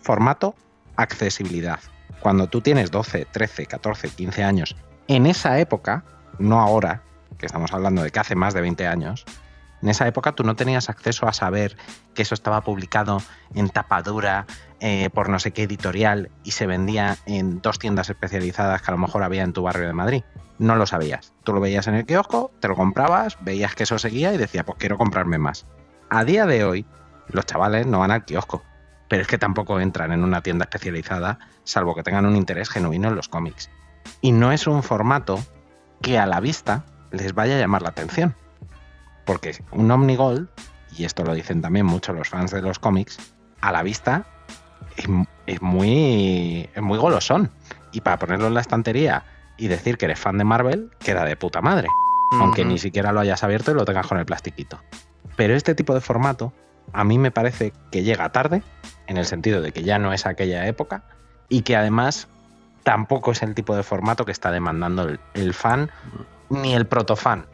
formato, 0.00 0.54
accesibilidad. 0.94 1.80
Cuando 2.20 2.46
tú 2.46 2.60
tienes 2.60 2.90
12, 2.90 3.26
13, 3.30 3.66
14, 3.66 4.08
15 4.10 4.44
años, 4.44 4.76
en 5.08 5.26
esa 5.26 5.58
época, 5.58 6.04
no 6.38 6.60
ahora, 6.60 7.02
que 7.38 7.46
estamos 7.46 7.72
hablando 7.72 8.02
de 8.02 8.10
que 8.10 8.20
hace 8.20 8.36
más 8.36 8.54
de 8.54 8.60
20 8.60 8.86
años, 8.86 9.24
en 9.82 9.88
esa 9.88 10.06
época 10.06 10.32
tú 10.32 10.42
no 10.42 10.56
tenías 10.56 10.88
acceso 10.88 11.28
a 11.28 11.32
saber 11.32 11.76
que 12.14 12.22
eso 12.22 12.34
estaba 12.34 12.62
publicado 12.62 13.22
en 13.54 13.68
tapadura 13.68 14.46
eh, 14.80 15.10
por 15.12 15.28
no 15.28 15.38
sé 15.38 15.52
qué 15.52 15.64
editorial 15.64 16.30
y 16.44 16.52
se 16.52 16.66
vendía 16.66 17.16
en 17.26 17.60
dos 17.60 17.78
tiendas 17.78 18.10
especializadas 18.10 18.82
que 18.82 18.90
a 18.90 18.94
lo 18.94 18.98
mejor 18.98 19.22
había 19.22 19.42
en 19.42 19.52
tu 19.52 19.62
barrio 19.62 19.86
de 19.86 19.92
Madrid. 19.92 20.24
No 20.58 20.76
lo 20.76 20.86
sabías. 20.86 21.34
Tú 21.44 21.52
lo 21.52 21.60
veías 21.60 21.86
en 21.86 21.94
el 21.94 22.06
kiosco, 22.06 22.50
te 22.60 22.68
lo 22.68 22.76
comprabas, 22.76 23.36
veías 23.40 23.74
que 23.74 23.82
eso 23.82 23.98
seguía 23.98 24.32
y 24.32 24.38
decías, 24.38 24.64
pues 24.64 24.78
quiero 24.78 24.96
comprarme 24.96 25.38
más. 25.38 25.66
A 26.08 26.24
día 26.24 26.46
de 26.46 26.64
hoy, 26.64 26.86
los 27.28 27.44
chavales 27.44 27.86
no 27.86 27.98
van 27.98 28.10
al 28.10 28.24
kiosco, 28.24 28.62
pero 29.08 29.22
es 29.22 29.28
que 29.28 29.38
tampoco 29.38 29.80
entran 29.80 30.12
en 30.12 30.24
una 30.24 30.40
tienda 30.40 30.64
especializada, 30.64 31.38
salvo 31.64 31.94
que 31.94 32.02
tengan 32.02 32.26
un 32.26 32.36
interés 32.36 32.70
genuino 32.70 33.08
en 33.08 33.16
los 33.16 33.28
cómics. 33.28 33.70
Y 34.20 34.32
no 34.32 34.52
es 34.52 34.66
un 34.66 34.82
formato 34.82 35.38
que 36.00 36.18
a 36.18 36.26
la 36.26 36.40
vista 36.40 36.84
les 37.10 37.34
vaya 37.34 37.56
a 37.56 37.58
llamar 37.58 37.82
la 37.82 37.90
atención. 37.90 38.34
Porque 39.26 39.54
un 39.72 39.90
Omnigold, 39.90 40.48
y 40.96 41.04
esto 41.04 41.24
lo 41.24 41.34
dicen 41.34 41.60
también 41.60 41.84
muchos 41.84 42.16
los 42.16 42.30
fans 42.30 42.52
de 42.52 42.62
los 42.62 42.78
cómics, 42.78 43.18
a 43.60 43.72
la 43.72 43.82
vista 43.82 44.24
es, 44.96 45.06
es 45.46 45.60
muy, 45.60 46.70
es 46.74 46.82
muy 46.82 46.96
golosón. 46.96 47.50
Y 47.92 48.00
para 48.00 48.18
ponerlo 48.18 48.46
en 48.46 48.54
la 48.54 48.60
estantería 48.60 49.24
y 49.58 49.68
decir 49.68 49.98
que 49.98 50.06
eres 50.06 50.18
fan 50.18 50.38
de 50.38 50.44
Marvel, 50.44 50.90
queda 51.00 51.24
de 51.24 51.36
puta 51.36 51.60
madre. 51.60 51.88
Aunque 52.32 52.64
ni 52.64 52.78
siquiera 52.78 53.12
lo 53.12 53.20
hayas 53.20 53.44
abierto 53.44 53.70
y 53.70 53.74
lo 53.74 53.84
tengas 53.84 54.06
con 54.06 54.18
el 54.18 54.26
plastiquito. 54.26 54.80
Pero 55.36 55.54
este 55.54 55.74
tipo 55.74 55.94
de 55.94 56.00
formato 56.00 56.52
a 56.92 57.04
mí 57.04 57.18
me 57.18 57.30
parece 57.30 57.72
que 57.90 58.02
llega 58.02 58.30
tarde, 58.30 58.62
en 59.06 59.16
el 59.16 59.26
sentido 59.26 59.60
de 59.60 59.72
que 59.72 59.82
ya 59.82 59.98
no 59.98 60.12
es 60.12 60.26
aquella 60.26 60.66
época, 60.66 61.04
y 61.48 61.62
que 61.62 61.76
además 61.76 62.28
tampoco 62.82 63.32
es 63.32 63.42
el 63.42 63.54
tipo 63.54 63.76
de 63.76 63.82
formato 63.82 64.24
que 64.24 64.32
está 64.32 64.50
demandando 64.50 65.02
el, 65.02 65.20
el 65.34 65.54
fan, 65.54 65.90
ni 66.48 66.74
el 66.74 66.86
protofan, 66.86 67.46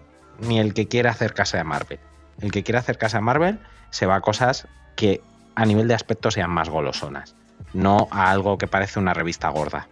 ni 0.43 0.59
el 0.59 0.75
que 0.75 0.89
quiere 0.89 1.09
acercarse 1.09 1.59
a 1.59 1.65
Marvel. 1.65 1.99
El 2.41 2.51
que 2.53 2.63
quiere 2.63 2.79
acercarse 2.79 3.17
a 3.17 3.21
Marvel 3.21 3.59
se 3.91 4.07
va 4.07 4.17
a 4.17 4.21
cosas 4.21 4.67
que 4.97 5.21
a 5.55 5.65
nivel 5.67 5.89
de 5.89 5.95
aspecto 5.95 6.31
sean 6.31 6.51
más 6.51 6.69
golosonas, 6.69 7.35
no 7.75 8.09
a 8.11 8.31
algo 8.31 8.59
que 8.59 8.67
parece 8.67 8.99
una 8.99 9.15
revista 9.15 9.49
gorda. 9.49 9.89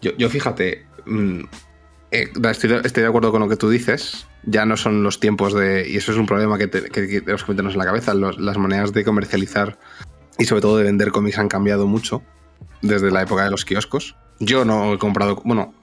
Yo, 0.00 0.12
yo 0.16 0.28
fíjate, 0.30 0.86
mm, 1.06 1.40
eh, 2.10 2.28
estoy, 2.50 2.70
de- 2.70 3.06
acuerdo 3.06 3.30
con 3.30 3.40
lo 3.40 3.48
que 3.48 3.56
tú 3.56 3.68
dices. 3.70 4.26
Ya 4.44 4.64
no 4.64 4.76
son 4.76 5.02
los 5.02 5.20
tiempos 5.20 5.52
de. 5.52 5.86
Y 5.88 5.96
eso 5.96 6.12
es 6.12 6.18
un 6.18 6.26
problema 6.26 6.56
que, 6.56 6.70
que- 6.70 7.20
tenemos 7.20 7.44
que 7.44 7.52
meternos 7.52 7.74
en 7.74 7.78
la 7.80 7.84
cabeza. 7.84 8.14
las 8.14 8.56
maneras 8.56 8.92
de 8.92 9.04
comercializar 9.04 9.78
y 10.38 10.44
sobre 10.44 10.62
todo 10.62 10.78
de 10.78 10.84
vender 10.84 11.10
cómics 11.10 11.38
han 11.38 11.48
cambiado 11.48 11.86
mucho 11.86 12.22
desde 12.80 13.10
la 13.10 13.22
época 13.22 13.44
de 13.44 13.50
los 13.50 13.64
kioscos. 13.64 14.16
Yo 14.38 14.64
no 14.64 14.94
he 14.94 14.98
comprado. 14.98 15.42
Bueno, 15.44 15.74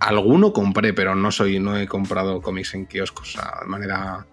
alguno 0.00 0.52
compré, 0.52 0.92
pero 0.92 1.14
no 1.14 1.30
soy, 1.30 1.58
no 1.58 1.76
he 1.78 1.86
comprado 1.86 2.40
cómics 2.42 2.74
en 2.74 2.86
kioscos 2.86 3.36
o 3.36 3.40
sea, 3.40 3.52
de 3.62 3.66
manera 3.66 4.26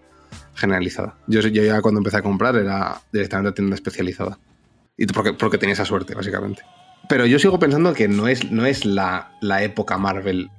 generalizada. 0.55 1.17
Yo, 1.27 1.41
yo 1.41 1.63
ya 1.63 1.81
cuando 1.81 1.99
empecé 1.99 2.17
a 2.17 2.21
comprar 2.21 2.55
era 2.55 3.01
directamente 3.11 3.49
a 3.49 3.53
tienda 3.53 3.75
especializada. 3.75 4.37
Y 4.97 5.05
porque, 5.07 5.33
porque 5.33 5.57
tenía 5.57 5.73
esa 5.73 5.85
suerte, 5.85 6.13
básicamente. 6.13 6.61
Pero 7.09 7.25
yo 7.25 7.39
sigo 7.39 7.57
pensando 7.57 7.93
que 7.93 8.07
no 8.07 8.27
es, 8.27 8.51
no 8.51 8.65
es 8.65 8.85
la, 8.85 9.31
la 9.41 9.63
época 9.63 9.97
Marvel 9.97 10.49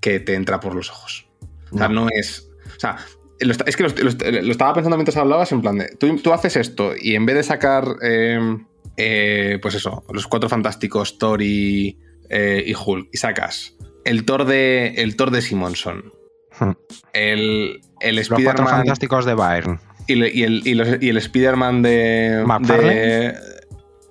que 0.00 0.20
te 0.20 0.34
entra 0.34 0.60
por 0.60 0.74
los 0.74 0.90
ojos. 0.90 1.26
O 1.72 1.78
sea, 1.78 1.88
no, 1.88 2.06
es. 2.14 2.48
O 2.76 2.80
sea, 2.80 2.96
lo 3.40 3.52
es 3.66 3.76
que 3.76 3.82
lo, 3.82 3.88
lo- 3.88 4.42
lo 4.42 4.50
estaba 4.52 4.72
pensando 4.74 4.96
mientras 4.96 5.16
hablabas, 5.16 5.50
en 5.52 5.60
plan 5.60 5.78
de. 5.78 5.88
Tú, 5.98 6.16
tú 6.18 6.32
haces 6.32 6.56
esto 6.56 6.92
y 6.96 7.14
en 7.14 7.26
vez 7.26 7.36
de 7.36 7.42
sacar. 7.42 7.84
eh, 8.02 8.58
eh, 8.96 9.58
pues 9.62 9.74
eso, 9.74 10.04
los 10.12 10.26
cuatro 10.26 10.48
fantásticos, 10.48 11.18
Thor 11.18 11.40
y, 11.42 11.96
eh, 12.30 12.64
y 12.66 12.74
Hulk, 12.74 13.08
y 13.12 13.16
sacas 13.16 13.74
el 14.08 14.24
Thor 14.24 14.44
de, 14.44 14.94
el 14.96 15.16
Thor 15.16 15.30
de 15.30 15.42
Simonson 15.42 16.12
Hmm. 16.60 16.72
El, 17.12 17.80
el 18.00 18.16
Los 18.16 18.28
cuatro 18.28 18.46
Spider-Man 18.48 18.66
fantásticos 18.78 19.24
de 19.24 19.34
Byrne. 19.34 19.78
y, 20.08 20.14
le- 20.16 20.30
y 20.34 20.42
el, 20.42 20.66
y 20.66 20.74
los- 20.74 21.00
y 21.00 21.08
el 21.08 21.16
Spider-Man 21.18 21.82
de. 21.82 22.44
De- 22.66 23.34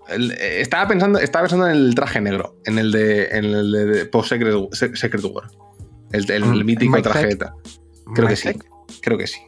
el- 0.10 0.32
estaba, 0.32 0.88
pensando, 0.88 1.20
estaba 1.20 1.44
pensando 1.44 1.68
en 1.68 1.76
el 1.76 1.94
traje 1.96 2.22
negro, 2.22 2.56
en 2.66 2.80
el 2.80 2.94
de, 2.94 3.26
en 3.26 3.46
el 3.46 3.72
de, 3.74 3.86
de 3.86 4.06
Post 4.06 4.30
Secret, 4.30 4.56
Se- 4.72 4.96
Secret 4.96 5.26
War. 5.26 5.50
El, 6.14 6.32
el 6.32 6.46
Mm, 6.46 6.66
mítico 6.66 6.92
Mike 6.96 7.04
traje. 7.10 7.28
Zeck. 7.32 7.40
ta- 7.40 7.54
Creo 8.16 8.28
que 8.30 8.36
sí. 8.38 8.50
Creo 9.02 9.18
que 9.18 9.28
sí. 9.28 9.40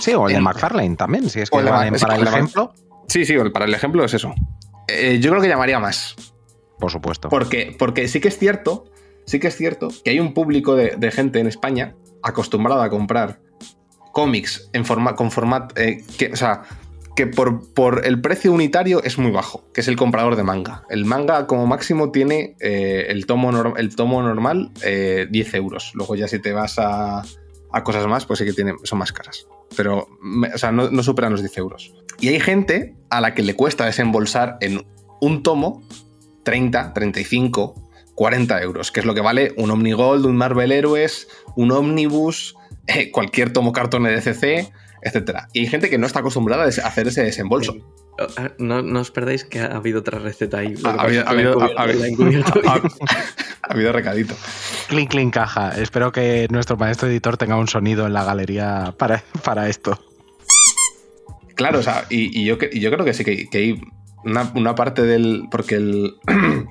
Sí, 0.00 0.14
o 0.14 0.26
el 0.26 0.34
de 0.34 0.40
McFarlane 0.40 0.96
también, 0.96 1.28
si 1.28 1.40
es 1.40 1.50
que 1.50 1.58
sí, 1.58 1.64
para 1.64 2.16
el 2.16 2.26
ejemplo, 2.26 2.72
Sí, 3.08 3.26
sí, 3.26 3.34
para 3.52 3.66
el 3.66 3.74
ejemplo 3.74 4.04
es 4.06 4.14
eso. 4.14 4.34
Eh, 4.88 5.18
yo 5.20 5.30
creo 5.30 5.42
que 5.42 5.48
llamaría 5.48 5.78
más. 5.78 6.16
por 6.78 6.90
supuesto. 6.90 7.28
Porque, 7.28 7.76
porque 7.78 8.08
sí 8.08 8.20
que 8.20 8.28
es 8.28 8.38
cierto, 8.38 8.86
sí 9.24 9.40
que 9.40 9.48
es 9.48 9.56
cierto 9.56 9.88
que 10.04 10.10
hay 10.10 10.20
un 10.20 10.34
público 10.34 10.76
de, 10.76 11.10
gente 11.10 11.40
en 11.40 11.46
España 11.46 11.94
acostumbrada 12.22 12.84
a 12.84 12.90
comprar 12.90 13.40
cómics 14.12 14.70
en 14.72 14.84
con 14.84 15.30
formato. 15.30 15.74
que, 15.74 16.30
o 16.32 16.36
sea, 16.36 16.62
que 17.14 17.26
por, 17.26 18.02
el 18.04 18.20
precio 18.20 18.52
unitario 18.52 19.02
es 19.02 19.18
muy 19.18 19.30
bajo, 19.30 19.64
que 19.72 19.82
es 19.82 19.88
el 19.88 19.96
comprador 19.96 20.36
de 20.36 20.42
manga. 20.42 20.84
El 20.88 21.04
manga, 21.04 21.46
como 21.46 21.66
máximo, 21.66 22.10
tiene 22.10 22.56
eh, 22.60 23.06
el, 23.08 23.26
tomo 23.26 23.76
el 23.76 23.94
tomo 23.94 24.22
normal 24.22 24.70
eh, 24.82 25.26
10 25.30 25.54
euros. 25.54 25.92
Luego, 25.94 26.14
ya 26.14 26.28
si 26.28 26.38
te 26.38 26.52
vas 26.52 26.78
a, 26.78 27.22
cosas 27.84 28.06
más, 28.06 28.24
pues 28.24 28.38
sí 28.38 28.44
que 28.44 28.52
tienen, 28.52 28.76
son 28.84 28.98
más 28.98 29.12
caras. 29.12 29.46
Pero, 29.76 30.08
o 30.54 30.58
sea, 30.58 30.72
no, 30.72 30.90
no 30.90 31.02
superan 31.02 31.32
los 31.32 31.42
10 31.42 31.58
euros. 31.58 31.94
Y 32.20 32.28
hay 32.28 32.40
gente 32.40 32.94
a 33.10 33.20
la 33.20 33.34
que 33.34 33.42
le 33.42 33.54
cuesta 33.54 33.84
desembolsar 33.84 34.56
en 34.60 34.86
un 35.20 35.42
tomo 35.42 35.82
30, 36.44 36.94
35, 36.94 37.81
40 38.22 38.62
euros, 38.62 38.92
que 38.92 39.00
es 39.00 39.06
lo 39.06 39.14
que 39.14 39.20
vale 39.20 39.52
un 39.56 39.72
Omnigold, 39.72 40.24
un 40.26 40.36
Marvel 40.36 40.70
Héroes, 40.70 41.26
un 41.56 41.72
Omnibus, 41.72 42.54
eh, 42.86 43.10
cualquier 43.10 43.52
tomo 43.52 43.72
cartón 43.72 44.04
de 44.04 44.12
DCC, 44.14 44.70
etc. 45.02 45.38
Y 45.52 45.62
hay 45.62 45.66
gente 45.66 45.90
que 45.90 45.98
no 45.98 46.06
está 46.06 46.20
acostumbrada 46.20 46.62
a 46.62 46.66
hacer 46.68 47.08
ese 47.08 47.24
desembolso. 47.24 47.74
Ah, 48.36 48.52
No, 48.58 48.80
no 48.80 49.00
os 49.00 49.10
perdáis 49.10 49.44
que 49.44 49.58
ha 49.58 49.74
habido 49.74 49.98
otra 49.98 50.20
receta 50.20 50.58
ahí. 50.58 50.72
Ha, 50.84 50.90
habido, 51.02 51.24
ha 51.26 51.30
ha- 51.82 51.86
recadito. 53.92 54.36
Clink, 54.86 55.10
clink, 55.10 55.34
caja. 55.34 55.72
Espero 55.82 56.12
que 56.12 56.46
nuestro 56.48 56.76
maestro 56.76 57.08
editor 57.08 57.36
tenga 57.36 57.56
un 57.56 57.66
sonido 57.66 58.06
en 58.06 58.12
la 58.12 58.22
galería 58.22 58.94
para, 58.98 59.24
para 59.42 59.68
esto. 59.68 59.98
Claro, 61.56 61.80
o 61.80 61.82
sea, 61.82 62.06
y, 62.08 62.40
y 62.40 62.44
yo, 62.44 62.56
que- 62.56 62.70
y 62.72 62.78
yo 62.78 62.92
creo 62.92 63.04
que 63.04 63.14
sí, 63.14 63.24
que, 63.24 63.50
que 63.50 63.58
hay 63.58 63.80
una, 64.24 64.52
una 64.54 64.76
parte 64.76 65.02
del. 65.02 65.48
Porque 65.50 65.74
el, 65.74 66.14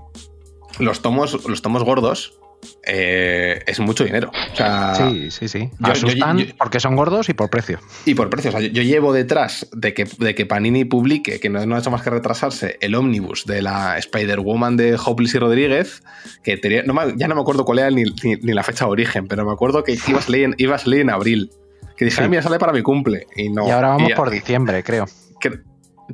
los, 0.82 1.02
tomos, 1.02 1.48
los 1.48 1.62
tomos 1.62 1.84
gordos 1.84 2.38
eh, 2.86 3.64
es 3.66 3.80
mucho 3.80 4.04
dinero. 4.04 4.32
O 4.54 4.56
sea, 4.56 4.94
Sí, 4.96 5.32
sí, 5.32 5.48
sí. 5.48 5.70
yo- 5.80 5.92
Asustan 5.92 6.38
yo- 6.38 6.46
porque 6.58 6.80
son 6.80 6.96
gordos 6.96 7.30
y 7.30 7.34
por 7.34 7.50
precio. 7.50 7.80
Y 8.06 8.14
por 8.14 8.30
precio, 8.30 8.50
o 8.50 8.52
sea, 8.52 8.62
yo, 8.62 8.82
llevo 8.84 9.14
detrás 9.14 9.68
de 9.74 9.94
que, 9.94 10.06
de 10.20 10.36
que 10.36 10.46
Panini 10.46 10.86
publique, 10.86 11.40
que 11.40 11.50
no, 11.50 11.66
no 11.66 11.76
ha 11.76 11.80
hecho 11.80 11.90
más 11.92 12.02
que 12.04 12.10
retrasarse, 12.12 12.78
el 12.82 12.94
ómnibus 12.96 13.46
de 13.46 13.62
la 13.62 13.98
Spider-Woman 13.98 14.78
de 14.78 14.96
Hopeless 15.04 15.36
y 15.36 15.40
Rodríguez, 15.40 16.04
que 16.44 16.58
tenía- 16.58 16.84
no 16.84 16.94
me- 16.94 17.14
ya 17.18 17.28
no 17.28 17.36
me 17.36 17.42
acuerdo 17.42 17.66
cuál 17.66 17.80
era 17.80 17.90
ni, 17.90 18.04
ni- 18.24 18.36
ni 18.36 18.54
la 18.54 18.64
fecha 18.64 18.86
de 18.86 18.92
origen, 18.92 19.28
pero 19.28 19.46
me 19.46 19.52
acuerdo 19.52 19.84
que 19.84 19.94
iba 20.08 20.20
a 20.20 20.54
iba 20.58 20.76
a 20.76 20.80
en 20.86 21.10
abril. 21.10 21.52
Que 21.98 22.06
dije, 22.06 22.18
Sí. 22.18 22.24
"Ah, 22.24 22.30
mira, 22.30 22.42
sale 22.42 22.58
para 22.58 22.74
mi 22.74 22.82
cumple. 22.82 23.28
Y 23.36 23.50
no. 23.50 23.68
y 23.68 23.72
ahora 23.72 23.90
vamos 23.90 24.12
por 24.16 24.30
diciembre, 24.30 24.84
creo. 24.84 25.06
cre- 25.40 25.64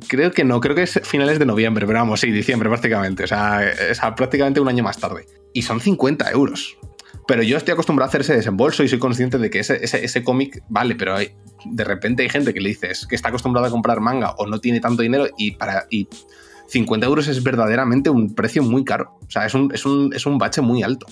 creo 0.06 0.30
que 0.32 0.44
no, 0.44 0.60
creo 0.60 0.74
que 0.74 0.82
es 0.82 1.00
finales 1.04 1.38
de 1.38 1.46
noviembre, 1.46 1.86
pero 1.86 1.98
vamos, 1.98 2.20
sí, 2.20 2.30
diciembre 2.30 2.68
prácticamente. 2.68 3.24
O 3.24 3.26
sea, 3.26 3.60
sea, 3.94 4.14
prácticamente 4.14 4.60
un 4.60 4.68
año 4.68 4.82
más 4.84 4.98
tarde. 4.98 5.26
Y 5.52 5.62
son 5.62 5.80
50 5.80 6.30
euros. 6.30 6.76
Pero 7.26 7.42
yo 7.42 7.56
estoy 7.58 7.72
acostumbrado 7.72 8.06
a 8.06 8.08
hacer 8.08 8.22
ese 8.22 8.34
desembolso 8.34 8.82
y 8.82 8.88
soy 8.88 8.98
consciente 8.98 9.36
de 9.38 9.50
que 9.50 9.58
ese, 9.60 9.84
ese, 9.84 10.04
ese 10.04 10.24
cómic 10.24 10.62
vale, 10.68 10.94
pero 10.94 11.14
hay- 11.16 11.34
de 11.66 11.84
repente 11.84 12.22
hay 12.22 12.28
gente 12.30 12.54
que 12.54 12.60
le 12.60 12.70
dices 12.70 13.06
que 13.06 13.16
está 13.16 13.28
acostumbrada 13.28 13.68
a 13.68 13.70
comprar 13.70 14.00
manga 14.00 14.30
o 14.38 14.46
no 14.46 14.60
tiene 14.60 14.80
tanto 14.80 15.02
dinero 15.02 15.26
y 15.36 15.50
para 15.52 15.86
y 15.90 16.08
50 16.68 17.06
euros 17.06 17.28
es 17.28 17.42
verdaderamente 17.42 18.08
un 18.10 18.34
precio 18.34 18.62
muy 18.62 18.84
caro. 18.84 19.18
O 19.26 19.30
sea, 19.30 19.44
es 19.46 19.54
un, 19.54 19.70
es 19.74 19.84
un, 19.84 20.12
es 20.14 20.24
un 20.26 20.38
bache 20.38 20.60
muy 20.62 20.82
alto 20.82 21.06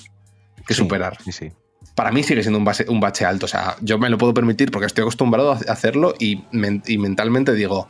que 0.67 0.75
Sí, 0.75 0.81
superar. 0.83 1.19
Sí, 1.23 1.33
sí. 1.33 1.53
Para 1.95 2.11
mí 2.13 2.23
sigue 2.23 2.43
siendo 2.43 2.59
un, 2.59 2.65
base- 2.65 2.87
un 2.89 3.01
bache 3.01 3.25
alto. 3.25 3.47
O 3.47 3.49
sea, 3.49 3.77
yo 3.81 3.99
me 3.99 4.09
lo 4.11 4.19
puedo 4.19 4.33
permitir 4.35 4.71
porque 4.71 4.87
estoy 4.87 5.03
acostumbrado 5.03 5.53
a 5.53 5.57
hacerlo 5.57 6.15
y, 6.19 6.43
men- 6.53 6.83
y 6.87 6.99
mentalmente 6.99 7.53
digo, 7.55 7.89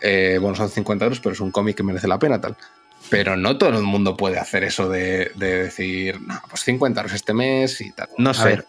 eh, 0.00 0.38
bueno, 0.40 0.56
son 0.56 0.68
50 0.70 1.04
euros, 1.04 1.20
pero 1.20 1.32
es 1.32 1.40
un 1.40 1.50
cómic 1.50 1.76
que 1.76 1.82
merece 1.82 2.08
la 2.08 2.18
pena, 2.18 2.40
tal. 2.40 2.56
Pero 3.10 3.36
no 3.36 3.56
todo 3.56 3.70
el 3.78 3.84
mundo 3.84 4.16
puede 4.16 4.38
hacer 4.38 4.64
eso 4.64 4.88
de, 4.88 5.30
de 5.36 5.62
decir, 5.64 6.20
no, 6.20 6.40
pues 6.48 6.62
50 6.64 7.00
euros 7.00 7.14
este 7.14 7.32
mes 7.32 7.80
y 7.80 7.90
tal. 7.92 8.08
No 8.18 8.30
A 8.30 8.34
sé. 8.34 8.44
ver, 8.44 8.66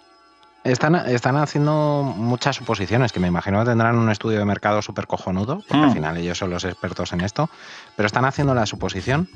están, 0.63 0.95
están 0.95 1.35
haciendo 1.37 2.03
muchas 2.15 2.55
suposiciones 2.57 3.11
que 3.11 3.19
me 3.19 3.27
imagino 3.27 3.59
que 3.59 3.65
tendrán 3.69 3.97
un 3.97 4.09
estudio 4.09 4.39
de 4.39 4.45
mercado 4.45 4.81
súper 4.81 5.07
cojonudo, 5.07 5.63
porque 5.67 5.83
al 5.83 5.89
Mm. 5.89 5.93
final 5.93 6.17
ellos 6.17 6.37
son 6.37 6.51
los 6.51 6.63
expertos 6.63 7.11
en 7.13 7.21
esto, 7.21 7.49
pero 7.97 8.07
están 8.07 8.25
haciendo 8.25 8.53
la 8.53 8.65
suposición 8.65 9.29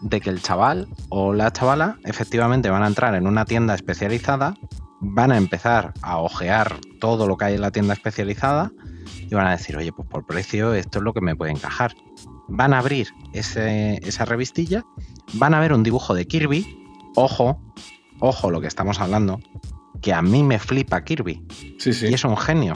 de 0.00 0.20
que 0.20 0.30
el 0.30 0.42
chaval 0.42 0.88
o 1.08 1.32
la 1.32 1.52
chavala 1.52 1.96
efectivamente 2.04 2.68
van 2.68 2.82
a 2.82 2.88
entrar 2.88 3.14
en 3.14 3.26
una 3.26 3.44
tienda 3.44 3.74
especializada, 3.74 4.54
van 5.00 5.32
a 5.32 5.36
empezar 5.36 5.94
a 6.02 6.18
ojear 6.18 6.76
todo 7.00 7.26
lo 7.26 7.36
que 7.36 7.44
hay 7.46 7.54
en 7.54 7.60
la 7.60 7.70
tienda 7.70 7.94
especializada 7.94 8.70
y 9.18 9.34
van 9.34 9.46
a 9.46 9.52
decir, 9.52 9.76
oye, 9.76 9.92
pues 9.92 10.08
por 10.08 10.24
precio 10.26 10.74
esto 10.74 10.98
es 10.98 11.04
lo 11.04 11.12
que 11.12 11.20
me 11.20 11.34
puede 11.36 11.52
encajar. 11.52 11.94
Van 12.48 12.74
a 12.74 12.78
abrir 12.78 13.08
ese- 13.32 13.98
esa 14.02 14.24
revistilla, 14.24 14.84
van 15.34 15.54
a 15.54 15.60
ver 15.60 15.72
un 15.72 15.82
dibujo 15.82 16.14
de 16.14 16.26
Kirby, 16.26 16.66
ojo, 17.16 17.60
ojo 18.20 18.50
lo 18.50 18.60
que 18.60 18.66
estamos 18.66 19.00
hablando, 19.00 19.40
que 20.00 20.12
a 20.12 20.22
mí 20.22 20.42
me 20.42 20.58
flipa 20.58 21.02
Kirby. 21.04 21.42
Sí, 21.78 21.92
sí. 21.92 22.06
Y 22.08 22.14
es 22.14 22.24
un 22.24 22.36
genio. 22.36 22.74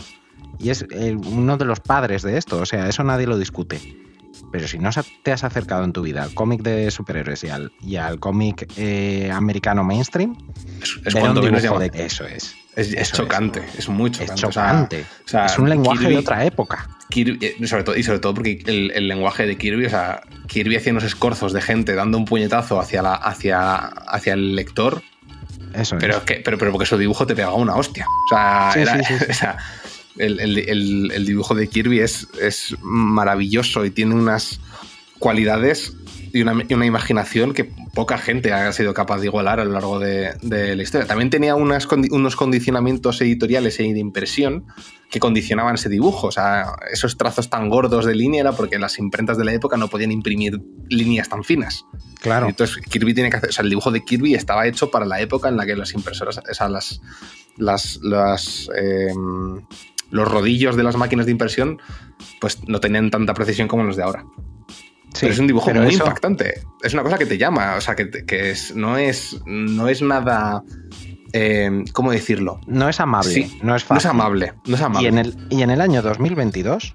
Y 0.58 0.70
es 0.70 0.86
uno 1.30 1.56
de 1.58 1.64
los 1.66 1.80
padres 1.80 2.22
de 2.22 2.38
esto, 2.38 2.58
o 2.60 2.66
sea, 2.66 2.88
eso 2.88 3.04
nadie 3.04 3.26
lo 3.26 3.36
discute. 3.38 3.78
Pero 4.52 4.68
si 4.68 4.78
no 4.78 4.90
te 5.22 5.32
has 5.32 5.44
acercado 5.44 5.84
en 5.84 5.92
tu 5.92 6.02
vida 6.02 6.22
al 6.22 6.32
cómic 6.32 6.62
de 6.62 6.90
superhéroes 6.90 7.42
y 7.44 7.48
al, 7.48 7.72
y 7.80 7.96
al 7.96 8.18
cómic 8.20 8.66
eh, 8.76 9.30
americano 9.32 9.82
mainstream, 9.84 10.36
Es, 10.82 10.98
es 11.04 11.14
cuando 11.14 11.40
de 11.40 11.90
eso 12.06 12.24
es. 12.26 12.54
Es, 12.76 12.88
es 12.88 12.92
eso 12.92 13.00
es. 13.00 13.12
chocante, 13.12 13.62
es, 13.76 13.88
muy 13.88 14.10
Es 14.10 14.18
chocante. 14.18 14.36
sea, 14.36 14.50
chocante. 14.50 15.06
o 15.24 15.28
sea, 15.28 15.46
es 15.46 15.58
un 15.58 15.68
lenguaje 15.68 16.04
Kirby- 16.04 16.08
de 16.10 16.16
otra 16.18 16.44
época. 16.44 16.88
Kirby- 17.10 17.38
eh, 17.42 17.66
sobre 17.66 17.84
todo, 17.84 17.96
y 17.96 18.02
sobre 18.02 18.18
todo 18.18 18.34
porque 18.34 18.62
el, 18.66 18.90
el 18.92 19.08
lenguaje 19.08 19.46
de 19.46 19.56
Kirby, 19.56 19.86
o 19.86 19.90
sea, 19.90 20.20
Kirby 20.46 20.76
hacía 20.76 20.92
unos 20.92 21.04
escorzos 21.04 21.52
de 21.52 21.60
gente 21.62 21.94
dando 21.94 22.16
un 22.18 22.24
puñetazo 22.24 22.78
hacia, 22.80 23.02
la, 23.02 23.14
hacia, 23.14 23.76
hacia 23.78 24.34
el 24.34 24.54
lector, 24.54 25.02
Eso 25.74 25.96
pero, 25.98 26.14
es. 26.14 26.18
es 26.20 26.24
que, 26.24 26.34
pero, 26.44 26.58
pero 26.58 26.70
porque 26.72 26.86
su 26.86 26.98
dibujo 26.98 27.26
te 27.26 27.34
pegaba 27.34 27.54
una 27.54 27.74
hostia. 27.76 28.06
O 28.06 28.28
sea, 28.34 28.70
Sí, 28.74 28.80
era- 28.80 29.02
sí, 29.02 29.04
sí, 29.04 29.14
sí. 29.18 29.26
o 29.30 29.34
sea, 29.34 29.56
el, 30.18 30.40
el- 30.40 30.58
el- 30.58 31.10
el 31.14 31.24
dibujo 31.26 31.54
de 31.54 31.68
Kirby 31.68 32.00
es, 32.00 32.26
es 32.40 32.74
maravilloso 32.82 33.84
y 33.84 33.90
tiene 33.90 34.14
unas 34.14 34.60
cualidades 35.18 35.94
y 36.32 36.42
una, 36.42 36.62
y 36.68 36.74
una 36.74 36.84
imaginación 36.84 37.54
que 37.54 37.64
poca 37.94 38.18
gente 38.18 38.52
ha 38.52 38.70
sido 38.72 38.92
capaz 38.92 39.20
de 39.20 39.26
igualar 39.26 39.58
a 39.58 39.64
lo 39.64 39.72
largo 39.72 39.98
de, 39.98 40.34
de 40.42 40.76
la 40.76 40.82
historia. 40.82 41.06
También 41.06 41.30
tenía 41.30 41.54
unas 41.54 41.88
unos 42.10 42.36
condicionamientos 42.36 43.20
editoriales 43.22 43.80
y 43.80 43.92
de 43.94 43.98
impresión 44.00 44.66
que 45.10 45.18
condicionaban 45.18 45.76
ese 45.76 45.88
dibujo. 45.88 46.26
O 46.26 46.32
sea, 46.32 46.66
esos 46.92 47.16
trazos 47.16 47.48
tan 47.48 47.70
gordos 47.70 48.04
de 48.04 48.14
línea 48.14 48.42
era 48.42 48.52
porque 48.52 48.78
las 48.78 48.98
imprentas 48.98 49.38
de 49.38 49.44
la 49.46 49.54
época 49.54 49.78
no 49.78 49.88
podían 49.88 50.12
imprimir 50.12 50.60
líneas 50.90 51.30
tan 51.30 51.42
finas. 51.42 51.86
Claro. 52.20 52.48
Entonces 52.48 52.76
Kirby 52.90 53.14
tiene 53.14 53.30
que 53.30 53.36
hacer, 53.38 53.48
o 53.48 53.52
sea, 53.52 53.62
el 53.62 53.70
dibujo 53.70 53.90
de 53.90 54.04
Kirby 54.04 54.34
estaba 54.34 54.66
hecho 54.66 54.90
para 54.90 55.06
la 55.06 55.20
época 55.22 55.48
en 55.48 55.56
la 55.56 55.64
que 55.64 55.74
las 55.76 55.94
impresoras, 55.94 56.38
o 56.38 56.54
sea, 56.54 56.68
las, 56.68 57.00
las, 57.56 57.98
las, 58.02 58.68
eh, 58.76 59.08
los 60.10 60.28
rodillos 60.28 60.76
de 60.76 60.82
las 60.82 60.96
máquinas 60.96 61.26
de 61.26 61.32
impresión, 61.32 61.80
pues 62.40 62.66
no 62.68 62.80
tenían 62.80 63.10
tanta 63.10 63.34
precisión 63.34 63.68
como 63.68 63.82
los 63.84 63.96
de 63.96 64.02
ahora. 64.02 64.24
Sí, 65.14 65.20
pero 65.22 65.32
es 65.32 65.38
un 65.38 65.46
dibujo 65.46 65.72
muy 65.72 65.86
eso- 65.94 66.04
impactante. 66.04 66.62
Es 66.82 66.92
una 66.92 67.02
cosa 67.02 67.16
que 67.18 67.26
te 67.26 67.38
llama, 67.38 67.76
o 67.76 67.80
sea, 67.80 67.94
que, 67.96 68.10
que 68.10 68.50
es, 68.50 68.74
no, 68.76 68.98
es, 68.98 69.40
no 69.46 69.88
es 69.88 70.02
nada, 70.02 70.62
eh, 71.32 71.84
¿cómo 71.92 72.12
decirlo? 72.12 72.60
No 72.66 72.88
es 72.88 73.00
amable, 73.00 73.32
Sí, 73.32 73.58
no 73.62 73.74
es 73.74 73.82
No 73.84 73.88
fácil. 73.88 73.96
es 73.98 74.06
amable, 74.06 74.52
no 74.66 74.74
es 74.76 74.82
amable. 74.82 75.06
Y 75.06 75.08
en, 75.08 75.18
el, 75.18 75.36
y 75.48 75.62
en 75.62 75.70
el 75.70 75.80
año 75.80 76.02
2022, 76.02 76.94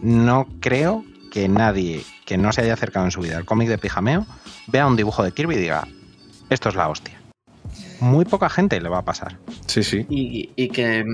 no 0.00 0.46
creo 0.60 1.04
que 1.32 1.48
nadie 1.48 2.02
que 2.24 2.38
no 2.38 2.52
se 2.52 2.60
haya 2.62 2.74
acercado 2.74 3.04
en 3.04 3.10
su 3.10 3.20
vida 3.20 3.36
al 3.36 3.44
cómic 3.44 3.68
de 3.68 3.78
Pijameo 3.78 4.26
vea 4.68 4.86
un 4.86 4.96
dibujo 4.96 5.24
de 5.24 5.32
Kirby 5.32 5.56
y 5.56 5.58
diga, 5.58 5.88
esto 6.50 6.68
es 6.68 6.76
la 6.76 6.88
hostia. 6.88 7.20
Muy 8.00 8.24
poca 8.24 8.48
gente 8.48 8.80
le 8.80 8.88
va 8.88 8.98
a 8.98 9.04
pasar. 9.04 9.38
Sí, 9.66 9.82
sí. 9.82 10.06
Y, 10.08 10.50
y 10.56 10.68
que 10.68 11.04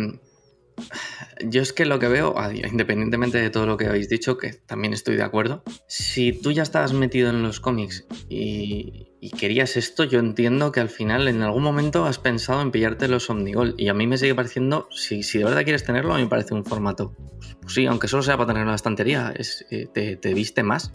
yo 1.45 1.63
es 1.63 1.73
que 1.73 1.85
lo 1.85 1.99
que 1.99 2.09
veo, 2.09 2.35
independientemente 2.53 3.39
de 3.39 3.51
todo 3.51 3.67
lo 3.67 3.77
que 3.77 3.87
habéis 3.87 4.09
dicho, 4.09 4.37
que 4.37 4.53
también 4.53 4.93
estoy 4.93 5.17
de 5.17 5.23
acuerdo, 5.23 5.63
si 5.89 6.33
tú 6.33 6.53
ya 6.53 6.63
estabas 6.63 6.93
metido 6.93 7.31
en 7.31 7.43
los 7.43 7.61
cómics 7.61 8.07
y, 8.29 9.09
y 9.21 9.31
querías 9.31 9.77
esto, 9.77 10.05
yo 10.05 10.19
entiendo 10.19 10.73
que 10.73 10.81
al 10.81 10.89
final 10.89 11.27
en 11.29 11.43
algún 11.43 11.63
momento 11.63 12.05
has 12.05 12.19
pensado 12.19 12.63
en 12.63 12.71
pillarte 12.71 13.09
los 13.09 13.29
Omnigol. 13.29 13.75
Y 13.77 13.89
a 13.89 13.95
mí 13.95 14.07
me 14.07 14.19
sigue 14.19 14.35
pareciendo, 14.35 14.89
si, 14.91 15.23
si 15.23 15.39
de 15.39 15.45
verdad 15.45 15.65
quieres 15.65 15.85
tenerlo, 15.85 16.15
a 16.15 16.17
mí 16.17 16.25
me 16.25 16.29
parece 16.29 16.55
un 16.55 16.65
formato. 16.65 17.13
Pues, 17.17 17.57
pues 17.61 17.75
sí, 17.75 17.87
aunque 17.87 18.09
solo 18.09 18.23
sea 18.23 18.37
para 18.37 18.49
tenerlo 18.49 18.69
en 18.69 18.73
la 18.73 18.77
estantería, 18.77 19.33
es, 19.37 19.67
eh, 19.71 19.89
te, 19.93 20.17
te 20.17 20.35
viste 20.35 20.63
más 20.63 20.93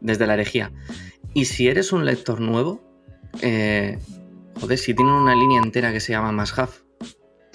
desde 0.00 0.26
la 0.26 0.34
herejía. 0.34 0.72
Y 1.34 1.44
si 1.44 1.68
eres 1.68 1.92
un 1.92 2.04
lector 2.04 2.40
nuevo, 2.40 2.82
eh, 3.42 3.98
joder, 4.60 4.78
si 4.78 4.94
tienen 4.94 5.14
una 5.14 5.34
línea 5.34 5.60
entera 5.62 5.92
que 5.92 6.00
se 6.00 6.12
llama 6.12 6.32
Más 6.32 6.58
Half, 6.58 6.82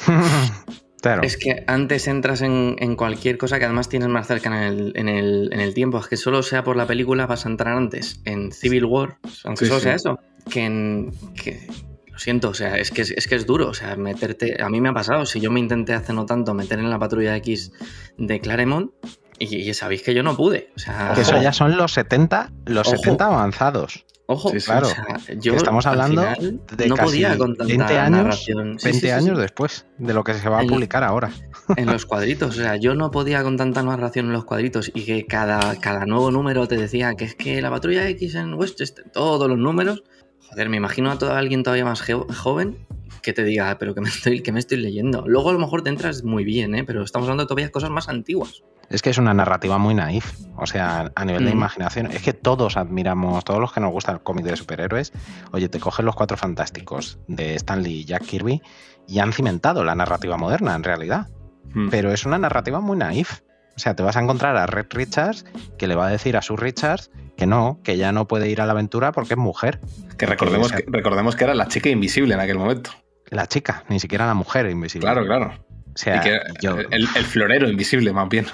claro. 1.03 1.21
Es 1.21 1.37
que 1.37 1.63
antes 1.67 2.07
entras 2.07 2.41
en, 2.41 2.75
en 2.79 2.95
cualquier 2.95 3.37
cosa 3.37 3.59
que 3.59 3.65
además 3.65 3.89
tienes 3.89 4.09
más 4.09 4.25
cerca 4.25 4.49
en 4.49 4.55
el, 4.55 4.93
en, 4.95 5.07
el, 5.09 5.49
en 5.53 5.59
el 5.59 5.75
tiempo. 5.75 5.99
Es 5.99 6.07
que 6.07 6.17
solo 6.17 6.41
sea 6.41 6.63
por 6.63 6.75
la 6.75 6.87
película 6.87 7.27
vas 7.27 7.45
a 7.45 7.49
entrar 7.49 7.77
antes 7.77 8.21
en 8.25 8.51
Civil 8.51 8.85
War, 8.85 9.17
aunque 9.43 9.65
Sí, 9.65 9.69
solo 9.69 9.79
sí. 9.79 9.83
sea 9.83 9.95
eso, 9.95 10.19
que 10.49 10.65
en... 10.65 11.11
Que, 11.35 11.67
lo 12.07 12.19
siento, 12.19 12.49
o 12.49 12.53
sea, 12.53 12.77
es 12.77 12.91
que, 12.91 13.01
es, 13.01 13.11
es 13.11 13.27
que 13.27 13.35
es 13.35 13.45
duro, 13.45 13.67
o 13.69 13.73
sea, 13.73 13.95
meterte... 13.95 14.61
A 14.61 14.69
mí 14.69 14.79
me 14.81 14.89
ha 14.89 14.93
pasado, 14.93 15.25
si 15.25 15.39
yo 15.39 15.51
me 15.51 15.59
intenté 15.59 15.93
hace 15.93 16.13
no 16.13 16.25
tanto 16.25 16.53
meter 16.53 16.79
en 16.79 16.89
la 16.89 16.99
patrulla 16.99 17.35
X 17.37 17.71
de 18.17 18.39
Claremont, 18.39 18.91
y, 19.39 19.55
y 19.55 19.73
sabéis 19.73 20.03
que 20.03 20.13
yo 20.13 20.21
no 20.23 20.37
pude, 20.37 20.69
o 20.75 20.79
sea... 20.79 21.13
Que 21.15 21.21
eso 21.21 21.37
ya 21.41 21.51
son 21.51 21.75
los 21.75 21.93
70, 21.93 22.51
los 22.65 22.87
Ojo. 22.87 22.97
70 22.97 23.25
avanzados. 23.25 24.05
Ojo, 24.25 24.49
Sí, 24.51 24.59
Claro. 24.59 24.87
o 24.87 24.89
sea, 24.89 25.35
yo 25.37 25.53
estamos 25.55 25.85
hablando 25.85 26.21
final 26.35 26.61
de 26.77 26.87
no 26.87 26.95
casi 26.95 27.07
podía 27.07 27.37
con 27.37 27.55
tanta 27.57 27.65
20 27.65 27.97
años, 27.99 28.11
narración. 28.23 28.79
Sí, 28.79 28.85
20 28.85 28.91
sí, 28.91 28.93
sí, 28.93 28.99
sí. 29.01 29.09
años 29.09 29.37
después 29.37 29.85
de 29.97 30.13
lo 30.13 30.23
que 30.23 30.33
se 30.33 30.47
va 30.47 30.59
a 30.59 30.61
El- 30.61 30.67
publicar 30.69 31.03
ahora. 31.03 31.29
en 31.75 31.85
los 31.87 32.05
cuadritos. 32.05 32.51
O 32.57 32.61
sea, 32.61 32.77
yo 32.77 32.95
no 32.95 33.11
podía 33.11 33.43
con 33.43 33.57
tanta 33.57 33.83
narración 33.83 34.27
en 34.27 34.33
los 34.33 34.45
cuadritos 34.45 34.89
y 34.93 35.03
que 35.05 35.25
cada, 35.25 35.77
cada 35.81 36.05
nuevo 36.05 36.31
número 36.31 36.67
te 36.67 36.77
decía 36.77 37.15
que 37.15 37.25
es 37.25 37.35
que 37.35 37.61
la 37.61 37.69
patrulla 37.69 38.07
X 38.09 38.35
en 38.35 38.53
Westchester, 38.53 39.05
todos 39.11 39.49
los 39.49 39.57
números. 39.57 40.03
Joder, 40.49 40.69
me 40.69 40.77
imagino 40.77 41.11
a 41.11 41.17
todo 41.17 41.33
alguien 41.33 41.63
todavía 41.63 41.83
más 41.85 42.01
joven 42.35 42.85
que 43.21 43.33
te 43.33 43.43
diga, 43.43 43.71
"Ah, 43.71 43.77
pero 43.77 43.93
que 43.93 44.01
me, 44.01 44.09
estoy, 44.09 44.41
que 44.41 44.51
me 44.53 44.59
estoy 44.59 44.77
leyendo. 44.77 45.23
Luego 45.27 45.49
a 45.49 45.53
lo 45.53 45.59
mejor 45.59 45.81
te 45.83 45.89
entras 45.89 46.23
muy 46.23 46.43
bien, 46.45 46.75
¿eh? 46.75 46.83
pero 46.85 47.03
estamos 47.03 47.27
hablando 47.27 47.45
todavía 47.45 47.65
de 47.65 47.71
cosas 47.71 47.89
más 47.89 48.07
antiguas. 48.09 48.63
Es 48.93 49.01
que 49.01 49.09
es 49.09 49.17
una 49.17 49.33
narrativa 49.33 49.77
muy 49.77 49.93
naif. 49.95 50.33
O 50.55 50.65
sea, 50.67 51.11
a 51.15 51.25
nivel 51.25 51.45
de 51.45 51.51
Mm. 51.51 51.57
imaginación. 51.57 52.05
Es 52.11 52.21
que 52.21 52.31
todos 52.33 52.77
admiramos, 52.77 53.43
todos 53.43 53.59
los 53.59 53.73
que 53.73 53.79
nos 53.81 53.91
gusta 53.91 54.11
el 54.11 54.21
cómic 54.21 54.45
de 54.45 54.55
superhéroes, 54.55 55.11
oye, 55.51 55.67
te 55.67 55.79
coges 55.79 56.05
los 56.05 56.15
cuatro 56.15 56.37
fantásticos 56.37 57.17
de 57.27 57.55
Stanley 57.55 58.01
y 58.01 58.05
Jack 58.05 58.23
Kirby 58.23 58.61
y 59.07 59.19
han 59.19 59.33
cimentado 59.33 59.83
la 59.83 59.95
narrativa 59.95 60.37
moderna, 60.37 60.75
en 60.75 60.83
realidad. 60.83 61.27
Mm. 61.73 61.89
Pero 61.89 62.11
es 62.13 62.25
una 62.25 62.37
narrativa 62.37 62.79
muy 62.79 62.95
naif. 62.97 63.39
O 63.75 63.79
sea, 63.79 63.95
te 63.95 64.03
vas 64.03 64.15
a 64.15 64.21
encontrar 64.21 64.55
a 64.57 64.67
Red 64.67 64.85
Richards 64.91 65.45
que 65.79 65.87
le 65.87 65.95
va 65.95 66.05
a 66.05 66.09
decir 66.11 66.37
a 66.37 66.43
su 66.43 66.55
Richards 66.55 67.09
que 67.35 67.47
no, 67.47 67.79
que 67.83 67.97
ya 67.97 68.11
no 68.11 68.27
puede 68.27 68.47
ir 68.47 68.61
a 68.61 68.67
la 68.67 68.73
aventura 68.73 69.11
porque 69.11 69.33
es 69.33 69.39
mujer. 69.39 69.79
Que 70.19 70.27
recordemos 70.27 70.71
Que 70.71 70.83
que, 70.83 70.91
recordemos 70.91 71.35
que 71.35 71.43
era 71.45 71.55
la 71.55 71.67
chica 71.67 71.89
invisible 71.89 72.35
en 72.35 72.39
aquel 72.39 72.59
momento. 72.59 72.91
La 73.31 73.47
chica, 73.47 73.83
ni 73.89 73.99
siquiera 73.99 74.27
la 74.27 74.35
mujer 74.35 74.69
invisible. 74.69 75.07
Claro, 75.07 75.25
claro. 75.25 75.51
O 75.95 75.97
sea, 75.97 76.17
Y 76.17 76.19
que 76.21 76.39
yo, 76.61 76.77
el, 76.77 77.07
el 77.15 77.25
florero 77.25 77.67
invisible, 77.67 78.13
más 78.13 78.29
bien. 78.29 78.45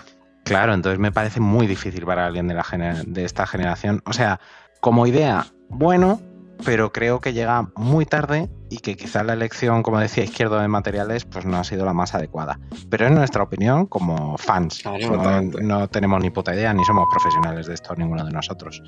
Claro, 0.50 0.74
entonces 0.74 0.98
me 0.98 1.12
parece 1.12 1.40
muy 1.40 1.68
difícil 1.68 2.06
para 2.06 2.26
alguien 2.26 2.48
de, 2.48 2.56
la 2.56 2.66
de 3.06 3.24
esta 3.24 3.46
generación. 3.46 4.02
O 4.08 4.14
sea, 4.14 4.40
como 4.80 5.06
idea, 5.06 5.46
bueno, 5.70 6.20
pero 6.66 6.92
creo 6.92 7.20
que 7.22 7.34
llega 7.34 7.70
muy 7.76 8.08
tarde 8.08 8.50
y 8.72 8.78
que 8.80 8.98
quizá 8.98 9.24
la 9.24 9.34
elección, 9.34 9.84
como 9.84 10.00
decía 10.00 10.24
Izquierdo 10.24 10.60
de 10.60 10.68
materiales, 10.68 11.26
pues 11.26 11.46
no 11.46 11.58
ha 11.58 11.64
sido 11.64 11.86
la 11.86 11.94
más 11.94 12.16
adecuada. 12.16 12.60
Pero 12.90 13.06
es 13.06 13.12
nuestra 13.12 13.44
opinión 13.44 13.86
como 13.86 14.40
fans. 14.40 14.84
No, 14.86 14.96
exactamente. 14.96 15.62
no 15.62 15.88
tenemos 15.88 16.20
ni 16.20 16.32
puta 16.32 16.56
idea, 16.56 16.74
ni 16.74 16.84
somos 16.84 17.06
profesionales 17.12 17.68
de 17.68 17.76
esto, 17.76 17.96
ninguno 17.96 18.26
de 18.26 18.32
nosotros. 18.32 18.82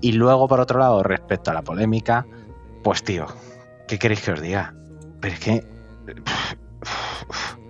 Y 0.00 0.12
luego, 0.12 0.46
por 0.46 0.60
otro 0.60 0.78
lado, 0.78 1.02
respecto 1.02 1.50
a 1.50 1.54
la 1.54 1.62
polémica, 1.62 2.24
pues 2.84 3.02
tío, 3.02 3.26
¿qué 3.88 3.98
queréis 3.98 4.20
que 4.20 4.30
os 4.30 4.40
diga? 4.40 4.72
Pero 5.20 5.34
es 5.34 5.40
que 5.40 5.66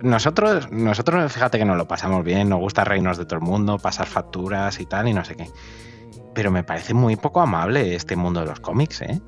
nosotros, 0.01 0.71
nosotros, 0.71 1.31
fíjate 1.31 1.57
que 1.57 1.65
nos 1.65 1.77
lo 1.77 1.87
pasamos 1.87 2.23
bien, 2.23 2.49
nos 2.49 2.59
gusta 2.59 2.83
reírnos 2.83 3.17
de 3.17 3.25
todo 3.25 3.35
el 3.39 3.45
mundo, 3.45 3.77
pasar 3.79 4.07
facturas 4.07 4.79
y 4.79 4.85
tal, 4.85 5.07
y 5.07 5.13
no 5.13 5.23
sé 5.23 5.35
qué. 5.35 5.49
Pero 6.35 6.51
me 6.51 6.63
parece 6.63 6.93
muy 6.93 7.15
poco 7.15 7.41
amable 7.41 7.95
este 7.95 8.15
mundo 8.15 8.41
de 8.41 8.47
los 8.47 8.59
cómics, 8.59 9.01
¿eh? 9.01 9.21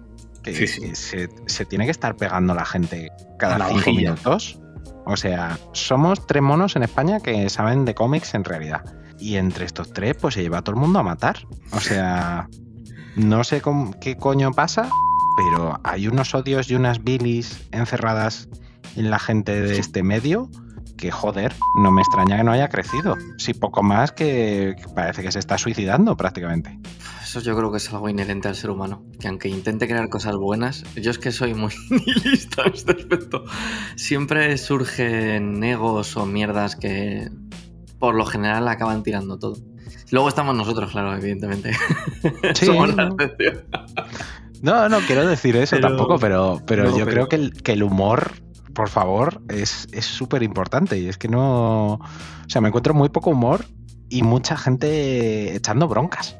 Que, 0.43 0.53
Sí, 0.53 0.67
sí. 0.67 0.81
que 0.81 0.95
se, 0.95 1.29
se 1.47 1.65
tiene 1.65 1.85
que 1.85 1.91
estar 1.91 2.15
pegando 2.15 2.53
la 2.53 2.65
gente 2.65 3.11
cada 3.39 3.57
la 3.57 3.67
cinco 3.67 3.79
hojilla. 3.81 4.11
minutos. 4.11 4.59
O 5.05 5.17
sea, 5.17 5.57
somos 5.71 6.25
tres 6.27 6.41
monos 6.41 6.75
en 6.75 6.83
España 6.83 7.19
que 7.19 7.47
saben 7.49 7.85
de 7.85 7.93
cómics 7.95 8.33
en 8.33 8.43
realidad. 8.43 8.83
Y 9.19 9.37
entre 9.37 9.65
estos 9.65 9.93
tres, 9.93 10.15
pues 10.19 10.33
se 10.33 10.41
lleva 10.41 10.59
a 10.59 10.61
todo 10.63 10.75
el 10.75 10.81
mundo 10.81 10.99
a 10.99 11.03
matar. 11.03 11.47
O 11.71 11.79
sea, 11.79 12.49
no 13.15 13.43
sé 13.43 13.61
cómo- 13.61 13.97
qué 13.99 14.17
coño 14.17 14.51
pasa, 14.51 14.89
pero 15.37 15.79
hay 15.83 16.07
unos 16.07 16.33
odios 16.35 16.69
y 16.71 16.75
unas 16.75 17.03
bilis 17.03 17.67
encerradas 17.71 18.49
en 18.95 19.09
la 19.09 19.19
gente 19.19 19.61
de 19.61 19.77
este 19.79 20.03
medio 20.03 20.49
que, 20.97 21.11
joder, 21.11 21.53
no 21.75 21.91
me 21.91 22.01
extraña 22.01 22.37
que 22.37 22.43
no 22.43 22.51
haya 22.53 22.69
crecido. 22.69 23.15
Si 23.37 23.53
poco 23.53 23.83
más 23.83 24.11
que, 24.13 24.75
parece 24.95 25.21
que 25.23 25.31
se 25.31 25.39
está 25.39 25.57
suicidando 25.57 26.15
prácticamente. 26.15 26.79
Eso 27.21 27.41
yo 27.41 27.55
creo 27.57 27.69
que 27.69 27.77
es 27.77 27.91
algo 27.91 28.07
inherente 28.07 28.47
al 28.47 28.55
ser 28.55 28.69
humano. 28.69 29.03
Que 29.19 29.27
aunque 29.27 29.49
intente 29.49 29.87
crear 29.87 30.07
cosas 30.09 30.37
buenas, 30.37 30.85
yo 30.95 31.11
es 31.11 31.19
que 31.19 31.33
soy 31.33 31.53
muy 31.53 31.73
nihilista 31.89 32.63
en 32.63 32.73
este 32.73 32.91
aspecto. 32.93 33.43
Siempre 33.97 34.57
surgen 34.57 35.61
egos 35.63 36.15
o 36.15 36.25
mierdas 36.25 36.75
que 36.77 37.29
por 37.99 38.15
lo 38.15 38.25
general 38.25 38.67
acaban 38.69 39.03
tirando 39.03 39.37
todo. 39.37 39.57
Luego 40.11 40.29
estamos 40.29 40.55
nosotros, 40.55 40.91
claro, 40.91 41.13
evidentemente. 41.15 41.71
Sí, 42.53 42.67
Somos 42.67 42.95
la 42.95 43.09
¿no? 43.09 43.15
excepción. 43.19 43.63
No, 44.61 44.87
no 44.89 44.99
quiero 45.01 45.27
decir 45.27 45.55
eso 45.57 45.75
Pero- 45.75 45.89
tampoco, 45.89 46.17
pero, 46.19 46.61
pero 46.65 46.85
no, 46.85 46.91
yo 46.97 47.05
pero- 47.05 47.11
creo 47.11 47.27
que 47.29 47.35
el, 47.35 47.53
que 47.63 47.73
el 47.73 47.83
humor, 47.83 48.31
por 48.75 48.89
favor, 48.89 49.41
es 49.49 49.87
es 49.91 50.05
súper 50.05 50.43
importante. 50.43 50.99
Y 50.99 51.07
es 51.07 51.17
que 51.17 51.27
no. 51.27 51.93
O 51.93 52.49
sea, 52.49 52.61
me 52.61 52.67
encuentro 52.67 52.93
muy 52.93 53.09
poco 53.09 53.31
humor 53.31 53.65
y 54.09 54.21
mucha 54.21 54.55
gente 54.55 55.55
echando 55.55 55.87
broncas. 55.87 56.37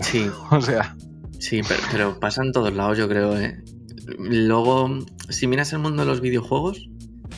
Sí, 0.00 0.28
O 0.50 0.60
sea, 0.60 0.94
sí, 1.38 1.62
pero, 1.66 1.82
pero 1.90 2.20
pasa 2.20 2.42
en 2.42 2.52
todos 2.52 2.74
lados, 2.74 2.98
yo 2.98 3.08
creo, 3.08 3.38
¿eh? 3.38 3.62
Luego, 4.18 4.98
si 5.30 5.46
miras 5.46 5.72
el 5.72 5.78
mundo 5.78 6.02
de 6.02 6.08
los 6.08 6.20
videojuegos, 6.20 6.88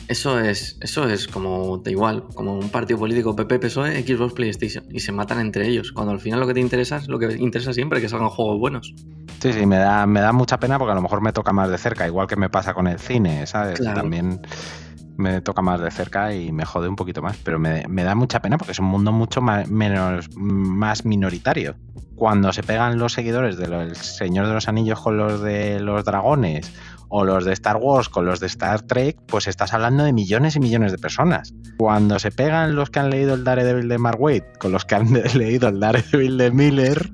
eso 0.09 0.39
es, 0.39 0.75
eso 0.81 1.07
es 1.07 1.27
como 1.27 1.77
da 1.77 1.91
igual, 1.91 2.23
como 2.33 2.55
un 2.55 2.69
partido 2.69 2.97
político 2.97 3.35
PP, 3.35 3.59
PSOE, 3.59 4.01
Xbox, 4.01 4.33
PlayStation, 4.33 4.83
y 4.89 5.01
se 5.01 5.11
matan 5.11 5.39
entre 5.39 5.67
ellos, 5.67 5.91
cuando 5.91 6.11
al 6.11 6.19
final 6.19 6.39
lo 6.39 6.47
que 6.47 6.55
te 6.55 6.59
interesa 6.59 6.97
es 6.97 7.07
lo 7.07 7.19
que 7.19 7.31
interesa 7.37 7.73
siempre, 7.73 8.01
que 8.01 8.09
salgan 8.09 8.29
juegos 8.29 8.59
buenos. 8.59 8.95
sí, 9.39 9.53
sí, 9.53 9.67
me 9.67 9.77
da, 9.77 10.07
me 10.07 10.19
da 10.19 10.33
mucha 10.33 10.59
pena 10.59 10.79
porque 10.79 10.93
a 10.93 10.95
lo 10.95 11.03
mejor 11.03 11.21
me 11.21 11.31
toca 11.31 11.53
más 11.53 11.69
de 11.69 11.77
cerca, 11.77 12.07
igual 12.07 12.25
que 12.25 12.35
me 12.35 12.49
pasa 12.49 12.73
con 12.73 12.87
el 12.87 12.97
cine, 12.97 13.45
¿sabes? 13.45 13.79
Claro. 13.79 14.01
También 14.01 14.41
me 15.15 15.41
toca 15.41 15.61
más 15.61 15.79
de 15.79 15.91
cerca 15.91 16.33
y 16.33 16.51
me 16.51 16.65
jode 16.65 16.89
un 16.89 16.95
poquito 16.95 17.21
más, 17.21 17.37
pero 17.43 17.59
me, 17.59 17.83
me 17.87 18.03
da 18.03 18.15
mucha 18.15 18.41
pena 18.41 18.57
porque 18.57 18.71
es 18.71 18.79
un 18.79 18.87
mundo 18.87 19.11
mucho 19.11 19.41
más, 19.41 19.69
menos, 19.69 20.27
más 20.35 21.05
minoritario. 21.05 21.75
Cuando 22.15 22.51
se 22.51 22.63
pegan 22.63 22.97
los 22.97 23.13
seguidores 23.13 23.57
del 23.57 23.95
Señor 23.95 24.47
de 24.47 24.53
los 24.53 24.67
Anillos 24.67 24.99
con 24.99 25.17
los 25.17 25.41
de 25.41 25.79
los 25.79 26.03
dragones 26.03 26.73
o 27.09 27.25
los 27.25 27.45
de 27.45 27.53
Star 27.53 27.77
Wars 27.77 28.09
con 28.09 28.25
los 28.25 28.39
de 28.39 28.47
Star 28.47 28.81
Trek, 28.83 29.17
pues 29.27 29.47
estás 29.47 29.73
hablando 29.73 30.03
de 30.03 30.13
millones 30.13 30.55
y 30.55 30.59
millones 30.59 30.91
de 30.91 30.97
personas. 30.97 31.53
Cuando 31.77 32.19
se 32.19 32.31
pegan 32.31 32.75
los 32.75 32.89
que 32.89 32.99
han 32.99 33.09
leído 33.09 33.33
el 33.33 33.43
Daredevil 33.43 33.89
de 33.89 33.97
Mark 33.97 34.21
Waid 34.21 34.43
con 34.59 34.71
los 34.71 34.85
que 34.85 34.95
han 34.95 35.11
leído 35.33 35.67
el 35.67 35.79
Daredevil 35.79 36.37
de 36.37 36.51
Miller, 36.51 37.09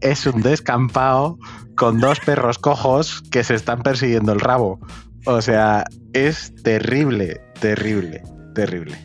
es 0.00 0.26
un 0.26 0.42
descampado 0.42 1.38
con 1.76 2.00
dos 2.00 2.20
perros 2.20 2.58
cojos 2.58 3.22
que 3.30 3.44
se 3.44 3.54
están 3.54 3.82
persiguiendo 3.82 4.32
el 4.32 4.40
rabo. 4.40 4.80
O 5.26 5.42
sea, 5.42 5.84
es 6.12 6.54
terrible, 6.62 7.40
terrible, 7.60 8.22
terrible. 8.54 8.96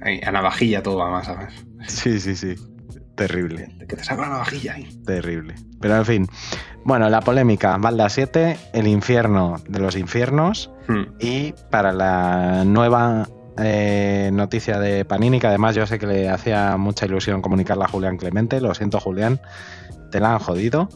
Ahí, 0.00 0.20
a 0.24 0.30
navajilla 0.30 0.82
todo, 0.82 1.02
además, 1.02 1.26
¿sabes? 1.26 1.54
Sí, 1.86 2.20
sí, 2.20 2.36
sí. 2.36 2.54
Terrible, 3.18 3.68
Que 3.88 3.96
te 3.96 4.04
saca 4.04 4.22
la 4.22 4.28
navajilla 4.30 4.74
ahí. 4.74 4.88
terrible. 5.04 5.54
Pero 5.80 5.96
en 5.96 6.04
fin. 6.06 6.26
Bueno, 6.84 7.08
la 7.10 7.20
polémica. 7.20 7.76
Balda 7.78 8.08
7, 8.08 8.56
el 8.72 8.86
infierno 8.86 9.56
de 9.68 9.78
los 9.80 9.96
infiernos. 9.96 10.70
Hmm. 10.88 11.02
Y 11.20 11.52
para 11.70 11.92
la 11.92 12.64
nueva 12.64 13.28
eh, 13.58 14.30
noticia 14.32 14.78
de 14.78 15.04
Panini, 15.04 15.38
que 15.40 15.48
además 15.48 15.74
yo 15.74 15.86
sé 15.86 15.98
que 15.98 16.06
le 16.06 16.28
hacía 16.30 16.76
mucha 16.76 17.06
ilusión 17.06 17.42
comunicarla 17.42 17.84
a 17.84 17.88
Julián 17.88 18.16
Clemente. 18.16 18.60
Lo 18.60 18.74
siento, 18.74 19.00
Julián. 19.00 19.40
Te 20.10 20.20
la 20.20 20.32
han 20.34 20.38
jodido. 20.38 20.88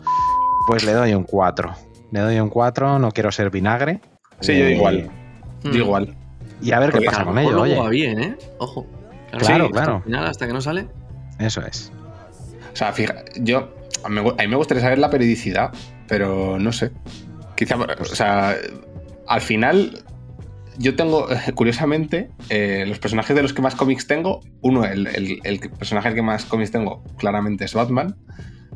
Pues 0.67 0.85
le 0.85 0.93
doy 0.93 1.13
un 1.15 1.25
4. 1.25 1.73
Le 2.13 2.21
doy 2.21 2.41
un 2.41 2.49
4. 2.49 2.99
No 2.99 3.11
quiero 3.11 3.31
ser 3.33 3.51
vinagre. 3.51 4.01
Sí, 4.41 4.57
yo 4.59 4.65
Eh, 4.65 4.75
igual. 4.77 5.11
Mm. 5.65 5.71
Yo 5.71 5.85
igual. 5.85 6.17
Y 6.63 6.71
a 6.73 6.79
ver 6.79 6.93
qué 6.93 7.01
pasa 7.03 7.25
con 7.25 7.37
ello, 7.39 7.61
oye. 7.61 7.77
va 7.77 7.89
bien, 7.89 8.23
¿eh? 8.23 8.37
Ojo. 8.59 8.87
Claro, 9.37 9.65
hasta 9.65 9.73
claro. 9.83 10.03
final, 10.03 10.27
hasta 10.27 10.47
que 10.47 10.53
no 10.53 10.61
sale. 10.61 10.87
Eso 11.41 11.61
es. 11.63 11.91
O 12.73 12.77
sea, 12.77 12.93
fija, 12.93 13.17
yo. 13.37 13.75
A 14.05 14.09
mí, 14.09 14.21
me 14.49 14.57
gustaría 14.57 14.83
saber 14.83 14.99
la 14.99 15.11
periodicidad, 15.11 15.73
pero 16.09 16.59
no 16.59 16.73
sé. 16.73 16.91
Quizá. 17.57 17.77
O 18.01 18.05
sea, 18.05 18.57
al 19.29 19.41
final. 19.41 20.03
Yo 20.79 20.97
tengo, 20.97 21.29
curiosamente, 21.55 22.31
eh, 22.49 22.85
los 22.89 22.99
personajes 22.99 23.37
de 23.37 23.43
los 23.43 23.53
que 23.53 23.61
más 23.63 23.75
cómics 23.75 24.07
tengo. 24.07 24.41
Uno, 24.63 24.85
el, 24.87 25.07
el- 25.09 25.39
el 25.45 25.61
personaje 25.71 26.15
que 26.15 26.23
más 26.23 26.45
cómics 26.47 26.71
tengo, 26.71 27.05
claramente 27.19 27.65
es 27.67 27.75
Batman. 27.75 28.17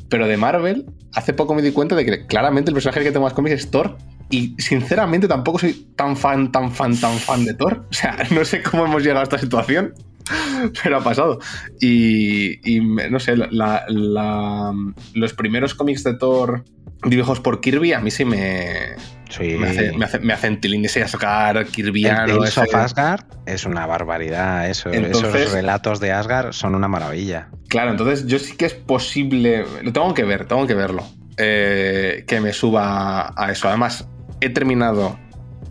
Pero 0.09 0.27
de 0.27 0.37
Marvel, 0.37 0.85
hace 1.13 1.33
poco 1.33 1.53
me 1.55 1.61
di 1.61 1.71
cuenta 1.71 1.95
de 1.95 2.05
que 2.05 2.25
claramente 2.27 2.69
el 2.69 2.75
personaje 2.75 3.03
que 3.03 3.11
tengo 3.11 3.25
más 3.25 3.33
cómics 3.33 3.55
es 3.55 3.71
Thor. 3.71 3.97
Y 4.29 4.55
sinceramente 4.59 5.27
tampoco 5.27 5.57
soy 5.59 5.87
tan 5.95 6.15
fan, 6.15 6.51
tan 6.51 6.71
fan, 6.71 6.95
tan 6.97 7.17
fan 7.17 7.43
de 7.45 7.53
Thor. 7.55 7.85
O 7.89 7.93
sea, 7.93 8.15
no 8.31 8.45
sé 8.45 8.61
cómo 8.61 8.85
hemos 8.85 9.01
llegado 9.01 9.21
a 9.21 9.23
esta 9.23 9.39
situación, 9.39 9.93
pero 10.83 10.97
ha 10.97 11.03
pasado. 11.03 11.39
Y, 11.79 12.59
y 12.75 12.79
no 12.81 13.19
sé, 13.19 13.35
la- 13.37 13.83
la- 13.87 14.73
los 15.13 15.33
primeros 15.33 15.73
cómics 15.73 16.03
de 16.03 16.13
Thor 16.15 16.63
dibujos 17.03 17.39
por 17.39 17.61
Kirby, 17.61 17.93
a 17.93 17.99
mí 17.99 18.11
sí 18.11 18.25
me. 18.25 18.95
Sí. 19.29 19.57
Me 19.59 19.67
hace, 19.69 19.91
me 19.97 20.05
hace, 20.05 20.19
me 20.19 20.33
hacen 20.33 20.61
tilín 20.61 20.85
ese 20.85 21.03
Asgard, 21.03 21.67
Kirbyano. 21.67 22.23
El 22.23 22.37
Tales 22.37 22.49
ese- 22.57 22.61
of 22.61 22.75
Asgard 22.75 23.25
es 23.45 23.65
una 23.65 23.85
barbaridad. 23.85 24.69
Eso, 24.69 24.89
Entonces- 24.91 25.35
esos 25.41 25.51
relatos 25.53 25.99
de 25.99 26.13
Asgard 26.13 26.53
son 26.53 26.75
una 26.75 26.87
maravilla. 26.87 27.49
Claro, 27.67 27.91
entonces 27.91 28.25
yo 28.27 28.39
sí 28.39 28.55
que 28.55 28.65
es 28.65 28.73
posible. 28.73 29.65
Lo 29.83 29.91
tengo 29.91 30.13
que 30.13 30.23
ver, 30.23 30.45
tengo 30.45 30.65
que 30.65 30.73
verlo. 30.75 31.03
eh, 31.39 32.23
que 32.25 32.41
me 32.41 32.51
suba 32.51 33.31
a 33.37 33.51
eso. 33.51 33.67
Además, 33.67 34.07
he 34.41 34.49
terminado 34.49 35.19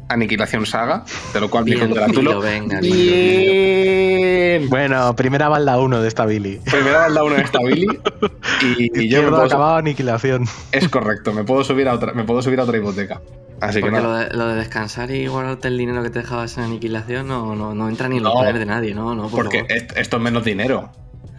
Aniquilación 0.09 0.67
Saga, 0.67 1.05
de 1.35 1.41
lo 1.41 1.51
cual 1.51 1.65
me 1.65 1.73
Bien, 1.73 1.89
congratulo. 1.89 2.21
dilo, 2.31 2.41
venga, 2.41 2.81
dilo, 2.81 2.95
Bien. 2.97 4.69
Bueno, 4.71 5.15
primera 5.17 5.49
balda 5.49 5.79
1 5.79 6.01
de 6.01 6.09
esta 6.09 6.25
Billy. 6.27 6.61
Primero 6.65 6.99
balda 6.99 7.25
uno 7.25 7.35
en 7.37 7.41
esta 7.43 7.59
Billy. 7.61 7.87
Y, 8.63 9.01
y 9.05 9.09
yo 9.09 9.23
me 9.23 9.29
puedo, 9.31 9.43
acabado 9.43 9.77
aniquilación. 9.77 10.45
es 10.73 10.89
correcto, 10.89 11.33
me 11.33 11.45
puedo 11.45 11.65
subir 11.65 11.89
a 11.89 11.95
otra, 11.95 12.13
me 12.13 12.25
puedo 12.25 12.41
subir 12.43 12.61
a 12.61 12.65
otra 12.65 12.79
hipoteca. 12.79 13.21
Así 13.61 13.83
que 13.83 13.91
nada. 13.91 14.03
lo 14.03 14.13
de, 14.17 14.35
lo 14.37 14.47
de 14.49 14.57
descansar 14.57 15.11
y 15.11 15.27
guardarte 15.29 15.69
el 15.69 15.79
dinero 15.79 16.03
que 16.03 16.11
te 16.11 16.19
dejabas 16.21 16.59
en 16.59 16.65
aniquilación 16.65 17.27
no, 17.27 17.55
no, 17.57 17.75
no 17.75 17.89
entra 17.89 18.07
ni 18.09 18.19
en 18.19 18.23
los 18.25 18.35
No, 18.35 18.41
planes 18.41 18.59
de 18.61 18.67
nadie, 18.67 18.95
no, 18.95 19.15
no, 19.15 19.29
por 19.29 19.45
Porque 19.45 19.61
favor. 19.61 19.99
esto 19.99 20.17
es 20.19 20.23
menos 20.23 20.45
dinero. 20.45 20.91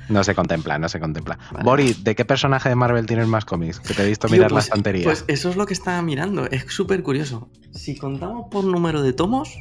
No 0.10 0.24
se 0.24 0.34
contempla, 0.36 0.78
no 0.80 0.88
se 0.90 1.00
contempla. 1.00 1.38
Vale. 1.52 1.64
Boris, 1.64 2.04
¿de 2.04 2.16
qué 2.16 2.24
personaje 2.26 2.70
de 2.70 2.76
Marvel 2.76 3.06
tienes 3.06 3.28
más 3.28 3.46
cómics? 3.46 3.80
Que 3.80 3.94
te 3.94 4.04
he 4.04 4.08
visto 4.08 4.28
Tío, 4.28 4.36
mirar 4.38 4.52
la 4.52 4.56
pues- 4.56 4.66
estantería. 4.66 5.04
Pues 5.04 5.26
eso 5.28 5.50
es 5.50 5.56
lo 5.56 5.66
que 5.66 5.74
estaba 5.74 6.02
mirando, 6.02 6.46
es 6.50 6.66
súper 6.72 7.04
curioso. 7.04 7.50
Si 7.74 7.98
contamos 7.98 8.48
por 8.50 8.64
número 8.64 9.02
de 9.02 9.14
tomos, 9.14 9.58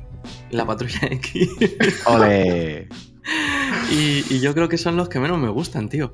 la 0.51 0.65
patrulla 0.67 1.01
X. 1.11 1.49
Ole. 2.07 2.89
y, 3.91 4.25
y 4.35 4.41
yo 4.41 4.55
creo 4.55 4.69
que 4.69 4.79
son 4.79 4.97
los 4.97 5.09
que 5.09 5.19
menos 5.21 5.39
me 5.39 5.49
gustan, 5.49 5.89
tío. 5.89 6.13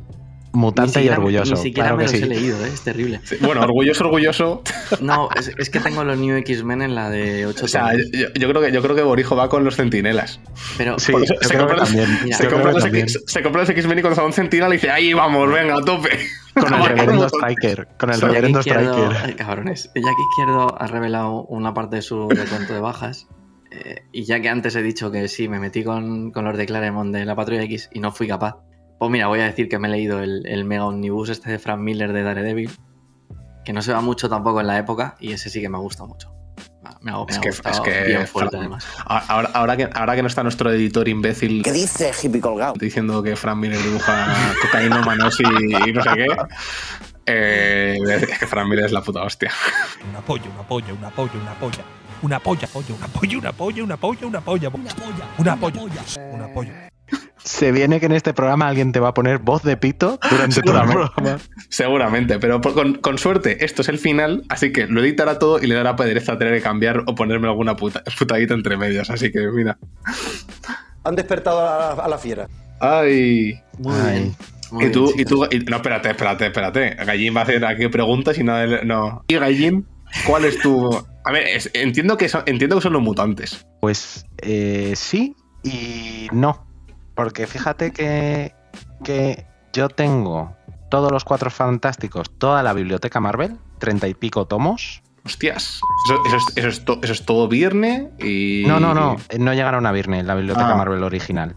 Mutante 0.54 0.92
siquiera- 0.92 1.14
y 1.14 1.18
orgulloso. 1.18 1.54
Ni 1.54 1.60
siquiera 1.62 1.88
claro 1.90 1.96
me 1.96 2.04
que 2.04 2.10
los 2.12 2.18
sí. 2.18 2.24
he 2.24 2.26
leído, 2.28 2.64
¿eh? 2.64 2.70
es 2.72 2.80
terrible. 2.82 3.20
Sí, 3.24 3.36
Bueno, 3.40 3.62
orgulloso, 3.62 4.04
orgulloso. 4.04 4.62
No, 5.00 5.30
es, 5.34 5.50
es 5.56 5.70
que 5.70 5.80
tengo 5.80 6.04
los 6.04 6.18
New 6.18 6.36
X-Men 6.36 6.82
en 6.82 6.94
la 6.94 7.08
de 7.08 7.46
8 7.46 7.64
O 7.64 7.68
sea, 7.68 7.92
yo, 7.94 8.28
yo 8.34 8.48
creo 8.48 8.60
que 8.60 8.70
yo 8.72 8.82
creo 8.82 8.94
que 8.94 9.02
Borijo 9.02 9.34
va 9.34 9.48
con 9.48 9.64
los 9.64 9.76
centinelas. 9.76 10.40
Pero 10.76 10.98
Sí, 10.98 11.12
se, 11.40 11.48
que 11.48 11.56
compra 11.58 11.76
los, 11.78 11.88
también. 11.88 12.18
Mira, 12.24 12.36
se 12.36 12.42
Yo 12.44 12.48
creo 12.50 12.60
compra 12.60 12.70
que 12.70 12.74
los 12.74 12.84
también. 12.84 13.04
X- 13.04 13.24
se 13.26 13.42
compra 13.42 13.60
los 13.62 13.70
X-Men 13.70 13.98
y 13.98 14.02
cuando 14.02 14.12
está 14.14 14.24
un 14.26 14.32
centinela 14.34 14.68
dice, 14.70 14.90
ahí 14.90 15.14
vamos, 15.14 15.50
venga, 15.50 15.76
a 15.76 15.80
tope. 15.80 16.10
Con 16.54 16.74
el 16.74 16.84
reverendo. 16.88 17.26
Striker. 17.28 17.88
Con 17.98 18.10
el 18.10 18.20
reverendo 18.20 18.60
Striker. 18.60 19.16
ay, 19.24 19.34
cabrones. 19.34 19.90
Jack 19.94 20.14
Izquierdo 20.30 20.76
ha 20.78 20.86
revelado 20.86 21.44
una 21.44 21.72
parte 21.72 21.96
de 21.96 22.02
su 22.02 22.28
recuento 22.28 22.74
de 22.74 22.80
bajas. 22.80 23.26
eh, 23.70 24.02
y 24.12 24.24
ya 24.24 24.38
que 24.40 24.50
antes 24.50 24.76
he 24.76 24.82
dicho 24.82 25.10
que 25.10 25.28
sí, 25.28 25.48
me 25.48 25.58
metí 25.58 25.82
con, 25.82 26.30
con 26.30 26.44
los 26.44 26.58
de 26.58 26.66
Claremont 26.66 27.14
de 27.14 27.24
la 27.24 27.34
Patrulla 27.34 27.62
X 27.62 27.88
y 27.92 28.00
no 28.00 28.12
fui 28.12 28.28
capaz. 28.28 28.56
Pues 29.02 29.10
mira, 29.10 29.26
voy 29.26 29.40
a 29.40 29.44
decir 29.46 29.68
que 29.68 29.80
me 29.80 29.88
he 29.88 29.90
leído 29.90 30.20
el, 30.20 30.46
el 30.46 30.64
mega 30.64 30.84
omnibus 30.84 31.28
este 31.28 31.50
de 31.50 31.58
Frank 31.58 31.80
Miller 31.80 32.12
de 32.12 32.22
Daredevil. 32.22 32.70
Que 33.64 33.72
no 33.72 33.82
se 33.82 33.92
va 33.92 34.00
mucho 34.00 34.28
tampoco 34.28 34.60
en 34.60 34.68
la 34.68 34.78
época 34.78 35.16
y 35.18 35.32
ese 35.32 35.50
sí 35.50 35.60
que 35.60 35.68
me 35.68 35.76
gusta 35.78 36.04
mucho. 36.04 36.32
Me 37.00 37.10
ha, 37.10 37.16
me 37.16 37.24
Es 37.28 37.36
ha 37.38 37.40
que- 37.40 37.48
es 37.48 37.60
que 37.80 38.04
bien 38.04 38.28
fuerte 38.28 38.56
Fran- 38.56 38.60
además. 38.60 38.86
Ahora, 39.04 39.50
ahora, 39.54 39.76
que, 39.76 39.90
ahora 39.92 40.14
que 40.14 40.22
no 40.22 40.28
está 40.28 40.44
nuestro 40.44 40.70
editor 40.70 41.08
imbécil 41.08 41.64
¿Qué 41.64 41.72
dice, 41.72 42.12
hippie 42.22 42.40
colgado? 42.40 42.74
diciendo 42.78 43.24
que 43.24 43.34
Fran 43.34 43.58
Miller 43.58 43.82
dibuja 43.82 44.32
cocainómanos 44.62 45.40
y, 45.40 45.88
y 45.88 45.92
no 45.92 46.00
sé 46.04 46.10
qué, 46.14 46.26
eh, 47.26 47.98
es 48.08 48.38
que 48.38 48.46
Fran 48.46 48.68
Miller 48.68 48.84
es 48.84 48.92
la 48.92 49.02
puta 49.02 49.24
hostia. 49.24 49.50
Una 50.10 50.20
polla, 50.20 50.44
una 50.54 50.62
polla, 50.62 50.92
una 50.94 51.10
polla, 51.10 51.32
una 51.42 51.54
polla. 51.54 51.84
Una 52.22 52.38
polla, 52.38 52.68
polla, 52.68 52.94
una 52.94 53.08
polla, 53.08 53.36
una 53.38 53.52
polla, 53.52 53.82
una 53.82 53.96
polla, 53.96 54.26
una 54.28 54.40
polla, 54.40 54.68
una 54.68 54.94
polla, 54.94 55.26
una 55.38 55.56
polla, 55.56 56.02
una 56.32 56.48
polla. 56.54 56.88
Se 57.44 57.72
viene 57.72 57.98
que 58.00 58.06
en 58.06 58.12
este 58.12 58.32
programa 58.34 58.68
alguien 58.68 58.92
te 58.92 59.00
va 59.00 59.08
a 59.08 59.14
poner 59.14 59.38
voz 59.38 59.62
de 59.64 59.76
pito 59.76 60.18
durante 60.30 60.62
todo 60.62 60.80
el 60.82 60.88
programa. 60.90 61.38
Seguramente, 61.68 62.38
pero 62.38 62.60
por- 62.60 62.74
con, 62.74 62.94
con 62.94 63.18
suerte 63.18 63.64
esto 63.64 63.82
es 63.82 63.88
el 63.88 63.98
final, 63.98 64.44
así 64.48 64.72
que 64.72 64.86
lo 64.86 65.00
editará 65.02 65.38
todo 65.38 65.58
y 65.60 65.66
le 65.66 65.74
dará 65.74 65.96
pereza 65.96 66.38
tener 66.38 66.54
que 66.54 66.62
cambiar 66.62 67.02
o 67.06 67.14
ponerme 67.14 67.48
alguna 67.48 67.74
puta, 67.76 68.02
putadita 68.18 68.54
entre 68.54 68.76
medias. 68.76 69.10
Así 69.10 69.32
que 69.32 69.40
mira. 69.48 69.76
Han 71.04 71.16
despertado 71.16 71.60
a 71.60 71.96
la, 71.96 72.04
a 72.04 72.08
la 72.08 72.18
fiera. 72.18 72.48
Ay. 72.80 73.58
Muy 73.78 73.94
Ay. 73.96 74.12
bien. 74.20 74.36
Muy 74.70 74.84
Y 74.86 74.90
tú, 74.90 75.06
bien, 75.06 75.20
y 75.20 75.24
tú, 75.24 75.44
y- 75.50 75.58
no, 75.68 75.76
espérate, 75.76 76.10
espérate, 76.10 76.46
espérate. 76.46 76.90
Gallín 77.04 77.34
va 77.36 77.40
a 77.40 77.42
hacer 77.42 77.64
aquí 77.64 77.88
preguntas 77.88 78.38
y 78.38 78.44
no. 78.44 78.54
no. 78.84 79.24
Y 79.28 79.34
Gallín, 79.36 79.86
¿cuál 80.26 80.44
es 80.44 80.58
tu. 80.60 80.90
A 81.24 81.32
ver, 81.32 81.46
es- 81.48 81.70
entiendo, 81.74 82.16
que 82.16 82.28
son, 82.28 82.42
entiendo 82.46 82.76
que 82.76 82.82
son 82.82 82.92
los 82.92 83.02
mutantes. 83.02 83.66
Pues 83.80 84.24
eh, 84.38 84.92
sí 84.96 85.34
y 85.64 86.28
no. 86.32 86.66
Porque 87.14 87.46
fíjate 87.46 87.92
que, 87.92 88.54
que 89.04 89.46
yo 89.72 89.88
tengo 89.88 90.56
todos 90.90 91.10
los 91.12 91.24
cuatro 91.24 91.50
fantásticos, 91.50 92.30
toda 92.38 92.62
la 92.62 92.72
biblioteca 92.72 93.20
Marvel, 93.20 93.58
treinta 93.78 94.08
y 94.08 94.14
pico 94.14 94.46
tomos. 94.46 95.02
Hostias. 95.24 95.80
Eso, 96.06 96.18
eso 96.26 96.36
es, 96.36 96.44
eso 96.56 96.68
es 96.68 96.84
to- 96.84 96.98
eso 97.02 97.12
es 97.12 97.24
todo 97.24 97.48
viernes 97.48 98.08
y. 98.18 98.64
No, 98.66 98.80
no, 98.80 98.92
no, 98.94 99.16
eh, 99.28 99.38
no 99.38 99.54
llegaron 99.54 99.86
a 99.86 99.92
Virne, 99.92 100.22
la 100.24 100.34
biblioteca 100.34 100.72
Ah. 100.72 100.76
Marvel 100.76 101.02
original. 101.04 101.56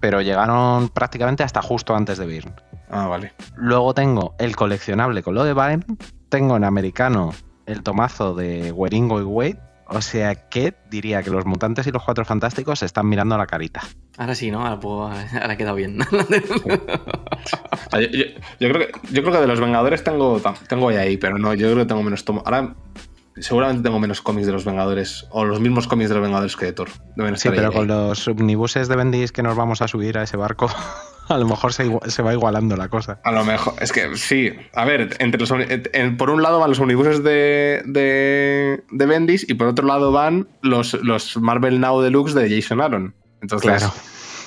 Pero 0.00 0.20
llegaron 0.20 0.88
prácticamente 0.88 1.42
hasta 1.44 1.62
justo 1.62 1.94
antes 1.94 2.18
de 2.18 2.26
Virne. 2.26 2.54
Ah, 2.90 3.06
vale. 3.06 3.32
Luego 3.56 3.94
tengo 3.94 4.34
el 4.38 4.56
coleccionable 4.56 5.22
con 5.22 5.34
lo 5.34 5.44
de 5.44 5.54
Byrne. 5.54 5.84
Tengo 6.28 6.56
en 6.56 6.64
americano 6.64 7.32
el 7.66 7.82
tomazo 7.82 8.34
de 8.34 8.72
Weringo 8.72 9.20
y 9.20 9.24
Wade. 9.24 9.60
O 9.86 10.00
sea 10.02 10.34
que 10.48 10.74
diría 10.90 11.22
que 11.22 11.30
los 11.30 11.46
mutantes 11.46 11.86
y 11.86 11.92
los 11.92 12.02
cuatro 12.02 12.24
fantásticos 12.24 12.80
se 12.80 12.86
están 12.86 13.08
mirando 13.08 13.38
la 13.38 13.46
carita. 13.46 13.82
Ahora 14.18 14.34
sí, 14.34 14.50
¿no? 14.50 14.60
Ahora, 14.64 14.78
puedo- 14.80 15.06
ahora 15.32 15.52
ha 15.52 15.56
quedado 15.56 15.76
bien. 15.76 15.98
Yo, 17.92 18.00
yo- 18.00 18.24
yo 18.60 18.68
creo 18.72 18.78
que, 18.78 18.92
yo 19.10 19.22
creo 19.22 19.32
que 19.34 19.40
de 19.40 19.46
los 19.46 19.60
Vengadores 19.60 20.04
tengo, 20.04 20.40
tengo 20.68 20.88
ahí, 20.90 21.16
pero 21.16 21.38
no, 21.38 21.54
yo 21.54 21.66
creo 21.72 21.78
que 21.84 21.86
tengo 21.88 22.02
menos 22.02 22.24
tomos. 22.24 22.42
Ahora 22.46 22.74
seguramente 23.36 23.82
tengo 23.82 23.98
menos 23.98 24.20
cómics 24.20 24.46
de 24.46 24.52
los 24.52 24.64
Vengadores, 24.64 25.26
o 25.30 25.44
los 25.44 25.60
mismos 25.60 25.86
cómics 25.88 26.10
de 26.10 26.16
los 26.16 26.22
Vengadores 26.22 26.56
que 26.56 26.66
de 26.66 26.72
Thor. 26.72 26.88
Deben 27.16 27.36
Sí, 27.36 27.48
pero 27.50 27.68
ahí, 27.68 27.72
con 27.72 27.90
ahí. 27.90 27.96
los 27.98 28.28
omnibuses 28.28 28.88
de 28.88 28.96
Bendis 28.96 29.32
que 29.32 29.42
nos 29.42 29.56
vamos 29.56 29.80
a 29.82 29.88
subir 29.88 30.18
a 30.18 30.22
ese 30.24 30.36
barco, 30.36 30.70
a 31.28 31.38
lo 31.38 31.46
mejor 31.46 31.72
se, 31.72 31.90
se 32.08 32.22
va 32.22 32.32
igualando 32.34 32.76
la 32.76 32.88
cosa. 32.88 33.20
A 33.24 33.32
lo 33.32 33.44
mejor, 33.44 33.74
es 33.80 33.92
que 33.92 34.14
sí. 34.16 34.50
A 34.74 34.84
ver, 34.84 35.16
entre 35.18 35.40
los, 35.40 35.50
en- 35.50 36.16
por 36.18 36.28
un 36.30 36.42
lado 36.42 36.60
van 36.60 36.68
los 36.70 36.78
omnibuses 36.80 37.22
de, 37.24 37.82
de, 37.86 38.82
de 38.90 39.06
Bendis 39.06 39.48
y 39.48 39.54
por 39.54 39.66
otro 39.68 39.86
lado 39.86 40.12
van 40.12 40.48
los, 40.60 40.92
los 41.02 41.38
Marvel 41.38 41.80
Now 41.80 42.00
Deluxe 42.02 42.34
de 42.34 42.54
Jason 42.54 42.80
Aaron. 42.82 43.14
Entonces, 43.42 43.70
Claro. 43.78 43.92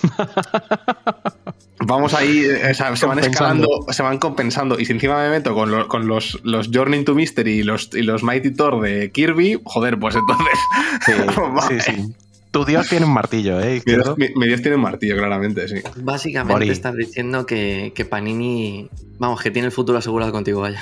vamos 1.79 2.13
ahí, 2.13 2.39
eh, 2.45 2.71
o 2.71 2.73
sea, 2.73 2.95
se 2.95 3.05
van 3.05 3.17
Compensando. 3.17 3.63
escalando, 3.63 3.93
se 3.93 4.03
van 4.03 4.17
compensando. 4.19 4.79
Y 4.79 4.85
si 4.85 4.93
encima 4.93 5.21
me 5.23 5.29
meto 5.29 5.53
con, 5.53 5.69
lo- 5.71 5.87
con 5.87 6.07
los, 6.07 6.39
los 6.43 6.69
Journey 6.73 7.03
to 7.03 7.13
Mystery 7.15 7.59
y 7.59 7.63
los, 7.63 7.89
y 7.93 8.01
los 8.01 8.23
Mighty 8.23 8.51
Thor 8.51 8.81
de 8.81 9.11
Kirby, 9.11 9.59
joder, 9.63 9.99
pues 9.99 10.15
entonces. 10.15 10.59
Sí, 11.05 11.11
Vale. 11.37 11.81
sí, 11.83 11.91
sí. 11.91 12.13
Tu 12.51 12.63
dios 12.63 12.87
tiene 12.87 13.05
un 13.05 13.11
martillo, 13.13 13.59
¿eh? 13.59 13.81
Mi? 13.85 13.93
Dios, 13.93 14.17
mi- 14.17 14.29
mi 14.35 14.47
Dios 14.47 14.61
tiene 14.61 14.77
un 14.77 14.83
martillo, 14.83 15.17
claramente, 15.17 15.67
sí. 15.67 15.75
Básicamente 15.97 16.71
estás 16.71 16.95
diciendo 16.95 17.45
que, 17.45 17.91
que 17.93 18.05
Panini. 18.05 18.89
Vamos, 19.19 19.41
que 19.41 19.51
tiene 19.51 19.65
el 19.67 19.71
futuro 19.73 19.97
asegurado 19.97 20.31
contigo, 20.31 20.61
vaya. 20.61 20.81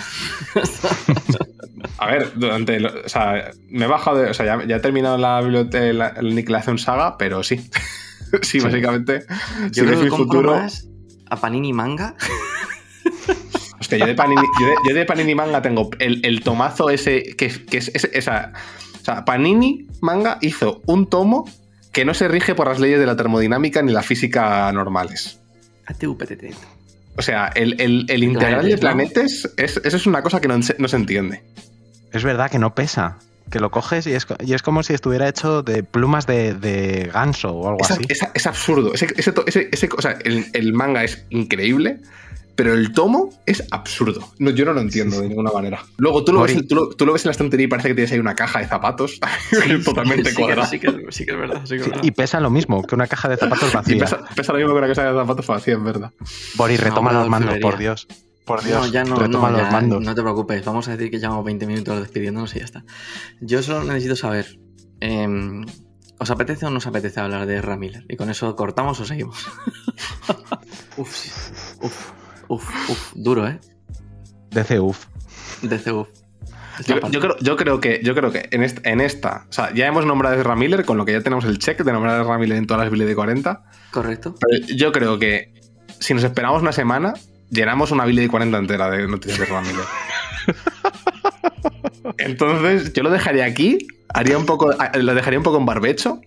A 1.98 2.08
ver, 2.08 2.32
durante. 2.36 2.80
lo- 2.80 2.92
o 3.06 3.10
sea, 3.10 3.52
me 3.70 3.86
he 3.86 3.88
bajado 3.88 4.18
de. 4.18 4.30
O 4.30 4.34
sea, 4.34 4.46
ya, 4.46 4.66
ya 4.66 4.76
he 4.78 4.80
terminado 4.80 5.18
la 5.18 5.40
biblioteca, 5.42 5.86
la, 5.94 6.14
la 6.14 6.20
Aniquilación 6.20 6.78
Saga, 6.78 7.18
pero 7.18 7.44
sí. 7.44 7.70
sí, 8.42 8.60
básicamente. 8.60 9.22
sí 9.22 9.28
Yo 9.74 9.84
que 9.84 9.90
creo 9.90 9.94
es 9.94 9.98
que 10.00 10.04
mi 10.06 10.10
compro 10.10 10.40
futuro. 10.40 10.56
más 10.58 10.88
a 11.30 11.36
Panini 11.38 11.72
Manga. 11.74 12.16
Hostia, 13.80 13.98
yo 13.98 14.06
de 14.06 14.16
Panini, 14.16 14.42
yo 14.60 14.68
de, 14.68 14.74
yo 14.90 14.96
de 14.96 15.06
Panini 15.06 15.36
Manga 15.36 15.62
tengo 15.62 15.90
el, 16.00 16.22
el 16.26 16.42
tomazo 16.42 16.90
ese. 16.90 17.36
Que, 17.36 17.50
que 17.50 17.78
es, 17.78 17.92
es- 17.94 18.10
esa. 18.14 18.54
O 19.02 19.06
sea, 19.06 19.26
Panini 19.26 19.88
Manga 20.02 20.38
hizo 20.42 20.82
un 20.86 21.08
tomo 21.10 21.50
que 21.92 22.06
no 22.06 22.14
se 22.14 22.28
rige 22.28 22.56
por 22.56 22.68
las 22.68 22.80
leyes 22.80 23.00
de 23.00 23.06
la 23.06 23.16
termodinámica 23.16 23.82
ni 23.82 23.92
la 23.92 24.02
física 24.02 24.72
normales. 24.72 25.40
ATUPTT. 25.86 26.46
O 27.18 27.22
sea, 27.22 27.48
el, 27.54 27.80
el- 27.80 28.06
el 28.10 28.24
integral 28.24 28.68
de 28.68 28.78
Planetes, 28.78 29.54
es, 29.58 29.78
eso 29.84 29.98
es 29.98 30.08
una 30.08 30.24
cosa 30.24 30.40
que 30.42 30.48
no, 30.48 30.58
no 30.58 30.88
se 30.88 30.96
entiende. 30.96 31.44
Es 32.14 32.24
verdad 32.24 32.50
que 32.50 32.60
no 32.60 32.74
pesa. 32.76 33.18
Que 33.52 33.60
lo 33.60 33.70
coges 33.72 34.08
y 34.08 34.14
es, 34.14 34.26
y 34.46 34.54
es 34.54 34.62
como 34.64 34.82
si 34.84 34.94
estuviera 34.94 35.28
hecho 35.28 35.62
de 35.64 35.84
plumas 35.84 36.26
de, 36.26 36.54
de 36.54 37.10
ganso 37.14 37.50
o 37.52 37.68
algo 37.68 37.80
Es, 37.82 37.92
así. 37.92 38.04
es- 38.08 38.22
es 38.34 38.48
absurdo. 38.48 38.94
Ese, 38.94 39.08
ese 39.18 39.34
ese- 39.72 39.90
o 39.96 40.02
sea, 40.02 40.18
el, 40.24 40.46
el 40.54 40.74
manga 40.74 41.04
es 41.04 41.26
increíble, 41.30 42.00
pero 42.56 42.74
el 42.74 42.94
tomo 42.94 43.32
es 43.46 43.64
absurdo. 43.72 44.28
No, 44.40 44.50
yo 44.52 44.64
no 44.66 44.74
lo 44.74 44.80
entiendo 44.82 45.20
de 45.20 45.28
ninguna 45.28 45.52
manera. 45.52 45.84
Luego 45.98 46.24
tú 46.24 46.32
lo, 46.34 46.42
ves, 46.42 46.68
tú, 46.68 46.74
lo, 46.76 46.90
tú 46.90 47.06
lo 47.06 47.14
ves 47.14 47.26
en 47.26 47.30
la 47.30 47.32
estantería 47.34 47.66
y 47.66 47.68
parece 47.68 47.90
que 47.90 47.96
tienes 47.96 48.12
ahí 48.14 48.20
una 48.20 48.34
caja 48.36 48.60
de 48.60 48.68
zapatos 48.68 49.20
totalmente 49.86 50.30
sí, 50.32 50.36
cuadrada. 50.38 50.66
sí, 50.68 50.80
que, 50.80 50.88
es- 50.88 50.96
sí 51.10 51.26
que 51.26 51.32
es 51.34 51.38
verdad. 51.38 51.62
Sí 51.66 51.70
que 51.72 51.76
es 51.78 51.84
Sí, 51.84 51.90
verdad. 51.90 52.04
y 52.06 52.12
pesa 52.12 52.40
lo 52.40 52.50
mismo 52.50 52.82
que 52.84 52.96
una 52.96 53.08
caja 53.08 53.28
de 53.28 53.38
zapatos 53.38 53.70
Y 53.74 53.76
vacía. 53.76 53.98
pesa, 54.00 54.20
pesa 54.36 54.54
lo 54.54 54.60
mismo 54.60 54.74
que 54.74 54.78
una 54.80 54.88
caja 54.88 55.04
de 55.12 55.20
zapatos 55.20 55.48
vacía, 55.48 55.74
en 55.74 55.84
verdad. 55.84 56.12
Boris, 56.56 56.80
retoma 56.80 57.12
los 57.12 57.28
mandos, 57.28 57.58
por 57.60 57.78
Dios. 57.78 58.08
Por 58.46 58.64
Dios, 58.64 58.88
no, 58.88 58.88
ya 58.92 59.04
no, 59.04 59.16
no, 59.16 59.50
los 59.50 59.62
ya, 59.62 59.72
mandos. 59.72 60.04
no 60.04 60.16
te 60.16 60.22
preocupes. 60.22 60.66
Vamos 60.66 60.88
a 60.88 60.92
decir 60.92 61.10
que 61.10 61.20
llevamos 61.20 61.46
20 61.46 61.66
minutos 61.66 62.00
despidiéndonos 62.00 62.56
y 62.56 62.60
ya 62.60 62.66
está. 62.66 62.84
Yo 63.40 63.64
solo 63.64 63.84
necesito 63.86 64.16
saber. 64.16 64.60
em, 65.00 65.66
¿Os 66.20 66.30
apetece 66.30 66.66
o 66.66 66.70
no 66.70 66.78
os 66.78 66.88
apetece 66.88 67.20
hablar 67.20 67.46
de 67.46 67.58
Ezra 67.58 67.76
Miller? 67.76 68.06
Y 68.08 68.16
con 68.16 68.30
eso 68.30 68.56
cortamos 68.56 69.00
o 69.00 69.06
seguimos. 69.06 69.46
uf, 70.98 71.14
sí. 71.16 71.32
uf, 71.82 72.12
uf, 72.48 72.90
uf, 72.90 73.14
duro, 73.16 73.48
¿eh? 73.48 73.60
DC, 74.52 74.80
uf. 74.80 75.06
DC, 75.62 75.92
uf. 75.92 76.08
Yo, 76.88 77.00
yo 77.10 77.20
creo, 77.20 77.38
yo 77.40 77.56
creo 77.56 77.80
que, 77.80 78.02
yo 78.04 78.16
creo 78.16 78.32
que 78.32 78.48
en, 78.52 78.64
esta, 78.64 78.90
en 78.90 79.00
esta, 79.02 79.46
o 79.50 79.54
sea, 79.54 79.74
ya 79.74 79.86
hemos 79.86 80.06
nombrado 80.06 80.36
a 80.36 80.40
Ezra 80.40 80.56
Miller, 80.56 80.86
con 80.86 80.98
lo 80.98 81.06
que 81.06 81.12
ya 81.12 81.22
tenemos 81.22 81.46
el 81.46 81.60
check 81.60 81.84
de 81.84 81.92
nombrar 81.94 82.20
a 82.20 82.24
Ezra 82.24 82.38
Miller 82.38 82.58
en 82.58 82.68
todas 82.68 82.84
las 82.84 82.92
Billy 82.92 83.06
de 83.06 83.16
40. 83.16 83.64
Correcto. 83.92 84.36
Pero 84.40 84.66
yo 84.76 84.92
creo 84.92 85.20
que 85.20 85.54
si 86.00 86.14
nos 86.14 86.24
esperamos 86.24 86.62
una 86.62 86.72
semana, 86.72 87.14
llenamos 87.50 87.92
una 87.92 88.06
Billy 88.06 88.24
de 88.24 88.30
40 88.30 88.58
entera 88.58 88.90
de 88.90 89.08
noticias 89.08 89.40
de 89.40 89.62
Miller. 89.62 89.86
Entonces, 92.18 92.94
yo 92.94 93.04
lo 93.04 93.10
dejaría 93.10 93.46
aquí, 93.46 93.88
haría 94.14 94.38
un 94.38 94.46
poco, 94.46 94.72
lo 94.94 95.16
dejaría 95.16 95.40
un 95.40 95.44
poco 95.44 95.58
en 95.58 95.66
barbecho 95.66 96.22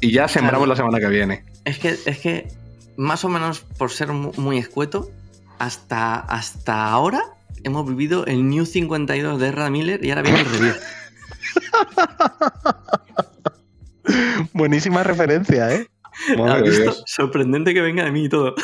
y 0.00 0.12
ya 0.12 0.28
sembramos 0.28 0.68
la 0.68 0.76
semana 0.76 0.98
que 1.00 1.08
viene. 1.08 1.44
Es 1.64 1.78
que, 1.78 1.96
es 2.06 2.18
que, 2.18 2.48
más 2.96 3.24
o 3.24 3.28
menos 3.28 3.60
por 3.60 3.90
ser 3.90 4.08
mu- 4.08 4.32
muy 4.36 4.58
escueto, 4.58 5.10
hasta, 5.58 6.16
hasta 6.16 6.88
ahora 6.88 7.22
hemos 7.64 7.88
vivido 7.88 8.26
el 8.26 8.48
New 8.48 8.66
52 8.66 9.40
de 9.40 9.48
Ezra 9.48 9.70
Miller 9.70 10.04
y 10.04 10.10
ahora 10.10 10.22
viene 10.22 10.40
el 10.40 10.46
review. 10.46 10.74
Buenísima 14.52 15.02
referencia, 15.02 15.72
¿eh? 15.74 15.86
Sorprendente 17.06 17.74
que 17.74 17.80
venga 17.80 18.04
de 18.04 18.12
mí 18.12 18.24
y 18.24 18.28
todo. 18.28 18.54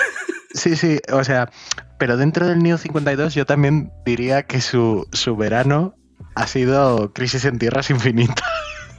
Sí, 0.55 0.77
sí, 0.77 0.99
o 1.13 1.23
sea, 1.25 1.51
pero 1.99 2.17
dentro 2.17 2.47
del 2.47 2.61
New 2.61 2.79
52 2.79 3.35
yo 3.35 3.47
también 3.47 3.93
diría 4.05 4.45
que 4.45 4.61
su, 4.61 5.07
su 5.13 5.37
verano 5.37 5.95
ha 6.35 6.47
sido 6.47 7.13
Crisis 7.13 7.45
en 7.45 7.59
Tierras 7.59 7.91
Infinitas. 7.91 8.45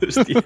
Hostia. 0.02 0.44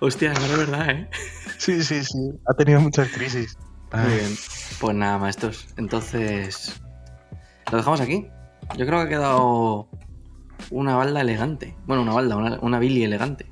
Hostia, 0.00 0.34
no 0.34 0.40
es 0.40 0.58
verdad, 0.58 0.90
¿eh? 0.90 1.10
Sí, 1.58 1.82
sí, 1.82 2.04
sí. 2.04 2.32
Ha 2.46 2.54
tenido 2.54 2.80
muchas 2.80 3.08
crisis. 3.08 3.56
Muy 3.92 4.14
bien. 4.14 4.34
Pues 4.80 4.96
nada, 4.96 5.18
maestros. 5.18 5.68
Entonces, 5.76 6.80
lo 7.70 7.78
dejamos 7.78 8.00
aquí. 8.00 8.28
Yo 8.76 8.86
creo 8.86 8.98
que 8.98 9.06
ha 9.06 9.08
quedado 9.08 9.88
una 10.70 10.96
balda 10.96 11.20
elegante. 11.20 11.76
Bueno, 11.86 12.02
una 12.02 12.12
balda, 12.12 12.36
una, 12.36 12.58
una 12.60 12.78
Billy 12.78 13.04
elegante. 13.04 13.46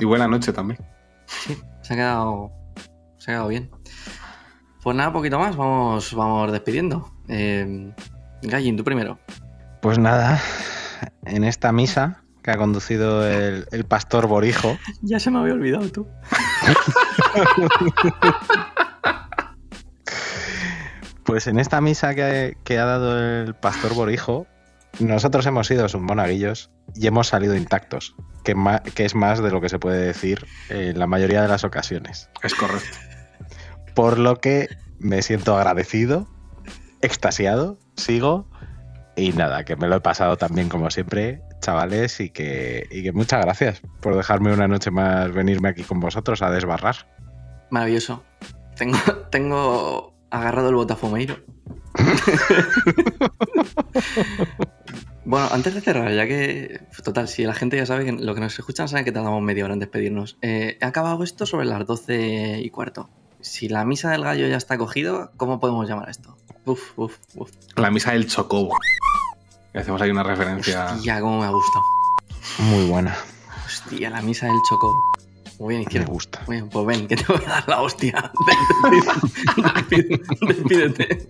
Y 0.00 0.04
buena 0.04 0.26
noche 0.26 0.52
también. 0.52 0.80
Sí, 1.26 1.56
se 1.82 1.92
ha 1.92 1.96
quedado, 1.96 2.52
se 3.18 3.30
ha 3.30 3.34
quedado 3.34 3.48
bien. 3.48 3.70
Pues 4.82 4.96
nada, 4.96 5.12
poquito 5.12 5.38
más. 5.38 5.54
Vamos, 5.56 6.12
vamos 6.14 6.50
despidiendo. 6.50 7.12
Eh, 7.28 7.92
Gallin, 8.42 8.76
tú 8.76 8.84
primero. 8.84 9.18
Pues 9.80 9.98
nada, 9.98 10.40
en 11.24 11.44
esta 11.44 11.70
misa 11.72 12.22
que 12.42 12.50
ha 12.50 12.56
conducido 12.56 13.28
el, 13.28 13.66
el 13.70 13.84
pastor 13.84 14.26
Borijo, 14.26 14.76
Ya 15.02 15.20
se 15.20 15.30
me 15.30 15.38
había 15.38 15.54
olvidado 15.54 15.88
tú. 15.90 16.08
pues 21.24 21.46
en 21.46 21.58
esta 21.60 21.80
misa 21.80 22.14
que, 22.14 22.56
que 22.64 22.78
ha 22.78 22.84
dado 22.84 23.18
el 23.18 23.54
pastor 23.54 23.94
Borijo, 23.94 24.46
nosotros 25.00 25.46
hemos 25.46 25.66
sido 25.66 25.88
sus 25.88 26.00
monaguillos 26.00 26.70
y 26.94 27.06
hemos 27.06 27.28
salido 27.28 27.56
intactos, 27.56 28.14
que, 28.44 28.54
es 29.04 29.14
más 29.14 29.42
de 29.42 29.50
lo 29.50 29.60
que 29.60 29.68
se 29.68 29.78
puede 29.78 30.06
decir 30.06 30.46
en 30.68 30.98
la 30.98 31.06
mayoría 31.06 31.42
de 31.42 31.48
las 31.48 31.64
ocasiones. 31.64 32.28
Es 32.42 32.54
correcto. 32.54 32.98
Por 33.94 34.18
lo 34.18 34.40
que 34.40 34.68
me 34.98 35.22
siento 35.22 35.56
agradecido, 35.56 36.28
extasiado, 37.00 37.78
sigo 37.96 38.48
y 39.16 39.32
nada, 39.32 39.64
que 39.64 39.76
me 39.76 39.88
lo 39.88 39.96
he 39.96 40.00
pasado 40.00 40.36
también 40.36 40.68
como 40.68 40.90
siempre, 40.90 41.42
chavales, 41.60 42.20
y 42.20 42.30
que, 42.30 42.86
y 42.90 43.02
que 43.02 43.12
muchas 43.12 43.44
gracias 43.44 43.82
por 44.00 44.16
dejarme 44.16 44.52
una 44.52 44.68
noche 44.68 44.90
más 44.90 45.32
venirme 45.32 45.68
aquí 45.68 45.82
con 45.82 46.00
vosotros 46.00 46.42
a 46.42 46.50
desbarrar. 46.50 47.08
Maravilloso. 47.70 48.24
Tengo, 48.76 48.98
tengo 49.30 50.14
agarrado 50.30 50.70
el 50.70 50.76
botafumeiro. 50.76 51.36
bueno, 55.24 55.48
antes 55.52 55.74
de 55.74 55.80
cerrar, 55.80 56.12
ya 56.12 56.26
que. 56.26 56.80
Total, 57.04 57.28
si 57.28 57.44
la 57.44 57.54
gente 57.54 57.76
ya 57.76 57.86
sabe 57.86 58.04
que 58.04 58.12
lo 58.12 58.34
que 58.34 58.40
nos 58.40 58.58
escuchan 58.58 58.88
saben 58.88 59.04
que 59.04 59.12
tardamos 59.12 59.42
media 59.42 59.64
hora 59.64 59.74
en 59.74 59.80
despedirnos. 59.80 60.36
Eh, 60.42 60.78
he 60.80 60.84
acabado 60.84 61.22
esto 61.22 61.46
sobre 61.46 61.66
las 61.66 61.86
12 61.86 62.60
y 62.62 62.70
cuarto. 62.70 63.08
Si 63.40 63.68
la 63.68 63.84
misa 63.84 64.10
del 64.10 64.22
gallo 64.22 64.46
ya 64.46 64.56
está 64.56 64.78
cogido, 64.78 65.32
¿cómo 65.36 65.58
podemos 65.60 65.88
llamar 65.88 66.08
esto? 66.08 66.36
Uf, 66.64 66.96
uf, 66.96 67.16
uf. 67.34 67.50
La 67.76 67.90
misa 67.90 68.12
del 68.12 68.28
Chocobo. 68.28 68.76
Y 69.74 69.78
hacemos 69.78 70.00
ahí 70.02 70.10
una 70.10 70.22
referencia. 70.22 70.92
Hostia, 70.94 71.20
cómo 71.20 71.40
me 71.40 71.46
ha 71.46 71.50
gustado. 71.50 71.84
Muy 72.58 72.86
buena. 72.86 73.16
Hostia, 73.64 74.10
la 74.10 74.22
misa 74.22 74.46
del 74.46 74.58
Choco. 74.68 74.92
Muy 75.58 75.74
bien, 75.74 75.82
izquierdo. 75.82 76.08
Me 76.08 76.12
gusta. 76.12 76.42
Muy 76.46 76.56
bien, 76.56 76.68
pues 76.68 76.86
ven, 76.86 77.06
que 77.06 77.16
te 77.16 77.24
voy 77.24 77.42
a 77.46 77.48
dar 77.48 77.68
la 77.68 77.82
hostia. 77.82 78.32
Despídete. 80.40 81.28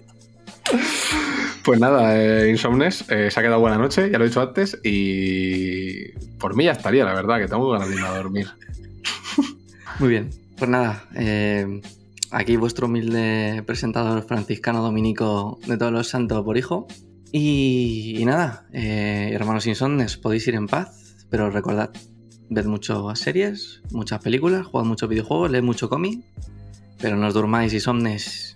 Pues 1.65 1.79
nada, 1.79 2.19
eh, 2.19 2.51
Insomnes, 2.51 3.05
eh, 3.09 3.31
se 3.31 3.39
ha 3.39 3.43
quedado 3.43 3.61
buena 3.61 3.79
noche, 3.79 4.11
ya 4.11 4.19
lo 4.19 4.25
he 4.25 4.29
dicho 4.29 4.41
antes, 4.41 4.81
y 4.83 6.09
por 6.39 6.57
mí 6.57 6.65
ya 6.65 6.73
estaría, 6.73 7.05
la 7.05 7.15
verdad, 7.15 7.39
que 7.39 7.47
tengo 7.47 7.71
ganas 7.71 7.89
de 7.89 7.95
irme 7.95 8.09
a 8.09 8.17
dormir. 8.17 8.49
Muy 10.01 10.09
bien, 10.09 10.31
pues 10.59 10.69
nada, 10.69 11.05
eh, 11.15 11.81
aquí 12.33 12.57
vuestro 12.57 12.87
humilde 12.87 13.63
presentador 13.65 14.25
franciscano 14.27 14.83
dominico 14.83 15.61
de 15.67 15.77
todos 15.77 15.93
los 15.93 16.09
santos 16.09 16.45
por 16.45 16.57
hijo. 16.59 16.89
Y, 17.31 18.17
y 18.19 18.25
nada, 18.25 18.67
eh, 18.73 19.31
hermanos 19.33 19.67
insomnes, 19.67 20.17
podéis 20.17 20.49
ir 20.49 20.57
en 20.57 20.67
paz, 20.67 21.25
pero 21.31 21.49
recordad, 21.49 21.91
ved 22.51 22.67
muchas 22.67 23.19
series, 23.19 23.83
muchas 23.93 24.21
películas, 24.21 24.67
jugad 24.67 24.85
muchos 24.85 25.09
videojuegos, 25.09 25.51
leed 25.51 25.63
mucho 25.63 25.89
cómic, 25.89 26.25
pero 27.01 27.17
no 27.17 27.29
os 27.29 27.35
durmáis 27.35 27.73
insomnes. 27.73 28.52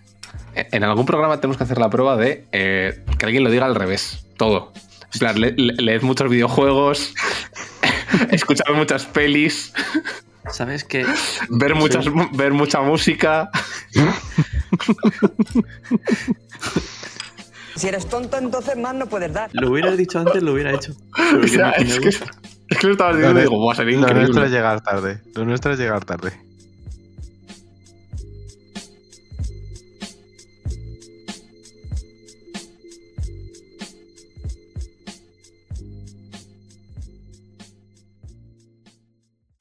En 0.57 0.85
algún 0.85 1.05
programa 1.07 1.37
tenemos 1.41 1.57
que 1.59 1.65
hacer 1.65 1.79
la 1.79 1.91
prueba 1.91 2.17
de 2.17 2.47
eh, 2.53 3.05
que 3.19 3.27
alguien 3.27 3.45
lo 3.45 3.51
diga 3.51 3.67
al 3.67 3.75
revés, 3.75 4.27
todo. 4.37 4.73
En 5.13 5.19
plan, 5.21 5.41
le- 5.41 5.53
le- 5.53 5.75
leed 5.75 6.03
muchos 6.03 6.29
videojuegos, 6.31 7.15
escuchad 8.31 8.75
muchas 8.75 9.05
pelis, 9.07 9.73
¿Sabes 10.51 10.85
qué? 10.85 11.05
ver, 11.49 11.75
muchas, 11.75 12.05
ver 12.33 12.53
mucha 12.53 12.81
música. 12.81 13.51
Si 17.75 17.89
eres 17.89 18.07
tonto, 18.09 18.39
entonces 18.39 18.77
más 18.77 18.95
no 18.95 19.07
puedes 19.07 19.33
dar. 19.33 19.51
Lo 19.53 19.71
hubieras 19.71 19.97
dicho 19.97 20.19
antes, 20.19 20.43
lo 20.43 20.53
hubiera 20.53 20.73
hecho. 20.73 20.93
O 21.43 21.47
sea, 21.47 21.71
es 21.73 21.99
que, 22.01 22.09
es 22.09 22.79
que 22.79 22.87
lo 22.87 22.93
estabas 22.93 23.17
diciendo 23.17 23.41
y 23.41 23.43
digo, 23.43 23.59
"Buah, 23.59 23.75
sería 23.75 23.97
Lo 23.99 24.01
nuestro 24.03 24.23
es 24.23 24.29
increíble. 24.31 24.57
llegar 24.57 24.81
tarde. 24.83 25.21
Lo 25.35 25.45
nuestro 25.45 25.73
es 25.73 25.79
llegar 25.79 26.05
tarde. 26.05 26.33